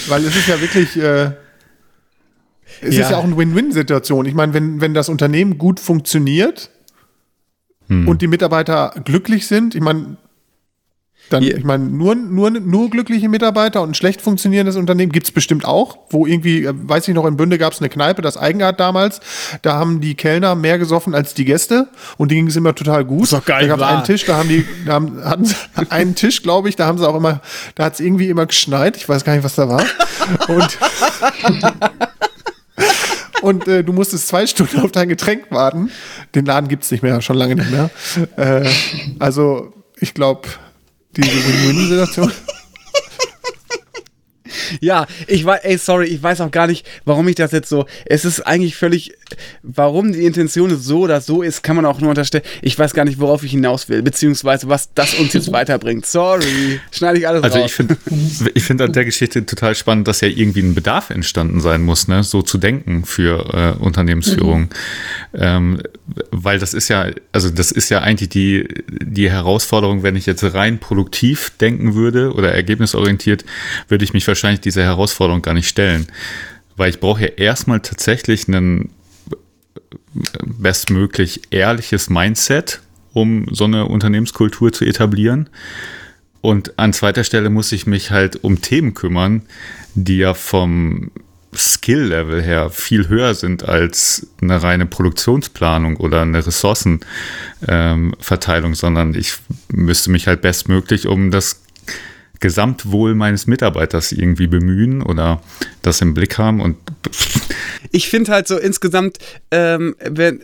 Weil 0.10 0.24
es 0.26 0.36
ist 0.36 0.48
ja 0.48 0.60
wirklich, 0.60 0.98
äh, 0.98 1.32
es 2.82 2.96
ja. 2.96 3.04
ist 3.04 3.12
ja 3.12 3.18
auch 3.18 3.24
eine 3.24 3.38
Win-Win-Situation. 3.38 4.26
Ich 4.26 4.34
meine, 4.34 4.54
wenn, 4.54 4.82
wenn 4.82 4.94
das 4.94 5.08
Unternehmen 5.10 5.58
gut 5.58 5.80
funktioniert 5.80 6.70
hm. 7.88 8.08
und 8.08 8.22
die 8.22 8.28
Mitarbeiter 8.28 8.94
glücklich 9.04 9.48
sind, 9.48 9.74
ich 9.74 9.82
meine, 9.82 10.18
dann, 11.30 11.44
ich 11.44 11.64
meine, 11.64 11.86
nur, 11.86 12.16
nur, 12.16 12.50
nur 12.50 12.90
glückliche 12.90 13.30
Mitarbeiter 13.30 13.82
und 13.82 13.92
ein 13.92 13.94
schlecht 13.94 14.22
funktionierendes 14.22 14.76
Unternehmen 14.76 15.12
gibt 15.12 15.28
es 15.28 15.32
bestimmt 15.32 15.66
auch. 15.66 15.98
Wo 16.10 16.26
irgendwie, 16.26 16.66
äh, 16.66 16.74
weiß 16.74 17.08
ich 17.08 17.14
noch, 17.14 17.26
in 17.26 17.38
Bünde 17.38 17.58
gab 17.58 17.74
es 17.74 17.80
eine 17.80 17.90
Kneipe, 17.90 18.22
das 18.22 18.38
Eigenart 18.38 18.80
damals. 18.80 19.20
Da 19.62 19.74
haben 19.74 20.02
die 20.02 20.16
Kellner 20.16 20.56
mehr 20.56 20.80
gesoffen 20.80 21.14
als 21.14 21.34
die 21.34 21.46
Gäste 21.46 21.88
und 22.18 22.32
denen 22.32 22.42
ging 22.42 22.48
es 22.48 22.56
immer 22.56 22.76
total 22.76 23.06
gut. 23.06 23.24
ist 23.24 23.34
doch 23.34 23.46
geil. 23.46 23.68
Da 23.68 23.76
gab 23.76 23.80
es 23.80 23.96
einen 23.96 24.04
Tisch, 24.04 24.26
da 24.26 24.38
haben 24.38 24.50
die, 24.50 24.66
da 24.86 24.94
haben, 24.94 25.24
hatten 25.24 25.46
sie 25.46 25.56
einen 25.90 26.16
Tisch, 26.16 26.44
glaube 26.44 26.70
ich, 26.70 26.76
da 26.76 26.86
haben 26.86 26.98
sie 26.98 27.08
auch 27.08 27.16
immer, 27.16 27.42
da 27.76 27.86
hat 27.86 27.94
es 27.94 28.00
irgendwie 28.00 28.30
immer 28.30 28.46
geschneit. 28.46 28.98
Ich 28.98 29.08
weiß 29.08 29.24
gar 29.24 29.34
nicht, 29.34 29.44
was 29.44 29.56
da 29.56 29.68
war. 29.68 29.84
Und 30.48 30.78
und 33.42 33.68
äh, 33.68 33.84
du 33.84 33.94
musstest 33.94 34.28
zwei 34.28 34.48
Stunden 34.48 34.82
auf 34.82 34.92
dein 34.92 35.10
Getränk 35.10 35.52
warten. 35.52 35.92
Den 36.36 36.46
Laden 36.46 36.68
gibt 36.68 36.84
es 36.84 36.92
nicht 36.92 37.04
mehr, 37.04 37.22
schon 37.22 37.38
lange 37.38 37.56
nicht 37.56 37.72
mehr. 37.72 37.90
Äh, 38.38 38.70
also, 39.20 39.74
ich 40.00 40.14
glaube, 40.14 40.48
diese 41.22 41.46
Win-Win-Situation. 41.46 42.32
Ja, 44.80 45.08
ich 45.28 45.46
weiß, 45.46 45.62
ey, 45.64 45.78
sorry, 45.78 46.08
ich 46.08 46.22
weiß 46.22 46.42
auch 46.42 46.52
gar 46.52 46.68
nicht, 46.68 46.86
warum 47.06 47.28
ich 47.28 47.36
das 47.36 47.52
jetzt 47.52 47.70
so. 47.70 47.86
Es 48.06 48.26
ist 48.26 48.42
eigentlich 48.42 48.76
völlig, 48.76 49.14
warum 49.64 50.14
die 50.14 50.26
Intention 50.26 50.78
so 50.78 51.02
oder 51.02 51.22
so 51.22 51.42
ist, 51.42 51.64
kann 51.64 51.76
man 51.76 51.86
auch 51.86 52.00
nur 52.00 52.10
unterstellen. 52.10 52.44
Ich 52.62 52.78
weiß 52.78 52.94
gar 52.94 53.06
nicht, 53.06 53.20
worauf 53.20 53.44
ich 53.44 53.52
hinaus 53.52 53.90
will, 53.90 54.02
beziehungsweise 54.02 54.68
was 54.68 54.94
das 54.94 55.14
uns 55.16 55.34
jetzt 55.34 55.52
weiterbringt. 55.52 56.06
Sorry, 56.06 56.80
schneide 56.92 57.20
ich 57.20 57.28
alles 57.28 57.44
also 57.44 57.60
raus. 57.60 57.68
ich 57.68 57.74
finde, 57.74 57.98
ich 58.54 58.64
finde 58.64 58.86
an 58.86 58.94
der 58.94 59.06
Geschichte 59.06 59.46
total 59.46 59.76
spannend, 59.76 60.08
dass 60.08 60.22
ja 60.22 60.28
irgendwie 60.28 60.62
ein 60.62 60.76
Bedarf 60.76 61.10
entstanden 61.10 61.60
sein 61.60 61.82
muss, 61.82 62.08
ne, 62.08 62.24
so 62.24 62.42
zu 62.42 62.58
denken 62.58 63.06
für 63.06 63.76
äh, 63.80 63.84
Unternehmensführung, 63.84 64.62
mhm. 64.62 64.70
ähm, 65.34 65.82
weil 66.32 66.60
das 66.60 66.74
ist 66.74 66.88
ja, 66.88 67.12
also 67.32 67.50
das 67.50 67.72
ist 67.72 67.90
ja 67.90 68.00
eigentlich 68.00 68.30
die 68.30 68.68
die 68.90 69.30
Herausforderung, 69.30 70.04
wenn 70.04 70.16
ich 70.16 70.26
jetzt 70.26 70.44
rein 70.54 70.80
produktiv 70.80 71.52
denken 71.60 71.96
würde 71.96 72.34
oder 72.34 72.54
ergebnisorientiert, 72.54 73.46
würde 73.88 74.06
ich 74.06 74.14
mich 74.14 74.28
wahrscheinlich 74.28 74.62
diese 74.62 74.84
Herausforderung 74.84 75.42
gar 75.42 75.54
nicht 75.54 75.68
stellen. 75.68 76.08
Weil 76.76 76.90
ich 76.90 77.00
brauche 77.00 77.22
ja 77.22 77.28
erstmal 77.28 77.82
tatsächlich 77.82 78.48
ein 78.48 78.90
bestmöglich 80.46 81.42
ehrliches 81.50 82.10
Mindset, 82.10 82.82
um 83.14 83.48
so 83.52 83.66
eine 83.66 83.86
Unternehmenskultur 83.86 84.72
zu 84.72 84.86
etablieren. 84.86 85.50
Und 86.42 86.78
an 86.80 86.94
zweiter 86.94 87.24
Stelle 87.24 87.50
muss 87.50 87.72
ich 87.72 87.88
mich 87.88 88.12
halt 88.12 88.44
um 88.44 88.62
Themen 88.62 88.94
kümmern, 88.94 89.42
die 89.96 90.18
ja 90.18 90.34
vom 90.34 91.12
Skill-Level 91.58 92.42
her 92.42 92.70
viel 92.70 93.10
höher 93.10 93.34
sind 93.34 93.68
als 93.68 94.28
eine 94.42 94.62
reine 94.62 94.86
Produktionsplanung 94.86 95.98
oder 95.98 96.22
eine 96.22 96.46
Ressourcenverteilung, 96.46 98.72
ähm, 98.72 98.76
sondern 98.76 99.16
ich 99.16 99.38
müsste 99.72 100.12
mich 100.12 100.28
halt 100.28 100.42
bestmöglich 100.42 101.08
um 101.08 101.32
das 101.32 101.62
Gesamtwohl 102.40 103.16
meines 103.16 103.48
Mitarbeiters 103.48 104.12
irgendwie 104.12 104.48
bemühen 104.48 105.02
oder 105.02 105.42
das 105.82 106.02
im 106.02 106.14
Blick 106.14 106.38
haben. 106.38 106.62
Und 106.62 106.78
ich 107.92 108.10
finde 108.10 108.32
halt 108.32 108.48
so 108.48 108.58
insgesamt, 108.58 109.18
ähm, 109.52 109.96
wenn, 110.00 110.42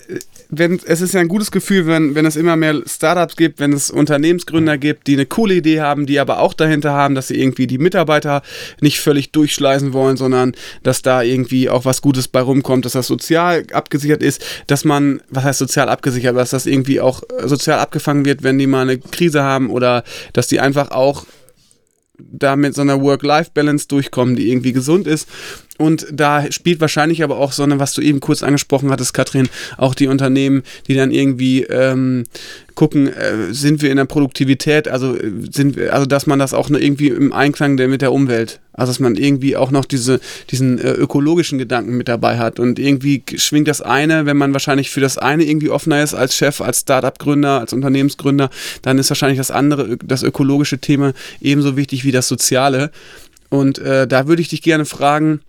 wenn, 0.49 0.79
es 0.85 1.01
ist 1.01 1.13
ja 1.13 1.19
ein 1.19 1.27
gutes 1.27 1.51
Gefühl, 1.51 1.87
wenn, 1.87 2.15
wenn 2.15 2.25
es 2.25 2.35
immer 2.35 2.55
mehr 2.55 2.81
Startups 2.85 3.35
gibt, 3.35 3.59
wenn 3.59 3.73
es 3.73 3.89
Unternehmensgründer 3.89 4.77
gibt, 4.77 5.07
die 5.07 5.13
eine 5.13 5.25
coole 5.25 5.55
Idee 5.55 5.81
haben, 5.81 6.05
die 6.05 6.19
aber 6.19 6.39
auch 6.39 6.53
dahinter 6.53 6.93
haben, 6.93 7.15
dass 7.15 7.27
sie 7.27 7.39
irgendwie 7.39 7.67
die 7.67 7.77
Mitarbeiter 7.77 8.41
nicht 8.81 8.99
völlig 8.99 9.31
durchschleißen 9.31 9.93
wollen, 9.93 10.17
sondern 10.17 10.53
dass 10.83 11.01
da 11.01 11.21
irgendwie 11.21 11.69
auch 11.69 11.85
was 11.85 12.01
Gutes 12.01 12.27
bei 12.27 12.41
rumkommt, 12.41 12.85
dass 12.85 12.93
das 12.93 13.07
sozial 13.07 13.63
abgesichert 13.73 14.23
ist, 14.23 14.43
dass 14.67 14.85
man, 14.85 15.21
was 15.29 15.43
heißt 15.43 15.59
sozial 15.59 15.89
abgesichert, 15.89 16.35
dass 16.35 16.51
das 16.51 16.65
irgendwie 16.65 17.01
auch 17.01 17.23
sozial 17.43 17.79
abgefangen 17.79 18.25
wird, 18.25 18.43
wenn 18.43 18.59
die 18.59 18.67
mal 18.67 18.81
eine 18.81 18.97
Krise 18.97 19.43
haben 19.43 19.69
oder 19.69 20.03
dass 20.33 20.47
die 20.47 20.59
einfach 20.59 20.91
auch 20.91 21.25
da 22.17 22.55
mit 22.55 22.75
so 22.75 22.81
einer 22.81 23.01
Work-Life-Balance 23.01 23.87
durchkommen, 23.87 24.35
die 24.35 24.49
irgendwie 24.51 24.73
gesund 24.73 25.07
ist. 25.07 25.27
Und 25.77 26.05
da 26.11 26.51
spielt 26.51 26.79
wahrscheinlich 26.81 27.23
aber 27.23 27.37
auch 27.37 27.51
so 27.51 27.63
eine, 27.63 27.79
was 27.79 27.93
du 27.93 28.01
eben 28.01 28.19
kurz 28.19 28.43
angesprochen 28.43 28.91
hattest, 28.91 29.13
Katrin, 29.13 29.49
auch 29.77 29.95
die 29.95 30.07
Unternehmen, 30.07 30.61
die 30.87 30.93
dann 30.93 31.11
irgendwie 31.11 31.63
ähm, 31.63 32.25
gucken, 32.75 33.07
äh, 33.07 33.53
sind 33.53 33.81
wir 33.81 33.91
in 33.91 33.97
der 33.97 34.05
Produktivität, 34.05 34.87
also 34.87 35.15
äh, 35.15 35.31
sind 35.51 35.75
wir, 35.75 35.93
also 35.93 36.05
dass 36.05 36.27
man 36.27 36.39
das 36.39 36.53
auch 36.53 36.69
irgendwie 36.69 37.09
im 37.09 37.33
Einklang 37.33 37.77
der, 37.77 37.87
mit 37.87 38.01
der 38.01 38.11
Umwelt, 38.11 38.59
also 38.73 38.91
dass 38.91 38.99
man 38.99 39.15
irgendwie 39.15 39.55
auch 39.55 39.71
noch 39.71 39.85
diese, 39.85 40.19
diesen 40.49 40.79
äh, 40.79 40.91
ökologischen 40.91 41.57
Gedanken 41.57 41.95
mit 41.97 42.07
dabei 42.07 42.37
hat. 42.37 42.59
Und 42.59 42.79
irgendwie 42.79 43.23
schwingt 43.35 43.67
das 43.67 43.81
eine, 43.81 44.25
wenn 44.25 44.37
man 44.37 44.53
wahrscheinlich 44.53 44.89
für 44.89 45.01
das 45.01 45.17
eine 45.17 45.43
irgendwie 45.43 45.69
offener 45.69 46.03
ist 46.03 46.13
als 46.13 46.35
Chef, 46.35 46.61
als 46.61 46.81
Startup-Gründer, 46.81 47.59
als 47.59 47.73
Unternehmensgründer, 47.73 48.49
dann 48.81 48.97
ist 48.97 49.09
wahrscheinlich 49.09 49.37
das 49.37 49.51
andere, 49.51 49.97
das 49.97 50.23
ökologische 50.23 50.79
Thema 50.79 51.13
ebenso 51.41 51.77
wichtig 51.77 52.03
wie 52.03 52.11
das 52.11 52.27
soziale. 52.27 52.91
Und 53.49 53.77
äh, 53.79 54.07
da 54.07 54.27
würde 54.27 54.41
ich 54.41 54.49
dich 54.49 54.63
gerne 54.63 54.85
fragen, 54.85 55.41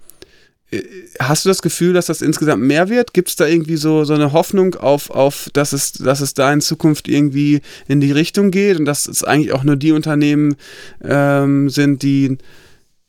Hast 1.19 1.45
du 1.45 1.49
das 1.49 1.63
Gefühl, 1.63 1.93
dass 1.93 2.07
das 2.07 2.23
insgesamt 2.23 2.63
mehr 2.63 2.89
wird? 2.89 3.15
Gibt 3.15 3.29
es 3.29 3.37
da 3.37 3.47
irgendwie 3.47 3.77
so, 3.77 4.05
so 4.05 4.15
eine 4.15 4.33
Hoffnung 4.33 4.75
auf, 4.75 5.11
auf 5.11 5.49
dass, 5.53 5.73
es, 5.73 5.93
dass 5.93 6.21
es 6.21 6.35
da 6.35 6.53
in 6.53 6.61
Zukunft 6.61 7.09
irgendwie 7.09 7.61
in 7.89 8.01
die 8.01 8.13
Richtung 8.13 8.51
geht 8.51 8.79
und 8.79 8.85
dass 8.85 9.07
es 9.07 9.25
eigentlich 9.25 9.53
auch 9.53 9.65
nur 9.65 9.77
die 9.77 9.93
Unternehmen 9.93 10.57
ähm, 11.03 11.71
sind, 11.71 12.03
die, 12.03 12.39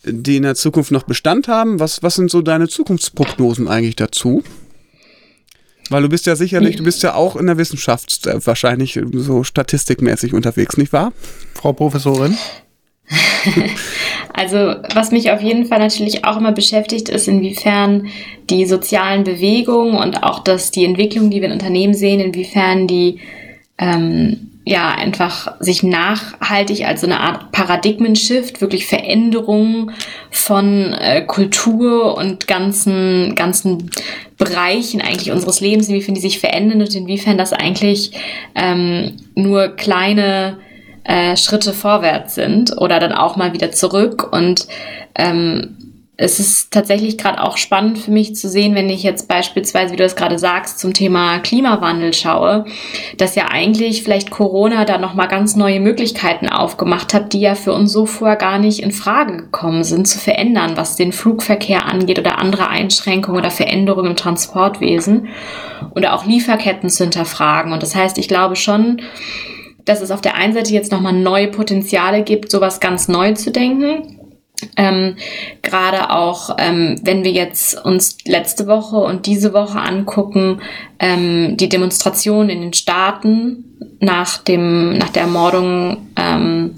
die 0.04 0.38
in 0.38 0.44
der 0.44 0.56
Zukunft 0.56 0.92
noch 0.92 1.04
Bestand 1.04 1.48
haben? 1.48 1.80
Was, 1.80 2.04
was 2.04 2.16
sind 2.16 2.32
so 2.32 2.42
deine 2.42 2.68
Zukunftsprognosen 2.68 3.68
eigentlich 3.68 3.96
dazu? 3.96 4.44
Weil 5.90 6.02
du 6.02 6.10
bist 6.10 6.26
ja 6.26 6.36
sicherlich, 6.36 6.78
du 6.78 6.84
bist 6.84 7.04
ja 7.04 7.14
auch 7.14 7.36
in 7.36 7.46
der 7.46 7.58
Wissenschaft 7.58 8.26
äh, 8.26 8.46
wahrscheinlich 8.46 9.00
so 9.14 9.44
statistikmäßig 9.44 10.34
unterwegs, 10.34 10.78
nicht 10.78 10.94
wahr? 10.94 11.14
Frau 11.54 11.74
Professorin? 11.74 12.36
also 14.34 14.76
was 14.94 15.12
mich 15.12 15.32
auf 15.32 15.42
jeden 15.42 15.66
Fall 15.66 15.80
natürlich 15.80 16.26
auch 16.26 16.38
immer 16.38 16.52
beschäftigt, 16.52 17.10
ist 17.10 17.28
inwiefern 17.28 18.08
die 18.50 18.66
sozialen 18.66 19.24
Bewegungen 19.24 19.96
und 19.96 20.24
auch 20.24 20.40
das, 20.40 20.72
die 20.72 20.86
Entwicklung, 20.86 21.30
die 21.30 21.42
wir 21.42 21.48
in 21.48 21.54
Unternehmen 21.54 21.94
sehen, 21.94 22.20
inwiefern 22.20 22.88
die 22.88 23.20
ähm, 23.78 24.52
ja 24.66 24.96
einfach 24.96 25.56
sich 25.60 25.84
nachhaltig 25.84 26.86
als 26.86 27.02
so 27.02 27.08
eine 27.08 27.20
Art 27.20 27.52
Paradigmen-Shift, 27.52 28.62
wirklich 28.62 28.88
Veränderungen 28.88 29.92
von 30.32 30.94
äh, 30.94 31.22
Kultur 31.22 32.18
und 32.18 32.48
ganzen, 32.48 33.36
ganzen 33.36 33.92
Bereichen 34.38 35.02
eigentlich 35.02 35.32
unseres 35.32 35.62
Lebens, 35.62 35.88
inwiefern 35.88 36.16
die 36.16 36.22
sich 36.22 36.40
verändern 36.40 36.82
und 36.82 36.96
inwiefern 36.96 37.38
das 37.38 37.54
eigentlich 37.54 38.12
ähm, 38.56 39.18
nur 39.36 39.68
kleine 39.70 40.58
äh, 41.06 41.38
Schritte 41.38 41.74
vorwärts 41.74 42.36
sind 42.36 42.78
oder 42.78 43.00
dann 43.00 43.14
auch 43.14 43.36
mal 43.36 43.54
wieder 43.54 43.72
zurück. 43.72 44.28
Und 44.32 44.68
ähm, 45.16 45.78
es 46.18 46.40
ist 46.40 46.72
tatsächlich 46.72 47.18
gerade 47.18 47.44
auch 47.44 47.58
spannend 47.58 47.98
für 47.98 48.12
mich 48.12 48.36
zu 48.36 48.48
sehen, 48.48 48.74
wenn 48.74 48.90
ich 48.90 49.04
jetzt 49.04 49.28
beispielsweise, 49.28 49.94
wie 49.94 49.98
du 49.98 50.06
es 50.06 50.16
gerade 50.16 50.40
sagst, 50.40 50.80
zum 50.80 50.94
Thema 50.94 51.40
Klimawandel 51.40 52.14
schaue, 52.14 52.66
dass 53.18 53.36
ja 53.36 53.50
eigentlich 53.50 54.02
vielleicht 54.02 54.32
Corona 54.32 54.86
da 54.86 54.98
nochmal 54.98 55.28
ganz 55.28 55.58
neue 55.58 55.82
Möglichkeiten 55.82 56.48
aufgemacht 56.48 57.14
hat, 57.14 57.34
die 57.34 57.42
ja 57.42 57.56
für 57.56 57.74
uns 57.74 57.92
so 57.92 58.06
vorher 58.06 58.38
gar 58.38 58.60
nicht 58.60 58.80
in 58.80 58.92
Frage 58.92 59.36
gekommen 59.36 59.84
sind, 59.84 60.08
zu 60.08 60.18
verändern, 60.18 60.78
was 60.78 60.96
den 60.96 61.12
Flugverkehr 61.12 61.86
angeht 61.86 62.18
oder 62.18 62.40
andere 62.40 62.70
Einschränkungen 62.70 63.40
oder 63.40 63.52
Veränderungen 63.52 64.12
im 64.12 64.16
Transportwesen 64.16 65.28
oder 65.96 66.14
auch 66.14 66.26
Lieferketten 66.26 66.90
zu 66.90 67.04
hinterfragen. 67.04 67.74
Und 67.74 67.84
das 67.84 67.94
heißt, 67.94 68.18
ich 68.18 68.30
glaube 68.30 68.56
schon, 68.56 69.02
dass 69.86 70.02
es 70.02 70.12
auf 70.12 70.22
der 70.22 70.36
einen 70.36 70.54
Seite 70.54 70.74
jetzt 70.74 70.92
nochmal 70.92 71.14
neue 71.14 71.48
Potenziale 71.48 72.24
gibt, 72.24 72.52
sowas 72.52 72.80
ganz 72.80 73.08
neu 73.08 73.34
zu 73.34 73.52
denken. 73.52 74.20
Ähm, 74.78 75.16
Gerade 75.62 76.10
auch, 76.12 76.56
ähm, 76.60 77.00
wenn 77.04 77.24
wir 77.24 77.32
jetzt 77.32 77.84
uns 77.86 78.18
letzte 78.26 78.68
Woche 78.68 78.98
und 78.98 79.26
diese 79.26 79.54
Woche 79.54 79.80
angucken, 79.80 80.62
ähm, 81.00 81.58
die 81.58 81.70
Demonstration 81.70 82.50
in 82.50 82.62
den 82.62 82.74
Staaten 82.74 83.66
nach 84.00 84.38
dem, 84.38 84.98
nach 84.98 85.10
der 85.10 85.24
Ermordung 85.24 86.08
ähm, 86.16 86.76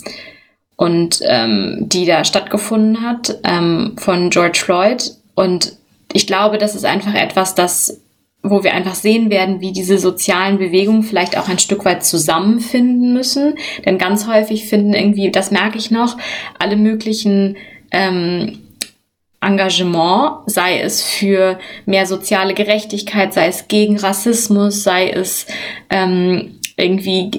und 0.76 1.20
ähm, 1.24 1.78
die 1.82 2.06
da 2.06 2.24
stattgefunden 2.24 3.02
hat 3.02 3.38
ähm, 3.44 3.96
von 3.98 4.30
George 4.30 4.60
Floyd. 4.64 5.12
Und 5.36 5.74
ich 6.14 6.28
glaube, 6.28 6.58
das 6.58 6.76
ist 6.76 6.86
einfach 6.86 7.14
etwas, 7.14 7.56
das 7.56 8.00
wo 8.44 8.64
wir 8.64 8.74
einfach 8.74 8.96
sehen 8.96 9.30
werden, 9.30 9.62
wie 9.62 9.74
diese 9.74 9.98
sozialen 9.98 10.58
Bewegungen 10.58 11.04
vielleicht 11.04 11.38
auch 11.38 11.50
ein 11.50 11.60
Stück 11.60 11.86
weit 11.86 12.06
zusammenfinden 12.06 13.14
müssen. 13.14 13.56
Denn 13.86 13.98
ganz 13.98 14.28
häufig 14.28 14.66
finden 14.66 14.94
irgendwie, 14.94 15.32
das 15.32 15.52
merke 15.52 15.78
ich 15.78 15.92
noch, 15.92 16.18
alle 16.60 16.78
möglichen 16.78 17.58
ähm, 17.92 18.60
Engagement, 19.40 20.40
sei 20.48 20.80
es 20.80 21.04
für 21.04 21.60
mehr 21.86 22.06
soziale 22.06 22.54
Gerechtigkeit, 22.54 23.34
sei 23.34 23.48
es 23.48 23.68
gegen 23.68 23.98
Rassismus, 23.98 24.84
sei 24.84 25.10
es 25.10 25.46
ähm, 25.90 26.57
irgendwie 26.80 27.32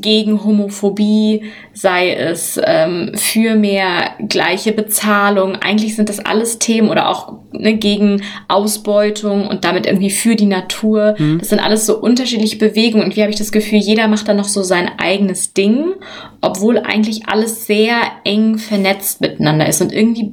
gegen 0.00 0.42
Homophobie, 0.42 1.44
sei 1.72 2.14
es 2.14 2.60
ähm, 2.64 3.12
für 3.14 3.54
mehr 3.54 4.10
gleiche 4.28 4.72
Bezahlung. 4.72 5.54
Eigentlich 5.54 5.94
sind 5.94 6.08
das 6.08 6.18
alles 6.18 6.58
Themen 6.58 6.88
oder 6.88 7.08
auch 7.08 7.34
ne, 7.52 7.76
gegen 7.76 8.22
Ausbeutung 8.48 9.46
und 9.46 9.64
damit 9.64 9.86
irgendwie 9.86 10.10
für 10.10 10.34
die 10.34 10.46
Natur. 10.46 11.14
Mhm. 11.16 11.38
Das 11.38 11.50
sind 11.50 11.60
alles 11.60 11.86
so 11.86 11.96
unterschiedliche 12.00 12.56
Bewegungen 12.56 13.04
und 13.04 13.14
wie 13.14 13.22
habe 13.22 13.30
ich 13.30 13.38
das 13.38 13.52
Gefühl, 13.52 13.78
jeder 13.78 14.08
macht 14.08 14.26
da 14.26 14.34
noch 14.34 14.48
so 14.48 14.64
sein 14.64 14.90
eigenes 14.98 15.54
Ding, 15.54 15.92
obwohl 16.40 16.78
eigentlich 16.78 17.28
alles 17.28 17.66
sehr 17.68 18.00
eng 18.24 18.58
vernetzt 18.58 19.20
miteinander 19.20 19.68
ist 19.68 19.80
und 19.80 19.92
irgendwie 19.92 20.32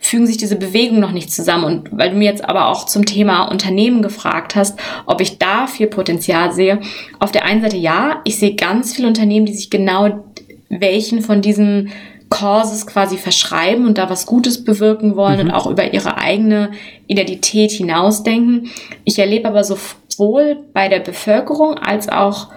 fügen 0.00 0.26
sich 0.26 0.36
diese 0.36 0.56
Bewegungen 0.56 1.00
noch 1.00 1.12
nicht 1.12 1.32
zusammen. 1.32 1.64
Und 1.64 1.88
weil 1.92 2.10
du 2.10 2.16
mir 2.16 2.30
jetzt 2.30 2.44
aber 2.44 2.68
auch 2.68 2.86
zum 2.86 3.04
Thema 3.04 3.44
Unternehmen 3.44 4.02
gefragt 4.02 4.56
hast, 4.56 4.78
ob 5.06 5.20
ich 5.20 5.38
da 5.38 5.66
viel 5.66 5.86
Potenzial 5.86 6.52
sehe. 6.52 6.80
Auf 7.18 7.32
der 7.32 7.44
einen 7.44 7.62
Seite 7.62 7.76
ja, 7.76 8.20
ich 8.24 8.38
sehe 8.38 8.54
ganz 8.54 8.94
viele 8.94 9.08
Unternehmen, 9.08 9.46
die 9.46 9.54
sich 9.54 9.70
genau 9.70 10.24
welchen 10.68 11.22
von 11.22 11.40
diesen 11.40 11.90
Causes 12.30 12.86
quasi 12.86 13.16
verschreiben 13.16 13.86
und 13.86 13.96
da 13.96 14.10
was 14.10 14.26
Gutes 14.26 14.64
bewirken 14.64 15.16
wollen 15.16 15.40
mhm. 15.40 15.46
und 15.46 15.50
auch 15.52 15.66
über 15.66 15.92
ihre 15.94 16.18
eigene 16.18 16.72
Identität 17.06 17.70
hinausdenken. 17.70 18.68
Ich 19.04 19.18
erlebe 19.18 19.48
aber 19.48 19.64
sowohl 19.64 20.58
bei 20.72 20.88
der 20.88 21.00
Bevölkerung 21.00 21.74
als 21.74 22.08
auch 22.08 22.48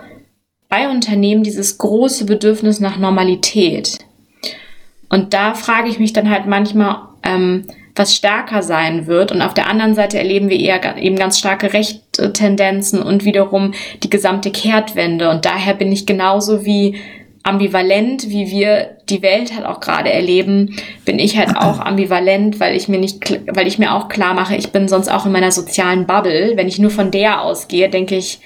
bei 0.67 0.89
Unternehmen 0.89 1.43
dieses 1.43 1.77
große 1.77 2.25
Bedürfnis 2.25 2.79
nach 2.79 2.97
Normalität. 2.97 3.99
Und 5.11 5.33
da 5.33 5.53
frage 5.53 5.89
ich 5.89 5.99
mich 5.99 6.13
dann 6.13 6.29
halt 6.29 6.47
manchmal, 6.47 7.01
ähm, 7.23 7.65
was 7.95 8.15
stärker 8.15 8.63
sein 8.63 9.07
wird. 9.07 9.33
Und 9.33 9.41
auf 9.41 9.53
der 9.53 9.67
anderen 9.67 9.93
Seite 9.93 10.17
erleben 10.17 10.49
wir 10.49 10.57
eher 10.57 10.97
eben 10.97 11.17
ganz 11.17 11.37
starke 11.37 11.73
Rechttendenzen 11.73 13.03
und 13.03 13.25
wiederum 13.25 13.73
die 14.01 14.09
gesamte 14.09 14.51
Kehrtwende. 14.51 15.29
Und 15.29 15.43
daher 15.43 15.73
bin 15.73 15.91
ich 15.91 16.05
genauso 16.05 16.65
wie 16.65 16.95
ambivalent, 17.43 18.29
wie 18.29 18.49
wir 18.49 18.97
die 19.09 19.21
Welt 19.21 19.53
halt 19.53 19.65
auch 19.65 19.81
gerade 19.81 20.11
erleben, 20.11 20.75
bin 21.05 21.19
ich 21.19 21.37
halt 21.37 21.57
auch 21.57 21.79
ambivalent, 21.79 22.59
weil 22.59 22.75
ich 22.75 22.87
mir 22.87 22.99
nicht, 22.99 23.41
weil 23.47 23.67
ich 23.67 23.79
mir 23.79 23.93
auch 23.93 24.09
klar 24.09 24.33
mache, 24.33 24.55
ich 24.55 24.71
bin 24.71 24.87
sonst 24.87 25.11
auch 25.11 25.25
in 25.25 25.31
meiner 25.31 25.51
sozialen 25.51 26.05
Bubble. 26.05 26.53
Wenn 26.55 26.67
ich 26.67 26.79
nur 26.79 26.91
von 26.91 27.11
der 27.11 27.41
ausgehe, 27.41 27.89
denke 27.89 28.15
ich, 28.15 28.39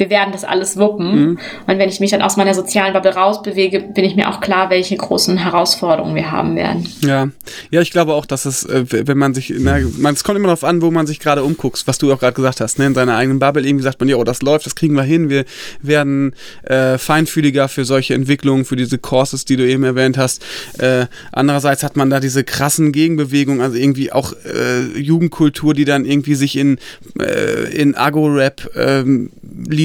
wir 0.00 0.10
werden 0.10 0.32
das 0.32 0.44
alles 0.44 0.78
wuppen. 0.78 1.12
Mhm. 1.12 1.38
Und 1.66 1.78
wenn 1.78 1.88
ich 1.88 2.00
mich 2.00 2.10
dann 2.10 2.22
aus 2.22 2.36
meiner 2.38 2.54
sozialen 2.54 2.94
Bubble 2.94 3.14
rausbewege, 3.14 3.80
bin 3.80 4.04
ich 4.04 4.16
mir 4.16 4.30
auch 4.30 4.40
klar, 4.40 4.70
welche 4.70 4.96
großen 4.96 5.36
Herausforderungen 5.36 6.14
wir 6.14 6.32
haben 6.32 6.56
werden. 6.56 6.88
Ja, 7.02 7.28
ja, 7.70 7.82
ich 7.82 7.90
glaube 7.90 8.14
auch, 8.14 8.24
dass 8.24 8.46
es, 8.46 8.64
äh, 8.64 8.86
wenn 8.88 9.18
man 9.18 9.34
sich, 9.34 9.52
na, 9.58 9.76
man, 9.98 10.14
es 10.14 10.24
kommt 10.24 10.38
immer 10.38 10.48
darauf 10.48 10.64
an, 10.64 10.80
wo 10.80 10.90
man 10.90 11.06
sich 11.06 11.20
gerade 11.20 11.44
umguckt, 11.44 11.82
was 11.86 11.98
du 11.98 12.10
auch 12.12 12.18
gerade 12.18 12.32
gesagt 12.32 12.60
hast, 12.62 12.78
ne? 12.78 12.86
in 12.86 12.94
seiner 12.94 13.14
eigenen 13.16 13.38
Bubble 13.38 13.66
irgendwie 13.66 13.84
sagt 13.84 14.00
man, 14.00 14.08
ja, 14.08 14.16
oh, 14.16 14.24
das 14.24 14.40
läuft, 14.40 14.64
das 14.64 14.74
kriegen 14.74 14.94
wir 14.94 15.02
hin, 15.02 15.28
wir 15.28 15.44
werden 15.82 16.34
äh, 16.62 16.96
feinfühliger 16.96 17.68
für 17.68 17.84
solche 17.84 18.14
Entwicklungen, 18.14 18.64
für 18.64 18.76
diese 18.76 18.96
Courses, 18.96 19.44
die 19.44 19.56
du 19.56 19.68
eben 19.68 19.84
erwähnt 19.84 20.16
hast. 20.16 20.42
Äh, 20.78 21.06
andererseits 21.30 21.82
hat 21.82 21.96
man 21.96 22.08
da 22.08 22.20
diese 22.20 22.42
krassen 22.42 22.92
Gegenbewegungen, 22.92 23.60
also 23.60 23.76
irgendwie 23.76 24.12
auch 24.12 24.32
äh, 24.32 24.98
Jugendkultur, 24.98 25.74
die 25.74 25.84
dann 25.84 26.06
irgendwie 26.06 26.34
sich 26.34 26.56
in, 26.56 26.78
äh, 27.20 27.70
in 27.74 27.94
Agro-Rap 27.94 28.70
ähm, 28.76 29.30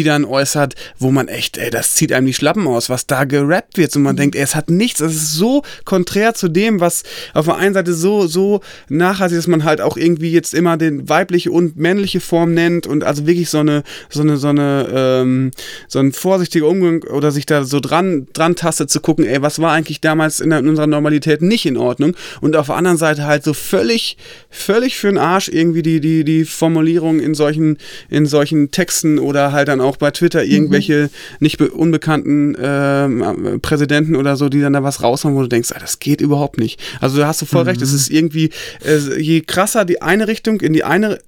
Liedern 0.06 0.26
äußert, 0.26 0.76
wo 1.00 1.10
man 1.10 1.28
echt, 1.28 1.58
ey, 1.58 1.72
das 1.72 1.96
zieht 1.96 2.14
einem 2.14 2.28
die 2.28 2.34
Schlappen 2.34 2.68
aus, 2.68 2.92
was 2.92 3.08
da 3.08 3.24
gerappt 3.24 3.78
wird. 3.78 3.96
Und 3.96 4.04
man 4.04 4.14
mhm. 4.14 4.20
denkt, 4.20 4.36
ey, 4.36 4.44
es 4.44 4.54
hat 4.54 4.70
nichts, 4.70 5.00
es 5.00 5.16
ist 5.16 5.34
so 5.34 5.64
konträr 5.84 6.36
zu 6.36 6.48
dem, 6.48 6.80
was 6.80 7.02
auf 7.34 7.46
der 7.46 7.56
einen 7.56 7.74
Seite 7.74 7.96
so, 7.96 8.28
so 8.28 8.62
nachhaltig 8.88 9.36
ist, 9.38 9.46
dass 9.46 9.52
man 9.52 9.64
halt 9.64 9.82
auch 9.82 9.98
irgendwie 9.98 10.32
jetzt 10.32 10.54
immer 10.54 10.78
den 10.78 11.10
weibliche 11.10 11.52
und 11.52 11.76
männliche 11.78 12.20
Form 12.20 12.54
nennt 12.54 12.86
und 12.86 13.04
also 13.04 13.26
wirklich 13.26 13.50
so 13.50 13.60
eine, 13.60 13.82
so 14.10 14.22
eine, 14.22 14.38
so 14.38 14.50
eine, 14.50 14.88
ähm, 14.94 15.52
so 15.88 15.98
ein 15.98 16.12
vorsichtiger 16.12 16.68
Umgang 16.68 17.04
oder 17.04 17.32
sich 17.32 17.48
da 17.48 17.64
so 17.64 17.80
dran, 17.80 18.28
dran 18.34 18.56
tastet 18.56 18.92
zu 18.92 19.00
gucken, 19.00 19.26
ey, 19.26 19.42
was 19.42 19.60
war 19.60 19.72
eigentlich 19.72 20.02
damals 20.02 20.40
in, 20.40 20.52
in 20.52 20.70
unserer 20.70 20.88
Normalität 20.88 21.42
nicht 21.42 21.66
in 21.66 21.78
Ordnung? 21.78 22.16
Und 22.42 22.56
auf 22.56 22.68
der 22.68 22.76
anderen 22.76 22.98
Seite 22.98 23.26
halt 23.26 23.44
so 23.44 23.54
völlig, 23.54 24.18
völlig 24.52 24.98
für 24.98 25.08
den 25.08 25.18
Arsch 25.18 25.50
irgendwie 25.50 25.82
die, 25.82 26.00
die, 26.00 26.24
die 26.24 26.46
Formulierung 26.46 27.20
in 27.20 27.34
solchen, 27.34 27.80
in 28.10 28.28
solchen 28.28 28.70
Texten 28.70 29.18
oder 29.18 29.52
halt 29.52 29.68
dann 29.68 29.82
auch 29.82 29.95
auch 29.96 30.00
bei 30.00 30.12
Twitter 30.12 30.44
irgendwelche 30.44 31.04
mhm. 31.04 31.38
nicht 31.40 31.62
unbekannten 31.62 32.56
äh, 32.56 33.60
Präsidenten 33.60 34.16
oder 34.16 34.36
so, 34.36 34.50
die 34.50 34.62
dann 34.62 34.74
da 34.74 34.84
was 34.84 35.02
raushauen, 35.02 35.36
wo 35.36 35.42
du 35.42 35.48
denkst, 35.48 35.72
ah, 35.74 35.80
das 35.80 36.00
geht 36.00 36.22
überhaupt 36.22 36.58
nicht. 36.58 36.80
Also 37.02 37.18
da 37.18 37.28
hast 37.28 37.42
du 37.42 37.46
voll 37.46 37.64
mhm. 37.64 37.70
recht, 37.70 37.82
es 37.82 37.94
ist 37.94 38.10
irgendwie, 38.10 38.52
äh, 38.86 39.20
je 39.20 39.42
krasser 39.42 39.86
die 39.86 40.02
eine 40.02 40.28
Richtung 40.28 40.62
in 40.62 40.74
die 40.74 40.84
eine, 40.84 41.20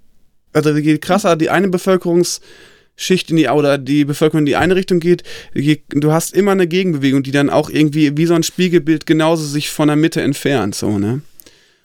also 0.53 0.75
je 0.75 0.97
krasser 0.97 1.35
die 1.35 1.49
eine 1.49 1.67
Bevölkerungs- 1.67 2.41
Schicht 2.99 3.29
in 3.29 3.37
die 3.37 3.47
oder 3.47 3.77
die 3.77 4.05
Bevölkerung 4.05 4.39
in 4.39 4.45
die 4.47 4.55
eine 4.55 4.75
Richtung 4.75 4.99
geht, 4.99 5.21
du 5.53 6.11
hast 6.11 6.33
immer 6.33 6.53
eine 6.53 6.65
Gegenbewegung, 6.65 7.21
die 7.21 7.29
dann 7.29 7.51
auch 7.51 7.69
irgendwie 7.69 8.17
wie 8.17 8.25
so 8.25 8.33
ein 8.33 8.41
Spiegelbild 8.41 9.05
genauso 9.05 9.45
sich 9.45 9.69
von 9.69 9.87
der 9.87 9.97
Mitte 9.97 10.23
entfernt, 10.23 10.73
so, 10.73 10.97
ne? 10.97 11.21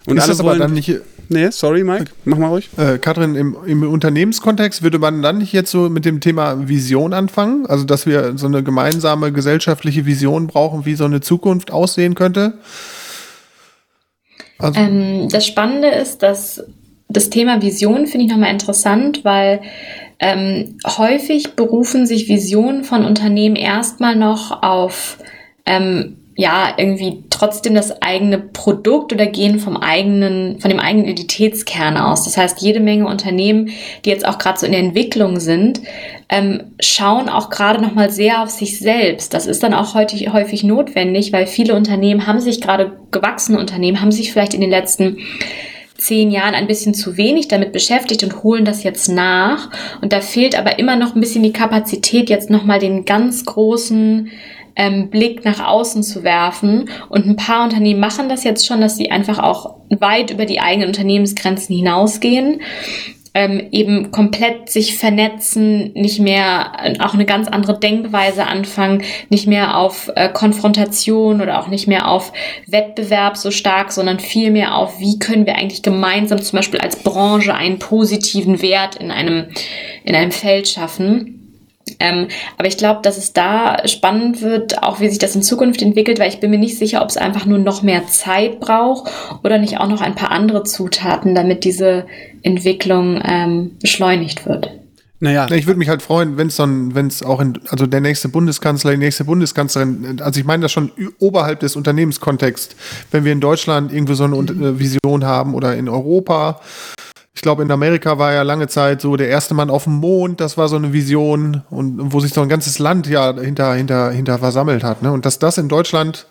Und 0.06 0.16
ist 0.16 0.28
das 0.28 0.40
aber 0.40 0.56
dann 0.56 0.72
nicht 0.72 1.00
Nee, 1.28 1.48
sorry, 1.50 1.82
Mike. 1.82 2.12
Mach 2.24 2.36
mal 2.36 2.48
ruhig. 2.48 2.68
Äh, 2.76 2.98
Katrin, 2.98 3.36
im, 3.36 3.56
im, 3.64 3.90
Unternehmenskontext 3.90 4.82
würde 4.82 4.98
man 4.98 5.22
dann 5.22 5.38
nicht 5.38 5.52
jetzt 5.52 5.70
so 5.70 5.88
mit 5.88 6.04
dem 6.04 6.20
Thema 6.20 6.68
Vision 6.68 7.14
anfangen? 7.14 7.64
Also, 7.66 7.84
dass 7.84 8.04
wir 8.04 8.36
so 8.36 8.46
eine 8.46 8.62
gemeinsame 8.62 9.32
gesellschaftliche 9.32 10.04
Vision 10.04 10.46
brauchen, 10.46 10.84
wie 10.84 10.94
so 10.94 11.04
eine 11.04 11.20
Zukunft 11.20 11.70
aussehen 11.70 12.14
könnte? 12.14 12.58
Also 14.58 14.78
ähm, 14.78 15.28
das 15.30 15.46
Spannende 15.46 15.88
ist, 15.88 16.22
dass 16.22 16.62
das 17.08 17.30
Thema 17.30 17.62
Vision 17.62 18.06
finde 18.06 18.26
ich 18.26 18.30
nochmal 18.30 18.52
interessant, 18.52 19.24
weil 19.24 19.60
ähm, 20.18 20.78
häufig 20.86 21.56
berufen 21.56 22.06
sich 22.06 22.28
Visionen 22.28 22.84
von 22.84 23.04
Unternehmen 23.04 23.56
erstmal 23.56 24.16
noch 24.16 24.62
auf 24.62 25.18
ähm, 25.66 26.18
ja, 26.34 26.72
irgendwie 26.78 27.24
trotzdem 27.28 27.74
das 27.74 28.00
eigene 28.00 28.38
Produkt 28.38 29.12
oder 29.12 29.26
gehen 29.26 29.58
vom 29.58 29.76
eigenen, 29.76 30.58
von 30.60 30.70
dem 30.70 30.80
eigenen 30.80 31.06
Identitätskern 31.06 31.96
aus. 31.98 32.24
Das 32.24 32.36
heißt, 32.36 32.62
jede 32.62 32.80
Menge 32.80 33.06
Unternehmen, 33.06 33.70
die 34.04 34.10
jetzt 34.10 34.26
auch 34.26 34.38
gerade 34.38 34.58
so 34.58 34.64
in 34.64 34.72
der 34.72 34.80
Entwicklung 34.80 35.40
sind, 35.40 35.82
ähm, 36.30 36.72
schauen 36.80 37.28
auch 37.28 37.50
gerade 37.50 37.82
nochmal 37.82 38.10
sehr 38.10 38.42
auf 38.42 38.48
sich 38.48 38.78
selbst. 38.78 39.34
Das 39.34 39.46
ist 39.46 39.62
dann 39.62 39.74
auch 39.74 39.94
häufig, 39.94 40.32
häufig 40.32 40.64
notwendig, 40.64 41.32
weil 41.32 41.46
viele 41.46 41.74
Unternehmen 41.74 42.26
haben 42.26 42.40
sich 42.40 42.62
gerade 42.62 42.92
gewachsene 43.10 43.58
Unternehmen, 43.58 44.00
haben 44.00 44.12
sich 44.12 44.32
vielleicht 44.32 44.54
in 44.54 44.62
den 44.62 44.70
letzten 44.70 45.18
zehn 45.98 46.30
Jahren 46.30 46.54
ein 46.54 46.66
bisschen 46.66 46.94
zu 46.94 47.16
wenig 47.16 47.48
damit 47.48 47.72
beschäftigt 47.72 48.24
und 48.24 48.42
holen 48.42 48.64
das 48.64 48.82
jetzt 48.82 49.08
nach. 49.08 49.70
Und 50.00 50.12
da 50.12 50.20
fehlt 50.20 50.58
aber 50.58 50.78
immer 50.78 50.96
noch 50.96 51.14
ein 51.14 51.20
bisschen 51.20 51.42
die 51.42 51.52
Kapazität, 51.52 52.30
jetzt 52.30 52.50
nochmal 52.50 52.78
den 52.78 53.04
ganz 53.04 53.44
großen 53.44 54.30
ähm, 54.76 55.10
Blick 55.10 55.44
nach 55.44 55.64
außen 55.66 56.02
zu 56.02 56.22
werfen. 56.24 56.88
Und 57.08 57.26
ein 57.26 57.36
paar 57.36 57.64
Unternehmen 57.64 58.00
machen 58.00 58.28
das 58.28 58.44
jetzt 58.44 58.66
schon, 58.66 58.80
dass 58.80 58.96
sie 58.96 59.10
einfach 59.10 59.38
auch 59.38 59.76
weit 59.90 60.30
über 60.30 60.46
die 60.46 60.60
eigenen 60.60 60.88
Unternehmensgrenzen 60.88 61.76
hinausgehen. 61.76 62.60
Ähm, 63.34 63.68
eben 63.70 64.10
komplett 64.10 64.68
sich 64.68 64.98
vernetzen, 64.98 65.94
nicht 65.94 66.20
mehr 66.20 66.72
äh, 66.82 67.00
auch 67.00 67.14
eine 67.14 67.24
ganz 67.24 67.48
andere 67.48 67.80
Denkweise 67.80 68.46
anfangen, 68.46 69.04
nicht 69.30 69.46
mehr 69.46 69.78
auf 69.78 70.12
äh, 70.16 70.28
Konfrontation 70.28 71.40
oder 71.40 71.58
auch 71.58 71.68
nicht 71.68 71.88
mehr 71.88 72.08
auf 72.08 72.34
Wettbewerb 72.66 73.38
so 73.38 73.50
stark, 73.50 73.90
sondern 73.90 74.20
viel 74.20 74.50
mehr 74.50 74.76
auf, 74.76 75.00
wie 75.00 75.18
können 75.18 75.46
wir 75.46 75.56
eigentlich 75.56 75.82
gemeinsam 75.82 76.42
zum 76.42 76.58
Beispiel 76.58 76.80
als 76.80 76.96
Branche 76.96 77.54
einen 77.54 77.78
positiven 77.78 78.60
Wert 78.60 78.96
in 78.96 79.10
einem, 79.10 79.46
in 80.04 80.14
einem 80.14 80.30
Feld 80.30 80.68
schaffen. 80.68 81.41
Ähm, 82.00 82.28
aber 82.58 82.68
ich 82.68 82.76
glaube, 82.76 83.00
dass 83.02 83.18
es 83.18 83.32
da 83.32 83.86
spannend 83.86 84.42
wird, 84.42 84.82
auch 84.82 85.00
wie 85.00 85.08
sich 85.08 85.18
das 85.18 85.34
in 85.34 85.42
Zukunft 85.42 85.82
entwickelt, 85.82 86.18
weil 86.18 86.28
ich 86.28 86.40
bin 86.40 86.50
mir 86.50 86.58
nicht 86.58 86.78
sicher, 86.78 87.02
ob 87.02 87.08
es 87.08 87.16
einfach 87.16 87.46
nur 87.46 87.58
noch 87.58 87.82
mehr 87.82 88.06
Zeit 88.06 88.60
braucht 88.60 89.10
oder 89.42 89.58
nicht 89.58 89.78
auch 89.78 89.88
noch 89.88 90.00
ein 90.00 90.14
paar 90.14 90.30
andere 90.30 90.64
Zutaten, 90.64 91.34
damit 91.34 91.64
diese 91.64 92.06
Entwicklung 92.42 93.20
ähm, 93.24 93.72
beschleunigt 93.80 94.46
wird. 94.46 94.70
Naja. 95.22 95.46
Ich 95.52 95.68
würde 95.68 95.78
mich 95.78 95.88
halt 95.88 96.02
freuen, 96.02 96.36
wenn 96.36 96.48
es 96.48 96.56
dann, 96.56 96.96
wenn 96.96 97.06
es 97.06 97.22
auch 97.22 97.40
in, 97.40 97.56
also 97.68 97.86
der 97.86 98.00
nächste 98.00 98.28
Bundeskanzler, 98.28 98.90
die 98.90 98.96
nächste 98.96 99.22
Bundeskanzlerin, 99.24 100.20
also 100.20 100.40
ich 100.40 100.44
meine 100.44 100.62
das 100.62 100.72
schon 100.72 100.90
oberhalb 101.20 101.60
des 101.60 101.76
Unternehmenskontexts, 101.76 102.74
wenn 103.12 103.24
wir 103.24 103.30
in 103.30 103.40
Deutschland 103.40 103.92
irgendwie 103.92 104.14
so 104.14 104.24
eine 104.24 104.34
mhm. 104.34 104.80
Vision 104.80 105.24
haben 105.24 105.54
oder 105.54 105.76
in 105.76 105.88
Europa, 105.88 106.60
ich 107.34 107.40
glaube, 107.40 107.62
in 107.62 107.70
Amerika 107.70 108.18
war 108.18 108.32
ja 108.32 108.42
lange 108.42 108.68
Zeit 108.68 109.00
so 109.00 109.16
der 109.16 109.28
erste 109.28 109.54
Mann 109.54 109.70
auf 109.70 109.84
dem 109.84 109.94
Mond, 109.94 110.40
das 110.40 110.58
war 110.58 110.68
so 110.68 110.76
eine 110.76 110.92
Vision 110.92 111.62
und 111.70 112.12
wo 112.12 112.20
sich 112.20 112.34
so 112.34 112.42
ein 112.42 112.48
ganzes 112.48 112.78
Land 112.78 113.06
ja 113.06 113.34
hinter, 113.34 113.72
hinter, 113.74 114.10
hinter 114.10 114.38
versammelt 114.38 114.84
hat. 114.84 115.02
Ne? 115.02 115.10
Und 115.12 115.24
dass 115.24 115.38
das 115.38 115.56
in 115.56 115.68
Deutschland, 115.68 116.26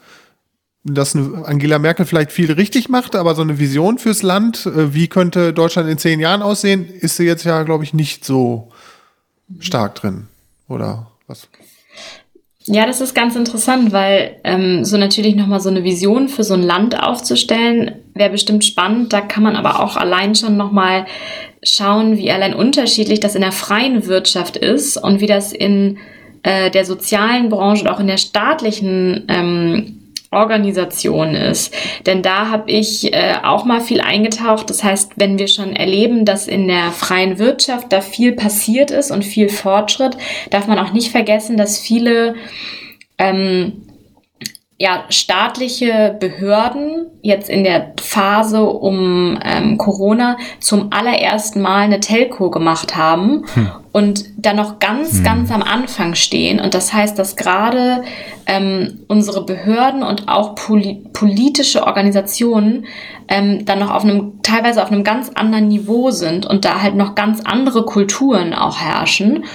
dass 0.84 1.16
Angela 1.16 1.80
Merkel 1.80 2.06
vielleicht 2.06 2.32
viel 2.32 2.52
richtig 2.52 2.88
macht, 2.88 3.16
aber 3.16 3.34
so 3.34 3.42
eine 3.42 3.58
Vision 3.58 3.98
fürs 3.98 4.22
Land, 4.22 4.68
äh, 4.68 4.94
wie 4.94 5.08
könnte 5.08 5.54
Deutschland 5.54 5.90
in 5.90 5.98
zehn 5.98 6.20
Jahren 6.20 6.44
aussehen, 6.44 6.88
ist 6.88 7.18
sie 7.18 7.26
jetzt 7.26 7.46
ja, 7.46 7.64
glaube 7.64 7.84
ich, 7.84 7.94
nicht 7.94 8.24
so 8.24 8.72
stark 9.60 9.96
drin. 9.96 10.28
Oder 10.68 11.08
was? 11.28 11.48
Ja, 12.74 12.86
das 12.86 13.02
ist 13.02 13.14
ganz 13.14 13.36
interessant, 13.36 13.92
weil 13.92 14.38
ähm, 14.46 14.86
so 14.86 14.96
natürlich 14.96 15.36
nochmal 15.36 15.60
so 15.60 15.70
eine 15.70 15.84
Vision 15.84 16.30
für 16.30 16.46
so 16.46 16.54
ein 16.54 16.64
Land 16.64 16.98
aufzustellen, 16.98 17.96
wäre 18.14 18.30
bestimmt 18.30 18.64
spannend. 18.64 19.12
Da 19.12 19.20
kann 19.20 19.44
man 19.44 19.58
aber 19.58 19.82
auch 19.82 19.98
allein 19.98 20.36
schon 20.36 20.56
nochmal 20.56 21.06
schauen, 21.62 22.16
wie 22.16 22.32
allein 22.32 22.54
unterschiedlich 22.54 23.20
das 23.20 23.36
in 23.36 23.42
der 23.42 23.52
freien 23.52 24.08
Wirtschaft 24.08 24.56
ist 24.56 24.96
und 24.96 25.20
wie 25.20 25.28
das 25.28 25.52
in 25.52 25.98
äh, 26.44 26.72
der 26.72 26.86
sozialen 26.86 27.50
Branche 27.50 27.84
und 27.84 27.90
auch 27.90 28.00
in 28.00 28.08
der 28.08 28.16
staatlichen 28.16 29.26
ähm, 29.28 30.01
Organisation 30.32 31.36
ist. 31.36 31.74
Denn 32.06 32.22
da 32.24 32.50
habe 32.50 32.72
ich 32.72 33.14
äh, 33.14 33.36
auch 33.44 33.66
mal 33.66 33.82
viel 33.82 34.00
eingetaucht. 34.00 34.70
Das 34.70 34.82
heißt, 34.82 35.14
wenn 35.18 35.38
wir 35.38 35.48
schon 35.48 35.76
erleben, 35.76 36.24
dass 36.24 36.48
in 36.48 36.70
der 36.70 36.92
freien 36.92 37.38
Wirtschaft 37.38 37.92
da 37.92 38.00
viel 38.00 38.32
passiert 38.32 38.92
ist 38.92 39.12
und 39.12 39.26
viel 39.26 39.50
Fortschritt, 39.50 40.18
darf 40.50 40.68
man 40.68 40.80
auch 40.80 40.94
nicht 40.94 41.12
vergessen, 41.12 41.58
dass 41.58 41.78
viele 41.78 42.36
ähm, 43.18 43.74
ja, 44.82 45.04
staatliche 45.10 46.18
Behörden 46.20 47.06
jetzt 47.22 47.52
in 47.52 47.64
der 47.64 47.94
Phase 48.02 48.64
um 48.64 49.38
ähm, 49.46 49.78
Corona 49.78 50.38
zum 50.60 50.88
allerersten 50.92 51.62
Mal 51.62 51.82
eine 51.82 52.00
Telco 52.00 52.50
gemacht 52.50 52.96
haben 52.96 53.46
hm. 53.54 53.70
und 53.92 54.26
dann 54.38 54.56
noch 54.56 54.80
ganz, 54.80 55.18
hm. 55.18 55.24
ganz 55.24 55.52
am 55.52 55.62
Anfang 55.62 56.16
stehen. 56.16 56.60
Und 56.60 56.74
das 56.74 56.94
heißt, 56.94 57.20
dass 57.20 57.36
gerade 57.36 58.04
ähm, 58.48 59.02
unsere 59.08 59.46
Behörden 59.46 60.02
und 60.02 60.28
auch 60.28 60.56
poli 60.56 61.04
politische 61.14 61.86
Organisationen 61.86 62.88
ähm, 63.28 63.66
dann 63.66 63.78
noch 63.78 63.92
auf 63.92 64.04
einem, 64.04 64.42
teilweise 64.42 64.82
auf 64.82 64.92
einem 64.92 65.04
ganz 65.04 65.30
anderen 65.36 65.68
Niveau 65.68 66.10
sind 66.10 66.48
und 66.48 66.66
da 66.66 66.82
halt 66.82 66.96
noch 66.96 67.14
ganz 67.14 67.42
andere 67.42 67.86
Kulturen 67.86 68.56
auch 68.56 68.80
herrschen 68.80 69.46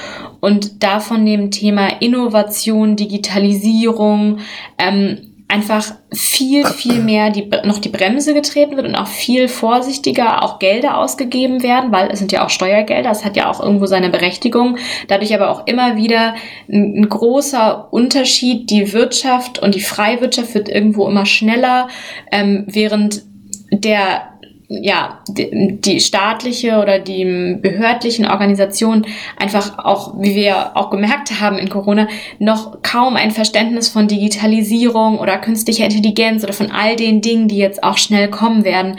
und 0.41 0.83
da 0.83 1.01
von 1.01 1.25
dem 1.25 1.51
Thema 1.51 2.01
Innovation, 2.01 2.97
Digitalisierung, 2.97 4.39
ähm, 4.79 5.19
einfach 5.49 5.95
viel, 6.13 6.65
viel 6.67 7.01
mehr 7.01 7.31
die, 7.31 7.49
noch 7.65 7.79
die 7.79 7.89
Bremse 7.89 8.35
getreten 8.35 8.77
wird 8.77 8.87
und 8.87 8.97
auch 8.97 9.07
viel 9.07 9.47
vorsichtiger 9.49 10.43
auch 10.43 10.59
Gelder 10.59 10.99
ausgegeben 10.99 11.63
werden, 11.63 11.93
weil 11.93 12.11
es 12.11 12.19
sind 12.19 12.33
ja 12.33 12.45
auch 12.45 12.51
Steuergelder, 12.51 13.11
es 13.11 13.25
hat 13.25 13.37
ja 13.37 13.49
auch 13.49 13.61
irgendwo 13.61 13.87
seine 13.87 14.11
Berechtigung. 14.11 14.77
Dadurch 15.07 15.35
aber 15.35 15.51
auch 15.51 15.67
immer 15.67 15.97
wieder 15.97 16.35
ein, 16.69 17.01
ein 17.01 17.09
großer 17.09 17.93
Unterschied. 17.93 18.71
Die 18.71 18.93
Wirtschaft 18.93 19.61
und 19.61 19.77
die 19.77 19.81
Freiwirtschaft 19.81 20.55
wird 20.55 20.69
irgendwo 20.69 21.07
immer 21.09 21.27
schneller, 21.27 21.89
ähm, 22.33 22.65
während 22.67 23.23
der 23.71 24.36
ja, 24.69 25.21
die, 25.29 26.01
staatliche 26.01 26.79
oder 26.79 26.99
die 26.99 27.57
behördlichen 27.61 28.27
Organisationen 28.27 29.07
einfach 29.37 29.79
auch, 29.79 30.21
wie 30.21 30.35
wir 30.35 30.77
auch 30.77 30.91
gemerkt 30.91 31.41
haben 31.41 31.59
in 31.59 31.69
Corona, 31.69 32.09
noch 32.39 32.83
kaum 32.83 33.17
ein 33.17 33.31
Verständnis 33.31 33.89
von 33.89 34.09
Digitalisierung 34.09 35.19
oder 35.19 35.39
künstlicher 35.39 35.85
Intelligenz 35.85 36.43
oder 36.43 36.53
von 36.53 36.71
all 36.71 36.97
den 36.97 37.21
Dingen, 37.21 37.49
die 37.49 37.59
jetzt 37.59 37.83
auch 37.83 37.99
schnell 37.99 38.29
kommen 38.29 38.65
werden, 38.65 38.99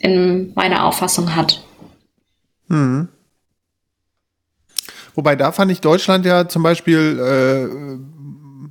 in 0.00 0.52
meiner 0.54 0.84
Auffassung 0.84 1.34
hat. 1.34 1.62
Hm. 2.68 3.08
Wobei 5.14 5.34
da 5.34 5.50
fand 5.50 5.72
ich 5.72 5.80
Deutschland 5.80 6.26
ja 6.26 6.46
zum 6.46 6.62
Beispiel, 6.62 7.18
äh, 7.18 8.68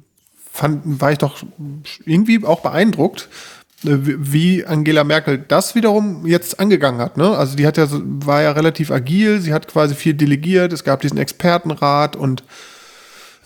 fand, 0.51 1.01
war 1.01 1.11
ich 1.11 1.17
doch 1.17 1.37
irgendwie 2.05 2.45
auch 2.45 2.59
beeindruckt, 2.59 3.29
wie 3.85 4.65
Angela 4.65 5.03
Merkel 5.03 5.43
das 5.47 5.75
wiederum 5.75 6.25
jetzt 6.25 6.59
angegangen 6.59 6.99
hat. 6.99 7.17
Ne? 7.17 7.29
Also 7.29 7.55
die 7.55 7.65
hat 7.67 7.77
ja, 7.77 7.87
war 7.91 8.41
ja 8.41 8.51
relativ 8.51 8.91
agil, 8.91 9.39
sie 9.41 9.53
hat 9.53 9.67
quasi 9.67 9.95
viel 9.95 10.13
delegiert, 10.13 10.73
es 10.73 10.83
gab 10.83 11.01
diesen 11.01 11.17
Expertenrat 11.17 12.15
und 12.15 12.43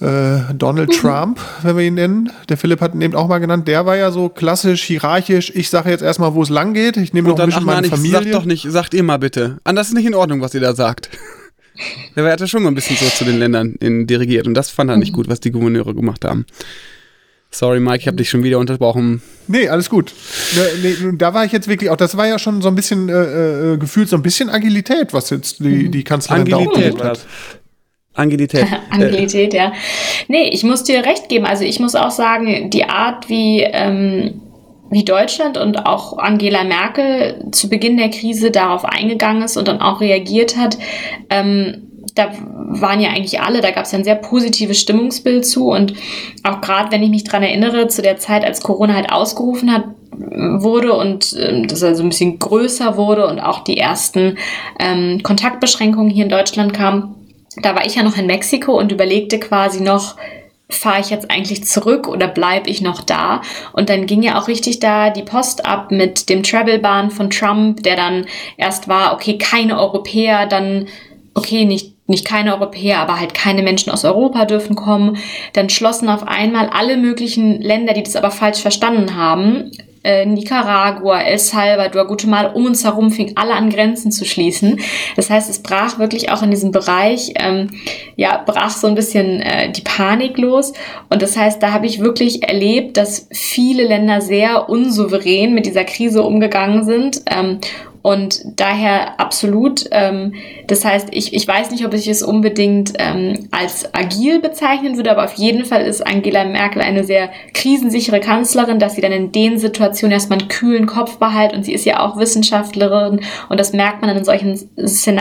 äh, 0.01 0.53
Donald 0.53 0.89
mhm. 0.89 0.93
Trump, 0.93 1.39
wenn 1.61 1.77
wir 1.77 1.83
ihn 1.83 1.95
nennen, 1.95 2.31
der 2.47 2.57
Philipp 2.57 2.79
hat 2.79 2.95
ihn 2.95 3.01
eben 3.01 3.15
auch 3.15 3.27
mal 3.27 3.39
genannt, 3.39 3.67
der 3.67 3.85
war 3.85 3.97
ja 3.97 4.11
so 4.11 4.29
klassisch 4.29 4.83
hierarchisch, 4.83 5.51
ich 5.53 5.69
sage 5.69 5.89
jetzt 5.89 6.01
erstmal, 6.01 6.33
wo 6.35 6.41
es 6.41 6.49
lang 6.49 6.73
geht, 6.73 6.95
ich 6.95 7.13
nehme 7.13 7.29
noch 7.29 7.35
dann, 7.35 7.49
ein 7.49 7.49
bisschen 7.49 7.65
meine 7.65 7.87
Familie. 7.87 8.23
Sag 8.23 8.31
doch 8.31 8.45
nicht, 8.45 8.65
sagt 8.69 8.93
ihr 8.93 9.03
mal 9.03 9.19
bitte. 9.19 9.57
Anders 9.65 9.87
ist 9.87 9.95
nicht 9.95 10.05
in 10.05 10.15
Ordnung, 10.15 10.41
was 10.41 10.53
ihr 10.53 10.61
da 10.61 10.73
sagt. 10.73 11.09
Der 12.15 12.29
hat 12.29 12.41
ja 12.41 12.47
schon 12.47 12.63
mal 12.63 12.69
ein 12.69 12.75
bisschen 12.75 12.97
so 12.97 13.05
zu 13.05 13.23
den 13.23 13.39
Ländern 13.39 13.75
in, 13.79 14.05
dirigiert 14.05 14.47
und 14.47 14.53
das 14.53 14.69
fand 14.69 14.89
er 14.89 14.97
nicht 14.97 15.11
mhm. 15.11 15.17
gut, 15.17 15.29
was 15.29 15.39
die 15.39 15.51
Gouverneure 15.51 15.93
gemacht 15.95 16.25
haben. 16.25 16.45
Sorry, 17.51 17.79
Mike, 17.79 17.97
ich 17.97 18.07
habe 18.07 18.17
dich 18.17 18.29
schon 18.29 18.43
wieder 18.43 18.59
unterbrochen. 18.59 19.23
Nee, 19.47 19.69
alles 19.69 19.89
gut. 19.89 20.13
Nee, 20.83 21.13
da 21.17 21.33
war 21.33 21.45
ich 21.45 21.51
jetzt 21.51 21.67
wirklich 21.67 21.89
auch, 21.89 21.97
das 21.97 22.15
war 22.15 22.27
ja 22.27 22.37
schon 22.37 22.61
so 22.61 22.67
ein 22.67 22.75
bisschen 22.75 23.09
äh, 23.09 23.73
äh, 23.73 23.77
gefühlt 23.77 24.07
so 24.07 24.15
ein 24.15 24.21
bisschen 24.21 24.49
Agilität, 24.49 25.13
was 25.13 25.31
jetzt 25.31 25.59
die, 25.59 25.85
mhm. 25.85 25.91
die 25.91 26.03
Kanzlerin 26.03 26.53
Agilität 26.53 27.03
hat. 27.03 27.25
Agilität. 28.13 28.67
Agilität, 28.91 29.53
ja. 29.55 29.73
Nee, 30.27 30.49
ich 30.49 30.63
muss 30.63 30.83
dir 30.83 31.03
recht 31.03 31.29
geben. 31.29 31.45
Also 31.45 31.63
ich 31.63 31.79
muss 31.79 31.95
auch 31.95 32.11
sagen, 32.11 32.69
die 32.69 32.85
Art, 32.85 33.29
wie, 33.29 33.61
ähm, 33.61 34.41
wie 34.91 35.03
Deutschland 35.03 35.57
und 35.57 35.85
auch 35.87 36.19
Angela 36.19 36.63
Merkel 36.63 37.45
zu 37.51 37.69
Beginn 37.69 37.97
der 37.97 38.09
Krise 38.09 38.51
darauf 38.51 38.85
eingegangen 38.85 39.41
ist 39.41 39.57
und 39.57 39.67
dann 39.67 39.81
auch 39.81 40.01
reagiert 40.01 40.55
hat, 40.55 40.77
ähm, 41.31 41.88
da 42.19 42.31
waren 42.53 42.99
ja 42.99 43.09
eigentlich 43.09 43.41
alle, 43.41 43.61
da 43.61 43.71
gab 43.71 43.85
es 43.85 43.91
ja 43.91 43.97
ein 43.97 44.03
sehr 44.03 44.15
positives 44.15 44.79
Stimmungsbild 44.79 45.45
zu 45.45 45.71
und 45.71 45.93
auch 46.43 46.61
gerade 46.61 46.91
wenn 46.91 47.01
ich 47.01 47.09
mich 47.09 47.23
dran 47.23 47.43
erinnere, 47.43 47.87
zu 47.87 48.01
der 48.01 48.17
Zeit, 48.17 48.43
als 48.43 48.61
Corona 48.61 48.93
halt 48.93 49.11
ausgerufen 49.11 49.71
hat, 49.71 49.85
wurde 50.11 50.93
und 50.93 51.35
ähm, 51.39 51.67
dass 51.67 51.81
er 51.81 51.95
so 51.95 52.03
ein 52.03 52.09
bisschen 52.09 52.39
größer 52.39 52.97
wurde 52.97 53.27
und 53.27 53.39
auch 53.39 53.63
die 53.63 53.77
ersten 53.77 54.37
ähm, 54.79 55.23
Kontaktbeschränkungen 55.23 56.11
hier 56.11 56.25
in 56.25 56.29
Deutschland 56.29 56.73
kamen, 56.73 57.15
da 57.61 57.73
war 57.75 57.85
ich 57.85 57.95
ja 57.95 58.03
noch 58.03 58.17
in 58.17 58.27
Mexiko 58.27 58.77
und 58.77 58.91
überlegte 58.91 59.39
quasi 59.39 59.81
noch, 59.81 60.17
fahre 60.69 60.99
ich 60.99 61.09
jetzt 61.09 61.31
eigentlich 61.31 61.65
zurück 61.65 62.07
oder 62.07 62.27
bleibe 62.27 62.69
ich 62.69 62.81
noch 62.81 63.01
da? 63.01 63.41
Und 63.73 63.89
dann 63.89 64.05
ging 64.05 64.21
ja 64.21 64.39
auch 64.39 64.47
richtig 64.47 64.79
da 64.79 65.09
die 65.09 65.23
Post 65.23 65.65
ab 65.65 65.89
mit 65.89 66.29
dem 66.29 66.43
Travel-Bahn 66.43 67.09
von 67.09 67.31
Trump, 67.31 67.81
der 67.81 67.95
dann 67.95 68.27
erst 68.55 68.87
war, 68.87 69.13
okay, 69.13 69.39
keine 69.39 69.79
Europäer, 69.79 70.45
dann 70.45 70.87
okay, 71.33 71.65
nicht 71.65 71.95
nicht 72.09 72.25
keine 72.25 72.55
Europäer, 72.55 72.99
aber 72.99 73.19
halt 73.19 73.33
keine 73.33 73.63
Menschen 73.63 73.91
aus 73.91 74.05
Europa 74.05 74.45
dürfen 74.45 74.75
kommen. 74.75 75.17
Dann 75.53 75.69
schlossen 75.69 76.09
auf 76.09 76.27
einmal 76.27 76.69
alle 76.69 76.97
möglichen 76.97 77.61
Länder, 77.61 77.93
die 77.93 78.03
das 78.03 78.15
aber 78.15 78.31
falsch 78.31 78.61
verstanden 78.61 79.15
haben, 79.15 79.71
äh, 80.03 80.25
Nicaragua, 80.25 81.21
El 81.21 81.39
Salvador, 81.39 82.07
Guatemala, 82.07 82.49
um 82.53 82.65
uns 82.65 82.85
herum 82.85 83.11
fing 83.11 83.33
alle 83.35 83.53
an 83.53 83.69
Grenzen 83.69 84.11
zu 84.11 84.25
schließen. 84.25 84.79
Das 85.15 85.29
heißt, 85.29 85.49
es 85.49 85.61
brach 85.61 85.99
wirklich 85.99 86.31
auch 86.31 86.41
in 86.41 86.51
diesem 86.51 86.71
Bereich, 86.71 87.33
ähm, 87.35 87.69
ja, 88.15 88.41
brach 88.45 88.69
so 88.69 88.87
ein 88.87 88.95
bisschen 88.95 89.41
äh, 89.41 89.71
die 89.71 89.81
Panik 89.81 90.37
los. 90.37 90.73
Und 91.09 91.21
das 91.21 91.35
heißt, 91.35 91.61
da 91.61 91.73
habe 91.73 91.85
ich 91.85 91.99
wirklich 91.99 92.43
erlebt, 92.43 92.95
dass 92.97 93.27
viele 93.31 93.83
Länder 93.83 94.21
sehr 94.21 94.69
unsouverän 94.69 95.53
mit 95.53 95.65
dieser 95.65 95.83
Krise 95.83 96.23
umgegangen 96.23 96.85
sind 96.85 97.21
ähm, 97.25 97.59
und 98.01 98.41
daher 98.55 99.19
absolut. 99.19 99.85
Ähm, 99.91 100.33
das 100.67 100.85
heißt, 100.85 101.09
ich, 101.11 101.33
ich 101.33 101.47
weiß 101.47 101.71
nicht, 101.71 101.85
ob 101.85 101.93
ich 101.93 102.07
es 102.07 102.23
unbedingt 102.23 102.93
ähm, 102.97 103.49
als 103.51 103.93
agil 103.93 104.39
bezeichnen 104.39 104.95
würde, 104.95 105.11
aber 105.11 105.25
auf 105.25 105.33
jeden 105.33 105.65
Fall 105.65 105.81
ist 105.81 106.05
Angela 106.05 106.45
Merkel 106.45 106.81
eine 106.81 107.03
sehr 107.03 107.29
krisensichere 107.53 108.21
Kanzlerin, 108.21 108.79
dass 108.79 108.95
sie 108.95 109.01
dann 109.01 109.11
in 109.11 109.31
den 109.31 109.59
Situationen 109.59 110.13
erstmal 110.13 110.39
einen 110.39 110.47
kühlen 110.47 110.85
Kopf 110.85 111.17
behält 111.17 111.53
und 111.53 111.65
sie 111.65 111.73
ist 111.73 111.85
ja 111.85 111.99
auch 111.99 112.17
Wissenschaftlerin 112.17 113.21
und 113.49 113.59
das 113.59 113.73
merkt 113.73 114.01
man 114.01 114.09
dann 114.09 114.17
in 114.17 114.25
solchen, 114.25 114.57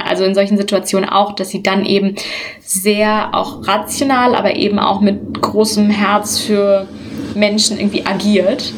also 0.08 0.24
in 0.24 0.34
solchen 0.34 0.56
Situationen 0.56 1.08
auch, 1.08 1.32
dass 1.32 1.50
sie 1.50 1.62
dann 1.62 1.84
eben 1.84 2.14
sehr 2.60 3.34
auch 3.34 3.66
rational, 3.66 4.34
aber 4.34 4.54
eben 4.56 4.78
auch 4.78 5.00
mit 5.00 5.40
großem 5.40 5.90
Herz 5.90 6.38
für 6.38 6.86
Menschen 7.34 7.78
irgendwie 7.78 8.04
agiert. 8.06 8.72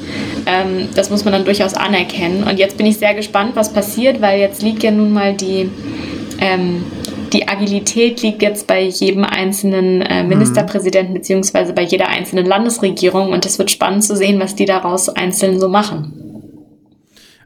Ähm, 0.46 0.88
das 0.94 1.10
muss 1.10 1.24
man 1.24 1.32
dann 1.32 1.44
durchaus 1.44 1.74
anerkennen. 1.74 2.44
Und 2.44 2.58
jetzt 2.58 2.76
bin 2.76 2.86
ich 2.86 2.98
sehr 2.98 3.14
gespannt, 3.14 3.52
was 3.54 3.72
passiert, 3.72 4.20
weil 4.20 4.40
jetzt 4.40 4.62
liegt 4.62 4.82
ja 4.82 4.90
nun 4.90 5.12
mal 5.12 5.34
die, 5.34 5.70
ähm, 6.40 6.84
die 7.32 7.48
Agilität 7.48 8.22
liegt 8.22 8.42
jetzt 8.42 8.66
bei 8.66 8.82
jedem 8.82 9.24
einzelnen 9.24 10.02
äh, 10.02 10.24
Ministerpräsidenten 10.24 11.12
mhm. 11.12 11.18
beziehungsweise 11.18 11.72
bei 11.72 11.82
jeder 11.82 12.08
einzelnen 12.08 12.46
Landesregierung. 12.46 13.32
Und 13.32 13.46
es 13.46 13.58
wird 13.58 13.70
spannend 13.70 14.04
zu 14.04 14.16
sehen, 14.16 14.40
was 14.40 14.54
die 14.54 14.66
daraus 14.66 15.08
einzeln 15.08 15.60
so 15.60 15.68
machen. 15.68 16.19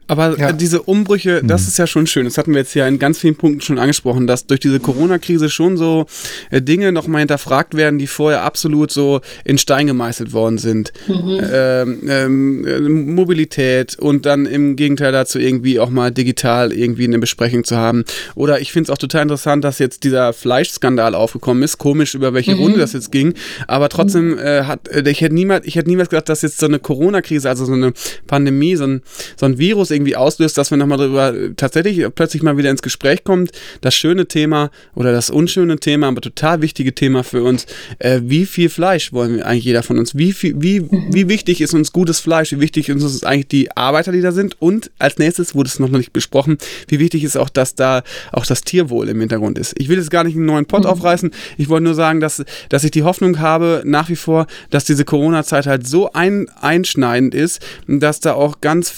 Aber 0.07 0.37
ja. 0.37 0.51
diese 0.51 0.81
Umbrüche, 0.83 1.41
das 1.43 1.63
mhm. 1.63 1.67
ist 1.67 1.77
ja 1.79 1.87
schon 1.87 2.07
schön. 2.07 2.25
Das 2.25 2.37
hatten 2.37 2.51
wir 2.51 2.59
jetzt 2.59 2.75
ja 2.75 2.87
in 2.87 2.99
ganz 2.99 3.19
vielen 3.19 3.35
Punkten 3.35 3.61
schon 3.61 3.79
angesprochen, 3.79 4.27
dass 4.27 4.45
durch 4.45 4.59
diese 4.59 4.79
Corona-Krise 4.79 5.49
schon 5.49 5.77
so 5.77 6.05
äh, 6.51 6.61
Dinge 6.61 6.91
nochmal 6.91 7.19
hinterfragt 7.19 7.75
werden, 7.75 7.97
die 7.97 8.07
vorher 8.07 8.43
absolut 8.43 8.91
so 8.91 9.21
in 9.43 9.57
Stein 9.57 9.87
gemeißelt 9.87 10.33
worden 10.33 10.57
sind. 10.57 10.93
Mhm. 11.07 11.41
Ähm, 11.51 11.99
ähm, 12.07 13.15
Mobilität 13.15 13.97
und 13.97 14.25
dann 14.25 14.45
im 14.45 14.75
Gegenteil 14.75 15.11
dazu 15.11 15.39
irgendwie 15.39 15.79
auch 15.79 15.89
mal 15.89 16.11
digital 16.11 16.71
irgendwie 16.71 17.05
eine 17.05 17.19
Besprechung 17.19 17.63
zu 17.63 17.75
haben. 17.75 18.03
Oder 18.35 18.61
ich 18.61 18.71
finde 18.71 18.91
es 18.91 18.93
auch 18.93 18.99
total 18.99 19.23
interessant, 19.23 19.63
dass 19.63 19.79
jetzt 19.79 20.03
dieser 20.03 20.33
Fleischskandal 20.33 21.15
aufgekommen 21.15 21.63
ist. 21.63 21.79
Komisch, 21.79 22.13
über 22.13 22.33
welche 22.33 22.53
mhm. 22.55 22.61
Runde 22.61 22.79
das 22.79 22.93
jetzt 22.93 23.11
ging. 23.11 23.33
Aber 23.67 23.89
trotzdem 23.89 24.37
äh, 24.37 24.63
hat, 24.63 24.87
äh, 24.87 25.09
ich 25.09 25.21
hätte 25.21 25.33
niemals, 25.33 25.65
ich 25.65 25.75
hätte 25.75 25.89
niemals 25.89 26.09
gedacht, 26.09 26.29
dass 26.29 26.43
jetzt 26.43 26.59
so 26.59 26.67
eine 26.67 26.79
Corona-Krise, 26.79 27.49
also 27.49 27.65
so 27.65 27.73
eine 27.73 27.93
Pandemie, 28.27 28.75
so 28.75 28.85
ein, 28.85 29.01
so 29.35 29.47
ein 29.47 29.57
Virus 29.57 29.91
irgendwie 29.95 30.15
auslöst, 30.15 30.57
dass 30.57 30.71
wir 30.71 30.77
nochmal 30.77 30.97
darüber 30.97 31.33
tatsächlich 31.55 32.05
plötzlich 32.13 32.43
mal 32.43 32.57
wieder 32.57 32.69
ins 32.69 32.81
Gespräch 32.81 33.23
kommt. 33.23 33.51
Das 33.81 33.95
schöne 33.95 34.27
Thema 34.27 34.71
oder 34.93 35.11
das 35.11 35.29
unschöne 35.29 35.77
Thema, 35.77 36.07
aber 36.07 36.21
total 36.21 36.61
wichtige 36.61 36.93
Thema 36.93 37.23
für 37.23 37.43
uns. 37.43 37.65
Äh, 37.99 38.21
wie 38.23 38.45
viel 38.45 38.69
Fleisch 38.69 39.13
wollen 39.13 39.37
wir 39.37 39.45
eigentlich 39.45 39.65
jeder 39.65 39.83
von 39.83 39.97
uns? 39.97 40.15
Wie, 40.15 40.33
viel, 40.33 40.55
wie, 40.61 40.87
wie 41.11 41.27
wichtig 41.27 41.61
ist 41.61 41.73
uns 41.73 41.91
gutes 41.91 42.19
Fleisch? 42.19 42.51
Wie 42.51 42.59
wichtig 42.59 42.89
ist 42.89 43.03
uns 43.03 43.23
eigentlich 43.23 43.47
die 43.47 43.75
Arbeiter, 43.75 44.11
die 44.11 44.21
da 44.21 44.31
sind? 44.31 44.61
Und 44.61 44.91
als 44.99 45.17
nächstes 45.17 45.55
wurde 45.55 45.67
es 45.67 45.79
noch 45.79 45.89
nicht 45.89 46.13
besprochen, 46.13 46.57
wie 46.87 46.99
wichtig 46.99 47.23
ist 47.23 47.37
auch, 47.37 47.49
dass 47.49 47.75
da 47.75 48.03
auch 48.31 48.45
das 48.45 48.61
Tierwohl 48.61 49.09
im 49.09 49.19
Hintergrund 49.19 49.57
ist. 49.57 49.73
Ich 49.77 49.89
will 49.89 49.97
jetzt 49.97 50.11
gar 50.11 50.23
nicht 50.23 50.35
einen 50.35 50.45
neuen 50.45 50.65
Pott 50.65 50.83
mhm. 50.83 50.89
aufreißen. 50.89 51.31
Ich 51.57 51.69
wollte 51.69 51.85
nur 51.85 51.95
sagen, 51.95 52.19
dass, 52.19 52.43
dass 52.69 52.83
ich 52.83 52.91
die 52.91 53.03
Hoffnung 53.03 53.39
habe, 53.39 53.81
nach 53.85 54.09
wie 54.09 54.15
vor, 54.15 54.47
dass 54.69 54.85
diese 54.85 55.05
Corona-Zeit 55.05 55.67
halt 55.67 55.87
so 55.87 56.11
ein, 56.13 56.47
einschneidend 56.61 57.33
ist, 57.33 57.61
dass 57.87 58.19
da 58.19 58.33
auch 58.33 58.61
ganz 58.61 58.89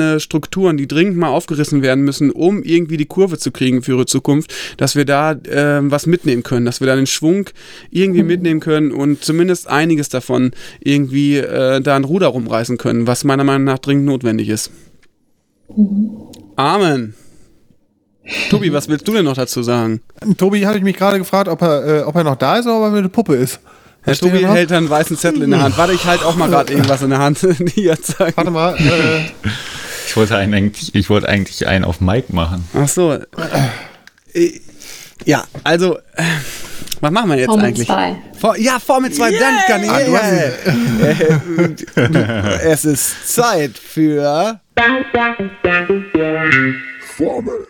festgefahrene 0.00 0.20
Strukturen, 0.20 0.76
die 0.76 0.88
dringend 0.88 1.16
mal 1.16 1.28
aufgerissen 1.28 1.82
werden 1.82 2.04
müssen, 2.04 2.30
um 2.30 2.62
irgendwie 2.62 2.96
die 2.96 3.06
Kurve 3.06 3.38
zu 3.38 3.50
kriegen 3.50 3.82
für 3.82 3.92
ihre 3.92 4.06
Zukunft, 4.06 4.52
dass 4.76 4.96
wir 4.96 5.04
da 5.04 5.32
äh, 5.32 5.80
was 5.82 6.06
mitnehmen 6.06 6.42
können, 6.42 6.66
dass 6.66 6.80
wir 6.80 6.86
da 6.86 6.96
den 6.96 7.06
Schwung 7.06 7.50
irgendwie 7.90 8.22
mitnehmen 8.22 8.60
können 8.60 8.92
und 8.92 9.22
zumindest 9.22 9.68
einiges 9.68 10.08
davon 10.08 10.52
irgendwie 10.80 11.36
äh, 11.36 11.80
da 11.80 11.96
ein 11.96 12.04
Ruder 12.04 12.28
rumreißen 12.28 12.78
können, 12.78 13.06
was 13.06 13.24
meiner 13.24 13.44
Meinung 13.44 13.64
nach 13.64 13.78
dringend 13.78 14.06
notwendig 14.06 14.48
ist. 14.48 14.70
Amen. 16.56 17.14
Tobi, 18.48 18.72
was 18.72 18.88
willst 18.88 19.08
du 19.08 19.12
denn 19.12 19.24
noch 19.24 19.34
dazu 19.34 19.62
sagen? 19.62 20.02
Tobi 20.36 20.66
habe 20.66 20.78
ich 20.78 20.84
mich 20.84 20.96
gerade 20.96 21.18
gefragt, 21.18 21.48
ob 21.48 21.62
er, 21.62 21.86
äh, 21.86 22.02
ob 22.02 22.14
er 22.14 22.24
noch 22.24 22.36
da 22.36 22.58
ist 22.58 22.66
oder 22.66 22.86
ob 22.86 22.92
er 22.92 22.98
eine 22.98 23.08
Puppe 23.08 23.34
ist. 23.34 23.60
Herr 24.02 24.16
Tobi 24.16 24.46
hält 24.46 24.72
einen 24.72 24.88
weißen 24.88 25.16
Zettel 25.16 25.42
in 25.42 25.50
der 25.50 25.62
Hand. 25.62 25.76
Warte, 25.76 25.92
ich 25.92 26.04
halte 26.04 26.24
auch 26.24 26.36
mal 26.36 26.48
gerade 26.48 26.72
irgendwas 26.72 27.02
in 27.02 27.10
der 27.10 27.18
Hand, 27.18 27.46
die 27.76 27.86
er 27.86 28.00
zeigt. 28.00 28.36
Warte 28.36 28.50
mal. 28.50 28.76
Äh. 28.76 29.24
Ich, 30.10 30.16
wollte 30.16 30.36
eigentlich, 30.36 30.92
ich 30.92 31.08
wollte 31.08 31.28
eigentlich 31.28 31.68
einen 31.68 31.84
auf 31.84 32.00
Mike 32.00 32.34
machen. 32.34 32.68
Ach 32.74 32.88
so. 32.88 33.12
Äh, 33.12 34.60
ja, 35.24 35.44
also, 35.62 36.00
was 37.00 37.10
machen 37.12 37.30
wir 37.30 37.36
jetzt 37.36 37.46
Formel 37.46 37.66
eigentlich? 37.66 37.86
2. 37.86 38.16
For, 38.40 38.58
ja, 38.58 38.80
Formel 38.80 39.12
2, 39.12 39.30
yeah. 39.30 39.40
danke. 39.68 39.86
Yeah. 39.86 40.00
Ah, 41.94 42.58
es 42.64 42.84
ist 42.84 43.32
Zeit 43.32 43.78
für 43.78 44.60
Formel 47.16 47.68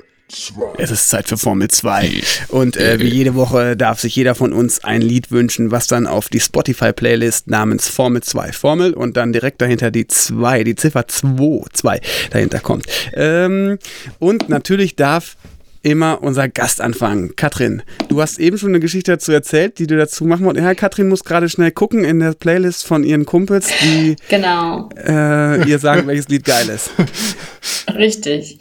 es 0.79 0.91
ist 0.91 1.09
Zeit 1.09 1.29
für 1.29 1.37
Formel 1.37 1.69
2. 1.69 2.23
Und 2.49 2.77
äh, 2.77 3.01
wie 3.01 3.09
jede 3.09 3.35
Woche 3.35 3.77
darf 3.77 4.01
sich 4.01 4.17
jeder 4.17 4.35
von 4.35 4.53
uns 4.53 4.85
ein 4.85 5.03
Lied 5.03 5.31
wünschen, 5.31 5.71
was 5.71 5.87
dann 5.87 6.07
auf 6.07 6.29
die 6.29 6.41
Spotify-Playlist 6.41 7.49
namens 7.49 7.89
Formel 7.89 8.23
2 8.23 8.53
Formel 8.53 8.95
und 8.95 9.17
dann 9.17 9.33
direkt 9.33 9.61
dahinter 9.61 9.91
die 9.91 10.07
2, 10.07 10.65
die 10.65 10.75
Ziffer 10.75 11.07
2, 11.07 11.65
2 11.73 12.01
dahinter 12.31 12.61
kommt. 12.61 12.87
Ähm, 13.15 13.79
und 14.19 14.49
natürlich 14.49 14.97
darf 14.97 15.37
immer 15.83 16.23
unser 16.23 16.49
Gast 16.49 16.81
anfangen. 16.81 17.35
Katrin, 17.37 17.83
du 18.09 18.21
hast 18.21 18.39
eben 18.39 18.59
schon 18.59 18.71
eine 18.71 18.81
Geschichte 18.81 19.13
dazu 19.13 19.33
erzählt, 19.33 19.79
die 19.79 19.87
du 19.87 19.97
dazu 19.97 20.25
machen 20.25 20.45
wolltest. 20.45 20.65
Ja, 20.65 20.75
Katrin 20.75 21.09
muss 21.09 21.25
gerade 21.25 21.49
schnell 21.49 21.71
gucken 21.71 22.05
in 22.05 22.21
der 22.21 22.33
Playlist 22.33 22.87
von 22.87 23.03
ihren 23.03 23.25
Kumpels, 23.25 23.69
die 23.83 24.17
genau. 24.29 24.91
äh, 24.97 25.67
ihr 25.69 25.79
sagen, 25.79 26.07
welches 26.07 26.29
Lied 26.29 26.45
geil 26.45 26.69
ist. 26.69 26.91
Richtig. 27.95 28.59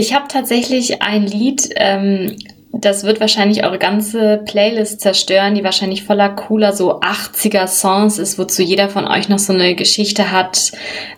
Ich 0.00 0.14
habe 0.14 0.28
tatsächlich 0.28 1.02
ein 1.02 1.26
Lied, 1.26 1.68
ähm, 1.76 2.36
das 2.72 3.04
wird 3.04 3.20
wahrscheinlich 3.20 3.64
eure 3.64 3.76
ganze 3.76 4.42
Playlist 4.46 5.02
zerstören, 5.02 5.54
die 5.54 5.62
wahrscheinlich 5.62 6.04
voller 6.04 6.30
cooler 6.30 6.72
so 6.72 7.02
80er 7.02 7.66
Songs 7.66 8.16
ist, 8.16 8.38
wozu 8.38 8.62
jeder 8.62 8.88
von 8.88 9.06
euch 9.06 9.28
noch 9.28 9.38
so 9.38 9.52
eine 9.52 9.74
Geschichte 9.74 10.32
hat. 10.32 10.72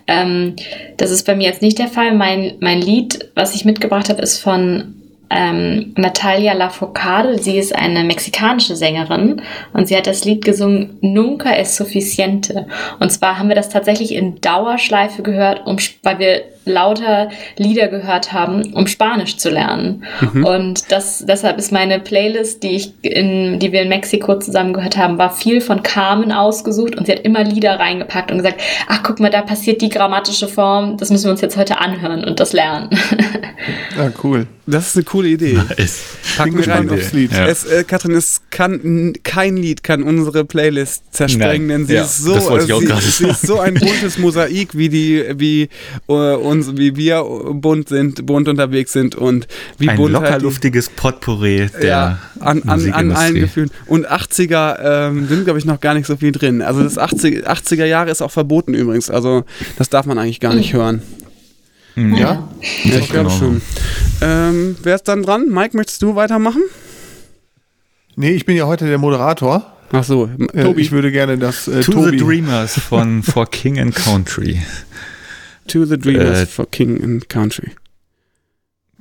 Ähm, 0.08 0.56
das 0.96 1.12
ist 1.12 1.24
bei 1.24 1.36
mir 1.36 1.44
jetzt 1.44 1.62
nicht 1.62 1.78
der 1.78 1.86
Fall. 1.86 2.12
Mein, 2.12 2.54
mein 2.58 2.80
Lied, 2.80 3.30
was 3.36 3.54
ich 3.54 3.64
mitgebracht 3.64 4.08
habe, 4.08 4.20
ist 4.20 4.38
von 4.38 4.94
ähm, 5.30 5.94
Natalia 5.96 6.52
Lafourcade. 6.52 7.38
Sie 7.38 7.58
ist 7.58 7.76
eine 7.76 8.02
mexikanische 8.02 8.74
Sängerin 8.74 9.42
und 9.72 9.86
sie 9.86 9.96
hat 9.96 10.08
das 10.08 10.24
Lied 10.24 10.44
gesungen 10.44 10.98
Nunca 11.02 11.54
es 11.54 11.76
suficiente. 11.76 12.66
Und 12.98 13.10
zwar 13.10 13.38
haben 13.38 13.48
wir 13.48 13.56
das 13.56 13.68
tatsächlich 13.68 14.12
in 14.12 14.40
Dauerschleife 14.40 15.22
gehört, 15.22 15.66
um, 15.66 15.76
weil 16.02 16.18
wir 16.18 16.42
lauter 16.64 17.30
Lieder 17.56 17.88
gehört 17.88 18.32
haben, 18.32 18.72
um 18.74 18.86
Spanisch 18.86 19.36
zu 19.36 19.50
lernen. 19.50 20.04
Mhm. 20.20 20.44
Und 20.44 20.92
das, 20.92 21.24
deshalb 21.26 21.58
ist 21.58 21.72
meine 21.72 22.00
Playlist, 22.00 22.62
die 22.62 22.76
ich 22.76 22.92
in, 23.02 23.58
die 23.58 23.72
wir 23.72 23.82
in 23.82 23.88
Mexiko 23.88 24.38
zusammen 24.38 24.72
gehört 24.72 24.96
haben, 24.96 25.18
war 25.18 25.30
viel 25.30 25.60
von 25.60 25.82
Carmen 25.82 26.32
ausgesucht 26.32 26.96
und 26.96 27.06
sie 27.06 27.12
hat 27.12 27.20
immer 27.20 27.44
Lieder 27.44 27.78
reingepackt 27.78 28.30
und 28.30 28.38
gesagt, 28.38 28.60
ach 28.88 29.02
guck 29.02 29.20
mal, 29.20 29.30
da 29.30 29.42
passiert 29.42 29.82
die 29.82 29.88
grammatische 29.88 30.48
Form, 30.48 30.96
das 30.96 31.10
müssen 31.10 31.24
wir 31.24 31.32
uns 31.32 31.40
jetzt 31.40 31.56
heute 31.56 31.80
anhören 31.80 32.24
und 32.24 32.40
das 32.40 32.52
lernen. 32.52 32.90
Ja, 33.96 34.10
cool. 34.22 34.46
Das 34.64 34.88
ist 34.88 34.96
eine 34.96 35.04
coole 35.04 35.28
Idee. 35.28 35.58
Nice. 35.76 36.02
Packen 36.36 36.56
wir 36.56 36.68
rein 36.68 36.88
aufs 36.88 37.12
Lied. 37.12 37.32
Ja. 37.32 37.46
Es, 37.46 37.64
äh, 37.64 37.82
Katrin, 37.82 38.12
es 38.12 38.42
kann 38.50 39.12
kein 39.24 39.56
Lied 39.56 39.82
kann 39.82 40.04
unsere 40.04 40.44
Playlist 40.44 41.02
zersprengen, 41.12 41.66
Nein. 41.66 41.78
denn 41.80 41.86
sie 41.86 41.94
ja, 41.94 42.04
ist 42.04 42.18
so, 42.18 42.56
äh, 42.56 42.60
sie, 42.60 43.10
sie, 43.10 43.28
ist 43.28 43.42
so 43.42 43.58
ein 43.58 43.74
buntes 43.74 44.18
Mosaik, 44.18 44.76
wie 44.76 44.88
die, 44.88 45.24
wie 45.36 45.68
uh, 46.08 46.36
uns, 46.52 46.76
wie 46.76 46.96
wir 46.96 47.24
bunt 47.24 47.88
sind, 47.88 48.24
bunt 48.26 48.48
unterwegs 48.48 48.92
sind 48.92 49.14
und 49.14 49.48
wie 49.78 49.88
ein 49.88 49.96
bunt 49.96 50.12
locker 50.12 50.38
luftiges 50.38 50.88
Potpourri 50.88 51.68
der 51.80 51.88
ja, 51.88 52.18
an, 52.40 52.62
an, 52.62 52.92
an 52.92 53.12
allen 53.12 53.34
Gefühlen. 53.34 53.70
Und 53.86 54.10
80er 54.10 55.08
ähm, 55.08 55.26
sind, 55.26 55.44
glaube 55.44 55.58
ich, 55.58 55.64
noch 55.64 55.80
gar 55.80 55.94
nicht 55.94 56.06
so 56.06 56.16
viel 56.16 56.32
drin. 56.32 56.62
Also 56.62 56.82
das 56.82 56.98
80, 56.98 57.48
80er 57.48 57.84
Jahre 57.84 58.10
ist 58.10 58.22
auch 58.22 58.30
verboten 58.30 58.74
übrigens. 58.74 59.10
Also 59.10 59.44
das 59.78 59.88
darf 59.88 60.06
man 60.06 60.18
eigentlich 60.18 60.40
gar 60.40 60.54
nicht 60.54 60.72
hören. 60.72 61.02
Mhm. 61.94 62.14
Ja? 62.14 62.48
Ja, 62.84 62.98
ich 62.98 63.08
glaube 63.08 63.30
schon. 63.30 63.60
Ähm, 64.20 64.76
wer 64.82 64.94
ist 64.94 65.08
dann 65.08 65.22
dran? 65.22 65.48
Mike, 65.48 65.76
möchtest 65.76 66.02
du 66.02 66.14
weitermachen? 66.14 66.62
Nee, 68.16 68.30
ich 68.30 68.46
bin 68.46 68.56
ja 68.56 68.66
heute 68.66 68.86
der 68.86 68.98
Moderator. 68.98 69.72
Ach 69.92 70.04
so, 70.04 70.28
äh, 70.54 70.62
Tobi. 70.62 70.80
Ich 70.80 70.90
würde 70.90 71.12
gerne 71.12 71.36
das. 71.36 71.68
Äh, 71.68 71.82
to 71.82 71.92
Tobi. 71.92 72.10
the 72.10 72.16
Dreamers 72.16 72.78
von 72.78 73.22
For 73.22 73.46
King 73.46 73.78
and 73.78 73.94
Country. 73.94 74.62
To 75.68 75.84
the 75.84 75.98
Dreamers 75.98 76.40
äh, 76.40 76.46
for 76.46 76.66
King 76.70 77.02
and 77.02 77.28
Country. 77.28 77.72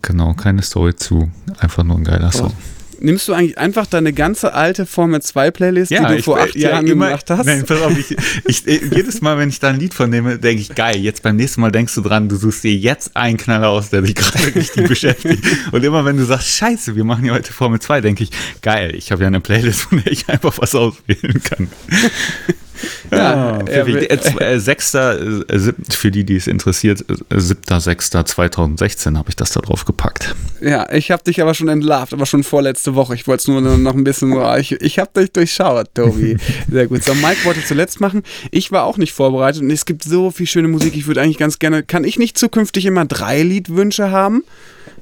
Genau, 0.02 0.34
keine 0.34 0.62
Story 0.64 0.96
zu. 0.96 1.30
Einfach 1.60 1.84
nur 1.84 1.98
ein 1.98 2.04
geiler 2.04 2.32
Song. 2.32 2.54
Nimmst 3.00 3.28
du 3.28 3.34
eigentlich 3.34 3.58
einfach 3.58 3.88
deine 3.88 4.14
ganze 4.14 4.54
alte 4.54 4.86
Formel 4.86 5.24
2 5.24 5.50
Playlist, 5.50 5.90
ja, 5.90 6.08
die 6.08 6.18
du 6.18 6.24
vor 6.24 6.40
acht 6.40 6.56
ja, 6.56 6.70
Jahren 6.70 6.86
immer, 6.86 7.08
gemacht 7.08 7.32
hast? 7.32 7.48
Nein, 7.48 7.66
pass 7.66 7.82
auf, 7.82 7.98
ich, 7.98 8.16
ich, 8.46 8.68
äh, 8.68 8.80
jedes 8.94 9.22
Mal, 9.22 9.40
wenn 9.40 9.50
ich 9.50 9.60
da 9.60 9.70
ein 9.70 9.80
Lied 9.80 9.96
von 9.96 10.08
nehme, 10.12 10.38
denke 10.38 10.62
ich, 10.62 10.76
geil, 10.76 10.98
jetzt 10.98 11.24
beim 11.24 11.36
nächsten 11.36 11.62
Mal 11.62 11.72
denkst 11.72 11.96
du 11.96 12.02
dran, 12.02 12.30
du 12.30 12.36
suchst 12.36 12.64
dir 12.64 12.76
jetzt 12.76 13.18
einen 13.18 13.38
Knaller 13.38 13.70
aus, 13.70 13.90
der 13.90 14.04
dich 14.04 14.14
gerade 14.14 14.54
richtig 14.54 14.88
beschäftigt. 14.88 15.44
Und 15.72 15.84
immer 15.84 16.06
wenn 16.06 16.18
du 16.18 16.26
sagst, 16.26 16.50
scheiße, 16.50 16.96
wir 16.96 17.04
machen 17.04 17.26
ja 17.26 17.34
heute 17.34 17.52
Formel 17.52 17.80
2, 17.80 18.02
denke 18.02 18.24
ich, 18.24 18.30
geil, 18.62 18.94
ich 18.94 19.12
habe 19.12 19.24
ja 19.24 19.28
eine 19.28 19.40
Playlist, 19.42 19.82
von 19.82 20.04
der 20.04 20.12
ich 20.12 20.30
einfach 20.30 20.56
was 20.60 20.76
auswählen 20.76 21.42
kann. 21.44 21.70
Ja, 23.12 23.60
für, 23.66 23.84
die, 23.86 24.10
äh, 24.10 24.60
sechster, 24.60 25.20
äh, 25.50 25.74
für 25.90 26.12
die, 26.12 26.24
die 26.24 26.36
es 26.36 26.48
interessiert, 26.48 27.02
äh, 27.02 27.36
7.6.2016 27.36 29.18
habe 29.18 29.30
ich 29.30 29.36
das 29.36 29.52
da 29.52 29.60
drauf 29.62 29.86
gepackt. 29.86 30.36
Ja, 30.62 30.92
ich 30.92 31.12
habe 31.12 31.24
dich 31.24 31.42
aber 31.42 31.54
schon 31.54 31.68
entlarvt, 31.68 32.14
aber 32.14 32.26
schon 32.26 32.44
vorletzte 32.44 32.96
Woche. 32.96 33.16
Ich 33.16 33.28
wollte 33.28 33.42
es 33.42 33.48
nur 33.48 33.62
noch 33.62 33.94
ein 33.94 34.04
bisschen, 34.04 34.34
ich, 34.58 34.72
ich 34.74 35.00
habe 35.00 35.12
dich 35.20 35.32
durchschaut, 35.32 35.94
Tobi. 35.94 36.38
Sehr 36.72 36.88
gut. 36.88 37.04
So, 37.04 37.14
Mike 37.14 37.44
wollte 37.44 37.64
zuletzt 37.66 38.00
machen. 38.00 38.24
Ich 38.52 38.72
war 38.72 38.86
auch 38.86 38.98
nicht 38.98 39.14
vorbereitet 39.14 39.62
und 39.62 39.72
es 39.72 39.86
gibt 39.86 40.04
so 40.04 40.32
viel 40.32 40.48
schöne 40.48 40.68
Musik. 40.68 40.96
Ich 40.96 41.08
würde 41.08 41.22
eigentlich 41.22 41.38
ganz 41.38 41.60
gerne, 41.60 41.84
kann 41.84 42.04
ich 42.04 42.18
nicht 42.18 42.38
zukünftig 42.38 42.86
immer 42.86 43.06
drei 43.06 43.44
Liedwünsche 43.44 44.12
haben? 44.12 44.44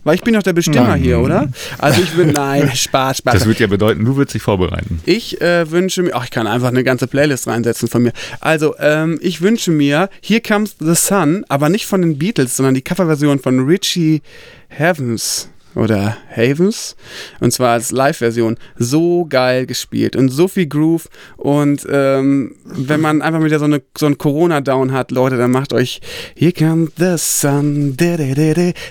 Weil 0.04 0.16
ich 0.16 0.22
bin 0.22 0.34
doch 0.34 0.44
der 0.44 0.54
Bestimmer 0.54 0.90
nein. 0.90 1.02
hier, 1.02 1.20
oder? 1.20 1.50
Also 1.78 2.02
ich 2.02 2.16
würde, 2.16 2.32
nein, 2.32 2.72
Spaß, 2.74 3.18
Spaß. 3.18 3.34
Das 3.34 3.46
würde 3.46 3.60
ja 3.60 3.68
bedeuten, 3.68 4.06
du 4.06 4.16
würdest 4.16 4.36
dich 4.36 4.42
vorbereiten. 4.42 5.02
Ich 5.06 5.42
äh, 5.42 5.70
wünsche 5.70 6.04
mir, 6.04 6.16
ach, 6.16 6.24
ich 6.24 6.32
kann 6.32 6.48
einfach 6.48 6.70
eine 6.70 6.84
ganze 6.84 7.08
Playlist 7.08 7.48
reinsetzen 7.48 7.88
von 7.88 8.04
mir. 8.04 8.14
Also, 8.40 8.76
ähm, 8.80 9.20
ich 9.22 9.42
wünsche 9.42 9.72
mir 9.72 10.10
Here 10.22 10.42
Comes 10.42 10.76
the 10.80 10.96
Sun, 10.96 11.46
aber 11.50 11.70
nicht 11.70 11.86
von 11.86 12.02
den 12.02 12.18
Beatles, 12.18 12.56
sondern 12.56 12.76
die 12.76 12.82
Coverversion 12.82 13.40
von 13.40 13.66
Richie 13.66 14.22
Heavens 14.70 15.50
oder 15.76 16.18
Havens. 16.36 16.96
Und 17.40 17.52
zwar 17.52 17.72
als 17.72 17.92
Live-Version. 17.92 18.58
So 18.78 19.26
geil 19.28 19.66
gespielt 19.66 20.16
und 20.16 20.30
so 20.30 20.48
viel 20.48 20.68
Groove. 20.68 21.10
Und 21.38 21.86
ähm, 21.90 22.56
wenn 22.66 23.02
man 23.02 23.22
einfach 23.22 23.44
wieder 23.44 23.60
so, 23.60 23.66
eine, 23.66 23.82
so 23.98 24.06
einen 24.06 24.18
Corona-Down 24.18 24.92
hat, 24.92 25.12
Leute, 25.12 25.38
dann 25.38 25.52
macht 25.52 25.74
euch 25.74 26.02
Here 26.36 26.54
comes 26.54 26.92
the 26.98 27.16
sun, 27.18 27.96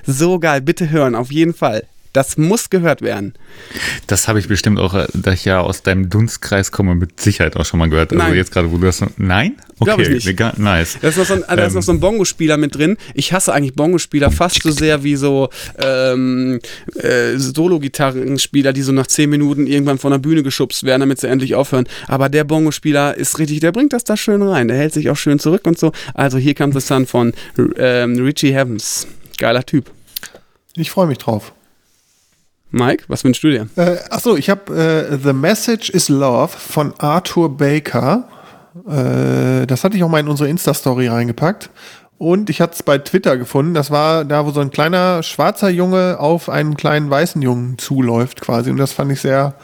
so 0.07 0.39
geil, 0.39 0.61
bitte 0.61 0.91
hören, 0.91 1.15
auf 1.15 1.33
jeden 1.33 1.55
Fall. 1.55 1.85
Das 2.19 2.37
muss 2.37 2.69
gehört 2.69 3.01
werden. 3.01 3.35
Das 4.09 4.27
habe 4.27 4.41
ich 4.41 4.49
bestimmt 4.49 4.81
auch, 4.81 4.93
äh, 4.95 5.07
da 5.15 5.31
ich 5.31 5.45
ja 5.45 5.61
aus 5.61 5.85
deinem 5.85 6.11
Dunstkreis 6.11 6.73
komme, 6.73 6.97
mit 6.97 7.21
Sicherheit 7.21 7.55
auch 7.57 7.65
schon 7.65 7.79
mal 7.79 7.89
gehört. 7.89 8.11
Also 8.13 8.25
Nein. 8.25 8.35
jetzt 8.35 8.51
gerade, 8.51 8.73
wo 8.73 8.77
du 8.79 8.87
das. 8.87 9.05
Nein? 9.19 9.55
Okay, 9.79 10.09
nicht. 10.15 10.27
mega- 10.27 10.53
nice. 10.57 10.99
Da 11.01 11.07
ist 11.11 11.17
noch 11.19 11.25
so 11.27 11.35
ein, 11.35 11.45
da 11.47 11.55
ist 11.55 11.69
Ähm. 11.69 11.75
noch 11.77 11.83
so 11.85 11.93
ein 11.93 12.01
Bongo-Spieler 12.01 12.57
mit 12.57 12.75
drin. 12.75 12.97
Ich 13.15 13.33
hasse 13.33 13.53
eigentlich 13.55 13.77
Bongo-Spieler 13.77 14.33
fast 14.33 14.61
so 14.65 14.73
sehr 14.73 15.05
wie 15.05 15.15
so 15.15 15.49
ähm, 15.81 16.59
äh, 16.97 17.37
Solo-Gitarrenspieler, 17.37 18.73
die 18.73 18.83
so 18.83 18.91
nach 18.91 19.07
10 19.07 19.31
Minuten 19.31 19.69
irgendwann 19.69 19.99
von 19.99 20.11
der 20.11 20.19
Bühne 20.19 20.43
geschubst 20.43 20.83
werden, 20.83 20.99
damit 21.03 21.21
sie 21.21 21.29
endlich 21.29 21.55
aufhören. 21.55 21.87
Aber 22.09 22.29
der 22.29 22.43
Bongo-Spieler 22.43 23.17
ist 23.17 23.39
richtig, 23.39 23.61
der 23.61 23.71
bringt 23.71 23.93
das 23.93 24.03
da 24.03 24.17
schön 24.17 24.43
rein. 24.43 24.67
Der 24.67 24.77
hält 24.77 24.93
sich 24.93 25.09
auch 25.11 25.17
schön 25.17 25.39
zurück 25.39 25.67
und 25.69 25.79
so. 25.79 25.93
Also 26.15 26.37
hier 26.39 26.57
kommt 26.57 26.75
es 26.75 26.87
dann 26.87 27.07
von 27.07 27.33
ähm, 27.77 28.17
Richie 28.25 28.53
Heavens. 28.53 29.07
Geiler 29.39 29.65
Typ. 29.65 29.93
Ich 30.75 30.91
freue 30.91 31.07
mich 31.07 31.19
drauf. 31.19 31.53
Mike, 32.71 33.05
was 33.09 33.25
wünschst 33.25 33.43
du 33.43 33.51
dir? 33.51 33.69
Äh, 33.77 33.97
achso, 34.11 34.37
ich 34.37 34.51
habe 34.51 34.75
äh, 34.75 35.17
The 35.17 35.33
Message 35.33 35.91
is 35.91 36.09
Love 36.09 36.49
von 36.49 36.93
Arthur 36.99 37.57
Baker. 37.57 38.29
Äh, 38.87 39.67
das 39.67 39.85
hatte 39.85 39.97
ich 39.97 40.05
auch 40.05 40.09
mal 40.09 40.21
in 40.21 40.29
unsere 40.29 40.49
Insta-Story 40.49 41.09
reingepackt. 41.09 41.71
Und 42.19 42.51
ich 42.51 42.61
hatte 42.61 42.75
es 42.75 42.83
bei 42.83 42.99
Twitter 42.99 43.37
gefunden. 43.37 43.75
Das 43.75 43.91
war 43.91 44.25
da, 44.25 44.45
wo 44.45 44.51
so 44.51 44.61
ein 44.61 44.71
kleiner 44.71 45.23
schwarzer 45.23 45.71
Junge 45.71 46.19
auf 46.19 46.49
einen 46.49 46.77
kleinen 46.77 47.09
weißen 47.09 47.41
Jungen 47.41 47.79
zuläuft 47.79 48.41
quasi. 48.41 48.71
Und 48.71 48.77
das 48.77 48.93
fand 48.93 49.13
ich 49.13 49.21
sehr, 49.21 49.55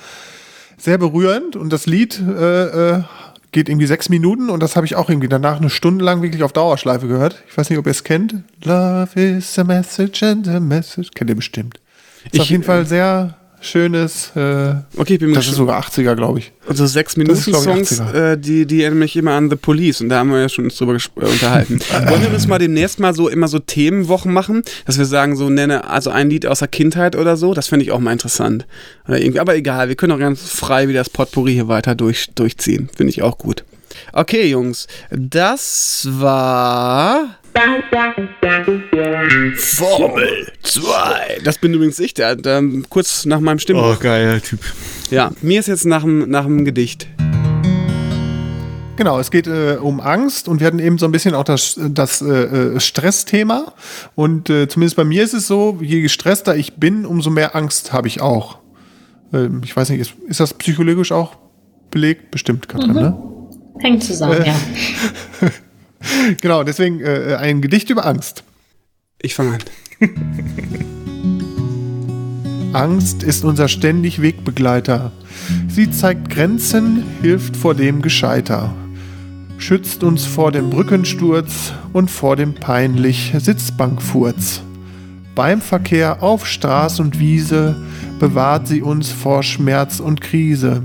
sehr 0.78 0.96
berührend. 0.96 1.56
Und 1.56 1.72
das 1.72 1.86
Lied 1.86 2.20
äh, 2.20 2.92
äh, 2.92 3.02
geht 3.50 3.68
irgendwie 3.68 3.86
sechs 3.86 4.08
Minuten. 4.08 4.50
Und 4.50 4.62
das 4.62 4.76
habe 4.76 4.86
ich 4.86 4.94
auch 4.94 5.10
irgendwie 5.10 5.28
danach 5.28 5.58
eine 5.58 5.68
Stunde 5.68 6.04
lang 6.04 6.22
wirklich 6.22 6.44
auf 6.44 6.52
Dauerschleife 6.52 7.08
gehört. 7.08 7.42
Ich 7.48 7.58
weiß 7.58 7.68
nicht, 7.70 7.78
ob 7.78 7.86
ihr 7.86 7.90
es 7.90 8.04
kennt. 8.04 8.36
Love 8.62 9.20
is 9.20 9.58
a 9.58 9.64
message 9.64 10.22
and 10.22 10.46
a 10.46 10.60
message. 10.60 11.10
Kennt 11.12 11.30
ihr 11.30 11.36
bestimmt. 11.36 11.80
Ist 12.24 12.34
Ich, 12.34 12.40
auf 12.40 12.50
jeden 12.50 12.62
Fall 12.62 12.86
sehr 12.86 13.36
schönes. 13.60 14.30
Äh, 14.36 14.74
Okay, 14.96 15.16
bin 15.18 15.32
das 15.32 15.46
ist 15.48 15.54
sogar 15.54 15.80
80er, 15.82 16.14
glaube 16.14 16.38
ich. 16.40 16.52
Also 16.68 16.86
sechs 16.86 17.14
Das 17.14 17.38
ist, 17.38 17.46
ich, 17.48 17.54
Minuten 17.54 17.84
Songs, 17.86 18.00
80er. 18.00 18.32
äh, 18.32 18.38
die, 18.38 18.66
die 18.66 18.82
erinnern 18.82 18.98
mich 19.00 19.16
immer 19.16 19.32
an 19.32 19.48
The 19.48 19.56
Police 19.56 20.00
und 20.02 20.10
da 20.10 20.18
haben 20.18 20.30
wir 20.30 20.40
ja 20.40 20.48
schon 20.48 20.64
uns 20.64 20.76
drüber 20.76 20.94
äh, 20.94 21.24
unterhalten. 21.24 21.80
Wollen 22.08 22.22
wir 22.22 22.32
uns 22.32 22.46
mal 22.46 22.58
demnächst 22.58 23.00
mal 23.00 23.14
so 23.14 23.28
immer 23.28 23.48
so 23.48 23.58
Themenwochen 23.58 24.32
machen, 24.32 24.62
dass 24.84 24.98
wir 24.98 25.06
sagen, 25.06 25.36
so 25.36 25.48
nenne, 25.48 25.88
also 25.88 26.10
ein 26.10 26.28
Lied 26.30 26.46
aus 26.46 26.58
der 26.58 26.68
Kindheit 26.68 27.16
oder 27.16 27.36
so, 27.36 27.54
das 27.54 27.68
fände 27.68 27.84
ich 27.84 27.90
auch 27.92 28.00
mal 28.00 28.12
interessant. 28.12 28.66
Oder 29.08 29.18
irgendwie, 29.20 29.40
aber 29.40 29.56
egal, 29.56 29.88
wir 29.88 29.96
können 29.96 30.12
auch 30.12 30.18
ganz 30.18 30.42
frei 30.42 30.88
wie 30.88 30.92
das 30.92 31.08
Potpourri 31.08 31.54
hier 31.54 31.68
weiter 31.68 31.94
durch, 31.94 32.28
durchziehen. 32.34 32.90
Finde 32.94 33.10
ich 33.12 33.22
auch 33.22 33.38
gut. 33.38 33.64
Okay, 34.12 34.46
Jungs, 34.50 34.86
das 35.10 36.06
war 36.10 37.36
Formel 39.56 40.46
2. 40.62 41.38
Das 41.44 41.58
bin 41.58 41.72
übrigens 41.74 41.98
ich, 42.00 42.14
der, 42.14 42.36
der 42.36 42.62
kurz 42.88 43.24
nach 43.26 43.40
meinem 43.40 43.58
Stimmen. 43.58 43.80
Oh, 43.80 43.96
geil, 43.98 44.40
Typ. 44.40 44.60
Ja, 45.10 45.30
mir 45.40 45.60
ist 45.60 45.68
jetzt 45.68 45.84
nach 45.86 46.02
dem, 46.02 46.28
nach 46.30 46.44
dem 46.44 46.64
Gedicht. 46.64 47.06
Genau, 48.96 49.18
es 49.18 49.30
geht 49.30 49.46
äh, 49.46 49.76
um 49.80 50.00
Angst 50.00 50.48
und 50.48 50.60
wir 50.60 50.66
hatten 50.66 50.78
eben 50.78 50.98
so 50.98 51.06
ein 51.06 51.12
bisschen 51.12 51.34
auch 51.34 51.44
das, 51.44 51.78
das 51.80 52.22
äh, 52.22 52.26
äh, 52.74 52.80
Stressthema. 52.80 53.72
Und 54.14 54.50
äh, 54.50 54.68
zumindest 54.68 54.96
bei 54.96 55.04
mir 55.04 55.22
ist 55.22 55.34
es 55.34 55.46
so, 55.46 55.78
je 55.80 56.00
gestresster 56.02 56.56
ich 56.56 56.74
bin, 56.74 57.04
umso 57.06 57.30
mehr 57.30 57.56
Angst 57.56 57.92
habe 57.92 58.06
ich 58.08 58.20
auch. 58.20 58.58
Ähm, 59.32 59.62
ich 59.64 59.76
weiß 59.76 59.90
nicht, 59.90 60.00
ist, 60.00 60.14
ist 60.28 60.40
das 60.40 60.54
psychologisch 60.54 61.10
auch 61.12 61.36
belegt? 61.90 62.30
Bestimmt, 62.30 62.68
Katrin, 62.68 62.92
ne? 62.94 63.16
Hängt 63.80 64.02
zusammen, 64.04 64.42
Äh. 64.42 64.46
ja. 64.48 64.54
Genau, 66.40 66.64
deswegen 66.64 67.00
äh, 67.00 67.36
ein 67.38 67.60
Gedicht 67.60 67.90
über 67.90 68.06
Angst. 68.06 68.44
Ich 69.20 69.34
fange 69.34 69.58
an. 69.58 69.60
Angst 72.74 73.22
ist 73.22 73.44
unser 73.44 73.68
ständig 73.68 74.20
Wegbegleiter. 74.20 75.12
Sie 75.68 75.90
zeigt 75.90 76.28
Grenzen, 76.28 77.04
hilft 77.22 77.56
vor 77.56 77.74
dem 77.74 78.02
Gescheiter, 78.02 78.74
schützt 79.58 80.02
uns 80.02 80.24
vor 80.24 80.50
dem 80.50 80.70
Brückensturz 80.70 81.72
und 81.92 82.10
vor 82.10 82.34
dem 82.36 82.54
peinlich 82.54 83.32
Sitzbankfurz. 83.38 84.62
Beim 85.34 85.60
Verkehr 85.60 86.22
auf 86.22 86.46
Straß 86.46 87.00
und 87.00 87.18
Wiese 87.18 87.76
bewahrt 88.18 88.66
sie 88.66 88.82
uns 88.82 89.10
vor 89.10 89.42
Schmerz 89.42 90.00
und 90.00 90.20
Krise. 90.20 90.82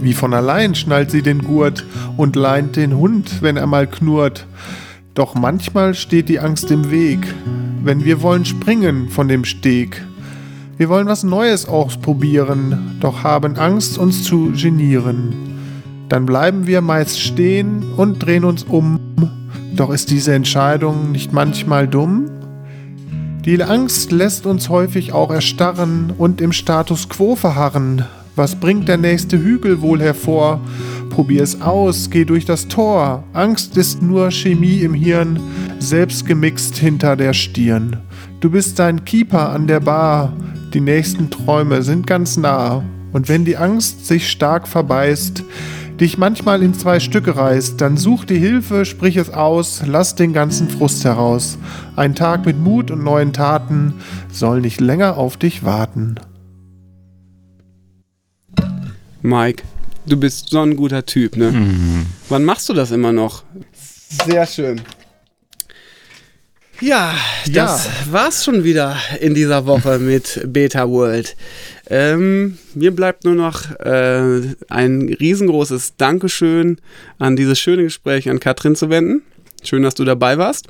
Wie 0.00 0.14
von 0.14 0.34
allein 0.34 0.74
schnallt 0.74 1.10
sie 1.10 1.22
den 1.22 1.42
Gurt 1.42 1.84
und 2.16 2.36
leint 2.36 2.76
den 2.76 2.96
Hund, 2.96 3.42
wenn 3.42 3.56
er 3.56 3.66
mal 3.66 3.86
knurrt. 3.86 4.46
Doch 5.14 5.34
manchmal 5.34 5.94
steht 5.94 6.28
die 6.28 6.40
Angst 6.40 6.70
im 6.70 6.90
Weg, 6.90 7.26
wenn 7.82 8.04
wir 8.04 8.22
wollen 8.22 8.44
springen 8.44 9.08
von 9.08 9.28
dem 9.28 9.44
Steg. 9.44 10.04
Wir 10.76 10.88
wollen 10.90 11.06
was 11.06 11.24
Neues 11.24 11.66
ausprobieren, 11.66 12.98
doch 13.00 13.22
haben 13.22 13.56
Angst, 13.56 13.96
uns 13.96 14.24
zu 14.24 14.52
genieren. 14.52 15.34
Dann 16.08 16.26
bleiben 16.26 16.66
wir 16.66 16.82
meist 16.82 17.18
stehen 17.18 17.82
und 17.96 18.18
drehen 18.18 18.44
uns 18.44 18.62
um. 18.62 19.00
Doch 19.74 19.90
ist 19.90 20.10
diese 20.10 20.34
Entscheidung 20.34 21.12
nicht 21.12 21.32
manchmal 21.32 21.88
dumm? 21.88 22.30
Die 23.46 23.62
Angst 23.62 24.12
lässt 24.12 24.44
uns 24.44 24.68
häufig 24.68 25.12
auch 25.12 25.30
erstarren 25.30 26.12
und 26.18 26.40
im 26.40 26.52
Status 26.52 27.08
quo 27.08 27.36
verharren. 27.36 28.04
Was 28.36 28.54
bringt 28.54 28.86
der 28.86 28.98
nächste 28.98 29.38
Hügel 29.38 29.80
wohl 29.80 29.98
hervor? 30.02 30.60
Probier 31.08 31.42
es 31.42 31.62
aus, 31.62 32.10
geh 32.10 32.26
durch 32.26 32.44
das 32.44 32.68
Tor. 32.68 33.24
Angst 33.32 33.78
ist 33.78 34.02
nur 34.02 34.30
Chemie 34.30 34.80
im 34.80 34.92
Hirn, 34.92 35.40
selbst 35.78 36.26
gemixt 36.26 36.76
hinter 36.76 37.16
der 37.16 37.32
Stirn. 37.32 37.96
Du 38.40 38.50
bist 38.50 38.78
dein 38.78 39.06
Keeper 39.06 39.48
an 39.48 39.66
der 39.66 39.80
Bar, 39.80 40.34
die 40.74 40.82
nächsten 40.82 41.30
Träume 41.30 41.82
sind 41.82 42.06
ganz 42.06 42.36
nah. 42.36 42.84
Und 43.14 43.30
wenn 43.30 43.46
die 43.46 43.56
Angst 43.56 44.06
sich 44.06 44.30
stark 44.30 44.68
verbeißt, 44.68 45.42
dich 45.98 46.18
manchmal 46.18 46.62
in 46.62 46.74
zwei 46.74 47.00
Stücke 47.00 47.36
reißt, 47.36 47.80
dann 47.80 47.96
such 47.96 48.26
die 48.26 48.38
Hilfe, 48.38 48.84
sprich 48.84 49.16
es 49.16 49.30
aus, 49.30 49.82
lass 49.86 50.14
den 50.14 50.34
ganzen 50.34 50.68
Frust 50.68 51.06
heraus. 51.06 51.56
Ein 51.96 52.14
Tag 52.14 52.44
mit 52.44 52.58
Mut 52.60 52.90
und 52.90 53.02
neuen 53.02 53.32
Taten 53.32 53.94
soll 54.30 54.60
nicht 54.60 54.82
länger 54.82 55.16
auf 55.16 55.38
dich 55.38 55.64
warten. 55.64 56.16
Mike, 59.26 59.64
du 60.06 60.16
bist 60.16 60.50
so 60.50 60.60
ein 60.60 60.76
guter 60.76 61.04
Typ, 61.04 61.36
ne? 61.36 62.06
Wann 62.28 62.44
machst 62.44 62.68
du 62.68 62.72
das 62.74 62.92
immer 62.92 63.12
noch? 63.12 63.42
Sehr 64.24 64.46
schön. 64.46 64.80
Ja, 66.80 67.14
das 67.50 67.88
war's 68.12 68.44
schon 68.44 68.62
wieder 68.62 68.96
in 69.20 69.34
dieser 69.34 69.66
Woche 69.66 69.98
mit 70.00 70.42
Beta 70.46 70.88
World. 70.88 71.36
Ähm, 71.90 72.58
mir 72.74 72.94
bleibt 72.94 73.24
nur 73.24 73.34
noch 73.34 73.68
äh, 73.80 74.54
ein 74.68 75.16
riesengroßes 75.18 75.96
Dankeschön 75.96 76.78
an 77.18 77.34
dieses 77.34 77.58
schöne 77.58 77.82
Gespräch 77.82 78.30
an 78.30 78.38
Katrin 78.38 78.76
zu 78.76 78.90
wenden. 78.90 79.22
Schön, 79.64 79.82
dass 79.82 79.94
du 79.94 80.04
dabei 80.04 80.38
warst. 80.38 80.68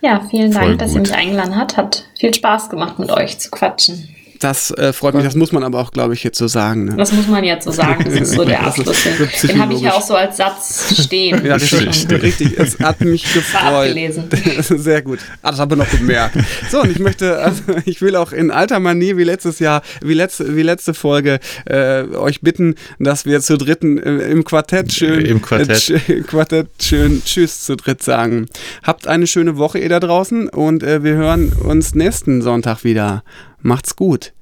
Ja, 0.00 0.26
vielen 0.30 0.52
Dank, 0.52 0.78
dass 0.78 0.94
ihr 0.94 1.00
mich 1.00 1.12
eingeladen 1.12 1.56
habt. 1.56 1.76
Hat 1.76 2.08
viel 2.18 2.32
Spaß 2.32 2.70
gemacht, 2.70 2.98
mit 2.98 3.10
euch 3.10 3.38
zu 3.38 3.50
quatschen. 3.50 4.15
Das 4.40 4.70
äh, 4.72 4.92
freut 4.92 5.14
mich, 5.14 5.24
das 5.24 5.34
muss 5.34 5.52
man 5.52 5.62
aber 5.64 5.80
auch, 5.80 5.90
glaube 5.92 6.14
ich, 6.14 6.22
jetzt 6.24 6.38
so 6.38 6.46
sagen. 6.46 6.84
Ne? 6.86 6.96
Das 6.96 7.12
muss 7.12 7.26
man 7.28 7.42
jetzt 7.44 7.64
so 7.64 7.70
sagen. 7.70 8.04
Das 8.04 8.14
ist 8.14 8.32
so 8.32 8.44
der 8.44 8.62
Das 8.64 8.78
ist 8.78 8.88
Abschluss. 8.88 9.40
so 9.40 9.46
Den 9.48 9.60
habe 9.60 9.74
ich 9.74 9.80
ja 9.80 9.92
auch 9.92 10.02
so 10.02 10.14
als 10.14 10.36
Satz 10.36 10.94
stehen. 11.04 11.44
Ja, 11.44 11.54
richtig, 11.54 11.86
Richtig. 11.86 12.22
richtig. 12.22 12.58
Es 12.58 12.78
hat 12.80 13.00
mich 13.00 13.32
gefreut. 13.32 13.62
abgelesen. 13.62 14.24
Sehr 14.62 15.02
gut. 15.02 15.18
Ah, 15.42 15.50
das 15.50 15.60
haben 15.60 15.70
wir 15.70 15.76
noch 15.76 15.90
gemerkt. 15.90 16.36
So, 16.70 16.80
und 16.82 16.90
ich 16.90 16.98
möchte, 16.98 17.38
also 17.38 17.62
ich 17.84 18.00
will 18.00 18.16
auch 18.16 18.32
in 18.32 18.50
alter 18.50 18.80
Manier 18.80 19.16
wie 19.16 19.24
letztes 19.24 19.58
Jahr, 19.58 19.82
wie 20.02 20.14
letzte, 20.14 20.56
wie 20.56 20.62
letzte 20.62 20.94
Folge, 20.94 21.38
äh, 21.66 22.04
euch 22.14 22.40
bitten, 22.40 22.74
dass 22.98 23.24
wir 23.26 23.40
zu 23.40 23.56
dritten 23.56 23.98
äh, 23.98 24.18
im 24.30 24.44
Quartett 24.44 24.92
schön, 24.92 25.24
Im 25.24 25.42
Quartett. 25.42 25.90
Äh, 26.08 26.20
Quartett 26.26 26.68
schön 26.80 27.22
Tschüss 27.24 27.60
zu 27.64 27.76
dritt 27.76 28.02
sagen. 28.02 28.46
Habt 28.82 29.06
eine 29.06 29.26
schöne 29.26 29.56
Woche, 29.56 29.78
ihr 29.78 29.88
da 29.88 30.00
draußen, 30.00 30.48
und 30.48 30.82
äh, 30.82 31.02
wir 31.02 31.14
hören 31.14 31.52
uns 31.52 31.94
nächsten 31.94 32.42
Sonntag 32.42 32.84
wieder. 32.84 33.22
Macht's 33.60 33.96
gut. 33.96 34.32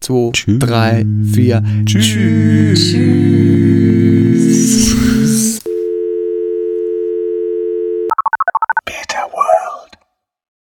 Zwei, 0.00 0.30
Tschüss. 0.32 0.58
drei, 0.58 1.06
vier. 1.32 1.62
Tschüss. 1.86 2.04
Tschüss. 2.92 2.96